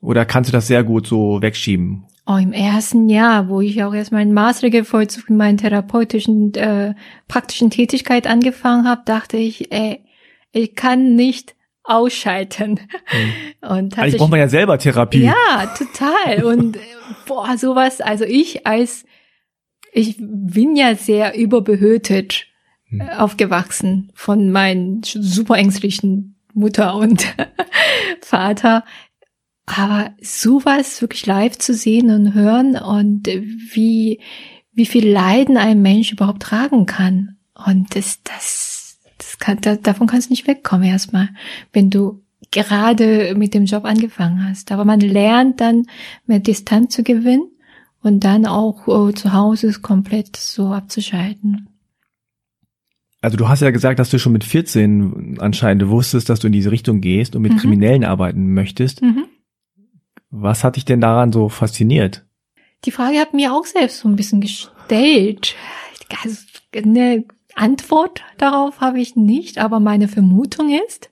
Oder 0.00 0.24
kannst 0.24 0.50
du 0.50 0.52
das 0.52 0.68
sehr 0.68 0.84
gut 0.84 1.06
so 1.06 1.42
wegschieben? 1.42 2.04
Oh, 2.26 2.36
im 2.36 2.52
ersten 2.52 3.08
Jahr, 3.08 3.48
wo 3.48 3.60
ich 3.60 3.82
auch 3.82 3.92
erst 3.92 4.12
meinen 4.12 4.32
Maßregelvollzug 4.32 5.28
in 5.28 5.36
meiner 5.36 5.58
therapeutischen, 5.58 6.54
äh, 6.54 6.94
praktischen 7.28 7.70
Tätigkeit 7.70 8.26
angefangen 8.26 8.88
habe, 8.88 9.02
dachte 9.04 9.36
ich, 9.36 9.72
ey, 9.72 10.00
ich 10.54 10.74
kann 10.74 11.14
nicht 11.14 11.54
ausschalten. 11.82 12.80
Hm. 13.06 13.32
Und 13.68 13.98
Eigentlich 13.98 14.16
braucht 14.16 14.30
man 14.30 14.40
ja 14.40 14.48
selber 14.48 14.78
Therapie. 14.78 15.24
Ja, 15.24 15.74
total. 15.76 16.44
Und 16.44 16.76
äh, 16.76 16.80
boah, 17.26 17.56
sowas, 17.58 18.00
also 18.00 18.24
ich 18.24 18.66
als, 18.66 19.04
ich 19.92 20.16
bin 20.18 20.76
ja 20.76 20.94
sehr 20.94 21.36
überbehütet 21.36 22.46
Hm. 22.94 23.00
äh, 23.00 23.10
aufgewachsen 23.16 24.10
von 24.14 24.50
meinen 24.50 25.02
super 25.02 25.56
ängstlichen 25.56 26.36
Mutter 26.52 26.94
und 26.96 27.26
Vater. 28.20 28.84
Aber 29.66 30.10
sowas 30.20 31.00
wirklich 31.00 31.24
live 31.26 31.56
zu 31.56 31.72
sehen 31.72 32.10
und 32.10 32.34
hören 32.34 32.76
und 32.76 33.26
wie, 33.26 34.20
wie 34.72 34.86
viel 34.86 35.08
Leiden 35.08 35.56
ein 35.56 35.80
Mensch 35.80 36.12
überhaupt 36.12 36.42
tragen 36.42 36.84
kann. 36.84 37.38
Und 37.66 37.96
das, 37.96 38.22
das 38.22 38.73
kann, 39.38 39.60
da, 39.60 39.76
davon 39.76 40.06
kannst 40.06 40.28
du 40.28 40.32
nicht 40.32 40.46
wegkommen 40.46 40.88
erstmal, 40.88 41.28
wenn 41.72 41.90
du 41.90 42.22
gerade 42.50 43.34
mit 43.36 43.54
dem 43.54 43.64
Job 43.64 43.84
angefangen 43.84 44.48
hast. 44.48 44.70
Aber 44.72 44.84
man 44.84 45.00
lernt 45.00 45.60
dann 45.60 45.86
mehr 46.26 46.38
Distanz 46.40 46.94
zu 46.94 47.02
gewinnen 47.02 47.48
und 48.02 48.24
dann 48.24 48.46
auch 48.46 48.86
äh, 48.86 49.14
zu 49.14 49.32
Hause 49.32 49.72
komplett 49.80 50.36
so 50.36 50.68
abzuschalten. 50.68 51.68
Also 53.20 53.38
du 53.38 53.48
hast 53.48 53.60
ja 53.62 53.70
gesagt, 53.70 53.98
dass 53.98 54.10
du 54.10 54.18
schon 54.18 54.34
mit 54.34 54.44
14 54.44 55.38
anscheinend 55.40 55.88
wusstest, 55.88 56.28
dass 56.28 56.40
du 56.40 56.48
in 56.48 56.52
diese 56.52 56.70
Richtung 56.70 57.00
gehst 57.00 57.34
und 57.34 57.42
mit 57.42 57.52
Mhm. 57.52 57.56
Kriminellen 57.56 58.04
arbeiten 58.04 58.52
möchtest. 58.52 59.00
Mhm. 59.00 59.24
Was 60.30 60.62
hat 60.62 60.76
dich 60.76 60.84
denn 60.84 61.00
daran 61.00 61.32
so 61.32 61.48
fasziniert? 61.48 62.26
Die 62.84 62.90
Frage 62.90 63.18
hat 63.18 63.32
mir 63.32 63.54
auch 63.54 63.64
selbst 63.64 64.00
so 64.00 64.08
ein 64.08 64.16
bisschen 64.16 64.42
gestellt. 64.42 65.54
Also 66.22 66.36
eine 66.76 67.24
Antwort 67.54 68.22
darauf 68.38 68.80
habe 68.80 69.00
ich 69.00 69.16
nicht, 69.16 69.58
aber 69.58 69.80
meine 69.80 70.08
Vermutung 70.08 70.70
ist, 70.86 71.10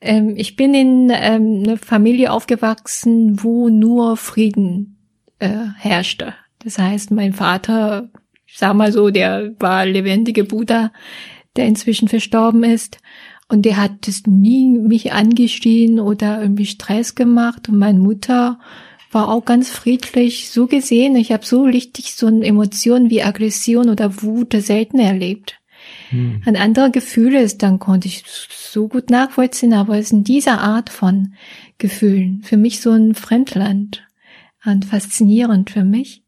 ähm, 0.00 0.34
ich 0.36 0.56
bin 0.56 0.74
in 0.74 1.10
ähm, 1.14 1.62
einer 1.64 1.78
Familie 1.78 2.32
aufgewachsen, 2.32 3.42
wo 3.42 3.68
nur 3.68 4.16
Frieden 4.16 4.98
äh, 5.38 5.66
herrschte. 5.78 6.34
Das 6.58 6.78
heißt, 6.78 7.10
mein 7.12 7.32
Vater, 7.32 8.10
ich 8.46 8.58
sag 8.58 8.74
mal 8.74 8.92
so, 8.92 9.10
der 9.10 9.54
war 9.58 9.86
lebendige 9.86 10.44
Buddha, 10.44 10.92
der 11.56 11.66
inzwischen 11.66 12.08
verstorben 12.08 12.64
ist. 12.64 12.98
Und 13.48 13.62
der 13.62 13.76
hat 13.76 14.08
es 14.08 14.26
nie 14.26 14.78
mich 14.78 15.12
angeschrien 15.12 16.00
oder 16.00 16.40
irgendwie 16.40 16.66
Stress 16.66 17.14
gemacht. 17.14 17.68
Und 17.68 17.78
meine 17.78 17.98
Mutter 17.98 18.58
war 19.12 19.28
auch 19.28 19.44
ganz 19.44 19.70
friedlich. 19.70 20.50
So 20.50 20.66
gesehen, 20.66 21.16
ich 21.16 21.32
habe 21.32 21.44
so 21.44 21.62
richtig 21.62 22.14
so 22.14 22.26
eine 22.26 22.44
Emotion 22.44 23.10
wie 23.10 23.22
Aggression 23.22 23.88
oder 23.88 24.22
Wut 24.22 24.54
selten 24.58 24.98
erlebt. 24.98 25.58
Hm. 26.10 26.42
Ein 26.44 26.56
anderer 26.56 26.90
Gefühle 26.90 27.42
ist, 27.42 27.62
dann 27.62 27.78
konnte 27.78 28.08
ich 28.08 28.24
so 28.26 28.88
gut 28.88 29.10
nachvollziehen, 29.10 29.74
aber 29.74 29.98
es 29.98 30.06
ist 30.06 30.12
in 30.12 30.24
dieser 30.24 30.60
Art 30.60 30.90
von 30.90 31.34
Gefühlen 31.78 32.42
für 32.42 32.56
mich 32.56 32.80
so 32.80 32.90
ein 32.90 33.14
Fremdland 33.14 34.06
und 34.64 34.84
faszinierend 34.84 35.70
für 35.70 35.84
mich. 35.84 36.22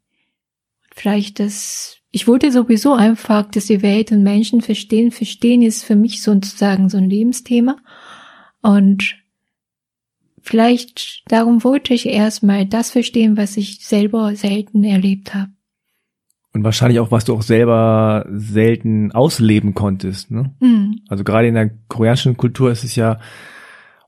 Vielleicht 0.93 1.39
das, 1.39 1.97
ich 2.11 2.27
wollte 2.27 2.51
sowieso 2.51 2.93
einfach, 2.93 3.49
dass 3.51 3.65
die 3.65 3.81
Welt 3.81 4.11
und 4.11 4.23
Menschen 4.23 4.61
verstehen. 4.61 5.11
Verstehen 5.11 5.61
ist 5.61 5.83
für 5.83 5.95
mich 5.95 6.21
sozusagen 6.21 6.89
so 6.89 6.97
ein 6.97 7.09
Lebensthema. 7.09 7.77
Und 8.61 9.15
vielleicht 10.45 11.23
darum 11.27 11.63
wollte 11.63 11.93
ich 11.93 12.07
erstmal 12.07 12.65
das 12.65 12.91
verstehen, 12.91 13.37
was 13.37 13.57
ich 13.57 13.85
selber 13.85 14.35
selten 14.35 14.83
erlebt 14.83 15.33
habe. 15.33 15.51
Und 16.53 16.63
wahrscheinlich 16.63 16.99
auch, 17.01 17.11
was 17.11 17.25
du 17.25 17.33
auch 17.33 17.41
selber 17.41 18.25
selten 18.29 19.11
ausleben 19.11 19.73
konntest. 19.73 20.31
Ne? 20.31 20.55
Mhm. 20.61 21.01
Also 21.09 21.25
gerade 21.25 21.47
in 21.47 21.55
der 21.55 21.71
koreanischen 21.89 22.37
Kultur 22.37 22.71
ist 22.71 22.85
es 22.85 22.95
ja 22.95 23.19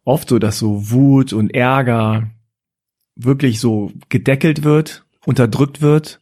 oft 0.05 0.29
so, 0.29 0.39
dass 0.39 0.57
so 0.57 0.89
Wut 0.89 1.33
und 1.33 1.53
Ärger 1.53 2.29
wirklich 3.15 3.59
so 3.59 3.91
gedeckelt 4.07 4.63
wird, 4.63 5.05
unterdrückt 5.25 5.81
wird 5.81 6.21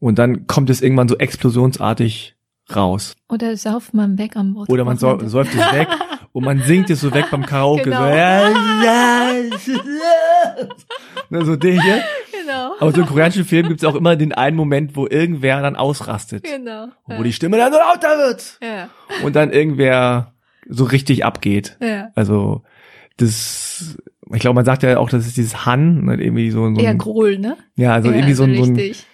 und 0.00 0.18
dann 0.18 0.48
kommt 0.48 0.68
es 0.70 0.82
irgendwann 0.82 1.08
so 1.08 1.16
explosionsartig 1.16 2.34
raus. 2.76 3.14
Oder 3.28 3.56
sauft 3.56 3.94
man 3.94 4.18
weg 4.18 4.36
am 4.36 4.54
Wort. 4.54 4.68
Oder 4.68 4.84
man 4.84 4.96
säu 4.96 5.18
säuft 5.26 5.54
es 5.54 5.72
weg 5.72 5.88
und 6.32 6.44
man 6.44 6.60
singt 6.62 6.90
es 6.90 7.00
so 7.00 7.12
weg 7.14 7.26
beim 7.30 7.46
Karaoke. 7.46 7.84
Genau. 7.84 8.02
So, 8.02 8.08
ja, 8.08 8.48
ja, 8.82 9.32
ne, 11.30 11.44
so 11.44 11.56
Dinge. 11.56 12.02
Genau. 12.32 12.74
Aber 12.80 12.92
so 12.92 13.00
in 13.00 13.06
koreanischen 13.06 13.44
Filmen 13.44 13.68
gibt 13.68 13.82
es 13.82 13.88
auch 13.88 13.94
immer 13.94 14.16
den 14.16 14.32
einen 14.32 14.56
Moment, 14.56 14.96
wo 14.96 15.06
irgendwer 15.06 15.62
dann 15.62 15.76
ausrastet. 15.76 16.44
Genau. 16.44 16.88
Wo 17.06 17.22
die 17.22 17.32
Stimme 17.32 17.56
dann 17.56 17.72
so 17.72 17.78
lauter 17.78 18.18
wird. 18.18 18.58
ja. 18.62 18.88
Und 19.24 19.36
dann 19.36 19.50
irgendwer 19.52 20.32
so 20.68 20.84
richtig 20.84 21.24
abgeht. 21.24 21.76
Ja. 21.80 22.08
Also 22.14 22.62
das, 23.16 23.96
ich 24.32 24.40
glaube, 24.40 24.54
man 24.54 24.64
sagt 24.64 24.82
ja 24.82 24.98
auch, 24.98 25.10
das 25.10 25.26
ist 25.26 25.36
dieses 25.36 25.66
Han, 25.66 26.04
ne, 26.04 26.14
irgendwie 26.14 26.50
so, 26.50 26.74
so 26.74 26.80
Eher 26.80 26.90
ein, 26.90 26.98
Grohl, 26.98 27.38
ne? 27.38 27.56
ja, 27.76 27.92
also 27.92 28.08
ja, 28.10 28.16
irgendwie 28.16 28.34
so 28.34 28.44
ein, 28.44 28.56
so 28.56 28.62
ein 28.64 28.76
richtig. 28.76 29.06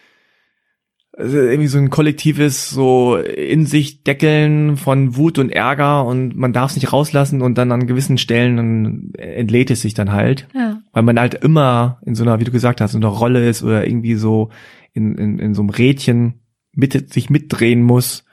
Irgendwie 1.20 1.66
so 1.66 1.78
ein 1.78 1.90
kollektives 1.90 2.70
so 2.70 3.16
in 3.16 3.66
sich 3.66 4.04
deckeln 4.04 4.76
von 4.76 5.16
Wut 5.16 5.38
und 5.38 5.50
Ärger 5.50 6.04
und 6.06 6.36
man 6.36 6.52
darf 6.52 6.70
es 6.70 6.76
nicht 6.76 6.92
rauslassen 6.92 7.42
und 7.42 7.58
dann 7.58 7.72
an 7.72 7.88
gewissen 7.88 8.18
Stellen 8.18 9.12
entlädt 9.18 9.70
es 9.72 9.80
sich 9.82 9.94
dann 9.94 10.12
halt, 10.12 10.46
Ja. 10.54 10.80
weil 10.92 11.02
man 11.02 11.18
halt 11.18 11.34
immer 11.34 12.00
in 12.06 12.14
so 12.14 12.22
einer, 12.22 12.38
wie 12.38 12.44
du 12.44 12.52
gesagt 12.52 12.80
hast, 12.80 12.94
in 12.94 13.02
einer 13.02 13.12
Rolle 13.12 13.48
ist 13.48 13.64
oder 13.64 13.84
irgendwie 13.86 14.14
so 14.14 14.50
in, 14.92 15.16
in, 15.16 15.38
in 15.40 15.54
so 15.54 15.62
einem 15.62 15.70
Rädchen 15.70 16.34
mit, 16.72 17.12
sich 17.12 17.30
mitdrehen 17.30 17.82
muss 17.82 18.24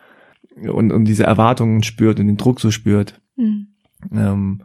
und, 0.55 0.91
und 0.91 1.05
diese 1.05 1.23
Erwartungen 1.23 1.81
spürt 1.81 2.19
und 2.19 2.27
den 2.27 2.37
Druck 2.37 2.59
so 2.59 2.69
spürt. 2.69 3.19
Hm. 3.35 3.67
Ähm, 4.13 4.61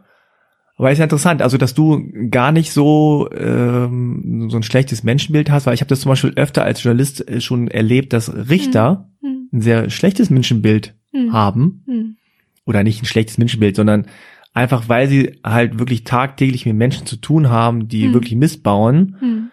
aber 0.81 0.93
ist 0.93 0.98
ja 0.98 1.05
interessant, 1.05 1.43
also 1.43 1.57
dass 1.59 1.74
du 1.74 2.02
gar 2.31 2.52
nicht 2.52 2.73
so 2.73 3.28
ähm, 3.36 4.48
so 4.51 4.57
ein 4.57 4.62
schlechtes 4.62 5.02
Menschenbild 5.02 5.51
hast, 5.51 5.66
weil 5.66 5.74
ich 5.74 5.81
habe 5.81 5.89
das 5.89 6.01
zum 6.01 6.11
Beispiel 6.11 6.32
öfter 6.36 6.65
als 6.65 6.82
Journalist 6.82 7.28
äh, 7.28 7.40
schon 7.40 7.69
erlebt, 7.69 8.12
dass 8.12 8.32
Richter 8.35 9.09
Hm. 9.23 9.48
ein 9.52 9.61
sehr 9.61 9.90
schlechtes 9.90 10.31
Menschenbild 10.31 10.94
Hm. 11.12 11.32
haben 11.32 11.82
Hm. 11.86 12.16
oder 12.65 12.82
nicht 12.82 13.02
ein 13.02 13.07
schlechtes 13.07 13.36
Menschenbild, 13.39 13.77
sondern 13.77 14.07
einfach 14.55 14.89
weil 14.89 15.09
sie 15.09 15.39
halt 15.44 15.78
wirklich 15.78 16.05
tagtäglich 16.05 16.66
mit 16.66 16.77
Menschen 16.77 17.07
zu 17.07 17.16
tun 17.16 17.51
haben, 17.51 17.89
die 17.89 18.07
Hm. 18.07 18.15
wirklich 18.15 18.35
missbauen, 18.36 19.16
Hm. 19.20 19.51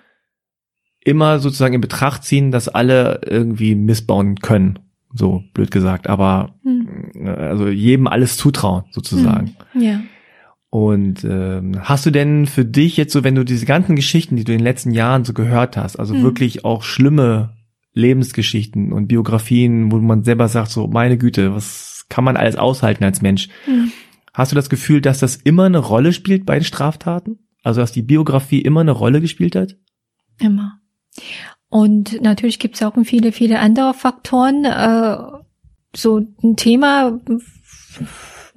immer 1.04 1.40
sozusagen 1.40 1.74
in 1.76 1.82
Betracht 1.82 2.24
ziehen, 2.24 2.52
dass 2.52 2.68
alle 2.68 3.22
irgendwie 3.26 3.76
missbauen 3.76 4.36
können, 4.40 4.80
so 5.14 5.44
blöd 5.54 5.72
gesagt, 5.72 6.08
aber 6.08 6.56
Hm. 6.64 6.88
äh, 7.16 7.28
also 7.30 7.68
jedem 7.68 8.08
alles 8.08 8.38
zutrauen 8.38 8.84
sozusagen. 8.92 9.56
Ja. 9.74 10.00
Und 10.70 11.24
ähm, 11.24 11.80
hast 11.82 12.06
du 12.06 12.12
denn 12.12 12.46
für 12.46 12.66
dich 12.66 12.98
jetzt 12.98 13.14
so, 13.14 13.24
wenn 13.24 13.36
du 13.36 13.46
diese 13.46 13.66
ganzen 13.66 13.96
Geschichten, 13.96 14.36
die 14.36 14.44
du 14.44 14.52
in 14.52 14.60
den 14.60 14.66
letzten 14.66 14.92
Jahren 14.92 15.24
so 15.24 15.34
gehört 15.34 15.78
hast, 15.78 15.98
also 15.98 16.14
Hm. 16.14 16.24
wirklich 16.24 16.66
auch 16.66 16.84
schlimme 16.84 17.54
Lebensgeschichten 17.94 18.92
und 18.92 19.08
Biografien, 19.08 19.92
wo 19.92 19.98
man 19.98 20.24
selber 20.24 20.48
sagt, 20.50 20.72
so 20.72 20.88
meine 20.88 21.18
Güte, 21.18 21.54
was 21.54 22.06
kann 22.10 22.24
man 22.24 22.38
alles 22.38 22.58
aushalten 22.58 23.04
als 23.04 23.22
Mensch? 23.22 23.48
Hm. 23.66 23.92
Hast 24.34 24.52
du 24.52 24.56
das 24.56 24.70
Gefühl, 24.70 25.02
dass 25.02 25.20
das 25.20 25.38
immer 25.38 25.64
eine 25.64 25.80
Rolle 25.80 26.14
spielt 26.14 26.46
bei 26.46 26.56
den 26.56 26.64
Straftaten? 26.64 27.40
Also 27.64 27.82
dass 27.82 27.92
die 27.92 28.04
Biografie 28.04 28.62
immer 28.62 28.82
eine 28.82 28.92
Rolle 28.92 29.20
gespielt 29.20 29.56
hat? 29.56 29.78
Immer. 30.40 30.80
Und 31.70 32.22
natürlich 32.22 32.60
gibt 32.60 32.76
es 32.76 32.84
auch 32.84 32.94
viele, 33.04 33.32
viele 33.32 33.60
andere 33.60 33.94
Faktoren. 33.94 34.64
Äh, 34.66 35.18
so 35.96 36.22
ein 36.44 36.56
Thema, 36.56 37.20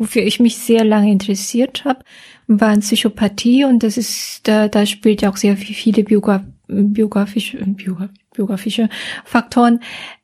wofür 0.00 0.22
ich 0.22 0.40
mich 0.40 0.56
sehr 0.58 0.84
lange 0.84 1.12
interessiert 1.12 1.84
habe, 1.84 2.04
war 2.48 2.76
Psychopathie 2.78 3.64
und 3.64 3.82
das 3.84 3.96
ist, 3.96 4.48
da, 4.48 4.66
da 4.68 4.84
spielt 4.86 5.22
ja 5.22 5.30
auch 5.30 5.36
sehr 5.36 5.56
viel- 5.56 5.74
viele 5.76 6.02
Biogra 6.02 6.44
biografische, 6.66 7.58
Biogra 7.64 8.08
biografische 8.34 8.88
Faktoren, 9.24 9.80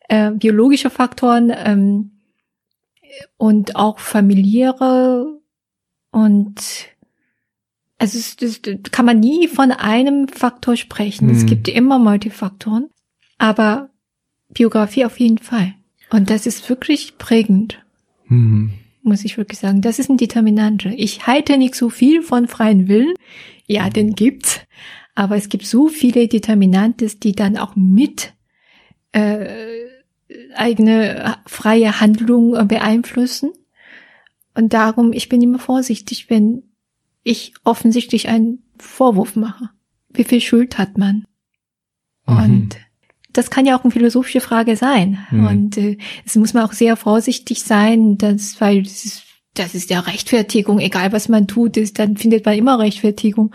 äh, 0.08 0.30
biologische 0.32 0.90
Faktoren 0.90 1.52
ähm, 1.54 2.10
und 3.36 3.76
auch 3.76 3.98
familiäre 3.98 5.26
und 6.10 6.54
Also 7.98 8.18
es, 8.18 8.36
das, 8.36 8.60
das 8.62 8.90
kann 8.92 9.06
man 9.06 9.20
nie 9.20 9.48
von 9.48 9.70
einem 9.72 10.28
Faktor 10.28 10.76
sprechen. 10.76 11.30
Es 11.30 11.42
Mhm. 11.44 11.46
gibt 11.46 11.68
immer 11.68 11.98
Multifaktoren, 11.98 12.90
aber 13.38 13.88
Biografie 14.50 15.04
auf 15.06 15.18
jeden 15.18 15.38
Fall. 15.38 15.74
Und 16.10 16.28
das 16.30 16.46
ist 16.46 16.68
wirklich 16.68 17.16
prägend, 17.18 17.82
Hm. 18.28 18.70
Muss 19.06 19.24
ich 19.24 19.38
wirklich 19.38 19.58
sagen. 19.58 19.80
Das 19.80 19.98
ist 19.98 20.10
ein 20.10 20.16
Determinante. 20.16 20.90
Ich 20.90 21.26
halte 21.26 21.56
nicht 21.56 21.74
so 21.74 21.88
viel 21.88 22.22
von 22.22 22.48
freien 22.48 22.88
Willen. 22.88 23.14
Ja, 23.66 23.88
den 23.90 24.14
gibt's. 24.14 24.60
Aber 25.14 25.36
es 25.36 25.48
gibt 25.48 25.66
so 25.66 25.88
viele 25.88 26.28
Determinantes, 26.28 27.18
die 27.18 27.32
dann 27.32 27.56
auch 27.56 27.74
mit 27.74 28.34
äh, 29.12 29.46
eigene 30.54 31.38
freie 31.46 32.00
Handlung 32.00 32.68
beeinflussen. 32.68 33.52
Und 34.54 34.72
darum, 34.72 35.12
ich 35.12 35.28
bin 35.28 35.40
immer 35.42 35.58
vorsichtig, 35.58 36.28
wenn 36.28 36.64
ich 37.22 37.54
offensichtlich 37.64 38.28
einen 38.28 38.62
Vorwurf 38.78 39.36
mache. 39.36 39.70
Wie 40.10 40.24
viel 40.24 40.40
Schuld 40.40 40.78
hat 40.78 40.98
man? 40.98 41.26
Mhm. 42.26 42.36
Und 42.36 42.76
das 43.36 43.50
kann 43.50 43.66
ja 43.66 43.76
auch 43.78 43.84
eine 43.84 43.90
philosophische 43.90 44.40
Frage 44.40 44.76
sein. 44.76 45.18
Mhm. 45.30 45.46
Und 45.46 45.76
äh, 45.78 45.98
es 46.24 46.36
muss 46.36 46.54
man 46.54 46.64
auch 46.64 46.72
sehr 46.72 46.96
vorsichtig 46.96 47.62
sein, 47.62 48.18
dass, 48.18 48.60
weil 48.60 48.82
das 48.82 49.04
ist, 49.04 49.22
das 49.54 49.74
ist 49.74 49.90
ja 49.90 50.00
Rechtfertigung, 50.00 50.78
egal 50.80 51.12
was 51.12 51.28
man 51.28 51.46
tut, 51.46 51.76
ist, 51.76 51.98
dann 51.98 52.16
findet 52.16 52.44
man 52.44 52.56
immer 52.56 52.78
Rechtfertigung. 52.78 53.54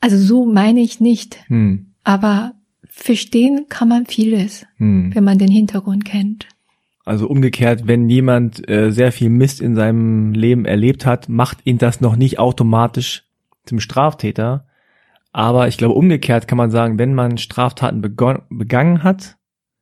Also 0.00 0.16
so 0.16 0.44
meine 0.46 0.80
ich 0.80 1.00
nicht. 1.00 1.38
Hm. 1.48 1.92
Aber 2.04 2.52
verstehen 2.88 3.66
kann 3.68 3.88
man 3.88 4.06
vieles, 4.06 4.66
Hm. 4.78 5.14
wenn 5.14 5.24
man 5.24 5.38
den 5.38 5.50
Hintergrund 5.50 6.04
kennt. 6.04 6.46
Also 7.04 7.28
umgekehrt, 7.28 7.86
wenn 7.86 8.08
jemand 8.08 8.68
äh, 8.68 8.90
sehr 8.90 9.12
viel 9.12 9.30
Mist 9.30 9.60
in 9.60 9.76
seinem 9.76 10.32
Leben 10.32 10.64
erlebt 10.64 11.06
hat, 11.06 11.28
macht 11.28 11.58
ihn 11.64 11.78
das 11.78 12.00
noch 12.00 12.16
nicht 12.16 12.40
automatisch 12.40 13.24
zum 13.64 13.78
Straftäter. 13.78 14.66
Aber 15.36 15.68
ich 15.68 15.76
glaube, 15.76 15.92
umgekehrt 15.92 16.48
kann 16.48 16.56
man 16.56 16.70
sagen, 16.70 16.98
wenn 16.98 17.12
man 17.12 17.36
Straftaten 17.36 18.00
begangen 18.00 19.02
hat, 19.02 19.36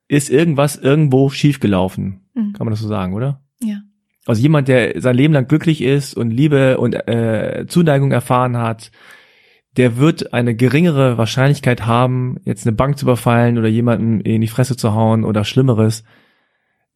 ist 0.09 0.29
irgendwas 0.29 0.75
irgendwo 0.75 1.31
schiefgelaufen. 1.31 2.29
Mhm. 2.35 2.55
Kann 2.55 2.67
man 2.67 2.73
das 2.73 2.81
so 2.81 2.89
sagen, 2.89 3.15
oder? 3.15 3.41
Ja. 3.63 3.77
Also 4.27 4.43
jemand, 4.43 4.67
der 4.67 5.01
sein 5.01 5.15
Leben 5.15 5.33
lang 5.33 5.47
glücklich 5.47 5.81
ist 5.81 6.15
und 6.15 6.33
Liebe 6.33 6.79
und 6.79 6.95
äh, 7.07 7.67
Zuneigung 7.69 8.11
erfahren 8.11 8.57
hat, 8.57 8.91
der 9.77 9.97
wird 9.97 10.33
eine 10.33 10.57
geringere 10.57 11.19
Wahrscheinlichkeit 11.19 11.87
haben, 11.87 12.41
jetzt 12.45 12.67
eine 12.67 12.75
Bank 12.75 12.99
zu 12.99 13.05
überfallen 13.05 13.57
oder 13.57 13.69
jemanden 13.69 14.23
in 14.23 14.41
die 14.41 14.49
Fresse 14.49 14.77
zu 14.77 14.93
hauen 14.93 15.23
oder 15.23 15.45
Schlimmeres, 15.45 16.03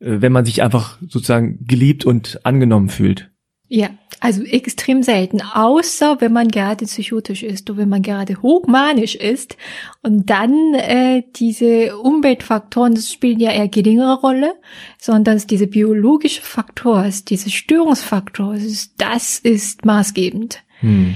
äh, 0.01 0.16
wenn 0.18 0.32
man 0.32 0.44
sich 0.44 0.64
einfach 0.64 0.98
sozusagen 1.01 1.64
geliebt 1.64 2.05
und 2.05 2.44
angenommen 2.44 2.89
fühlt. 2.89 3.30
Ja, 3.68 3.90
also 4.20 4.42
extrem 4.42 5.02
selten, 5.02 5.42
außer 5.42 6.20
wenn 6.20 6.32
man 6.32 6.48
gerade 6.48 6.86
psychotisch 6.86 7.42
ist 7.42 7.68
oder 7.68 7.80
wenn 7.80 7.88
man 7.90 8.02
gerade 8.02 8.40
hochmanisch 8.40 9.14
ist 9.14 9.56
und 10.02 10.30
dann 10.30 10.74
äh, 10.74 11.22
diese 11.36 11.96
Umweltfaktoren, 11.98 12.94
das 12.94 13.12
spielen 13.12 13.38
ja 13.38 13.52
eher 13.52 13.68
geringere 13.68 14.20
Rolle, 14.20 14.54
sondern 14.98 15.36
es 15.36 15.46
diese 15.46 15.66
biologische 15.66 16.40
Faktor, 16.40 17.04
es 17.04 17.26
diese 17.26 17.50
Störungsfaktor, 17.50 18.56
das 18.96 19.38
ist 19.38 19.84
maßgebend. 19.84 20.64
Hm. 20.80 21.14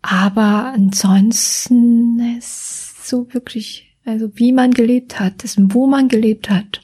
Aber 0.00 0.72
ansonsten 0.74 2.36
ist 2.38 3.06
so 3.06 3.26
wirklich, 3.34 3.96
also 4.04 4.30
wie 4.36 4.52
man 4.52 4.70
gelebt 4.70 5.18
hat, 5.18 5.44
das, 5.44 5.56
wo 5.58 5.86
man 5.86 6.08
gelebt 6.08 6.48
hat, 6.48 6.80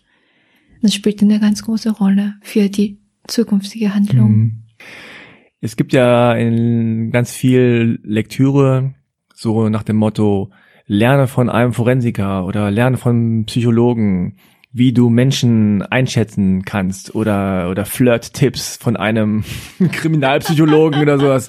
das 0.82 0.94
spielt 0.94 1.22
eine 1.22 1.40
ganz 1.40 1.62
große 1.62 1.90
Rolle 1.90 2.34
für 2.42 2.68
die 2.68 2.98
zukünftige 3.26 3.94
Handlung. 3.94 4.30
Mhm. 4.30 4.65
Es 5.66 5.74
gibt 5.74 5.92
ja 5.92 6.32
in 6.34 7.10
ganz 7.10 7.32
viel 7.32 7.98
Lektüre 8.04 8.94
so 9.34 9.68
nach 9.68 9.82
dem 9.82 9.96
Motto, 9.96 10.50
lerne 10.86 11.26
von 11.26 11.50
einem 11.50 11.72
Forensiker 11.72 12.46
oder 12.46 12.70
lerne 12.70 12.98
von 12.98 13.46
Psychologen, 13.46 14.36
wie 14.72 14.92
du 14.92 15.10
Menschen 15.10 15.82
einschätzen 15.82 16.64
kannst 16.64 17.16
oder, 17.16 17.68
oder 17.68 17.84
Flirt-Tipps 17.84 18.76
von 18.76 18.96
einem 18.96 19.42
Kriminalpsychologen 19.90 21.02
oder 21.02 21.18
sowas. 21.18 21.48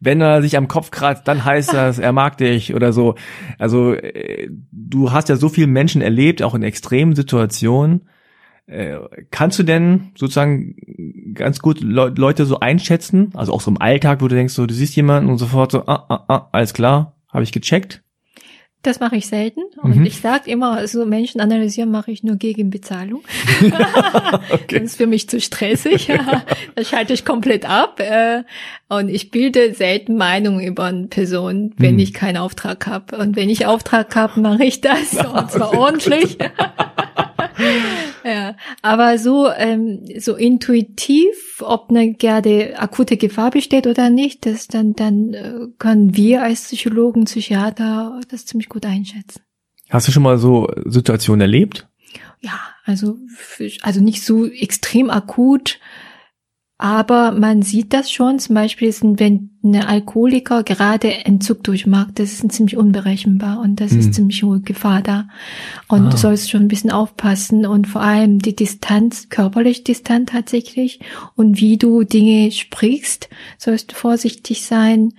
Wenn 0.00 0.20
er 0.20 0.42
sich 0.42 0.58
am 0.58 0.68
Kopf 0.68 0.90
kratzt, 0.90 1.26
dann 1.26 1.42
heißt 1.42 1.72
das, 1.72 1.98
er 1.98 2.12
mag 2.12 2.36
dich 2.36 2.74
oder 2.74 2.92
so. 2.92 3.14
Also 3.58 3.94
äh, 3.94 4.50
du 4.70 5.12
hast 5.12 5.30
ja 5.30 5.36
so 5.36 5.48
viele 5.48 5.68
Menschen 5.68 6.02
erlebt, 6.02 6.42
auch 6.42 6.54
in 6.54 6.62
extremen 6.62 7.16
Situationen. 7.16 8.02
Äh, 8.66 8.98
kannst 9.30 9.58
du 9.58 9.62
denn 9.62 10.10
sozusagen 10.14 11.05
ganz 11.36 11.60
gut 11.60 11.80
Le 11.80 12.12
Leute 12.16 12.44
so 12.46 12.60
einschätzen? 12.60 13.30
Also 13.34 13.52
auch 13.52 13.60
so 13.60 13.70
im 13.70 13.80
Alltag, 13.80 14.20
wo 14.22 14.28
du 14.28 14.34
denkst, 14.34 14.54
so 14.54 14.66
du 14.66 14.74
siehst 14.74 14.96
jemanden 14.96 15.30
und 15.30 15.38
sofort 15.38 15.72
so, 15.72 15.86
ah, 15.86 16.04
ah, 16.08 16.24
ah, 16.28 16.48
alles 16.52 16.74
klar, 16.74 17.14
habe 17.32 17.44
ich 17.44 17.52
gecheckt. 17.52 18.02
Das 18.82 19.00
mache 19.00 19.16
ich 19.16 19.26
selten 19.26 19.62
und 19.82 19.96
Mhm. 19.96 20.04
ich 20.06 20.20
sage 20.20 20.48
immer, 20.48 20.86
so 20.86 21.04
Menschen 21.06 21.40
analysieren 21.40 21.90
mache 21.90 22.12
ich 22.12 22.22
nur 22.22 22.36
gegen 22.36 22.70
Bezahlung. 22.70 23.22
Okay. 24.50 24.74
Das 24.80 24.82
ist 24.82 24.96
für 24.96 25.06
mich 25.08 25.28
zu 25.28 25.40
stressig. 25.40 26.08
das 26.76 26.88
schalte 26.88 27.12
ich 27.12 27.24
komplett 27.24 27.68
ab. 27.68 27.98
äh, 28.00 28.42
Und 28.88 29.08
ich 29.08 29.30
bilde 29.32 29.74
selten 29.74 30.16
Meinungen 30.16 30.60
über 30.64 30.84
eine 30.84 31.06
Person, 31.08 31.72
wenn 31.78 31.92
Hm. 31.94 31.98
ich 31.98 32.14
keinen 32.14 32.36
Auftrag 32.36 32.86
habe. 32.86 33.16
Und 33.16 33.34
wenn 33.34 33.48
ich 33.48 33.66
Auftrag 33.66 34.14
habe, 34.14 34.40
mache 34.40 34.64
ich 34.64 34.80
das 34.82 35.14
und 35.14 35.50
zwar 35.50 35.76
ordentlich. 35.76 36.38
Ja, 38.26 38.56
aber 38.82 39.18
so 39.18 39.48
ähm, 39.50 40.04
so 40.18 40.34
intuitiv, 40.34 41.62
ob 41.62 41.90
eine 41.90 42.14
gerade 42.14 42.78
akute 42.78 43.16
Gefahr 43.16 43.50
besteht 43.50 43.86
oder 43.86 44.10
nicht, 44.10 44.46
das 44.46 44.66
dann 44.66 44.94
dann 44.94 45.34
äh, 45.34 45.66
können 45.78 46.16
wir 46.16 46.42
als 46.42 46.64
Psychologen, 46.64 47.24
Psychiater 47.26 48.20
das 48.28 48.46
ziemlich 48.46 48.68
gut 48.68 48.84
einschätzen. 48.84 49.42
Hast 49.90 50.08
du 50.08 50.12
schon 50.12 50.24
mal 50.24 50.38
so 50.38 50.68
Situationen 50.84 51.42
erlebt? 51.42 51.88
Ja, 52.40 52.58
also, 52.84 53.16
also 53.82 54.00
nicht 54.00 54.24
so 54.24 54.46
extrem 54.46 55.10
akut, 55.10 55.78
aber 56.78 57.32
man 57.32 57.62
sieht 57.62 57.92
das 57.94 58.10
schon. 58.10 58.38
Zum 58.38 58.54
Beispiel 58.54 58.88
ist, 58.88 59.02
ein- 59.02 59.18
wenn 59.18 59.50
ein 59.64 59.76
Alkoholiker 59.76 60.62
gerade 60.62 61.24
Entzug 61.24 61.64
durchmacht, 61.64 62.18
das 62.18 62.32
ist 62.34 62.52
ziemlich 62.52 62.76
unberechenbar 62.76 63.60
und 63.60 63.80
das 63.80 63.92
Hm. 63.92 63.98
ist 63.98 64.14
ziemlich 64.14 64.42
hohe 64.42 64.60
Gefahr 64.60 65.00
da. 65.02 65.26
Und 65.88 66.06
Ah. 66.06 66.10
du 66.10 66.16
sollst 66.16 66.50
schon 66.50 66.62
ein 66.62 66.68
bisschen 66.68 66.90
aufpassen 66.90 67.64
und 67.66 67.86
vor 67.86 68.02
allem 68.02 68.38
die 68.40 68.54
Distanz, 68.54 69.28
körperlich 69.30 69.84
Distanz 69.84 70.30
tatsächlich 70.32 71.00
und 71.34 71.60
wie 71.60 71.78
du 71.78 72.02
Dinge 72.04 72.50
sprichst, 72.52 73.28
sollst 73.58 73.92
du 73.92 73.94
vorsichtig 73.96 74.62
sein. 74.64 75.14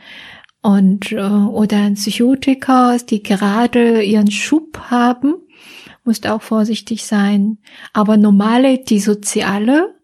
Und 0.62 1.12
äh, 1.12 1.18
oder 1.22 1.78
ein 1.78 1.94
Psychotiker, 1.96 2.98
die 3.10 3.24
gerade 3.24 4.02
ihren 4.04 4.30
Schub 4.32 4.80
haben, 4.90 5.36
musst 6.04 6.28
auch 6.28 6.42
vorsichtig 6.42 7.06
sein. 7.06 7.58
Aber 7.94 8.18
normale, 8.18 8.78
die 8.80 9.00
soziale 9.00 9.96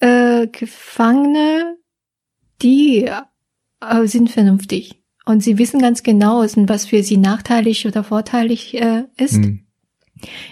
äh, 0.00 0.46
Gefangene, 0.48 1.76
die 2.62 3.04
äh, 3.80 4.06
sind 4.06 4.30
vernünftig. 4.30 5.02
Und 5.24 5.42
sie 5.42 5.58
wissen 5.58 5.80
ganz 5.80 6.02
genau, 6.02 6.40
was 6.40 6.86
für 6.86 7.02
sie 7.02 7.18
nachteilig 7.18 7.86
oder 7.86 8.02
vorteilig 8.02 8.80
äh, 8.80 9.04
ist. 9.16 9.44
Hm. 9.44 9.60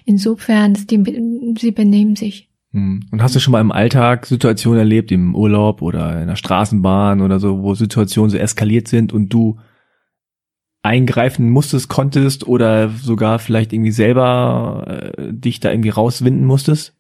Insofern, 0.04 0.74
die, 0.74 1.56
sie 1.58 1.70
benehmen 1.70 2.14
sich. 2.14 2.50
Hm. 2.72 3.00
Und 3.10 3.22
hast 3.22 3.34
du 3.34 3.40
schon 3.40 3.52
mal 3.52 3.60
im 3.60 3.72
Alltag 3.72 4.26
Situationen 4.26 4.78
erlebt, 4.78 5.10
im 5.12 5.34
Urlaub 5.34 5.80
oder 5.80 6.20
in 6.20 6.28
der 6.28 6.36
Straßenbahn 6.36 7.22
oder 7.22 7.40
so, 7.40 7.62
wo 7.62 7.74
Situationen 7.74 8.30
so 8.30 8.36
eskaliert 8.36 8.86
sind 8.86 9.12
und 9.12 9.30
du 9.30 9.58
eingreifen 10.82 11.50
musstest, 11.50 11.88
konntest 11.88 12.46
oder 12.46 12.90
sogar 12.90 13.38
vielleicht 13.38 13.72
irgendwie 13.72 13.92
selber 13.92 15.12
äh, 15.16 15.32
dich 15.32 15.58
da 15.58 15.70
irgendwie 15.70 15.88
rauswinden 15.88 16.44
musstest? 16.44 16.95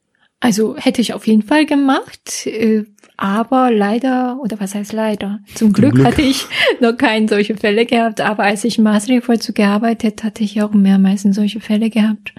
Also 0.46 0.76
hätte 0.76 1.00
ich 1.00 1.12
auf 1.14 1.26
jeden 1.26 1.42
Fall 1.42 1.66
gemacht, 1.66 2.46
äh, 2.46 2.84
aber 3.18 3.70
leider, 3.70 4.38
oder 4.40 4.60
was 4.60 4.74
heißt 4.74 4.92
leider? 4.92 5.40
Zum 5.54 5.72
Glück, 5.72 5.94
Glück. 5.94 6.06
hatte 6.06 6.22
ich 6.22 6.46
noch 6.80 6.96
keine 6.96 7.28
solche 7.28 7.56
Fälle 7.56 7.86
gehabt, 7.86 8.20
aber 8.20 8.44
als 8.44 8.64
ich 8.64 8.78
Maßregelvollzug 8.78 9.54
gearbeitet, 9.56 10.22
hatte 10.24 10.44
ich 10.44 10.60
auch 10.62 10.72
mehrmals 10.72 11.22
solche 11.22 11.60
Fälle 11.60 11.90
gehabt, 11.90 12.34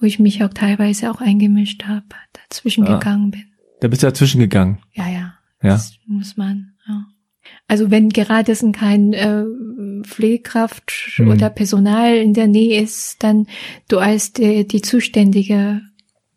wo 0.00 0.06
ich 0.06 0.18
mich 0.18 0.42
auch 0.44 0.52
teilweise 0.52 1.10
auch 1.10 1.20
eingemischt 1.20 1.84
habe, 1.84 2.04
dazwischen 2.48 2.86
Ah. 2.86 2.98
gegangen 2.98 3.30
bin. 3.30 3.44
Da 3.80 3.88
bist 3.88 4.02
du 4.02 4.06
dazwischen 4.06 4.40
gegangen. 4.40 4.78
Ja, 4.92 5.08
ja. 5.08 5.34
Ja. 5.62 5.70
Das 5.70 5.94
muss 6.06 6.36
man, 6.36 6.72
ja. 6.86 7.06
Also 7.68 7.90
wenn 7.90 8.08
gerade 8.10 8.52
es 8.52 8.64
kein 8.72 9.12
äh, 9.14 9.44
Pflegekraft 10.04 10.92
Hm. 11.16 11.28
oder 11.28 11.50
Personal 11.50 12.16
in 12.16 12.34
der 12.34 12.46
Nähe 12.48 12.80
ist, 12.82 13.22
dann 13.22 13.46
du 13.88 13.98
als 13.98 14.32
die, 14.32 14.66
die 14.66 14.82
zuständige 14.82 15.80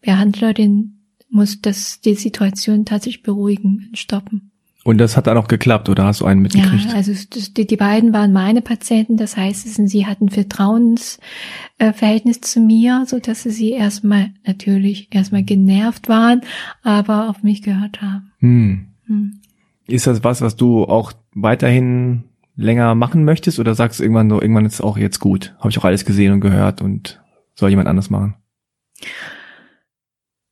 Behandlerin 0.01 0.94
musst 1.35 1.65
das 1.65 2.01
die 2.01 2.15
Situation 2.15 2.85
tatsächlich 2.85 3.23
beruhigen, 3.23 3.89
stoppen. 3.93 4.51
Und 4.85 4.99
das 4.99 5.17
hat 5.17 5.25
dann 5.25 5.37
auch 5.37 5.47
geklappt, 5.47 5.89
oder 5.89 6.05
hast 6.05 6.21
du 6.21 6.25
einen 6.25 6.41
mitgekriegt? 6.41 6.89
Ja, 6.89 6.93
also 6.93 7.11
die, 7.57 7.65
die 7.65 7.75
beiden 7.75 8.13
waren 8.13 8.31
meine 8.31 8.61
Patienten, 8.61 9.17
das 9.17 9.35
heißt, 9.35 9.87
sie 9.87 10.05
hatten 10.05 10.29
Vertrauensverhältnis 10.29 12.37
äh, 12.37 12.41
zu 12.41 12.59
mir, 12.59 13.05
so 13.07 13.19
dass 13.19 13.41
sie 13.41 13.71
erstmal 13.71 14.29
natürlich 14.45 15.07
erstmal 15.09 15.41
genervt 15.41 16.07
waren, 16.07 16.41
aber 16.83 17.29
auf 17.29 17.41
mich 17.41 17.63
gehört 17.63 18.03
haben. 18.03 18.31
Hm. 18.37 18.89
Hm. 19.07 19.41
Ist 19.87 20.05
das 20.05 20.23
was, 20.23 20.41
was 20.41 20.55
du 20.55 20.83
auch 20.83 21.13
weiterhin 21.33 22.25
länger 22.55 22.93
machen 22.93 23.25
möchtest 23.25 23.59
oder 23.59 23.73
sagst 23.73 23.99
du 23.99 24.03
irgendwann 24.03 24.29
so, 24.29 24.39
irgendwann 24.39 24.65
ist 24.65 24.75
es 24.75 24.81
auch 24.81 24.97
jetzt 24.97 25.19
gut? 25.19 25.55
Habe 25.57 25.71
ich 25.71 25.79
auch 25.79 25.85
alles 25.85 26.05
gesehen 26.05 26.31
und 26.31 26.41
gehört 26.41 26.81
und 26.81 27.23
soll 27.55 27.71
jemand 27.71 27.87
anders 27.87 28.11
machen? 28.11 28.35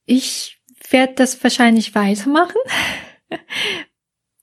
Ich 0.06 0.60
werde 0.94 1.14
das 1.16 1.44
wahrscheinlich 1.44 1.96
weitermachen. 1.96 2.58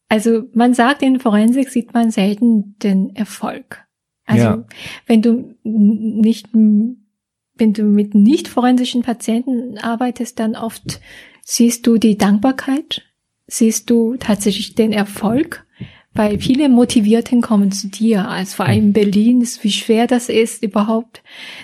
Also 0.08 0.42
man 0.52 0.74
sagt, 0.74 1.02
in 1.02 1.20
Forensik 1.20 1.70
sieht 1.70 1.94
man 1.94 2.10
selten 2.10 2.76
den 2.80 3.14
Erfolg. 3.14 3.86
Also 4.26 4.44
ja. 4.44 4.64
wenn 5.06 5.22
du 5.22 5.54
nicht, 5.62 6.48
wenn 6.52 7.72
du 7.72 7.84
mit 7.84 8.14
nicht 8.14 8.48
forensischen 8.48 9.02
Patienten 9.02 9.78
arbeitest, 9.78 10.40
dann 10.40 10.56
oft 10.56 11.00
siehst 11.42 11.86
du 11.86 11.96
die 11.96 12.18
Dankbarkeit, 12.18 13.02
siehst 13.46 13.88
du 13.88 14.16
tatsächlich 14.16 14.74
den 14.74 14.92
Erfolg, 14.92 15.64
weil 16.12 16.40
viele 16.40 16.68
Motivierten 16.68 17.40
kommen 17.40 17.70
zu 17.70 17.88
dir, 17.88 18.28
als 18.28 18.54
vor 18.54 18.66
allem 18.66 18.86
in 18.86 18.92
Berlin 18.92 19.40
ist, 19.40 19.62
wie 19.62 19.70
schwer 19.70 20.08
das 20.08 20.28
ist, 20.28 20.62
überhaupt 20.62 21.22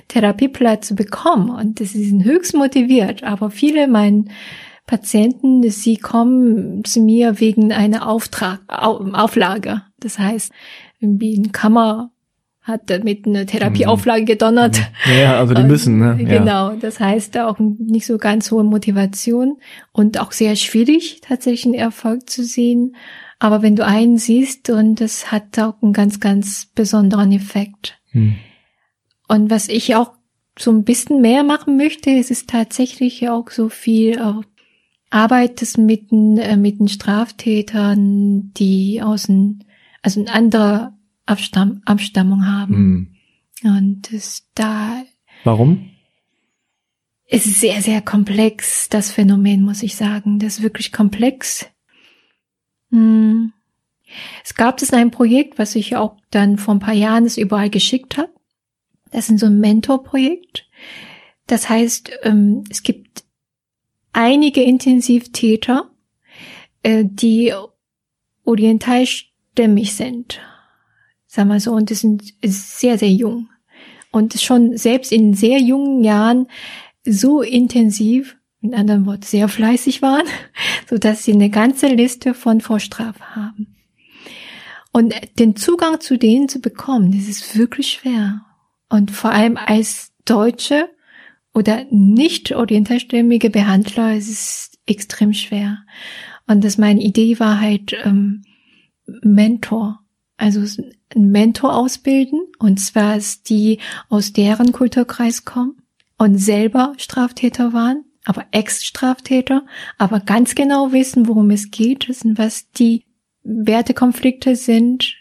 Therapieplatz 0.08 0.88
zu 0.88 0.94
bekommen. 0.94 1.50
Und 1.50 1.80
sie 1.80 2.04
sind 2.04 2.24
höchst 2.24 2.54
motiviert, 2.54 3.24
aber 3.24 3.50
viele 3.50 3.88
meinen, 3.88 4.30
Patienten, 4.86 5.68
sie 5.68 5.96
kommen 5.96 6.84
zu 6.84 7.00
mir 7.00 7.40
wegen 7.40 7.72
einer 7.72 8.08
Auftrag, 8.08 8.60
Auflage. 8.68 9.82
Das 9.98 10.18
heißt, 10.18 10.52
irgendwie 11.00 11.36
ein 11.36 11.52
Kammer 11.52 12.10
hat 12.62 12.90
mit 13.04 13.26
einer 13.26 13.46
Therapieauflage 13.46 14.22
mhm. 14.22 14.26
gedonnert. 14.26 14.80
Ja, 15.20 15.38
also 15.38 15.54
die 15.54 15.62
müssen, 15.62 15.98
ne? 15.98 16.16
Ja. 16.20 16.38
Genau, 16.38 16.70
das 16.74 16.98
heißt 16.98 17.38
auch 17.38 17.58
nicht 17.58 18.06
so 18.06 18.18
ganz 18.18 18.50
hohe 18.50 18.64
Motivation 18.64 19.58
und 19.92 20.20
auch 20.20 20.32
sehr 20.32 20.56
schwierig, 20.56 21.20
tatsächlich 21.20 21.66
einen 21.66 21.74
Erfolg 21.74 22.28
zu 22.28 22.42
sehen. 22.42 22.96
Aber 23.38 23.62
wenn 23.62 23.76
du 23.76 23.84
einen 23.84 24.18
siehst 24.18 24.70
und 24.70 25.00
das 25.00 25.30
hat 25.30 25.58
auch 25.58 25.80
einen 25.80 25.92
ganz, 25.92 26.18
ganz 26.18 26.66
besonderen 26.74 27.32
Effekt. 27.32 27.98
Hm. 28.10 28.34
Und 29.28 29.50
was 29.50 29.68
ich 29.68 29.94
auch 29.94 30.12
so 30.58 30.70
ein 30.70 30.84
bisschen 30.84 31.20
mehr 31.20 31.44
machen 31.44 31.76
möchte, 31.76 32.10
es 32.10 32.30
ist 32.30 32.48
tatsächlich 32.48 33.28
auch 33.28 33.50
so 33.50 33.68
viel 33.68 34.18
arbeitest 35.16 35.78
mit, 35.78 36.12
äh, 36.12 36.56
mit 36.56 36.78
den 36.78 36.88
Straftätern, 36.88 38.52
die 38.52 39.00
aus 39.02 39.28
ein, 39.28 39.64
also 40.02 40.20
eine 40.20 40.32
andere 40.32 40.92
Abstamm, 41.24 41.80
Abstammung 41.86 42.46
haben. 42.46 43.08
Mhm. 43.62 43.68
Und 43.76 44.12
das 44.12 44.46
da. 44.54 45.02
Warum? 45.42 45.90
Es 47.28 47.46
ist 47.46 47.60
sehr, 47.60 47.80
sehr 47.80 48.02
komplex, 48.02 48.90
das 48.90 49.10
Phänomen, 49.10 49.62
muss 49.62 49.82
ich 49.82 49.96
sagen. 49.96 50.38
Das 50.38 50.58
ist 50.58 50.62
wirklich 50.62 50.92
komplex. 50.92 51.66
Hm. 52.90 53.54
Es 54.44 54.54
gab 54.54 54.80
es 54.80 54.92
ein 54.92 55.10
Projekt, 55.10 55.58
was 55.58 55.74
ich 55.74 55.96
auch 55.96 56.18
dann 56.30 56.58
vor 56.58 56.74
ein 56.74 56.80
paar 56.80 56.94
Jahren 56.94 57.24
es 57.24 57.38
überall 57.38 57.70
geschickt 57.70 58.18
habe. 58.18 58.32
Das 59.10 59.30
ist 59.30 59.40
so 59.40 59.46
ein 59.46 59.58
Mentorprojekt. 59.58 60.68
Das 61.46 61.68
heißt, 61.68 62.10
ähm, 62.22 62.64
es 62.70 62.82
gibt 62.82 63.25
einige 64.16 64.62
Intensivtäter, 64.62 65.90
äh, 66.82 67.04
die 67.04 67.52
orientalstämmig 68.44 69.94
sind. 69.94 70.40
Sag 71.26 71.46
mal 71.46 71.60
so, 71.60 71.72
und 71.72 71.90
die 71.90 71.94
sind 71.94 72.34
sehr, 72.42 72.98
sehr 72.98 73.10
jung. 73.10 73.50
Und 74.10 74.40
schon 74.40 74.76
selbst 74.78 75.12
in 75.12 75.34
sehr 75.34 75.60
jungen 75.60 76.02
Jahren 76.02 76.48
so 77.04 77.42
intensiv, 77.42 78.36
in 78.62 78.74
anderen 78.74 79.04
Worten 79.04 79.22
sehr 79.22 79.48
fleißig 79.48 80.00
waren, 80.00 80.26
so 80.88 80.96
dass 80.96 81.24
sie 81.24 81.32
eine 81.32 81.50
ganze 81.50 81.88
Liste 81.88 82.32
von 82.32 82.60
Vorstrafen 82.60 83.36
haben. 83.36 83.76
Und 84.92 85.14
den 85.38 85.56
Zugang 85.56 86.00
zu 86.00 86.16
denen 86.16 86.48
zu 86.48 86.60
bekommen, 86.60 87.12
das 87.12 87.28
ist 87.28 87.58
wirklich 87.58 87.92
schwer. 87.92 88.46
Und 88.88 89.10
vor 89.10 89.30
allem 89.30 89.58
als 89.58 90.12
Deutsche 90.24 90.88
oder 91.56 91.86
nicht 91.90 92.54
orientalstämmige 92.54 93.48
Behandler, 93.48 94.14
es 94.14 94.28
ist 94.28 94.78
extrem 94.84 95.32
schwer. 95.32 95.78
Und 96.46 96.62
das 96.62 96.76
meine 96.76 97.00
Idee 97.00 97.40
war 97.40 97.62
halt 97.62 97.96
ähm, 98.04 98.42
Mentor, 99.22 100.00
also 100.36 100.60
ein 101.14 101.30
Mentor 101.30 101.74
ausbilden, 101.74 102.40
und 102.58 102.78
zwar 102.78 103.16
ist 103.16 103.48
die 103.48 103.78
aus 104.10 104.34
deren 104.34 104.72
Kulturkreis 104.72 105.46
kommen 105.46 105.80
und 106.18 106.36
selber 106.36 106.92
Straftäter 106.98 107.72
waren, 107.72 108.04
aber 108.26 108.44
Ex-Straftäter, 108.50 109.64
aber 109.96 110.20
ganz 110.20 110.54
genau 110.54 110.92
wissen, 110.92 111.26
worum 111.26 111.48
es 111.50 111.70
geht, 111.70 112.06
wissen, 112.06 112.36
was 112.36 112.70
die 112.72 113.06
Wertekonflikte 113.44 114.56
sind 114.56 115.16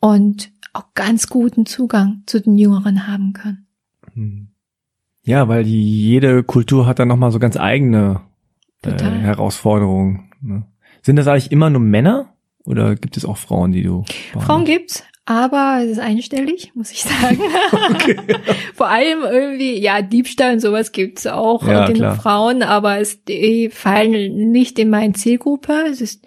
und 0.00 0.52
auch 0.74 0.92
ganz 0.92 1.28
guten 1.28 1.64
Zugang 1.64 2.24
zu 2.26 2.42
den 2.42 2.58
Jüngeren 2.58 3.06
haben 3.06 3.32
können. 3.32 3.66
Hm. 4.12 4.51
Ja, 5.24 5.48
weil 5.48 5.64
die, 5.64 6.08
jede 6.08 6.42
Kultur 6.42 6.86
hat 6.86 6.98
dann 6.98 7.08
nochmal 7.08 7.30
so 7.30 7.38
ganz 7.38 7.56
eigene 7.56 8.22
äh, 8.82 8.90
Herausforderungen. 8.90 10.30
Ne? 10.40 10.66
Sind 11.02 11.16
das 11.16 11.28
eigentlich 11.28 11.52
immer 11.52 11.70
nur 11.70 11.80
Männer 11.80 12.34
oder 12.64 12.96
gibt 12.96 13.16
es 13.16 13.24
auch 13.24 13.36
Frauen, 13.36 13.72
die 13.72 13.82
du? 13.82 14.04
Frauen 14.38 14.64
gibt's, 14.64 15.04
aber 15.24 15.80
es 15.82 15.92
ist 15.92 15.98
einstellig, 16.00 16.72
muss 16.74 16.90
ich 16.90 17.02
sagen. 17.02 17.38
Okay. 17.94 18.16
Vor 18.74 18.88
allem 18.88 19.22
irgendwie, 19.22 19.80
ja, 19.80 20.02
Diebstahl 20.02 20.54
und 20.54 20.60
sowas 20.60 20.92
gibt's 20.92 21.26
auch 21.26 21.66
ja, 21.66 21.86
den 21.86 21.96
klar. 21.96 22.16
Frauen, 22.16 22.62
aber 22.62 22.98
es 22.98 23.24
die 23.24 23.70
fallen 23.70 24.50
nicht 24.50 24.78
in 24.78 24.90
meine 24.90 25.12
Zielgruppe. 25.12 25.72
Es 25.88 26.00
ist 26.00 26.26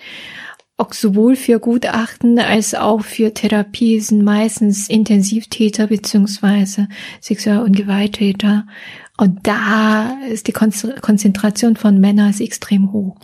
auch 0.77 0.91
sowohl 0.91 1.35
für 1.35 1.59
Gutachten 1.59 2.37
als 2.37 2.75
auch 2.75 3.01
für 3.01 3.33
Therapie 3.33 3.99
sind 4.01 4.23
meistens 4.23 4.89
Intensivtäter 4.89 5.87
beziehungsweise 5.87 6.89
Sexual- 7.21 7.63
und 7.63 7.77
Gewalttäter. 7.77 8.67
Und 9.17 9.47
da 9.47 10.17
ist 10.29 10.47
die 10.47 10.51
Konzentration 10.51 11.77
von 11.77 12.01
Männern 12.01 12.33
extrem 12.37 12.91
hoch. 12.91 13.17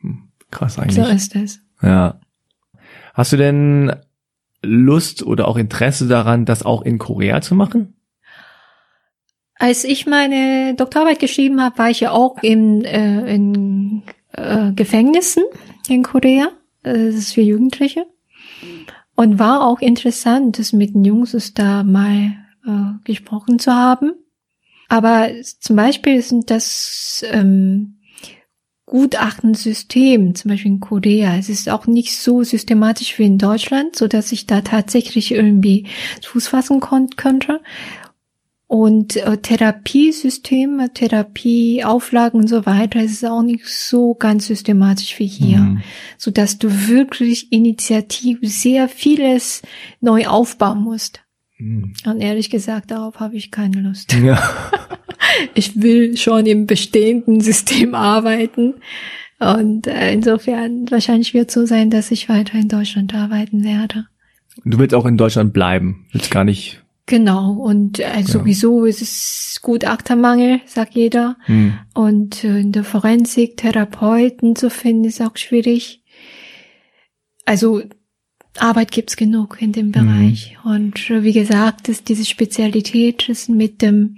Hm, 0.00 0.28
krass 0.50 0.78
eigentlich. 0.78 1.02
So 1.02 1.10
ist 1.10 1.34
es. 1.36 1.60
Ja. 1.80 2.20
Hast 3.14 3.32
du 3.32 3.38
denn 3.38 3.94
Lust 4.62 5.22
oder 5.22 5.48
auch 5.48 5.56
Interesse 5.56 6.06
daran, 6.06 6.44
das 6.44 6.62
auch 6.62 6.82
in 6.82 6.98
Korea 6.98 7.40
zu 7.40 7.54
machen? 7.54 7.94
Als 9.54 9.84
ich 9.84 10.06
meine 10.06 10.74
Doktorarbeit 10.74 11.20
geschrieben 11.20 11.62
habe, 11.62 11.78
war 11.78 11.88
ich 11.88 12.00
ja 12.00 12.10
auch 12.10 12.42
in, 12.42 12.84
äh, 12.84 13.34
in 13.34 14.02
äh, 14.32 14.72
Gefängnissen 14.72 15.44
in 15.88 16.02
Korea 16.02 16.48
das 16.92 17.14
ist 17.14 17.32
für 17.32 17.42
Jugendliche. 17.42 18.06
Und 19.16 19.38
war 19.38 19.66
auch 19.66 19.80
interessant, 19.80 20.58
das 20.58 20.72
mit 20.72 20.94
den 20.94 21.04
Jungs 21.04 21.54
da 21.54 21.82
mal 21.84 22.36
äh, 22.66 23.04
gesprochen 23.04 23.58
zu 23.58 23.72
haben. 23.72 24.12
Aber 24.88 25.28
zum 25.60 25.76
Beispiel 25.76 26.20
sind 26.20 26.50
das 26.50 27.24
ähm, 27.30 27.98
Gutachtensystem, 28.86 30.34
zum 30.34 30.50
Beispiel 30.50 30.72
in 30.72 30.80
Korea, 30.80 31.36
es 31.36 31.48
ist 31.48 31.70
auch 31.70 31.86
nicht 31.86 32.18
so 32.18 32.42
systematisch 32.42 33.18
wie 33.18 33.24
in 33.24 33.38
Deutschland, 33.38 33.96
so 33.96 34.08
dass 34.08 34.30
ich 34.30 34.46
da 34.46 34.60
tatsächlich 34.60 35.32
irgendwie 35.32 35.86
Fuß 36.22 36.48
fassen 36.48 36.80
könnte. 36.80 37.60
Und 38.66 39.16
äh, 39.16 39.36
Therapiesysteme, 39.36 40.92
Therapieauflagen 40.92 42.40
und 42.40 42.48
so 42.48 42.64
weiter, 42.66 43.02
ist 43.02 43.24
auch 43.24 43.42
nicht 43.42 43.66
so 43.66 44.14
ganz 44.14 44.46
systematisch 44.46 45.18
wie 45.18 45.26
hier, 45.26 45.58
mhm. 45.58 45.82
so 46.16 46.30
dass 46.30 46.58
du 46.58 46.88
wirklich 46.88 47.52
initiativ 47.52 48.38
sehr 48.42 48.88
vieles 48.88 49.62
neu 50.00 50.26
aufbauen 50.26 50.80
musst. 50.80 51.22
Mhm. 51.58 51.92
Und 52.06 52.20
ehrlich 52.20 52.50
gesagt, 52.50 52.90
darauf 52.90 53.20
habe 53.20 53.36
ich 53.36 53.50
keine 53.50 53.80
Lust. 53.80 54.14
Ja. 54.14 54.42
ich 55.54 55.80
will 55.80 56.16
schon 56.16 56.46
im 56.46 56.66
bestehenden 56.66 57.40
System 57.40 57.94
arbeiten. 57.94 58.74
Und 59.40 59.86
äh, 59.86 60.12
insofern 60.12 60.90
wahrscheinlich 60.90 61.34
wird 61.34 61.48
es 61.48 61.54
so 61.54 61.66
sein, 61.66 61.90
dass 61.90 62.10
ich 62.10 62.28
weiter 62.28 62.58
in 62.58 62.68
Deutschland 62.68 63.14
arbeiten 63.14 63.64
werde. 63.64 64.06
Du 64.64 64.78
willst 64.78 64.94
auch 64.94 65.06
in 65.06 65.16
Deutschland 65.16 65.52
bleiben, 65.52 66.06
willst 66.12 66.30
gar 66.30 66.44
nicht 66.44 66.83
Genau, 67.06 67.52
und 67.52 68.00
äh, 68.00 68.22
sowieso 68.22 68.86
ist 68.86 69.02
es 69.02 69.58
Gutachtermangel, 69.60 70.60
sagt 70.64 70.94
jeder. 70.94 71.36
Hm. 71.44 71.74
Und 71.92 72.44
äh, 72.44 72.60
in 72.60 72.72
der 72.72 72.84
Forensik 72.84 73.58
Therapeuten 73.58 74.56
zu 74.56 74.70
finden, 74.70 75.04
ist 75.04 75.20
auch 75.20 75.36
schwierig. 75.36 76.02
Also 77.44 77.82
Arbeit 78.58 78.90
gibt's 78.90 79.16
genug 79.16 79.60
in 79.60 79.72
dem 79.72 79.92
Bereich. 79.92 80.56
Hm. 80.62 80.70
Und 80.72 81.10
äh, 81.10 81.22
wie 81.22 81.32
gesagt, 81.32 81.90
ist 81.90 82.08
diese 82.08 82.24
Spezialität 82.24 83.28
ist 83.28 83.50
mit 83.50 83.82
dem 83.82 84.16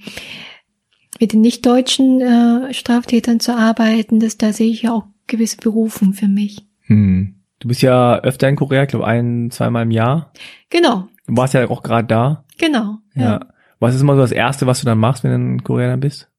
mit 1.18 1.32
den 1.32 1.40
nicht-deutschen 1.40 2.20
äh, 2.20 2.74
Straftätern 2.74 3.40
zu 3.40 3.56
arbeiten, 3.56 4.20
das 4.20 4.36
da 4.36 4.52
sehe 4.52 4.70
ich 4.70 4.82
ja 4.82 4.92
auch 4.92 5.06
gewisse 5.26 5.56
Berufen 5.56 6.12
für 6.12 6.28
mich. 6.28 6.58
Hm. 6.82 7.34
Du 7.58 7.68
bist 7.68 7.82
ja 7.82 8.20
öfter 8.20 8.48
in 8.48 8.56
Korea, 8.56 8.82
ich 8.82 8.90
glaube 8.90 9.06
ein, 9.06 9.50
zweimal 9.50 9.84
im 9.84 9.90
Jahr. 9.90 10.30
Genau. 10.68 11.08
Du 11.26 11.36
warst 11.36 11.54
ja 11.54 11.68
auch 11.68 11.82
gerade 11.82 12.06
da. 12.06 12.44
Genau. 12.58 12.98
Ja. 13.14 13.22
ja. 13.22 13.40
Was 13.78 13.94
ist 13.94 14.00
immer 14.00 14.14
so 14.14 14.22
das 14.22 14.32
Erste, 14.32 14.66
was 14.66 14.80
du 14.80 14.86
dann 14.86 14.98
machst, 14.98 15.24
wenn 15.24 15.30
du 15.30 15.36
in 15.36 15.64
Korea 15.64 15.88
dann 15.88 16.00
bist? 16.00 16.30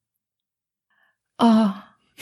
Oh, 1.39 1.69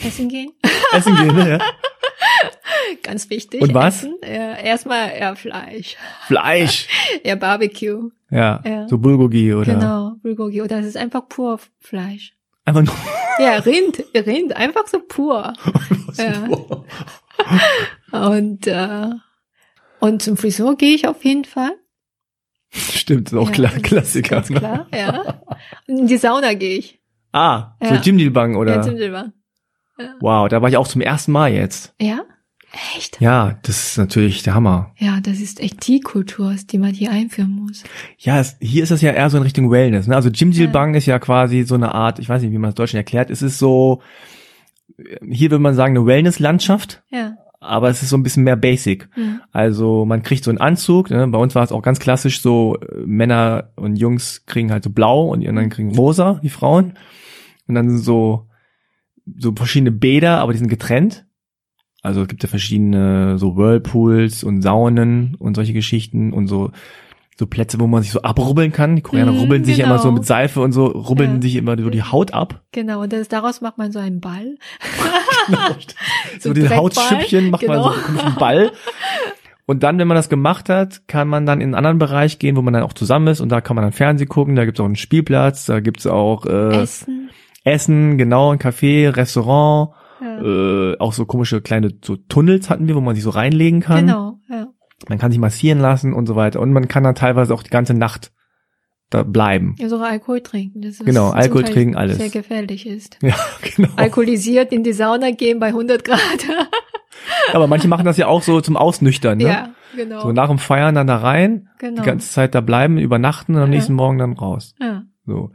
essen 0.04 0.28
gehen. 0.28 0.52
essen 0.92 1.16
gehen, 1.16 1.34
ne? 1.34 1.50
ja. 1.50 1.58
Ganz 3.02 3.30
wichtig. 3.30 3.62
Und 3.62 3.72
was? 3.72 3.98
Essen. 4.04 4.16
Ja, 4.22 4.54
erstmal 4.56 5.18
ja, 5.18 5.34
Fleisch. 5.34 5.96
Fleisch. 6.26 6.88
Ja, 7.24 7.34
Barbecue. 7.36 8.10
Ja, 8.30 8.60
Ja. 8.64 8.88
so 8.88 8.98
Bulgogi 8.98 9.54
oder 9.54 9.74
Genau, 9.74 10.12
Bulgogi. 10.22 10.60
Oder 10.60 10.80
es 10.80 10.86
ist 10.86 10.96
einfach 10.96 11.28
pur 11.28 11.58
Fleisch. 11.80 12.34
einfach 12.64 12.82
nur 12.82 12.94
Ja, 13.38 13.56
Rind, 13.58 14.02
Rind, 14.14 14.54
einfach 14.56 14.86
so 14.86 15.00
pur. 15.00 15.52
Ja. 16.16 16.48
Und, 18.28 18.66
äh, 18.66 19.10
und 20.00 20.22
zum 20.22 20.36
Friseur 20.36 20.76
gehe 20.76 20.94
ich 20.94 21.06
auf 21.08 21.24
jeden 21.24 21.44
Fall. 21.44 21.72
Stimmt, 22.76 23.28
ist 23.32 23.34
auch 23.38 23.48
ja, 23.48 23.52
klar, 23.54 23.72
Klassiker. 23.82 24.42
Ne? 24.48 24.58
klar, 24.58 24.86
ja. 24.94 25.40
Und 25.88 25.98
in 26.00 26.06
die 26.06 26.16
Sauna 26.18 26.54
gehe 26.54 26.78
ich. 26.78 27.00
Ah, 27.32 27.76
so 27.82 27.94
Ja. 27.94 28.00
Jimdilbang 28.00 28.52
Ja, 28.52 28.58
oder? 28.58 28.82
zum 28.82 28.96
Silber. 28.96 29.32
Wow, 30.20 30.48
da 30.48 30.60
war 30.60 30.68
ich 30.68 30.76
auch 30.76 30.88
zum 30.88 31.00
ersten 31.00 31.32
Mal 31.32 31.52
jetzt. 31.52 31.94
Ja? 32.00 32.20
Echt? 32.96 33.20
Ja, 33.20 33.58
das 33.62 33.88
ist 33.90 33.98
natürlich 33.98 34.42
der 34.42 34.54
Hammer. 34.54 34.92
Ja, 34.98 35.20
das 35.22 35.40
ist 35.40 35.60
echt 35.60 35.86
die 35.86 36.00
Kultur, 36.00 36.54
die 36.70 36.76
man 36.78 36.92
hier 36.92 37.10
einführen 37.10 37.50
muss. 37.50 37.84
Ja, 38.18 38.38
es, 38.38 38.56
hier 38.60 38.82
ist 38.82 38.90
das 38.90 39.00
ja 39.00 39.12
eher 39.12 39.30
so 39.30 39.38
in 39.38 39.42
Richtung 39.44 39.70
Wellness. 39.70 40.06
Ne? 40.06 40.14
Also 40.14 40.28
Jimjilbang 40.28 40.94
ist 40.94 41.06
ja 41.06 41.18
quasi 41.18 41.62
so 41.62 41.74
eine 41.76 41.94
Art, 41.94 42.18
ich 42.18 42.28
weiß 42.28 42.42
nicht, 42.42 42.52
wie 42.52 42.58
man 42.58 42.68
das 42.68 42.74
Deutsch 42.74 42.92
erklärt, 42.92 43.30
es 43.30 43.40
ist 43.40 43.58
so, 43.58 44.02
hier 45.26 45.50
würde 45.50 45.62
man 45.62 45.74
sagen, 45.74 45.96
eine 45.96 46.04
Wellness-Landschaft, 46.06 47.02
Ja. 47.10 47.36
Aber 47.66 47.88
es 47.88 48.02
ist 48.02 48.10
so 48.10 48.16
ein 48.16 48.22
bisschen 48.22 48.44
mehr 48.44 48.56
basic. 48.56 49.08
Hm. 49.14 49.40
Also 49.52 50.04
man 50.04 50.22
kriegt 50.22 50.44
so 50.44 50.50
einen 50.50 50.60
Anzug, 50.60 51.10
ne? 51.10 51.26
bei 51.28 51.38
uns 51.38 51.54
war 51.54 51.64
es 51.64 51.72
auch 51.72 51.82
ganz 51.82 51.98
klassisch 51.98 52.40
so, 52.40 52.76
äh, 52.76 53.04
Männer 53.04 53.72
und 53.76 53.96
Jungs 53.96 54.46
kriegen 54.46 54.70
halt 54.70 54.84
so 54.84 54.90
blau 54.90 55.28
und 55.28 55.40
die 55.40 55.48
anderen 55.48 55.70
kriegen 55.70 55.94
rosa, 55.94 56.40
die 56.42 56.48
Frauen. 56.48 56.94
Und 57.66 57.74
dann 57.74 57.90
sind 57.90 57.98
so, 57.98 58.48
so 59.38 59.52
verschiedene 59.54 59.92
Bäder, 59.92 60.38
aber 60.38 60.52
die 60.52 60.58
sind 60.58 60.68
getrennt. 60.68 61.26
Also 62.02 62.22
es 62.22 62.28
gibt 62.28 62.42
ja 62.42 62.48
verschiedene 62.48 63.36
so 63.38 63.56
Whirlpools 63.56 64.44
und 64.44 64.62
Saunen 64.62 65.34
und 65.38 65.56
solche 65.56 65.72
Geschichten 65.72 66.32
und 66.32 66.46
so 66.46 66.70
so 67.38 67.46
Plätze, 67.46 67.78
wo 67.80 67.86
man 67.86 68.02
sich 68.02 68.12
so 68.12 68.22
abrubbeln 68.22 68.72
kann. 68.72 68.96
Die 68.96 69.02
Koreaner 69.02 69.32
Mhm, 69.32 69.38
rubbeln 69.40 69.64
sich 69.64 69.76
ja 69.78 69.86
immer 69.86 69.98
so 69.98 70.04
genau. 70.04 70.14
mit 70.14 70.24
Seife 70.26 70.60
und 70.60 70.72
so, 70.72 70.86
rubbeln 70.86 71.36
Ja. 71.36 71.42
sich 71.42 71.56
immer 71.56 71.76
so 71.78 71.90
die 71.90 72.02
Haut 72.02 72.32
ab. 72.32 72.62
Genau, 72.72 73.02
und 73.02 73.12
das, 73.12 73.28
daraus 73.28 73.60
macht 73.60 73.76
man 73.78 73.92
so 73.92 73.98
einen 73.98 74.20
Ball. 74.20 74.56
so 76.40 76.50
ein 76.50 76.54
diese 76.54 76.68
Dreckball. 76.68 76.76
Hautschüppchen 76.78 77.50
macht 77.50 77.66
man 77.66 77.82
so 77.82 77.90
Genau. 77.90 77.94
einen 77.94 78.02
komischen 78.16 78.34
Ball. 78.38 78.72
Und 79.68 79.82
dann, 79.82 79.98
wenn 79.98 80.06
man 80.06 80.14
das 80.16 80.28
gemacht 80.28 80.68
hat, 80.68 81.08
kann 81.08 81.26
man 81.28 81.44
dann 81.44 81.60
in 81.60 81.66
einen 81.68 81.74
anderen 81.74 81.98
Bereich 81.98 82.38
gehen, 82.38 82.56
wo 82.56 82.62
man 82.62 82.72
dann 82.72 82.84
auch 82.84 82.92
zusammen 82.92 83.26
ist 83.28 83.40
und 83.40 83.48
da 83.50 83.60
kann 83.60 83.74
man 83.74 83.82
dann 83.82 83.92
Fernsehen 83.92 84.28
gucken, 84.28 84.54
da 84.54 84.64
gibt's 84.64 84.78
auch 84.80 84.84
einen 84.84 84.94
Spielplatz, 84.96 85.66
da 85.66 85.80
gibt's 85.80 86.06
auch 86.06 86.46
äh, 86.46 86.82
Essen. 86.82 87.30
Essen, 87.64 88.16
genau, 88.16 88.52
ein 88.52 88.58
Café, 88.60 89.14
Restaurant, 89.14 89.90
Ja. 90.22 90.40
äh, 90.92 90.98
auch 91.00 91.12
so 91.12 91.26
komische 91.26 91.60
kleine 91.60 91.90
so 92.04 92.14
Tunnels 92.16 92.70
hatten 92.70 92.86
wir, 92.86 92.94
wo 92.94 93.00
man 93.00 93.16
sich 93.16 93.24
so 93.24 93.30
reinlegen 93.30 93.80
kann. 93.80 94.06
Genau, 94.06 94.38
ja. 94.48 94.68
Man 95.08 95.18
kann 95.18 95.30
sich 95.30 95.40
massieren 95.40 95.78
lassen 95.78 96.12
und 96.14 96.26
so 96.26 96.36
weiter. 96.36 96.60
Und 96.60 96.72
man 96.72 96.88
kann 96.88 97.04
dann 97.04 97.14
teilweise 97.14 97.52
auch 97.54 97.62
die 97.62 97.70
ganze 97.70 97.94
Nacht 97.94 98.32
da 99.10 99.22
bleiben. 99.22 99.76
Ja, 99.78 99.88
sogar 99.88 100.08
Alkohol 100.08 100.40
trinken. 100.40 100.82
Das 100.82 100.92
ist 100.94 101.04
Genau, 101.04 101.30
Alkohol 101.30 101.62
Teil 101.64 101.72
trinken, 101.74 101.96
alles. 101.96 102.16
Sehr 102.18 102.30
gefährlich 102.30 102.86
ist. 102.86 103.18
Ja, 103.22 103.36
genau. 103.76 103.90
Alkoholisiert 103.96 104.72
in 104.72 104.82
die 104.82 104.92
Sauna 104.92 105.30
gehen 105.30 105.60
bei 105.60 105.68
100 105.68 106.04
Grad. 106.04 106.18
Aber 107.52 107.66
manche 107.66 107.88
machen 107.88 108.04
das 108.04 108.16
ja 108.16 108.26
auch 108.26 108.42
so 108.42 108.60
zum 108.60 108.76
Ausnüchtern, 108.76 109.38
ne? 109.38 109.44
Ja, 109.44 109.68
genau. 109.94 110.20
So 110.20 110.32
nach 110.32 110.48
dem 110.48 110.58
Feiern 110.58 110.94
dann 110.94 111.06
da 111.06 111.18
rein, 111.18 111.68
genau. 111.78 112.02
die 112.02 112.06
ganze 112.06 112.30
Zeit 112.30 112.54
da 112.54 112.60
bleiben, 112.60 112.98
übernachten 112.98 113.54
und 113.54 113.60
am 113.62 113.70
Ja. 113.70 113.76
nächsten 113.76 113.94
Morgen 113.94 114.18
dann 114.18 114.32
raus. 114.32 114.74
ja. 114.80 115.02
So. 115.26 115.50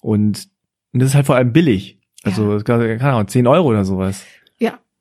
Und, 0.00 0.48
und 0.92 1.00
das 1.00 1.10
ist 1.10 1.14
halt 1.14 1.26
vor 1.26 1.36
allem 1.36 1.52
billig. 1.52 2.00
Also, 2.24 2.58
keine 2.64 3.00
Ahnung, 3.02 3.28
10 3.28 3.46
Euro 3.46 3.68
oder 3.68 3.84
sowas. 3.84 4.24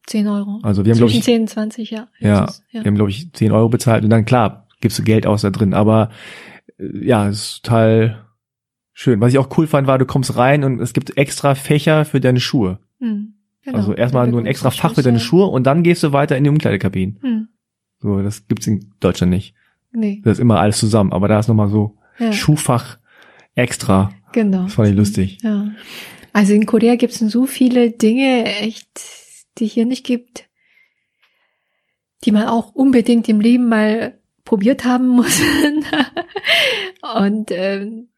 Ja, 0.05 0.07
10 0.07 0.27
Euro. 0.27 0.59
Also 0.63 0.85
wir 0.85 0.91
haben, 0.91 0.97
glaube 0.99 1.11
ich, 1.11 1.23
10 1.23 1.41
und 1.41 1.47
20, 1.47 1.91
ja. 1.91 2.07
ja, 2.19 2.41
höchstens, 2.43 2.63
wir 2.71 2.83
haben, 2.83 2.95
glaube 2.95 3.09
ich, 3.11 3.31
10 3.33 3.51
Euro 3.51 3.69
bezahlt 3.69 4.03
und 4.03 4.09
dann, 4.09 4.25
klar, 4.25 4.67
gibst 4.81 4.99
du 4.99 5.03
Geld 5.03 5.25
aus 5.25 5.41
da 5.41 5.49
drin. 5.49 5.73
Aber 5.73 6.09
äh, 6.77 7.05
ja, 7.05 7.27
es 7.29 7.37
ist 7.41 7.63
total 7.65 8.25
schön. 8.93 9.19
Was 9.21 9.31
ich 9.33 9.39
auch 9.39 9.57
cool 9.57 9.67
fand, 9.67 9.87
war, 9.87 9.97
du 9.97 10.05
kommst 10.05 10.35
rein 10.35 10.63
und 10.63 10.79
es 10.81 10.93
gibt 10.93 11.17
extra 11.17 11.55
Fächer 11.55 12.05
für 12.05 12.19
deine 12.19 12.39
Schuhe. 12.39 12.79
Hm, 12.99 13.33
genau. 13.63 13.77
Also 13.77 13.93
erstmal 13.93 14.27
nur 14.27 14.39
ein 14.41 14.45
extra 14.45 14.71
Fach 14.71 14.93
für 14.95 15.01
deine 15.01 15.19
Schüsse. 15.19 15.29
Schuhe 15.29 15.45
und 15.47 15.63
dann 15.65 15.83
gehst 15.83 16.03
du 16.03 16.11
weiter 16.13 16.37
in 16.37 16.43
die 16.43 16.49
Umkleidekabinen. 16.49 17.17
Hm, 17.21 17.47
So, 17.99 18.21
das 18.21 18.47
gibt's 18.47 18.67
in 18.67 18.93
Deutschland 18.99 19.31
nicht. 19.31 19.55
nee. 19.93 20.21
Das 20.23 20.33
ist 20.33 20.39
immer 20.39 20.59
alles 20.59 20.77
zusammen, 20.79 21.11
aber 21.13 21.27
da 21.27 21.39
ist 21.39 21.47
nochmal 21.47 21.69
so 21.69 21.97
Ja, 22.19 22.31
Schuhfach 22.33 22.97
extra. 23.55 24.11
genau. 24.33 24.63
Das 24.63 24.73
fand 24.73 24.89
ich 24.89 24.95
lustig. 24.95 25.37
Ja. 25.43 25.71
Also 26.33 26.53
in 26.53 26.65
Korea 26.65 26.95
gibt 26.95 27.13
es 27.13 27.19
so 27.19 27.45
viele 27.45 27.91
Dinge, 27.91 28.45
echt, 28.45 28.87
die 29.59 29.65
hier 29.67 29.85
nicht 29.85 30.05
gibt, 30.05 30.49
die 32.23 32.31
man 32.31 32.47
auch 32.47 32.73
unbedingt 32.73 33.27
im 33.29 33.39
Leben 33.41 33.69
mal 33.69 34.19
probiert 34.45 34.85
haben 34.85 35.07
muss. 35.15 35.41
Und 37.19 37.51
ähm, 37.51 38.09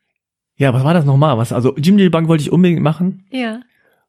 Ja, 0.57 0.73
was 0.73 0.83
war 0.83 0.93
das 0.93 1.05
nochmal? 1.05 1.37
Was, 1.37 1.51
also 1.51 1.75
Jimjilbang 1.77 2.27
wollte 2.27 2.43
ich 2.43 2.51
unbedingt 2.51 2.81
machen 2.81 3.25
ja, 3.31 3.61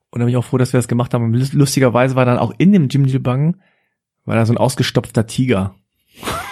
und 0.09 0.19
da 0.19 0.25
bin 0.25 0.29
ich 0.29 0.37
auch 0.37 0.45
froh, 0.45 0.57
dass 0.57 0.71
wir 0.73 0.77
das 0.77 0.87
gemacht 0.87 1.13
haben. 1.13 1.33
Lustigerweise 1.33 2.15
war 2.15 2.23
dann 2.25 2.37
auch 2.37 2.53
in 2.57 2.71
dem 2.71 2.87
Jimjilbang 2.87 3.57
war 4.25 4.35
da 4.35 4.45
so 4.45 4.53
ein 4.53 4.57
ausgestopfter 4.57 5.27
Tiger. 5.27 5.75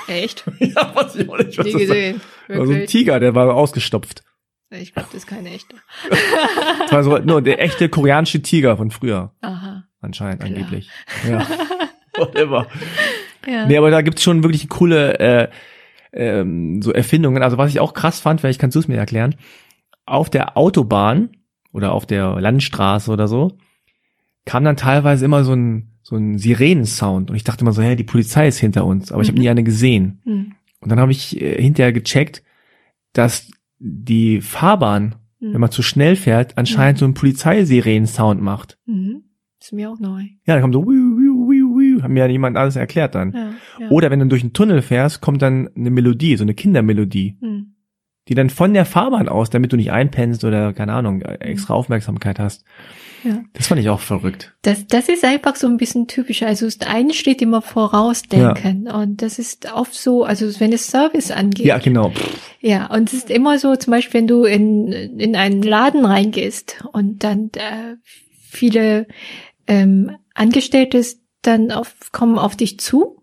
echt? 0.08 0.44
ja, 0.60 0.92
was 0.94 1.16
ich 1.16 1.30
auch 1.30 1.38
nicht, 1.38 1.58
was 1.58 1.66
Nie 1.66 1.72
das 1.74 1.82
war. 1.82 1.88
gesehen. 1.96 2.22
War 2.48 2.68
so 2.68 2.74
ein. 2.74 2.86
Tiger, 2.88 3.20
der 3.20 3.34
war 3.36 3.54
ausgestopft. 3.54 4.24
Ich 4.72 4.94
glaube, 4.94 5.08
das 5.12 5.24
ist 5.24 5.28
keine 5.28 5.50
echte. 5.52 5.76
Das 6.80 6.92
war 6.92 7.04
so 7.04 7.18
nur 7.20 7.42
der 7.42 7.62
echte 7.62 7.88
koreanische 7.90 8.42
Tiger 8.42 8.78
von 8.78 8.92
früher. 8.92 9.34
Aha. 9.42 9.86
Anscheinend, 10.06 10.42
Klar. 10.44 10.54
angeblich. 10.56 10.90
Ja. 11.30 11.46
Whatever. 12.18 12.68
Ja. 13.46 13.66
Nee, 13.66 13.78
aber 13.78 13.92
da 13.92 14.02
gibt's 14.02 14.24
schon 14.24 14.42
wirklich 14.44 14.70
coole 14.70 15.20
äh, 15.20 15.48
ähm, 16.14 16.82
so 16.82 16.94
Erfindungen. 16.94 17.44
Also 17.44 17.58
was 17.58 17.70
ich 17.72 17.80
auch 17.82 17.94
krass 17.94 18.20
fand, 18.22 18.40
vielleicht 18.42 18.60
kannst 18.62 18.76
du 18.76 18.80
es 18.80 18.88
mir 18.88 18.96
erklären, 18.98 19.36
auf 20.06 20.30
der 20.30 20.56
Autobahn 20.58 21.30
oder 21.74 21.92
auf 21.92 22.06
der 22.06 22.40
Landstraße 22.40 23.12
oder 23.12 23.28
so, 23.28 23.58
kam 24.46 24.64
dann 24.64 24.78
teilweise 24.78 25.26
immer 25.26 25.44
so 25.44 25.54
ein 25.54 25.92
so 26.04 26.16
ein 26.16 26.38
Sirenensound 26.38 27.32
und 27.32 27.36
ich 27.36 27.44
dachte 27.44 27.62
immer 27.64 27.74
so, 27.74 27.82
hä, 27.82 27.96
die 27.96 28.04
Polizei 28.04 28.48
ist 28.48 28.60
hinter 28.60 28.86
uns, 28.86 29.12
aber 29.12 29.24
ich 29.24 29.28
habe 29.28 29.38
Mhm. 29.38 29.42
nie 29.44 29.50
eine 29.50 29.64
gesehen. 29.64 30.22
Hm. 30.24 30.54
Und 30.80 30.90
dann 30.92 31.00
habe 31.00 31.12
ich 31.12 31.42
äh, 31.42 31.60
hinterher 31.62 31.92
gecheckt, 31.94 32.44
dass 33.14 33.50
die 33.80 34.40
Fahrbahn, 34.42 35.16
Hm. 35.42 35.54
wenn 35.54 35.62
man 35.62 35.72
zu 35.72 35.82
schnell 35.82 36.16
fährt, 36.16 36.58
anscheinend 36.60 37.00
so 37.00 37.06
einen 37.06 37.16
Polizeisirenensound 37.16 38.40
macht. 38.42 38.78
Mhm. 38.86 39.24
Ist 39.66 39.74
mir 39.74 39.90
auch 39.90 40.00
neu. 40.00 40.22
Ja, 40.46 40.54
dann 40.54 40.62
kommt 40.62 40.76
so, 40.76 40.86
wiu, 40.86 41.18
wiu, 41.18 41.50
wiu, 41.50 41.76
wiu, 41.80 42.04
hat 42.04 42.12
mir 42.12 42.20
ja 42.20 42.28
jemand 42.28 42.56
alles 42.56 42.76
erklärt 42.76 43.16
dann. 43.16 43.34
Ja, 43.34 43.54
ja. 43.80 43.90
Oder 43.90 44.12
wenn 44.12 44.20
du 44.20 44.28
durch 44.28 44.44
einen 44.44 44.54
Tunnel 44.54 44.84
fährst, 44.84 45.22
kommt 45.22 45.42
dann 45.42 45.72
eine 45.76 45.90
Melodie, 45.90 46.38
so 46.38 46.44
eine 46.44 46.54
Kindermelodie, 46.54 47.36
Hm. 47.42 47.74
die 48.28 48.36
dann 48.36 48.52
von 48.52 48.76
der 48.76 48.86
Fahrbahn 48.86 49.28
aus, 49.28 49.50
damit 49.50 49.74
du 49.74 49.76
nicht 49.76 49.92
einpennst 49.92 50.44
oder 50.44 50.72
keine 50.74 50.94
Ahnung, 50.94 51.24
extra 51.24 51.74
Aufmerksamkeit 51.74 52.38
hast. 52.38 52.64
Ja. 53.24 53.42
Das 53.54 53.66
fand 53.66 53.82
ich 53.82 53.90
auch 53.90 54.02
verrückt. 54.02 54.56
Das, 54.62 54.86
das 54.86 55.10
ist 55.10 55.26
einfach 55.26 55.56
so 55.56 55.66
ein 55.66 55.78
bisschen 55.78 56.06
typisch. 56.06 56.44
Also 56.44 56.68
das 56.68 56.82
eine 56.82 57.16
steht 57.16 57.42
immer 57.42 57.64
vorausdenken. 57.64 58.88
Und 58.88 59.24
das 59.24 59.40
ist 59.40 59.74
oft 59.74 59.96
so, 59.96 60.26
also 60.26 60.60
wenn 60.60 60.74
es 60.74 60.86
Service 60.86 61.32
angeht. 61.32 61.66
Ja, 61.66 61.80
genau. 61.80 62.14
Ja, 62.62 62.86
und 62.94 63.12
es 63.12 63.18
ist 63.18 63.32
immer 63.32 63.58
so, 63.58 63.76
zum 63.78 63.90
Beispiel, 63.90 64.20
wenn 64.20 64.28
du 64.28 64.44
in, 64.44 64.92
in 64.92 65.36
einen 65.36 65.64
Laden 65.64 66.06
reingehst 66.06 66.86
und 66.94 67.24
dann 67.24 67.50
äh, 67.56 67.96
viele 68.48 69.08
ähm, 69.68 70.16
Angestellte 70.34 71.04
dann 71.42 71.72
auf, 71.72 71.96
kommen 72.12 72.38
auf 72.40 72.56
dich 72.56 72.80
zu 72.80 73.22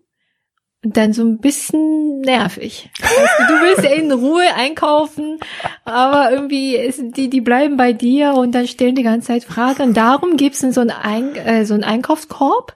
und 0.83 0.97
dann 0.97 1.13
so 1.13 1.23
ein 1.23 1.39
bisschen 1.39 2.21
nervig. 2.21 2.89
Du, 2.99 3.53
willst 3.61 3.83
ja 3.83 3.91
in 3.91 4.11
Ruhe 4.11 4.43
einkaufen, 4.55 5.39
aber 5.85 6.31
irgendwie 6.31 6.75
ist, 6.75 7.01
die, 7.17 7.29
die 7.29 7.41
bleiben 7.41 7.77
bei 7.77 7.93
dir 7.93 8.33
und 8.33 8.53
dann 8.53 8.67
stellen 8.67 8.95
die 8.95 9.03
ganze 9.03 9.27
Zeit 9.27 9.43
Fragen. 9.43 9.81
Und 9.83 9.97
darum 9.97 10.37
gibt's 10.37 10.59
dann 10.59 10.71
so 10.73 10.81
einen, 10.81 10.91
Ein, 10.91 11.35
äh, 11.35 11.65
so 11.65 11.73
einen 11.73 11.83
Einkaufskorb 11.83 12.75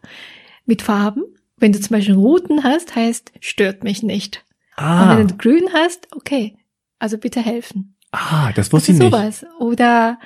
mit 0.66 0.82
Farben. 0.82 1.24
Wenn 1.58 1.72
du 1.74 1.80
zum 1.80 1.96
Beispiel 1.96 2.16
roten 2.16 2.64
hast, 2.64 2.96
heißt, 2.96 3.32
stört 3.42 3.84
mich 3.84 4.04
nicht. 4.04 4.44
Und 4.78 4.84
Ah, 4.84 5.18
wenn 5.18 5.28
du 5.28 5.36
grün 5.38 5.70
hast, 5.74 6.08
okay. 6.16 6.56
Also 7.00 7.18
bitte 7.18 7.42
helfen. 7.42 7.96
ah, 8.12 8.52
das 8.56 8.72
wusste 8.72 8.92
ist 8.92 8.98
ich 9.00 9.04
nicht. 9.04 9.12
sowas. 9.12 9.46
Oder, 9.60 10.20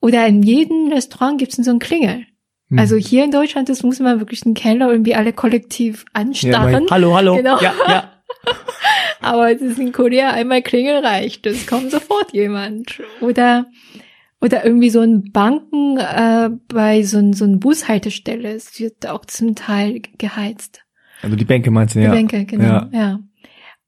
oder 0.00 0.26
in 0.26 0.42
jedem 0.42 0.92
Restaurant 0.92 1.38
gibt 1.38 1.56
es 1.58 1.64
so 1.64 1.70
einen 1.70 1.80
Klingel. 1.80 2.26
Hm. 2.70 2.78
Also 2.78 2.96
hier 2.96 3.24
in 3.24 3.30
Deutschland, 3.30 3.68
das 3.68 3.82
muss 3.82 3.98
man 4.00 4.20
wirklich 4.20 4.40
den 4.42 4.54
Keller 4.54 4.90
irgendwie 4.90 5.14
alle 5.14 5.32
kollektiv 5.32 6.04
ja, 6.14 6.20
anstarren. 6.20 6.72
mein, 6.72 6.90
hallo, 6.90 7.14
hallo. 7.14 7.36
Genau. 7.36 7.60
Ja, 7.60 7.72
ja. 7.88 8.12
Aber 9.20 9.50
es 9.50 9.60
ist 9.60 9.78
in 9.78 9.92
Korea 9.92 10.30
einmal 10.30 10.62
Klingel 10.62 11.04
reicht. 11.04 11.46
Es 11.46 11.66
kommt 11.66 11.90
sofort 11.90 12.32
jemand. 12.32 13.02
Oder, 13.20 13.66
oder 14.40 14.64
irgendwie 14.64 14.90
so 14.90 15.00
ein 15.00 15.32
Banken 15.32 15.98
äh, 15.98 16.50
bei 16.68 17.02
so 17.02 17.18
ein, 17.18 17.32
so 17.32 17.44
ein 17.44 17.58
Bushaltestelle. 17.58 18.52
Es 18.52 18.78
wird 18.78 19.08
auch 19.08 19.24
zum 19.24 19.54
Teil 19.54 20.02
geheizt. 20.18 20.82
Also 21.22 21.36
die 21.36 21.44
Bänke 21.44 21.70
meinst 21.70 21.94
du, 21.94 22.00
Die 22.00 22.04
ja. 22.04 22.12
Bänke, 22.12 22.44
genau. 22.44 22.64
Ja. 22.64 22.88
Ja. 22.92 23.18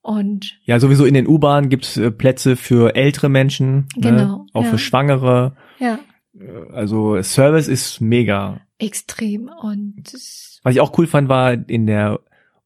Und 0.02 0.58
Ja, 0.64 0.80
sowieso 0.80 1.04
in 1.04 1.14
den 1.14 1.28
U-Bahnen 1.28 1.68
gibt's 1.68 1.96
äh, 1.96 2.10
Plätze 2.10 2.56
für 2.56 2.96
ältere 2.96 3.28
Menschen, 3.28 3.86
ne? 3.96 4.10
Genau, 4.10 4.46
auch 4.54 4.64
ja. 4.64 4.70
für 4.70 4.78
Schwangere. 4.78 5.56
ja. 5.78 5.98
Also 6.72 7.20
Service 7.22 7.68
ist 7.68 8.00
mega. 8.00 8.60
Extrem 8.80 9.50
und 9.62 10.12
Was 10.62 10.74
ich 10.74 10.80
auch 10.80 10.96
cool 10.98 11.06
fand, 11.06 11.28
war 11.28 11.52
in 11.68 11.86
der 11.86 12.20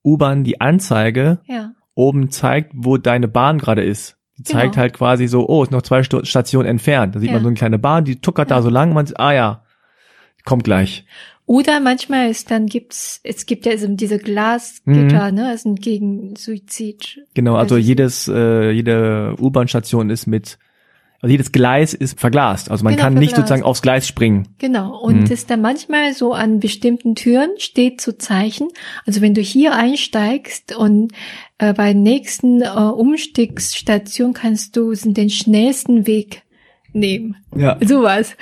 U-Bahn 0.05 0.45
die 0.45 0.61
Anzeige 0.61 1.41
ja, 1.47 1.73
oben 1.95 2.31
zeigt, 2.31 2.73
wo 2.74 2.97
deine 2.97 3.28
Bahn 3.28 3.59
gerade 3.59 3.82
ist. 3.85 4.16
Die 4.36 4.43
zeigt 4.43 4.73
Genau. 4.73 4.82
halt 4.82 4.95
quasi 4.95 5.28
so, 5.28 5.49
oh, 5.49 5.62
ist 5.62 5.70
noch 5.70 5.82
zwei 5.82 6.03
Stationen 6.03 6.69
entfernt. 6.69 7.15
Da 7.15 7.20
sieht 7.20 7.28
Ja. 7.28 7.35
man 7.35 7.43
so 7.43 7.49
eine 7.49 7.57
kleine 7.57 7.78
Bahn, 7.78 8.05
die 8.05 8.16
tuckert 8.20 8.51
Ja. 8.51 8.57
da 8.57 8.62
so 8.62 8.69
lang, 8.69 8.93
man 8.93 9.07
sieht, 9.07 9.19
ah 9.20 9.32
ja, 9.32 9.62
kommt 10.45 10.65
gleich. 10.65 11.07
Oder 11.47 11.78
manchmal 11.81 12.31
ist 12.31 12.51
dann 12.51 12.66
gibt's, 12.66 13.20
es 13.23 13.45
gibt 13.47 13.66
ja 13.66 13.77
so 13.77 13.86
diese 13.89 14.19
Glasgitter, 14.19 15.31
ne, 15.31 15.49
also 15.49 15.74
gegen 15.74 16.36
Suizid. 16.36 17.20
Genau, 17.35 17.55
also 17.57 17.77
jedes, 17.77 18.28
äh, 18.28 18.70
jede 18.70 19.35
U-Bahn-Station 19.39 20.09
ist 20.11 20.27
mit, 20.27 20.59
also 21.24 21.32
jedes 21.32 21.52
Gleis 21.52 21.94
ist 21.94 22.20
verglast. 22.20 22.70
Also 22.70 22.84
man 22.84 22.92
Genau, 22.94 23.05
kann 23.05 23.14
nicht 23.14 23.30
verglast. 23.30 23.48
sozusagen 23.48 23.62
aufs 23.62 23.82
Gleis 23.82 24.06
springen. 24.06 24.48
Genau. 24.59 24.96
Und 25.01 25.16
Mhm. 25.16 25.22
es 25.24 25.30
ist 25.30 25.51
dann 25.51 25.60
manchmal 25.62 26.12
so 26.14 26.32
an 26.32 26.60
bestimmten 26.60 27.14
Türen 27.14 27.51
steht 27.59 28.01
zu 28.01 28.16
Zeichen. 28.16 28.68
Also 29.06 29.20
wenn 29.20 29.34
du 29.34 29.40
hier 29.40 29.74
einsteigst 29.74 30.76
und 30.76 31.12
äh, 31.59 31.72
bei 31.72 31.92
der 31.92 32.01
nächsten 32.02 32.62
äh, 32.62 32.68
Umstiegsstation 33.38 34.32
kannst 34.32 34.76
du 34.76 34.92
den 34.94 35.30
schnellsten 35.30 36.06
Weg 36.06 36.42
nehmen. 36.92 37.36
Ja. 37.56 37.78
Sowas. 37.84 38.36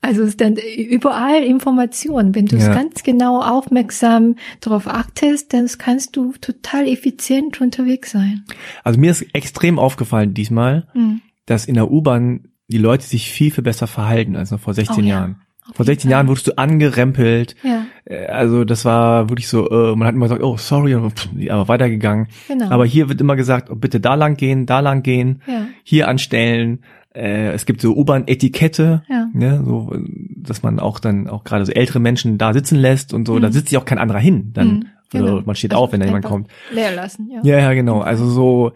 Also 0.00 0.22
es 0.22 0.28
ist 0.30 0.40
dann 0.40 0.54
überall 0.56 1.42
Informationen. 1.42 2.34
Wenn 2.34 2.46
du 2.46 2.56
es 2.56 2.66
Ja. 2.66 2.74
ganz 2.74 3.02
genau 3.02 3.40
aufmerksam 3.42 4.36
darauf 4.60 4.86
achtest, 4.86 5.52
dann 5.52 5.66
kannst 5.78 6.16
du 6.16 6.32
total 6.40 6.86
effizient 6.86 7.60
unterwegs 7.60 8.12
sein. 8.12 8.44
Also 8.84 9.00
mir 9.00 9.10
ist 9.10 9.22
extrem 9.34 9.78
aufgefallen 9.78 10.34
diesmal, 10.34 10.86
Mhm. 10.94 11.20
Dass 11.50 11.66
in 11.66 11.74
der 11.74 11.90
U-Bahn 11.90 12.48
die 12.68 12.78
Leute 12.78 13.04
sich 13.04 13.30
viel, 13.30 13.50
viel 13.50 13.64
besser 13.64 13.86
verhalten 13.86 14.36
als 14.36 14.50
noch 14.50 14.60
vor 14.60 14.74
16 14.74 14.96
Oh 14.96 15.00
ja, 15.00 15.14
Jahren. 15.14 15.36
Auf 15.70 15.76
Vor 15.76 15.84
jeden 15.84 15.94
16 15.96 16.10
Jahren 16.10 16.28
wurdest 16.28 16.46
du 16.46 16.56
angerempelt. 16.58 17.54
Ja, 17.62 17.86
Äh, 18.04 18.26
Also 18.26 18.64
das 18.64 18.84
war 18.84 19.28
wirklich 19.28 19.48
so, 19.48 19.68
äh, 19.70 19.96
man 19.96 20.06
hat 20.08 20.14
immer 20.14 20.26
gesagt, 20.26 20.42
oh 20.42 20.56
sorry, 20.56 20.94
aber 20.94 21.68
weitergegangen. 21.68 22.28
genau. 22.46 22.70
Aber 22.70 22.86
hier 22.86 23.08
wird 23.08 23.20
immer 23.20 23.36
gesagt, 23.36 23.70
oh, 23.70 23.74
bitte 23.74 24.00
da 24.00 24.14
lang 24.14 24.36
gehen, 24.36 24.66
da 24.66 24.80
lang 24.80 25.02
gehen, 25.02 25.42
ja, 25.46 25.66
hier 25.84 26.08
anstellen. 26.08 26.80
Äh, 27.14 27.52
es 27.52 27.64
gibt 27.66 27.80
so 27.80 27.96
U-Bahn-Etikette, 27.96 29.02
ja. 29.08 29.28
ne, 29.32 29.62
so, 29.64 29.92
dass 30.36 30.62
man 30.62 30.78
auch 30.78 31.00
dann 31.00 31.28
auch 31.28 31.44
gerade 31.44 31.64
so 31.66 31.72
ältere 31.72 32.00
Menschen 32.00 32.38
da 32.38 32.52
sitzen 32.52 32.76
lässt 32.78 33.12
und 33.14 33.26
so. 33.26 33.34
Mhm. 33.34 33.42
Da 33.42 33.52
sitzt 33.52 33.68
sich 33.70 33.78
auch 33.78 33.84
kein 33.86 33.98
anderer 33.98 34.18
hin. 34.20 34.50
Dann 34.52 34.68
Mhm, 34.68 34.86
also 35.14 35.26
genau. 35.26 35.42
man 35.46 35.56
steht 35.56 35.72
Also 35.72 35.84
auf, 35.84 35.92
wenn 35.92 36.00
da 36.00 36.06
jemand 36.06 36.24
kommt. 36.26 36.48
Leer 36.72 36.94
lassen, 36.94 37.28
ja. 37.32 37.40
Ja, 37.42 37.58
ja, 37.60 37.72
genau. 37.74 38.00
Also 38.00 38.26
so, 38.28 38.72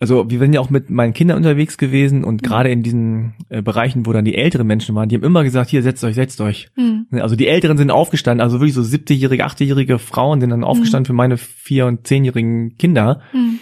also 0.00 0.30
wir 0.30 0.38
sind 0.38 0.54
ja 0.54 0.60
auch 0.60 0.70
mit 0.70 0.88
meinen 0.90 1.12
Kindern 1.12 1.36
unterwegs 1.36 1.76
gewesen 1.78 2.24
und 2.24 2.42
Mhm. 2.42 2.46
gerade 2.46 2.70
in 2.70 2.82
diesen 2.82 3.34
äh, 3.50 3.60
Bereichen, 3.62 4.06
wo 4.06 4.12
dann 4.12 4.24
die 4.24 4.34
älteren 4.34 4.66
Menschen 4.66 4.94
waren, 4.94 5.08
die 5.10 5.14
haben 5.16 5.24
immer 5.24 5.44
gesagt, 5.44 5.68
hier 5.70 5.82
setzt 5.82 6.02
euch, 6.04 6.14
setzt 6.14 6.40
euch. 6.40 6.70
Mhm. 6.76 7.06
Ne, 7.10 7.22
Also 7.22 7.36
die 7.36 7.46
Älteren 7.48 7.76
sind 7.76 7.90
aufgestanden, 7.90 8.42
also 8.42 8.60
wirklich 8.60 8.74
so 8.74 8.80
70-jährige, 8.82 9.44
80-jährige 9.46 9.98
Frauen 9.98 10.40
sind 10.40 10.50
dann 10.50 10.64
aufgestanden 10.64 11.04
für 11.06 11.12
meine 11.12 11.36
vier- 11.36 11.86
und 11.86 12.06
zehnjährigen 12.06 12.76
Kinder, 12.78 13.20
Mhm. 13.34 13.58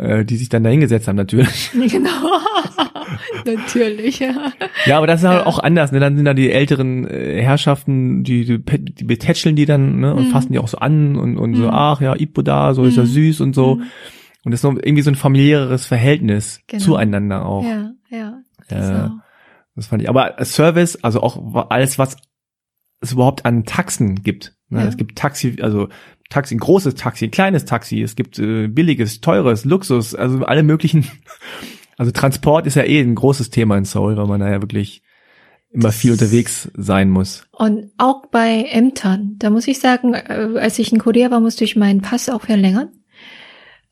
äh, 0.00 0.24
die 0.24 0.36
sich 0.36 0.48
dann 0.48 0.62
da 0.62 0.70
hingesetzt 0.70 1.08
haben 1.08 1.16
natürlich. 1.16 1.70
Genau. 1.90 2.08
Natürlich, 3.44 4.18
ja. 4.20 4.52
Ja, 4.86 4.98
aber 4.98 5.06
das 5.06 5.22
ist 5.22 5.28
halt 5.28 5.40
Ja. 5.40 5.46
auch 5.46 5.58
anders. 5.58 5.92
Ne? 5.92 6.00
Dann 6.00 6.16
sind 6.16 6.24
da 6.24 6.34
die 6.34 6.50
älteren 6.50 7.06
äh, 7.06 7.40
Herrschaften, 7.42 8.22
die, 8.22 8.44
die, 8.44 8.58
die 8.58 9.04
betätscheln 9.04 9.56
die 9.56 9.66
dann 9.66 10.00
ne? 10.00 10.14
und 10.14 10.28
Mhm. 10.28 10.30
fassen 10.30 10.52
die 10.52 10.58
auch 10.58 10.68
so 10.68 10.78
an 10.78 11.16
und, 11.16 11.36
und 11.38 11.54
so, 11.56 11.64
Mhm. 11.64 11.70
ach 11.72 12.00
ja, 12.00 12.14
Ipo 12.18 12.42
da, 12.42 12.74
so 12.74 12.84
ist 12.84 12.96
er 12.96 13.04
Mhm. 13.04 13.08
süß 13.08 13.40
und 13.40 13.54
so. 13.54 13.80
Und 14.44 14.52
das 14.52 14.60
ist 14.60 14.64
noch 14.64 14.74
irgendwie 14.76 15.02
so 15.02 15.10
ein 15.10 15.16
familiäres 15.16 15.86
Verhältnis 15.86 16.60
Genau. 16.66 16.82
zueinander 16.82 17.44
auch. 17.44 17.64
Ja, 17.64 17.92
ja. 18.08 18.40
Das 18.68 18.88
Äh, 18.88 18.92
auch. 19.04 19.10
Das 19.76 19.86
fand 19.86 20.02
ich. 20.02 20.08
Aber 20.08 20.34
Service, 20.44 20.96
also 21.02 21.22
auch 21.22 21.70
alles, 21.70 21.98
was 21.98 22.16
es 23.00 23.12
überhaupt 23.12 23.46
an 23.46 23.64
Taxen 23.64 24.22
gibt. 24.22 24.54
Ne? 24.68 24.80
Ja. 24.80 24.86
Es 24.86 24.96
gibt 24.96 25.16
Taxi, 25.18 25.56
also 25.62 25.88
Taxi, 26.28 26.54
ein 26.54 26.58
großes 26.58 26.94
Taxi, 26.94 27.26
ein 27.26 27.30
kleines 27.30 27.64
Taxi, 27.64 28.02
es 28.02 28.14
gibt 28.14 28.38
äh, 28.38 28.68
billiges, 28.68 29.20
teures, 29.20 29.64
Luxus, 29.64 30.14
also 30.14 30.44
alle 30.44 30.62
möglichen. 30.62 31.06
Also 31.98 32.12
Transport 32.12 32.66
ist 32.66 32.76
ja 32.76 32.84
eh 32.84 32.98
ein 32.98 33.14
großes 33.14 33.50
Thema 33.50 33.76
in 33.76 33.84
Seoul, 33.84 34.16
weil 34.16 34.26
man 34.26 34.40
da 34.40 34.50
ja 34.50 34.62
wirklich 34.62 35.02
immer 35.70 35.92
viel 35.92 36.12
unterwegs 36.12 36.70
sein 36.74 37.10
muss. 37.10 37.46
Und 37.52 37.90
auch 37.98 38.24
bei 38.24 38.64
Ämtern, 38.70 39.34
da 39.36 39.50
muss 39.50 39.68
ich 39.68 39.80
sagen, 39.80 40.14
äh, 40.14 40.48
als 40.58 40.78
ich 40.78 40.92
in 40.94 40.98
Korea 40.98 41.30
war, 41.30 41.40
musste 41.40 41.62
ich 41.64 41.76
meinen 41.76 42.00
Pass 42.00 42.30
auch 42.30 42.40
verlängern 42.40 42.88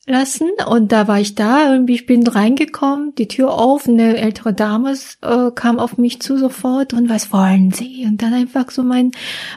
lassen. 0.09 0.51
Und 0.69 0.93
da 0.93 1.09
war 1.09 1.21
ich 1.21 1.35
da, 1.35 1.73
irgendwie, 1.73 1.95
ich 1.95 2.07
bin 2.07 2.27
reingekommen, 2.27 3.15
die 3.17 3.29
Tür 3.29 3.53
auf, 3.53 3.89
eine 3.89 4.17
ältere 4.17 4.53
Dame 4.53 4.95
äh, 5.23 5.51
kam 5.55 5.79
auf 5.79 5.99
mich 5.99 6.21
zu 6.21 6.39
sofort 6.39 6.93
und 6.93 7.09
was 7.09 7.33
wollen 7.33 7.73
Sie? 7.73 8.05
Und 8.07 8.23
dann 8.23 8.35
einfach 8.35 8.71
so 8.71 8.83
mein, 8.83 9.13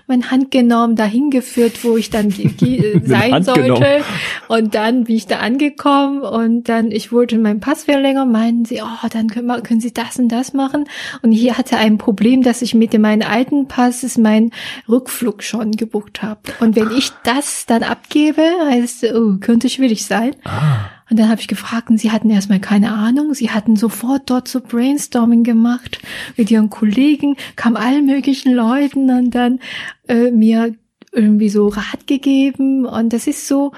mein 0.07 0.32
Hand 0.32 0.52
genommen, 0.52 0.95
dahin 0.95 1.30
geführt, 1.30 1.84
wo 1.84 1.98
ich 1.98 2.10
dann 2.10 2.30
sein 3.03 3.34
Hand 3.34 3.45
sollte. 3.45 3.61
genommen. 3.61 4.03
Und 4.48 4.76
dann 4.76 5.06
bin 5.06 5.15
ich 5.15 5.28
da 5.28 5.40
angekommen 5.40 6.22
und 6.22 6.69
dann, 6.69 6.91
ich 6.91 7.11
wollte 7.11 7.38
meinen 7.38 7.60
Pass 7.60 7.84
verlängern, 7.84 8.32
meinen 8.32 8.65
sie, 8.65 8.82
oh, 8.82 9.07
dann 9.10 9.28
können, 9.30 9.48
wir, 9.48 9.61
können 9.61 9.82
Sie 9.82 9.94
das 9.94 10.19
und 10.19 10.30
das 10.30 10.53
machen. 10.53 10.86
Und 11.22 11.32
hier 11.32 11.57
hatte 11.57 11.78
ein 11.78 11.98
Problem, 11.98 12.44
dass 12.44 12.61
ich 12.61 12.73
mit 12.73 12.98
meinem 12.98 13.28
alten 13.28 13.68
Pass 13.68 14.03
ist 14.03 14.18
mein 14.18 14.52
Rückflug 14.88 15.44
schon 15.44 15.72
gebucht 15.72 16.22
habe. 16.22 16.41
Und 16.60 16.76
wenn 16.76 16.91
ich 16.91 17.11
das 17.23 17.65
dann 17.65 17.84
abgebe, 17.84 18.44
heißt, 18.65 19.06
oh, 19.14 19.38
könnte 19.40 19.69
schwierig 19.69 20.06
sein. 20.06 20.36
Ah. 20.43 20.89
Und 21.09 21.19
dann 21.19 21.30
habe 21.30 21.41
ich 21.41 21.47
gefragt 21.47 21.89
und 21.89 21.97
sie 21.97 22.11
hatten 22.11 22.30
erstmal 22.30 22.59
keine 22.59 22.91
Ahnung. 22.93 23.34
Sie 23.34 23.49
hatten 23.51 23.76
sofort 23.76 24.30
dort 24.30 24.47
so 24.47 24.61
Brainstorming 24.61 25.43
gemacht 25.43 25.99
mit 26.38 26.49
ihren 26.49 26.69
Kollegen, 26.69 27.35
kam 27.55 27.76
allen 27.76 28.05
möglichen 28.05 28.53
Leuten 28.53 29.09
und 29.09 29.31
dann 29.35 29.59
äh, 30.07 30.31
mir 30.31 30.73
irgendwie 31.11 31.49
so 31.49 31.68
Rat 31.68 32.07
gegeben. 32.07 32.85
Und 32.85 33.11
das 33.11 33.27
ist 33.27 33.47
so, 33.47 33.73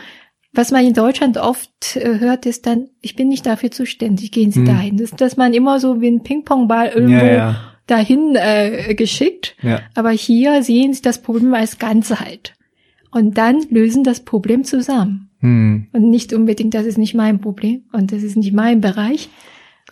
was 0.53 0.69
man 0.69 0.85
in 0.85 0.93
Deutschland 0.93 1.37
oft 1.37 1.95
äh, 1.95 2.19
hört, 2.19 2.45
ist 2.45 2.67
dann, 2.67 2.89
ich 3.01 3.15
bin 3.15 3.29
nicht 3.29 3.45
dafür 3.47 3.71
zuständig, 3.71 4.31
gehen 4.31 4.51
Sie 4.51 4.59
Hm. 4.59 4.65
dahin. 4.67 4.97
Das, 4.97 5.11
dass 5.11 5.35
man 5.35 5.53
immer 5.53 5.79
so 5.79 5.99
wie 6.01 6.09
ein 6.11 6.21
Ping-Pong-Ball 6.21 6.89
irgendwo 6.89 7.25
Ja, 7.25 7.33
ja, 7.33 7.55
dahin 7.87 8.35
äh, 8.35 8.93
geschickt. 8.93 9.55
ja. 9.63 9.79
Aber 9.95 10.11
hier 10.11 10.61
sehen 10.61 10.93
sie 10.93 11.01
das 11.01 11.21
Problem 11.23 11.53
als 11.55 11.79
Ganzheit. 11.79 12.53
Und 13.09 13.37
dann 13.39 13.63
lösen 13.69 14.03
das 14.03 14.19
Problem 14.21 14.63
zusammen. 14.63 15.29
Hm. 15.43 15.87
Und 15.91 16.09
nicht 16.09 16.33
unbedingt, 16.33 16.73
das 16.73 16.85
ist 16.85 16.97
nicht 16.97 17.13
mein 17.13 17.39
Problem 17.39 17.83
und 17.91 18.11
das 18.11 18.23
ist 18.23 18.35
nicht 18.37 18.53
mein 18.53 18.81
Bereich, 18.81 19.29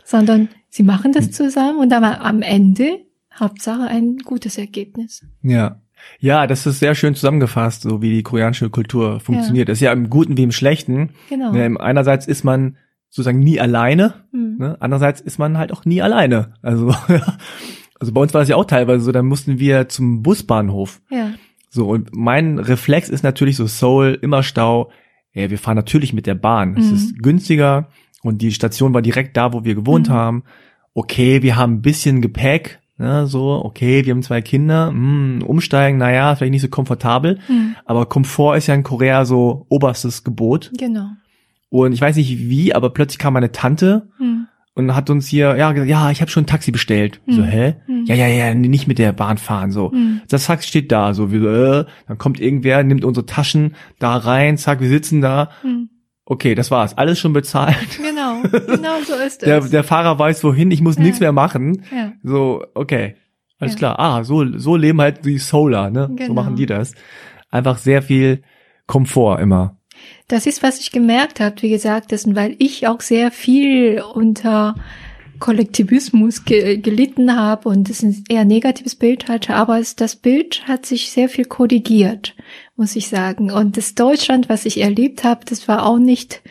sondern 0.04 0.50
sie 0.70 0.84
machen 0.84 1.12
das 1.12 1.32
zusammen 1.32 1.80
und 1.80 1.90
dann 1.90 2.04
am 2.04 2.42
Ende 2.42 3.00
Hauptsache 3.38 3.84
ein 3.84 4.18
gutes 4.18 4.58
Ergebnis. 4.58 5.26
Ja. 5.44 5.80
Ja, 6.20 6.48
das 6.48 6.66
ist 6.66 6.80
sehr 6.80 6.96
schön 6.96 7.14
zusammengefasst, 7.14 7.84
so 7.84 8.02
wie 8.02 8.12
die 8.12 8.24
koreanische 8.24 8.72
Kultur 8.72 9.20
funktioniert. 9.20 9.70
Das 9.70 9.78
ist 9.78 9.82
ja 9.82 9.92
im 9.94 10.10
Guten 10.10 10.36
wie 10.36 10.42
im 10.44 10.52
Schlechten. 10.52 11.12
Genau. 11.30 11.52
Ne, 11.52 11.76
einerseits 11.80 12.26
ist 12.26 12.44
man 12.44 12.78
sozusagen 13.10 13.40
nie 13.40 13.60
alleine, 13.60 14.14
Hm. 14.32 14.58
ne? 14.58 14.78
andererseits 14.80 15.22
ist 15.22 15.38
man 15.38 15.58
halt 15.60 15.72
auch 15.72 15.86
nie 15.86 16.02
alleine. 16.02 16.54
Also, 16.64 16.96
also 18.00 18.14
bei 18.14 18.22
uns 18.22 18.34
war 18.34 18.42
das 18.42 18.50
ja 18.50 18.56
auch 18.56 18.66
teilweise 18.66 19.04
so, 19.04 19.12
dann 19.12 19.26
mussten 19.28 19.60
wir 19.60 19.90
zum 19.90 20.24
Busbahnhof. 20.24 21.02
Ja, 21.12 21.32
So, 21.70 21.88
und 21.90 22.16
mein 22.16 22.58
Reflex 22.58 23.10
ist 23.10 23.24
natürlich 23.24 23.58
so 23.58 23.68
Seoul, 23.68 24.18
immer 24.22 24.42
Stau. 24.44 24.90
Ja, 25.34 25.50
wir 25.50 25.58
fahren 25.58 25.76
natürlich 25.78 26.14
mit 26.14 26.28
der 26.28 26.36
Bahn. 26.36 26.76
Es 26.78 26.88
Mhm. 26.90 26.94
ist 26.96 27.24
günstiger 27.24 27.88
und 28.22 28.42
die 28.42 28.52
Station 28.52 28.94
war 28.94 29.02
direkt 29.02 29.38
da, 29.38 29.54
wo 29.54 29.64
wir 29.64 29.76
gewohnt 29.76 30.10
Mhm. 30.10 30.14
haben. 30.14 30.44
Okay, 30.94 31.42
wir 31.42 31.56
haben 31.56 31.76
ein 31.76 31.82
bisschen 31.82 32.22
Gepäck, 32.22 32.80
ne, 32.98 33.26
so, 33.28 33.64
okay, 33.64 34.06
wir 34.06 34.12
haben 34.14 34.24
zwei 34.24 34.42
Kinder, 34.42 34.90
hm, 34.90 35.42
umsteigen, 35.46 35.98
naja, 35.98 36.36
vielleicht 36.36 36.52
nicht 36.52 36.62
so 36.62 36.68
komfortabel, 36.68 37.40
Hm. 37.48 37.76
aber 37.86 38.06
Komfort 38.08 38.58
ist 38.58 38.68
ja 38.68 38.76
in 38.76 38.84
Korea 38.84 39.24
so 39.26 39.66
oberstes 39.70 40.24
Gebot. 40.24 40.72
genau. 40.78 41.08
Und 41.70 41.94
ich 41.94 42.02
weiß 42.02 42.18
nicht 42.18 42.38
wie, 42.50 42.76
aber 42.76 42.90
plötzlich 42.90 43.18
kam 43.20 43.34
meine 43.34 43.54
Tante 43.54 44.10
Hm. 44.18 44.48
Und 44.74 44.96
hat 44.96 45.10
uns 45.10 45.28
hier, 45.28 45.56
ja, 45.58 45.72
gesagt, 45.72 45.90
ja, 45.90 46.12
ich 46.12 46.22
habe 46.22 46.32
schon 46.32 46.44
ein 46.44 46.48
Taxi 46.48 46.72
bestellt. 46.72 47.22
Mhm. 47.26 47.34
So, 47.34 47.44
hä? 47.44 47.76
Mhm. 47.88 48.06
Ja, 48.06 48.16
ja, 48.16 48.28
ja, 48.28 48.54
nicht 48.54 48.88
mit 48.88 49.00
der 49.00 49.12
Bahn 49.12 49.38
fahren, 49.38 49.72
so. 49.72 49.92
Hm. 49.92 50.22
Das 50.30 50.46
Taxi 50.46 50.68
steht 50.70 50.92
da, 50.92 51.14
so, 51.14 51.32
wie, 51.32 51.40
so, 51.40 51.48
äh, 51.50 51.86
dann 52.08 52.18
kommt 52.18 52.40
irgendwer, 52.40 52.82
nimmt 52.84 53.04
unsere 53.04 53.26
Taschen 53.26 53.76
da 54.00 54.16
rein, 54.16 54.58
zack, 54.58 54.80
wir 54.80 54.88
sitzen 54.90 55.22
da. 55.22 55.50
Hm. 55.62 55.90
Okay, 56.26 56.56
das 56.56 56.72
war's, 56.72 56.98
alles 56.98 57.20
schon 57.20 57.34
bezahlt. 57.34 57.76
Genau, 58.02 58.42
genau 58.68 59.02
so 59.06 59.14
ist 59.16 59.42
Der, 59.42 59.58
es. 59.58 59.70
der 59.72 59.84
Fahrer 59.84 60.18
weiß 60.18 60.44
wohin, 60.44 60.72
ich 60.72 60.82
muss 60.82 60.96
Ja. 60.96 61.04
nichts 61.04 61.20
mehr 61.20 61.32
machen. 61.34 61.84
ja. 61.94 62.14
So, 62.24 62.64
okay, 62.74 63.16
alles 63.60 63.74
Ja. 63.74 63.78
klar. 63.80 64.00
Ah, 64.00 64.24
so, 64.24 64.58
so 64.58 64.76
leben 64.78 65.02
halt 65.02 65.26
die 65.26 65.38
Solar, 65.38 65.90
ne? 65.90 66.08
So 66.10 66.16
Genau. 66.16 66.34
machen 66.34 66.56
die 66.56 66.66
das. 66.66 66.94
Einfach 67.50 67.78
sehr 67.78 68.02
viel 68.02 68.44
Komfort 68.88 69.40
immer. 69.42 69.78
Das 70.28 70.46
ist, 70.46 70.64
was 70.64 70.80
ich 70.80 70.92
gemerkt 70.92 71.40
habe, 71.40 71.62
wie 71.62 71.70
gesagt, 71.70 72.12
das, 72.12 72.26
weil 72.36 72.56
ich 72.60 72.88
auch 72.88 73.02
sehr 73.02 73.32
viel 73.32 74.02
unter 74.14 74.76
Kollektivismus 75.40 76.46
ge 76.46 76.78
gelitten 76.78 77.36
habe 77.36 77.68
und 77.68 77.90
es 77.90 78.04
ein 78.04 78.24
eher 78.30 78.46
negatives 78.46 78.96
Bild 78.96 79.28
hatte, 79.28 79.56
aber 79.56 79.80
es, 79.80 79.96
das 79.96 80.16
Bild 80.16 80.68
hat 80.68 80.86
sich 80.86 81.12
sehr 81.12 81.28
viel 81.28 81.46
korrigiert, 81.46 82.36
muss 82.76 82.96
ich 82.96 83.10
sagen. 83.10 83.52
Und 83.52 83.76
das 83.76 83.96
Deutschland, 83.96 84.48
was 84.50 84.66
ich 84.66 84.80
erlebt 84.80 85.24
habe, 85.24 85.44
das 85.44 85.68
war 85.68 85.86
auch 85.86 85.98
nicht 85.98 86.42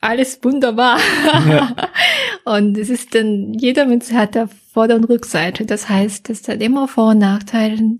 alles 0.00 0.38
wunderbar. 0.44 1.00
Ja. 1.48 1.74
Und 2.44 2.78
es 2.78 2.88
ist 2.88 3.14
dann, 3.14 3.52
jeder 3.54 3.84
Mensch 3.84 4.12
hat 4.12 4.36
da 4.36 4.48
Vorder- 4.72 4.94
und 4.94 5.04
Rückseite. 5.04 5.66
Das 5.66 5.88
heißt, 5.88 6.30
es 6.30 6.46
hat 6.46 6.62
immer 6.62 6.86
Vor- 6.86 7.10
und 7.10 7.18
Nachteile. 7.18 7.98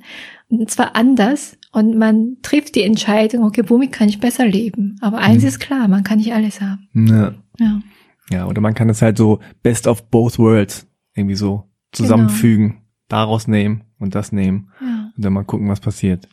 zwar 0.68 0.94
anders 0.94 1.57
und 1.78 1.96
man 1.96 2.36
trifft 2.42 2.74
die 2.74 2.82
Entscheidung, 2.82 3.44
okay, 3.44 3.62
womit 3.66 3.92
kann 3.92 4.08
ich 4.08 4.20
besser 4.20 4.46
leben? 4.46 4.96
Aber 5.00 5.18
eins 5.18 5.42
Mhm. 5.42 5.48
ist 5.48 5.58
klar, 5.60 5.88
man 5.88 6.04
kann 6.04 6.18
nicht 6.18 6.32
alles 6.32 6.60
haben. 6.60 6.88
Ja. 6.94 7.34
Ja. 7.58 7.80
ja, 8.30 8.46
oder 8.46 8.60
man 8.60 8.74
kann 8.74 8.88
es 8.90 9.00
halt 9.02 9.16
so 9.18 9.40
best 9.62 9.86
of 9.86 10.10
both 10.10 10.38
worlds 10.38 10.86
irgendwie 11.14 11.34
so 11.36 11.64
zusammenfügen, 11.92 12.82
daraus 13.08 13.48
nehmen 13.48 13.84
und 13.98 14.14
das 14.14 14.30
nehmen 14.32 14.70
Ja. 14.80 15.10
und 15.16 15.24
dann 15.24 15.32
mal 15.32 15.44
gucken, 15.44 15.68
was 15.68 15.80
passiert. 15.80 16.28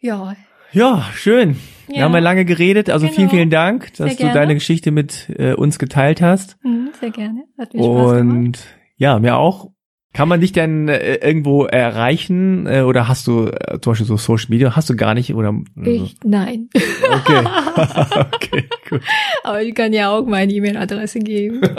Ja. 0.00 0.34
Ja, 0.72 1.04
schön. 1.14 1.56
Wir 1.86 1.98
Ja. 1.98 2.04
haben 2.04 2.14
ja 2.14 2.18
lange 2.18 2.44
geredet, 2.44 2.90
also 2.90 3.06
vielen, 3.06 3.16
Genau. 3.28 3.30
vielen 3.30 3.50
Dank, 3.50 3.88
dass 3.94 3.98
Sehr 3.98 4.08
du 4.08 4.16
gerne. 4.16 4.32
deine 4.34 4.54
Geschichte 4.54 4.90
mit 4.90 5.30
äh, 5.38 5.54
uns 5.54 5.78
geteilt 5.78 6.20
hast. 6.20 6.56
Mhm, 6.64 6.88
sehr 7.00 7.10
gerne. 7.10 7.44
Hat 7.58 7.72
mir 7.74 7.80
Spaß 7.84 8.16
gemacht. 8.18 8.36
Und 8.36 8.58
ja, 8.96 9.18
mir 9.20 9.36
auch. 9.36 9.70
Kann 10.14 10.28
man 10.28 10.40
dich 10.40 10.52
denn 10.52 10.88
äh, 10.88 11.16
irgendwo 11.16 11.64
erreichen 11.64 12.68
äh, 12.68 12.82
oder 12.82 13.08
hast 13.08 13.26
du 13.26 13.48
äh, 13.48 13.80
zum 13.80 13.90
Beispiel 13.90 14.06
so 14.06 14.16
Social 14.16 14.46
Media? 14.48 14.76
Hast 14.76 14.88
du 14.88 14.94
gar 14.94 15.12
nicht 15.12 15.34
oder? 15.34 15.52
Ich, 15.82 16.14
nein. 16.22 16.70
Okay. 16.72 17.44
okay, 18.32 18.64
gut. 18.88 19.00
Aber 19.42 19.60
ich 19.60 19.74
kann 19.74 19.92
ja 19.92 20.10
auch 20.10 20.24
meine 20.24 20.52
E-Mail-Adresse 20.52 21.18
geben. 21.18 21.60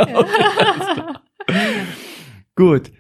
Gut. 2.56 2.92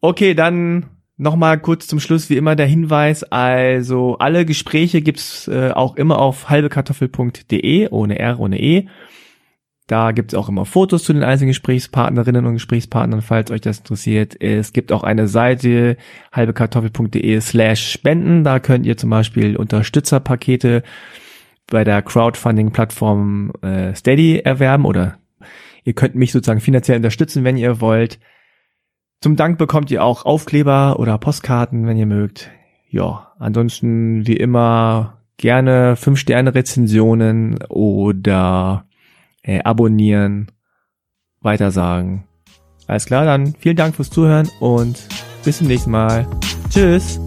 Okay, 0.00 0.34
dann 0.34 0.86
nochmal 1.16 1.58
kurz 1.58 1.86
zum 1.86 1.98
Schluss 1.98 2.28
wie 2.28 2.36
immer 2.36 2.54
der 2.54 2.66
Hinweis. 2.66 3.24
Also 3.24 4.18
alle 4.18 4.44
Gespräche 4.44 5.00
gibt's 5.00 5.48
äh, 5.48 5.70
auch 5.70 5.96
immer 5.96 6.18
auf 6.18 6.50
halbekartoffel.de, 6.50 7.88
ohne 7.88 8.18
R, 8.18 8.40
ohne 8.40 8.60
E. 8.60 8.88
Da 9.92 10.12
gibt's 10.12 10.32
auch 10.32 10.48
immer 10.48 10.64
Fotos 10.64 11.04
zu 11.04 11.12
den 11.12 11.22
einzelnen 11.22 11.50
Gesprächspartnerinnen 11.50 12.46
und 12.46 12.54
Gesprächspartnern, 12.54 13.20
falls 13.20 13.50
euch 13.50 13.60
das 13.60 13.80
interessiert. 13.80 14.40
Es 14.40 14.72
gibt 14.72 14.90
auch 14.90 15.02
eine 15.02 15.28
Seite 15.28 15.98
halbekartoffel.de 16.32 17.38
slash 17.42 17.92
spenden. 17.92 18.42
Da 18.42 18.58
könnt 18.58 18.86
ihr 18.86 18.96
zum 18.96 19.10
Beispiel 19.10 19.54
Unterstützerpakete 19.54 20.82
bei 21.66 21.84
der 21.84 22.00
Crowdfunding-Plattform 22.00 23.52
äh, 23.60 23.94
Steady 23.94 24.38
erwerben 24.38 24.86
oder 24.86 25.18
ihr 25.84 25.92
könnt 25.92 26.14
mich 26.14 26.32
sozusagen 26.32 26.60
finanziell 26.60 26.96
unterstützen, 26.96 27.44
wenn 27.44 27.58
ihr 27.58 27.82
wollt. 27.82 28.18
Zum 29.20 29.36
Dank 29.36 29.58
bekommt 29.58 29.90
ihr 29.90 30.02
auch 30.02 30.24
Aufkleber 30.24 30.98
oder 31.00 31.18
Postkarten, 31.18 31.86
wenn 31.86 31.98
ihr 31.98 32.06
mögt. 32.06 32.50
Ja, 32.88 33.34
ansonsten 33.38 34.26
wie 34.26 34.38
immer 34.38 35.18
gerne 35.36 35.96
5-Sterne-Rezensionen 35.96 37.62
oder 37.68 38.86
äh, 39.42 39.62
abonnieren, 39.62 40.50
weitersagen. 41.40 42.24
Alles 42.86 43.06
klar, 43.06 43.24
dann 43.24 43.54
vielen 43.58 43.76
Dank 43.76 43.94
fürs 43.94 44.10
Zuhören 44.10 44.48
und 44.60 45.08
bis 45.44 45.58
zum 45.58 45.66
nächsten 45.66 45.90
Mal. 45.90 46.26
Tschüss! 46.70 47.20